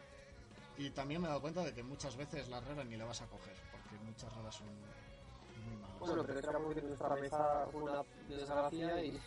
Y 0.77 0.91
también 0.91 1.21
me 1.21 1.27
he 1.27 1.29
dado 1.29 1.41
cuenta 1.41 1.63
de 1.63 1.73
que 1.73 1.83
muchas 1.83 2.17
veces 2.17 2.49
las 2.49 2.65
raras 2.67 2.85
ni 2.87 2.97
la 2.97 3.05
vas 3.05 3.21
a 3.23 3.27
coger, 3.27 3.55
porque 3.71 3.97
muchas 4.05 4.35
raras 4.35 4.55
son 4.57 4.67
muy 4.67 5.77
malas. 5.77 5.99
Bueno, 6.01 6.25
pero 6.27 6.39
era 6.41 6.59
porque 6.59 6.83
nuestra 6.83 7.15
mesa 7.17 7.67
fue 7.71 7.83
una 7.83 8.03
desgracia 8.29 9.05
y. 9.05 9.21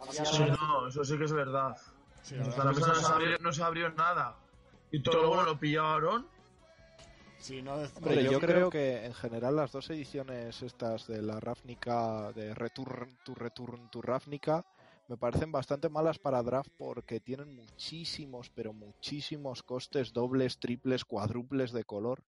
Había 0.00 0.24
Sí, 0.24 0.44
no, 0.60 0.88
eso 0.88 1.04
sí 1.04 1.16
que 1.16 1.24
es 1.24 1.32
verdad. 1.32 1.76
Sí, 2.22 2.34
la 2.34 2.44
mesa 2.44 2.60
es 2.70 2.86
no 2.88 2.94
se 2.94 3.12
abrió, 3.12 3.38
no 3.38 3.52
se 3.52 3.62
abrió 3.62 3.90
nada. 3.90 4.36
Y 4.90 5.00
todo 5.02 5.22
lo 5.22 5.28
bueno 5.28 5.44
lo 5.44 5.58
pillaron. 5.58 6.26
Sí, 7.46 7.62
no 7.62 7.80
dec- 7.80 7.92
Hombre, 7.98 8.24
no, 8.24 8.32
yo 8.32 8.40
creo 8.40 8.70
que 8.70 9.04
en 9.06 9.14
general 9.14 9.54
las 9.54 9.70
dos 9.70 9.88
ediciones 9.90 10.62
estas 10.62 11.06
de 11.06 11.22
la 11.22 11.38
Ravnica, 11.38 12.32
de 12.32 12.52
Return 12.54 13.16
to 13.24 13.36
Return 13.36 13.88
to 13.88 14.02
Ravnica, 14.02 14.64
me 15.06 15.16
parecen 15.16 15.52
bastante 15.52 15.88
malas 15.88 16.18
para 16.18 16.42
draft 16.42 16.70
porque 16.76 17.20
tienen 17.20 17.54
muchísimos, 17.54 18.50
pero 18.50 18.72
muchísimos 18.72 19.62
costes 19.62 20.12
dobles, 20.12 20.58
triples, 20.58 21.04
cuádruples 21.04 21.70
de 21.70 21.84
color. 21.84 22.24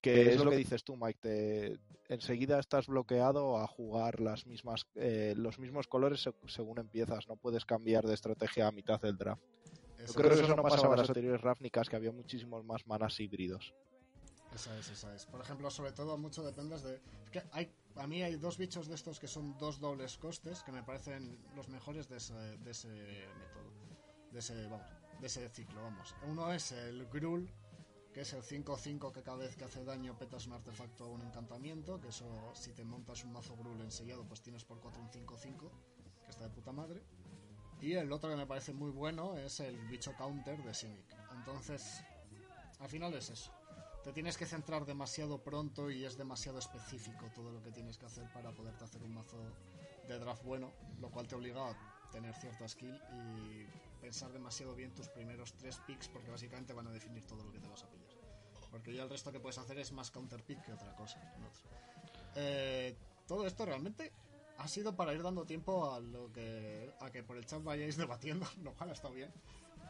Que 0.00 0.28
es 0.28 0.36
lo 0.44 0.50
que 0.52 0.56
dices 0.58 0.84
tú, 0.84 0.94
Mike. 0.96 1.18
Te, 1.20 1.80
enseguida 2.08 2.60
estás 2.60 2.86
bloqueado 2.86 3.58
a 3.58 3.66
jugar 3.66 4.20
las 4.20 4.46
mismas, 4.46 4.86
eh, 4.94 5.34
los 5.36 5.58
mismos 5.58 5.88
colores 5.88 6.20
se- 6.22 6.32
según 6.46 6.78
empiezas. 6.78 7.26
No 7.26 7.34
puedes 7.34 7.64
cambiar 7.64 8.06
de 8.06 8.14
estrategia 8.14 8.68
a 8.68 8.70
mitad 8.70 9.00
del 9.00 9.16
draft. 9.16 9.42
Yo 10.06 10.12
creo 10.14 10.28
que 10.28 10.34
eso 10.44 10.54
no 10.54 10.62
pasaba 10.62 10.94
en 10.94 11.00
las 11.00 11.08
anteriores 11.10 11.40
Ravnicas, 11.40 11.88
que 11.88 11.96
había 11.96 12.12
muchísimos 12.12 12.64
más 12.64 12.86
manas 12.86 13.18
híbridos. 13.18 13.74
Esa 14.56 14.78
es, 14.78 14.88
esa 14.88 15.14
es. 15.14 15.26
Por 15.26 15.42
ejemplo, 15.42 15.70
sobre 15.70 15.92
todo 15.92 16.16
mucho 16.16 16.42
dependes 16.42 16.82
de... 16.82 16.94
es 17.24 17.30
que 17.30 17.42
hay, 17.52 17.70
a 17.96 18.06
mí 18.06 18.22
hay 18.22 18.36
dos 18.36 18.56
bichos 18.56 18.88
de 18.88 18.94
estos 18.94 19.20
que 19.20 19.28
son 19.28 19.58
dos 19.58 19.80
dobles 19.80 20.16
costes 20.16 20.62
que 20.62 20.72
me 20.72 20.82
parecen 20.82 21.38
los 21.54 21.68
mejores 21.68 22.08
de 22.08 22.16
ese, 22.16 22.32
de 22.32 22.70
ese 22.70 22.88
método. 22.88 23.70
De 24.32 24.38
ese, 24.38 24.66
vamos, 24.66 24.86
de 25.20 25.26
ese 25.26 25.46
ciclo, 25.50 25.82
vamos. 25.82 26.14
Uno 26.26 26.50
es 26.54 26.72
el 26.72 27.04
Grul, 27.08 27.50
que 28.14 28.22
es 28.22 28.32
el 28.32 28.42
5-5 28.42 29.12
que 29.12 29.22
cada 29.22 29.36
vez 29.36 29.56
que 29.56 29.64
hace 29.64 29.84
daño 29.84 30.16
petas 30.16 30.46
un 30.46 30.54
artefacto 30.54 31.06
o 31.06 31.12
un 31.12 31.20
encantamiento, 31.20 32.00
que 32.00 32.08
eso 32.08 32.26
si 32.54 32.72
te 32.72 32.82
montas 32.82 33.24
un 33.24 33.34
mazo 33.34 33.54
Grul 33.56 33.82
ensellado 33.82 34.24
pues 34.24 34.40
tienes 34.40 34.64
por 34.64 34.80
4 34.80 35.02
un 35.02 35.10
5-5, 35.10 35.70
que 36.24 36.30
está 36.30 36.44
de 36.44 36.50
puta 36.54 36.72
madre. 36.72 37.02
Y 37.82 37.92
el 37.92 38.10
otro 38.10 38.30
que 38.30 38.36
me 38.36 38.46
parece 38.46 38.72
muy 38.72 38.90
bueno 38.90 39.36
es 39.36 39.60
el 39.60 39.76
bicho 39.88 40.14
counter 40.16 40.64
de 40.64 40.72
Simic. 40.72 41.14
Entonces, 41.34 42.02
al 42.80 42.88
final 42.88 43.12
es 43.12 43.28
eso 43.28 43.52
te 44.06 44.12
tienes 44.12 44.36
que 44.36 44.46
centrar 44.46 44.86
demasiado 44.86 45.38
pronto 45.38 45.90
y 45.90 46.04
es 46.04 46.16
demasiado 46.16 46.60
específico 46.60 47.28
todo 47.34 47.50
lo 47.50 47.60
que 47.60 47.72
tienes 47.72 47.98
que 47.98 48.06
hacer 48.06 48.22
para 48.32 48.52
poderte 48.52 48.84
hacer 48.84 49.02
un 49.02 49.12
mazo 49.12 49.36
de 50.06 50.16
draft 50.20 50.44
bueno, 50.44 50.70
lo 51.00 51.10
cual 51.10 51.26
te 51.26 51.34
obliga 51.34 51.70
a 51.70 51.74
tener 52.12 52.32
cierta 52.36 52.68
skill 52.68 52.94
y 53.10 53.64
pensar 54.00 54.30
demasiado 54.32 54.76
bien 54.76 54.94
tus 54.94 55.08
primeros 55.08 55.54
tres 55.54 55.78
picks 55.88 56.06
porque 56.06 56.30
básicamente 56.30 56.72
van 56.72 56.86
a 56.86 56.92
definir 56.92 57.26
todo 57.26 57.42
lo 57.42 57.50
que 57.50 57.58
te 57.58 57.66
vas 57.66 57.82
a 57.82 57.88
pillar. 57.88 58.06
Porque 58.70 58.94
ya 58.94 59.02
el 59.02 59.10
resto 59.10 59.32
que 59.32 59.40
puedes 59.40 59.58
hacer 59.58 59.76
es 59.80 59.90
más 59.90 60.12
counter 60.12 60.40
pick 60.44 60.64
que 60.64 60.72
otra 60.72 60.94
cosa. 60.94 61.18
Eh, 62.36 62.94
todo 63.26 63.44
esto 63.44 63.66
realmente 63.66 64.12
ha 64.58 64.68
sido 64.68 64.94
para 64.94 65.14
ir 65.14 65.22
dando 65.24 65.44
tiempo 65.46 65.92
a 65.92 65.98
lo 65.98 66.32
que 66.32 66.92
a 67.00 67.10
que 67.10 67.24
por 67.24 67.38
el 67.38 67.44
chat 67.44 67.60
vayáis 67.64 67.96
debatiendo, 67.96 68.46
lo 68.62 68.72
cual 68.74 68.90
ha 68.90 68.92
estado 68.92 69.14
bien. 69.14 69.32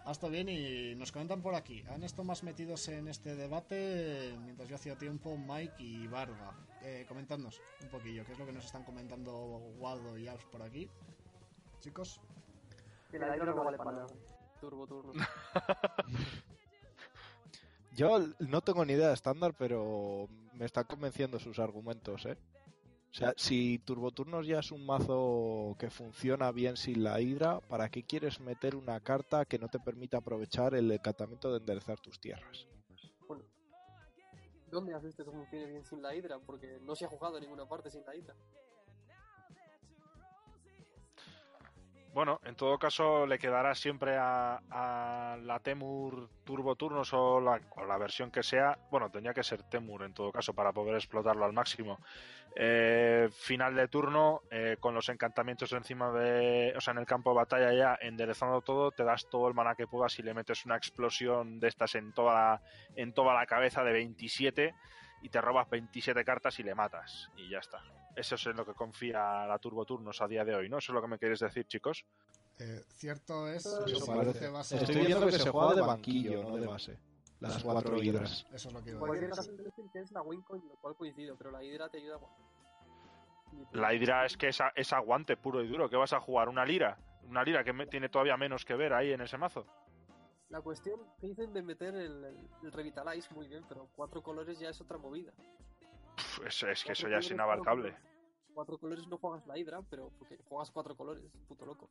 Ha 0.06 0.12
estado 0.12 0.30
bien 0.30 0.48
y 0.48 0.94
nos 0.94 1.10
comentan 1.10 1.42
por 1.42 1.56
aquí. 1.56 1.82
Han 1.88 2.04
estado 2.04 2.22
más 2.22 2.44
metidos 2.44 2.86
en 2.86 3.08
este 3.08 3.34
debate 3.34 4.38
mientras 4.44 4.68
yo 4.68 4.76
hacía 4.76 4.96
tiempo 4.96 5.36
Mike 5.36 5.74
y 5.78 6.06
Barba. 6.06 6.54
Eh, 6.82 7.04
comentadnos 7.08 7.60
un 7.82 7.88
poquillo, 7.88 8.24
qué 8.24 8.32
es 8.32 8.38
lo 8.38 8.46
que 8.46 8.52
nos 8.52 8.64
están 8.64 8.84
comentando 8.84 9.32
Waldo 9.78 10.16
y 10.16 10.28
Alf 10.28 10.44
por 10.46 10.62
aquí. 10.62 10.88
Chicos, 11.80 12.20
no 13.12 13.64
vale 13.64 13.78
para 13.78 13.92
nada. 13.92 14.06
Turbo 14.60 14.86
turno. 14.86 15.12
Yo 17.96 18.20
no 18.38 18.60
tengo 18.60 18.84
ni 18.84 18.92
idea 18.92 19.08
de 19.08 19.14
estándar, 19.14 19.54
pero 19.58 20.28
me 20.52 20.66
están 20.66 20.84
convenciendo 20.84 21.40
sus 21.40 21.58
argumentos, 21.58 22.26
¿eh? 22.26 22.36
O 23.16 23.18
sea, 23.18 23.32
si 23.38 23.78
Turboturnos 23.78 24.46
ya 24.46 24.58
es 24.58 24.70
un 24.72 24.84
mazo 24.84 25.74
que 25.78 25.88
funciona 25.88 26.52
bien 26.52 26.76
sin 26.76 27.02
la 27.02 27.18
hidra, 27.18 27.60
¿para 27.60 27.88
qué 27.88 28.02
quieres 28.02 28.40
meter 28.40 28.76
una 28.76 29.00
carta 29.00 29.46
que 29.46 29.58
no 29.58 29.68
te 29.68 29.78
permita 29.78 30.18
aprovechar 30.18 30.74
el 30.74 30.92
encantamiento 30.92 31.50
de 31.50 31.56
enderezar 31.56 31.98
tus 31.98 32.20
tierras? 32.20 32.66
Bueno, 33.26 33.44
¿dónde 34.70 34.92
has 34.92 35.02
visto 35.02 35.24
que 35.24 35.30
funcione 35.30 35.64
bien 35.64 35.82
sin 35.82 36.02
la 36.02 36.14
hidra? 36.14 36.38
Porque 36.40 36.78
no 36.82 36.94
se 36.94 37.06
ha 37.06 37.08
jugado 37.08 37.38
en 37.38 37.44
ninguna 37.44 37.66
parte 37.66 37.90
sin 37.90 38.04
la 38.04 38.14
hidra. 38.14 38.34
Bueno, 42.12 42.40
en 42.44 42.54
todo 42.54 42.78
caso 42.78 43.26
le 43.26 43.38
quedará 43.38 43.74
siempre 43.74 44.16
a, 44.18 44.60
a 44.70 45.38
la 45.38 45.58
Temur 45.60 46.28
Turbo 46.44 46.74
Turnos 46.74 47.14
o 47.14 47.40
la, 47.40 47.60
o 47.76 47.84
la 47.86 47.96
versión 47.96 48.30
que 48.30 48.42
sea. 48.42 48.78
Bueno, 48.90 49.10
tendría 49.10 49.32
que 49.32 49.42
ser 49.42 49.62
Temur 49.62 50.02
en 50.02 50.12
todo 50.12 50.32
caso 50.32 50.52
para 50.52 50.72
poder 50.72 50.96
explotarlo 50.96 51.46
al 51.46 51.54
máximo. 51.54 51.98
Eh, 52.58 53.28
final 53.32 53.74
de 53.74 53.86
turno, 53.88 54.40
eh, 54.50 54.78
con 54.80 54.94
los 54.94 55.10
encantamientos 55.10 55.70
encima 55.72 56.10
de. 56.10 56.72
O 56.74 56.80
sea, 56.80 56.92
en 56.92 56.98
el 56.98 57.06
campo 57.06 57.28
de 57.30 57.36
batalla 57.36 57.70
ya 57.74 57.98
enderezando 58.00 58.62
todo, 58.62 58.90
te 58.92 59.04
das 59.04 59.28
todo 59.28 59.46
el 59.48 59.52
maná 59.54 59.74
que 59.74 59.86
puedas 59.86 60.18
y 60.18 60.22
le 60.22 60.32
metes 60.32 60.64
una 60.64 60.74
explosión 60.76 61.60
de 61.60 61.68
estas 61.68 61.94
en 61.96 62.14
toda 62.14 62.32
la, 62.32 62.62
en 62.94 63.12
toda 63.12 63.34
la 63.34 63.44
cabeza 63.44 63.84
de 63.84 63.92
27 63.92 64.74
y 65.20 65.28
te 65.28 65.40
robas 65.42 65.68
27 65.68 66.24
cartas 66.24 66.58
y 66.58 66.62
le 66.62 66.74
matas. 66.74 67.28
Y 67.36 67.50
ya 67.50 67.58
está. 67.58 67.82
Eso 68.14 68.36
es 68.36 68.46
en 68.46 68.56
lo 68.56 68.64
que 68.64 68.72
confía 68.72 69.46
la 69.46 69.58
Turbo 69.58 69.84
Turnos 69.84 70.22
a 70.22 70.26
día 70.26 70.42
de 70.42 70.54
hoy, 70.54 70.70
¿no? 70.70 70.78
Eso 70.78 70.92
es 70.92 70.94
lo 70.94 71.02
que 71.02 71.08
me 71.08 71.18
queréis 71.18 71.40
decir, 71.40 71.66
chicos. 71.66 72.06
eh, 72.58 72.84
cierto 72.94 73.46
es 73.48 73.66
Eso 73.66 74.06
parece. 74.06 74.48
base- 74.48 74.76
Estoy 74.76 75.04
viendo 75.04 75.26
que 75.26 75.32
se 75.32 75.50
juega 75.50 75.74
de 75.74 75.82
banquillo, 75.82 76.42
no 76.42 76.56
de 76.56 76.66
base. 76.66 76.98
Las 77.38 77.62
cuatro 77.62 78.02
hidras. 78.02 78.46
Eso 78.54 78.68
es 78.68 78.74
lo 78.74 78.82
que 78.82 78.88
iba 78.90 78.96
a 78.98 79.00
Cualquier 79.00 79.28
decir. 79.30 79.62
dicen 79.62 79.90
que 79.92 79.98
es 79.98 80.10
la 80.10 80.22
win 80.22 80.40
con 80.40 80.56
lo 80.66 80.74
cual 80.76 80.96
coincido, 80.96 81.36
pero 81.36 81.50
la 81.50 81.62
hidra 81.62 81.86
te 81.90 81.98
ayuda 81.98 82.18
La 83.72 83.92
Hydra 83.94 84.24
es 84.26 84.36
que 84.36 84.48
es, 84.48 84.60
a- 84.60 84.72
es 84.74 84.92
aguante 84.92 85.36
puro 85.36 85.62
y 85.62 85.68
duro. 85.68 85.88
¿Qué 85.88 85.96
vas 85.96 86.12
a 86.12 86.20
jugar? 86.20 86.48
¿Una 86.48 86.64
lira? 86.64 86.98
Una 87.28 87.42
lira 87.42 87.64
que 87.64 87.72
me- 87.72 87.86
tiene 87.86 88.08
todavía 88.08 88.36
menos 88.36 88.64
que 88.64 88.74
ver 88.74 88.92
ahí 88.92 89.12
en 89.12 89.20
ese 89.20 89.36
mazo. 89.38 89.66
La 90.48 90.60
cuestión 90.60 91.00
que 91.20 91.26
dicen 91.28 91.52
de 91.52 91.62
meter 91.62 91.94
el, 91.96 92.24
el, 92.24 92.48
el 92.62 92.72
Revitalize 92.72 93.32
muy 93.34 93.48
bien, 93.48 93.64
pero 93.68 93.88
cuatro 93.96 94.22
colores 94.22 94.58
ya 94.60 94.68
es 94.70 94.80
otra 94.80 94.96
movida. 94.96 95.32
Pff, 96.16 96.46
es, 96.46 96.62
es 96.62 96.84
que 96.84 96.92
eso 96.92 97.08
ya 97.08 97.18
es 97.18 97.30
inabarcable. 97.30 97.96
Cuatro 98.54 98.78
colores 98.78 99.06
no 99.08 99.18
juegas 99.18 99.46
la 99.46 99.58
hidra, 99.58 99.80
pero 99.90 100.10
porque 100.18 100.38
juegas 100.48 100.70
cuatro 100.70 100.96
colores, 100.96 101.24
puto 101.48 101.66
loco. 101.66 101.90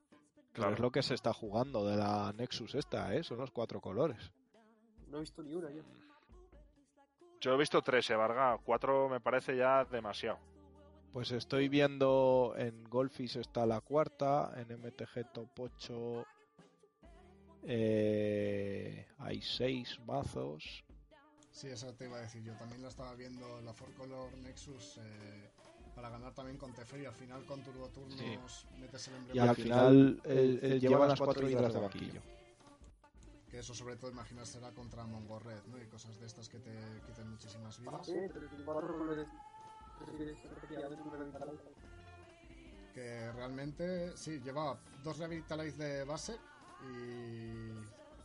Claro, 0.54 0.74
es 0.74 0.80
lo 0.80 0.90
que 0.90 1.04
se 1.04 1.14
está 1.14 1.34
jugando 1.34 1.86
de 1.86 1.98
la 1.98 2.32
Nexus 2.34 2.76
esta, 2.76 3.14
¿eh? 3.14 3.24
Son 3.24 3.38
los 3.38 3.52
cuatro 3.52 3.82
colores. 3.82 4.32
No 5.10 5.18
he 5.18 5.20
visto 5.20 5.44
ni 5.44 5.54
una 5.54 5.70
ya. 5.70 5.84
Yo 7.42 7.54
he 7.54 7.58
visto 7.58 7.82
tres, 7.82 8.10
eh, 8.10 8.16
Varga. 8.16 8.58
Cuatro 8.64 9.10
me 9.10 9.20
parece 9.20 9.56
ya 9.58 9.84
demasiado. 9.86 10.40
Pues 11.16 11.32
estoy 11.32 11.70
viendo 11.70 12.54
en 12.58 12.84
Golfis 12.90 13.38
está 13.38 13.66
la 13.66 13.80
cuarta, 13.80 14.52
en 14.58 14.68
MTG 14.82 15.32
Top 15.32 15.48
8 15.58 16.26
eh, 17.64 19.08
hay 19.20 19.42
seis 19.42 19.98
mazos. 20.06 20.84
Sí, 21.52 21.68
eso 21.68 21.94
te 21.94 22.04
iba 22.04 22.18
a 22.18 22.20
decir. 22.20 22.44
Yo 22.44 22.52
también 22.58 22.82
lo 22.82 22.90
estaba 22.90 23.16
viendo 23.16 23.62
la 23.62 23.72
Four 23.74 23.94
Color 23.94 24.38
Nexus 24.40 24.98
eh, 24.98 25.50
para 25.96 26.10
ganar 26.10 26.34
también 26.34 26.58
con 26.58 26.74
Teferi. 26.74 27.06
Al 27.06 27.14
final 27.16 27.46
con 27.46 27.64
Turbo 27.64 27.88
Turnos 27.88 28.68
metes 28.78 29.08
el 29.08 29.14
Y 29.14 29.18
emblema. 29.20 29.50
al 29.52 29.56
final 29.56 30.22
él, 30.26 30.60
él 30.64 30.82
lleva 30.82 31.08
las 31.08 31.22
cuatro 31.22 31.50
hidras 31.50 31.74
de 31.74 31.80
banquillo. 31.80 32.22
Que 33.50 33.60
eso 33.60 33.74
sobre 33.74 33.96
todo 33.96 34.12
imaginar 34.12 34.46
será 34.46 34.72
contra 34.74 35.06
Mongorred, 35.06 35.64
¿no? 35.68 35.82
Y 35.82 35.86
cosas 35.86 36.20
de 36.20 36.26
estas 36.26 36.50
que 36.50 36.60
te 36.60 36.74
quiten 37.08 37.30
muchísimas 37.30 37.80
Ah, 37.80 37.82
vidas. 37.82 38.06
sí, 38.06 38.16
pero 38.34 38.50
Que 42.94 43.32
realmente, 43.34 44.16
sí, 44.16 44.40
lleva 44.40 44.78
dos 45.04 45.18
Revitalize 45.18 45.78
de 45.78 46.04
base 46.06 46.38
y 46.82 47.70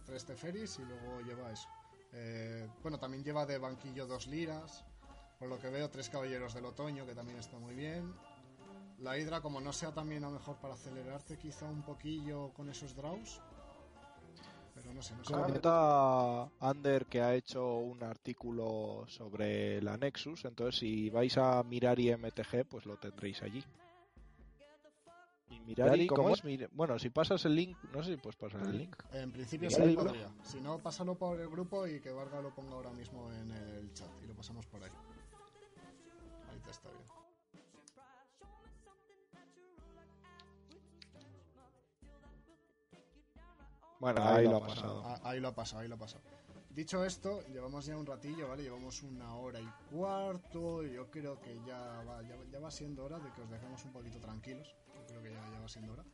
tres 0.07 0.25
Teferis 0.25 0.79
y 0.79 0.85
luego 0.85 1.21
lleva 1.23 1.53
eso. 1.53 1.69
Eh, 2.13 2.69
bueno, 2.83 2.99
también 2.99 3.25
lleva 3.25 3.47
de 3.47 3.59
banquillo 3.59 4.07
dos 4.07 4.27
liras. 4.27 4.85
Por 5.39 5.49
lo 5.49 5.59
que 5.59 5.71
veo, 5.71 5.89
tres 5.89 6.11
caballeros 6.11 6.55
del 6.55 6.67
otoño, 6.67 7.07
que 7.07 7.15
también 7.15 7.39
está 7.39 7.59
muy 7.59 7.75
bien. 7.75 8.15
La 8.99 9.17
Hidra, 9.17 9.41
como 9.41 9.61
no 9.61 9.73
sea 9.73 9.93
también 9.93 10.23
a 10.25 10.27
lo 10.27 10.35
mejor 10.35 10.57
para 10.57 10.75
acelerarte 10.75 11.39
quizá 11.39 11.67
un 11.67 11.83
poquillo 11.83 12.53
con 12.53 12.69
esos 12.69 12.95
draws. 12.95 13.41
No 14.95 15.03
sé, 15.03 15.15
no 15.15 15.25
sé. 15.25 15.33
Comenta 15.33 16.51
Ander 16.61 17.07
que 17.07 17.23
ha 17.23 17.35
hecho 17.35 17.77
un 17.77 18.03
artículo 18.03 19.05
sobre 19.09 19.81
la 19.83 19.97
Nexus, 19.97 20.45
entonces 20.45 20.79
si 20.81 21.11
vais 21.11 21.37
a 21.39 21.63
mirar 21.63 21.99
IMTG, 21.99 22.67
pues 22.69 22.87
lo 22.87 22.97
tendréis 22.97 23.43
allí. 23.43 23.65
Mirari, 25.67 26.07
¿cómo 26.07 26.31
es? 26.31 26.43
Bueno, 26.73 26.99
si 26.99 27.11
pasas 27.11 27.45
el 27.45 27.55
link, 27.55 27.77
no 27.93 28.03
sé 28.03 28.13
si 28.13 28.17
puedes 28.17 28.37
pasar 28.37 28.63
el 28.63 28.79
link. 28.79 28.97
En 29.13 29.31
principio 29.33 29.71
sí 29.71 29.83
libro. 29.83 30.07
podría. 30.07 30.29
Si 30.43 30.61
no, 30.61 30.79
pásalo 30.79 31.15
por 31.17 31.41
el 31.41 31.49
grupo 31.49 31.87
y 31.87 32.01
que 32.01 32.11
Varga 32.11 32.41
lo 32.41 32.55
ponga 32.55 32.75
ahora 32.75 32.91
mismo 32.91 33.31
en 33.33 33.51
el 33.51 33.93
chat 33.93 34.09
y 34.23 34.27
lo 34.27 34.35
pasamos 34.35 34.67
por 34.67 34.83
ahí. 34.83 34.91
Ahí 36.51 36.59
te 36.65 36.71
está 36.71 36.89
bien. 36.89 37.20
Bueno, 44.01 44.25
ahí 44.25 44.49
lo 44.49 44.57
ha 44.57 44.67
pasado. 44.67 45.03
Ah, 45.05 45.21
ahí 45.23 45.41
lo 45.41 45.49
ha 45.49 45.55
pasado, 45.55 45.83
ahí 45.83 45.89
lo 45.89 45.95
ha 45.95 45.99
pasado. 45.99 46.23
Dicho 46.71 47.05
esto, 47.05 47.43
llevamos 47.49 47.85
ya 47.85 47.97
un 47.97 48.07
ratillo, 48.07 48.49
¿vale? 48.49 48.63
Llevamos 48.63 49.03
una 49.03 49.35
hora 49.35 49.61
y 49.61 49.69
cuarto. 49.91 50.85
y 50.85 50.95
Yo 50.95 51.11
creo 51.11 51.41
que 51.41 51.61
ya 51.67 52.03
va, 52.09 52.23
ya, 52.23 52.37
ya 52.51 52.61
va 52.61 52.71
siendo 52.71 53.05
hora 53.05 53.19
de 53.19 53.31
que 53.33 53.43
os 53.43 53.51
dejemos 53.51 53.85
un 53.85 53.93
poquito 53.93 54.19
tranquilos. 54.19 54.75
Yo 54.95 55.05
creo 55.07 55.23
que 55.23 55.33
ya, 55.33 55.51
ya 55.53 55.61
va 55.61 55.69
siendo 55.69 55.93
hora. 55.93 56.05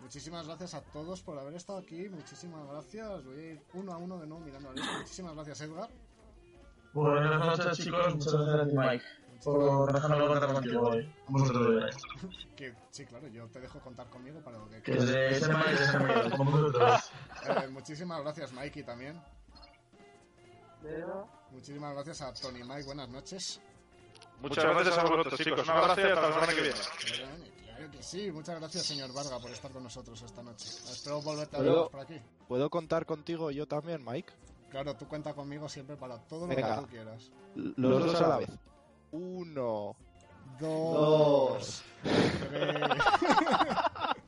Muchísimas 0.00 0.46
gracias 0.46 0.74
a 0.74 0.82
todos 0.82 1.22
por 1.22 1.38
haber 1.38 1.54
estado 1.54 1.78
aquí. 1.78 2.08
Muchísimas 2.08 2.66
gracias. 2.68 3.24
Voy 3.24 3.38
a 3.38 3.52
ir 3.52 3.62
uno 3.74 3.92
a 3.92 3.96
uno 3.96 4.18
de 4.18 4.26
nuevo 4.26 4.44
mirando 4.44 4.68
la 4.70 4.74
lista. 4.74 4.98
Muchísimas 4.98 5.34
gracias, 5.34 5.60
Edgar. 5.62 5.90
Buenas 6.92 7.38
noches, 7.46 7.78
chicos. 7.78 8.14
Muchas 8.16 8.32
gracias 8.34 8.60
a 8.60 8.68
ti, 8.68 8.76
Mike, 8.76 9.04
por 9.42 9.92
dejarme 9.92 10.26
contar 10.26 10.52
contigo 10.52 10.88
hoy. 10.88 11.14
Vosotros. 11.28 11.96
Que, 12.56 12.74
sí, 12.90 13.04
claro, 13.06 13.28
yo 13.28 13.48
te 13.48 13.60
dejo 13.60 13.80
contar 13.80 14.08
conmigo 14.08 14.40
para 14.40 14.58
lo 14.58 14.68
que 14.68 14.82
Que 14.82 14.92
es 14.92 15.06
de 15.06 15.30
ese 15.30 15.48
Mike, 15.52 15.72
ese 15.72 15.98
Mike, 15.98 16.36
como 16.36 16.50
vosotros. 16.50 17.12
Eh, 17.44 17.68
muchísimas 17.68 18.22
gracias, 18.22 18.52
Mikey, 18.52 18.84
también. 18.84 19.20
Muchísimas 21.50 21.94
gracias 21.94 22.22
a 22.22 22.32
Tony 22.32 22.62
Mike. 22.62 22.84
Buenas 22.84 23.08
noches. 23.08 23.60
Muchas 24.40 24.64
gracias 24.64 24.98
a 24.98 25.02
vosotros, 25.02 25.40
chicos. 25.40 25.64
Un 25.64 25.70
abrazo 25.70 26.00
y 26.00 26.04
hasta 26.04 26.28
la 26.28 26.32
semana 26.32 26.54
que 26.54 26.60
viene. 26.62 26.78
Claro, 27.64 27.90
que 27.90 28.02
sí. 28.02 28.30
Muchas 28.30 28.58
gracias, 28.58 28.84
señor 28.84 29.12
Varga, 29.12 29.38
por 29.38 29.50
estar 29.50 29.70
con 29.70 29.82
nosotros 29.82 30.22
esta 30.22 30.42
noche. 30.42 30.68
Espero 30.68 31.20
volverte 31.22 31.56
a 31.56 31.60
ver 31.60 31.74
por 31.90 32.00
aquí. 32.00 32.20
¿Puedo 32.48 32.70
contar 32.70 33.06
contigo 33.06 33.50
yo 33.50 33.66
también, 33.66 34.04
Mike? 34.04 34.32
Claro, 34.70 34.96
tú 34.96 35.06
cuenta 35.06 35.34
conmigo 35.34 35.68
siempre 35.68 35.96
para 35.96 36.18
todo 36.18 36.46
lo 36.46 36.54
Venga. 36.54 36.76
que 36.76 36.80
tú 36.82 36.88
quieras. 36.88 37.30
Los 37.54 38.06
dos 38.06 38.20
a 38.20 38.28
la 38.28 38.36
vez. 38.38 38.50
Uno. 39.12 39.96
Dos. 40.58 41.82
Tres. 42.02 43.02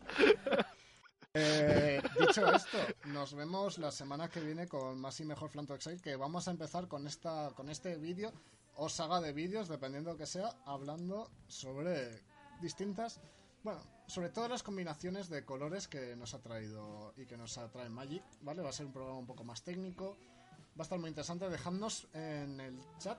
Eh, 1.37 2.01
dicho 2.17 2.47
esto, 2.47 2.79
nos 3.07 3.35
vemos 3.35 3.79
la 3.79 3.91
semana 3.91 4.29
que 4.29 4.39
viene 4.39 4.69
con 4.69 5.01
más 5.01 5.19
y 5.19 5.25
mejor 5.25 5.51
Flanto 5.51 5.75
Exile, 5.75 6.01
que 6.01 6.15
vamos 6.15 6.47
a 6.47 6.53
empezar 6.53 6.87
con 6.87 7.09
esta 7.09 7.51
con 7.57 7.69
este 7.69 7.97
vídeo 7.97 8.33
o 8.77 8.89
saga 8.89 9.21
de 9.21 9.33
vídeos, 9.33 9.67
dependiendo 9.67 10.17
que 10.17 10.27
sea, 10.27 10.55
hablando 10.65 11.29
sobre 11.49 12.23
distintas, 12.61 13.21
bueno, 13.65 13.81
sobre 14.07 14.29
todas 14.29 14.49
las 14.49 14.63
combinaciones 14.63 15.29
de 15.29 15.45
colores 15.45 15.89
que 15.89 16.15
nos 16.15 16.35
ha 16.35 16.39
traído 16.41 17.13
y 17.17 17.27
que 17.27 17.37
nos 17.37 17.59
atrae 17.59 17.89
Magic, 17.89 18.23
¿vale? 18.43 18.63
Va 18.63 18.69
a 18.69 18.73
ser 18.73 18.87
un 18.87 18.93
programa 18.93 19.19
un 19.19 19.27
poco 19.27 19.43
más 19.43 19.63
técnico, 19.63 20.17
va 20.79 20.81
a 20.81 20.83
estar 20.83 20.99
muy 21.01 21.09
interesante. 21.09 21.49
Dejadnos 21.49 22.07
en 22.13 22.61
el 22.61 22.79
chat, 22.99 23.19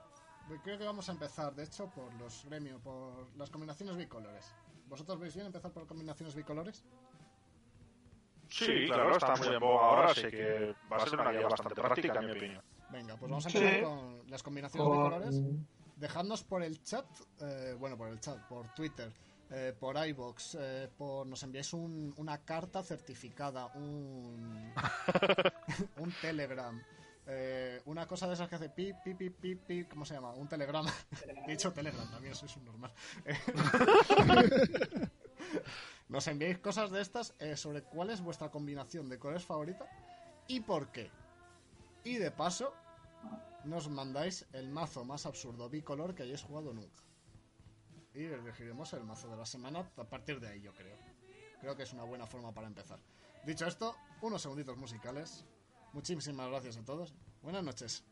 creo 0.62 0.78
que 0.78 0.84
vamos 0.84 1.08
a 1.08 1.12
empezar, 1.12 1.54
de 1.54 1.64
hecho, 1.64 1.88
por 1.90 2.12
los 2.14 2.44
gremios, 2.44 2.80
por 2.80 3.34
las 3.36 3.50
combinaciones 3.50 3.96
bicolores. 3.96 4.54
¿Vosotros 4.88 5.18
veis 5.18 5.34
bien 5.34 5.46
empezar 5.46 5.72
por 5.72 5.86
combinaciones 5.86 6.34
bicolores? 6.34 6.84
Sí, 8.48 8.86
claro, 8.86 9.16
está 9.16 9.34
muy 9.36 9.48
en 9.48 9.60
boga 9.60 9.84
ahora, 9.86 10.10
así 10.12 10.28
que 10.30 10.76
va 10.90 10.96
a 10.98 11.06
ser 11.06 11.18
una 11.20 11.32
guía 11.32 11.48
bastante 11.48 11.74
práctica, 11.74 12.20
en 12.20 12.26
mi 12.26 12.32
opinión. 12.32 12.62
Venga, 12.90 13.16
pues 13.16 13.30
vamos 13.30 13.46
a 13.46 13.50
Sí. 13.50 13.58
empezar 13.58 13.82
con 13.82 14.30
las 14.30 14.42
combinaciones 14.42 14.86
Por- 14.86 14.96
bicolores. 14.96 15.42
Dejadnos 15.96 16.44
por 16.44 16.62
el 16.62 16.82
chat, 16.82 17.06
eh, 17.40 17.74
bueno, 17.78 17.96
por 17.96 18.08
el 18.08 18.20
chat, 18.20 18.38
por 18.42 18.68
Twitter, 18.68 19.12
eh, 19.50 19.74
por 19.78 19.96
iBox, 19.96 20.56
eh, 20.60 20.90
por 20.96 21.26
nos 21.26 21.42
enviáis 21.42 21.72
un- 21.72 22.12
una 22.18 22.38
carta 22.44 22.82
certificada, 22.82 23.66
un, 23.74 24.72
un 25.96 26.12
Telegram, 26.20 26.80
eh, 27.26 27.82
una 27.86 28.06
cosa 28.06 28.28
de 28.28 28.34
esas 28.34 28.48
que 28.48 28.54
hace 28.54 28.68
pi, 28.68 28.92
pi, 29.04 29.14
pi, 29.14 29.30
pi, 29.30 29.56
pi, 29.56 29.84
¿cómo 29.84 30.04
se 30.04 30.14
llama? 30.14 30.32
Un 30.32 30.48
telegrama. 30.48 30.92
He 31.46 31.50
dicho 31.50 31.72
Telegram, 31.72 32.08
también 32.10 32.34
soy 32.34 32.48
un 32.56 32.64
normal. 32.64 32.92
nos 36.08 36.26
enviáis 36.28 36.58
cosas 36.58 36.90
de 36.90 37.00
estas 37.00 37.34
eh, 37.38 37.56
sobre 37.56 37.82
cuál 37.82 38.10
es 38.10 38.20
vuestra 38.20 38.50
combinación 38.50 39.08
de 39.08 39.18
colores 39.18 39.44
favorita 39.44 39.86
y 40.46 40.60
por 40.60 40.92
qué. 40.92 41.10
Y 42.04 42.16
de 42.18 42.30
paso, 42.30 42.72
nos 43.64 43.88
mandáis 43.88 44.46
el 44.52 44.68
mazo 44.68 45.04
más 45.04 45.26
absurdo 45.26 45.68
bicolor 45.68 46.14
que 46.14 46.22
hayáis 46.22 46.42
jugado 46.42 46.72
nunca. 46.72 47.02
Y 48.14 48.24
elegiremos 48.24 48.92
el 48.92 49.02
mazo 49.02 49.28
de 49.28 49.36
la 49.36 49.44
semana 49.44 49.80
a 49.96 50.04
partir 50.04 50.38
de 50.40 50.48
ahí, 50.48 50.60
yo 50.60 50.72
creo. 50.72 50.96
Creo 51.60 51.76
que 51.76 51.82
es 51.82 51.92
una 51.92 52.04
buena 52.04 52.26
forma 52.26 52.52
para 52.52 52.68
empezar. 52.68 53.00
Dicho 53.44 53.66
esto, 53.66 53.96
unos 54.22 54.42
segunditos 54.42 54.76
musicales. 54.76 55.44
Muchísimas 55.96 56.50
gracias 56.50 56.76
a 56.76 56.84
todos. 56.84 57.14
Buenas 57.42 57.64
noches. 57.64 58.04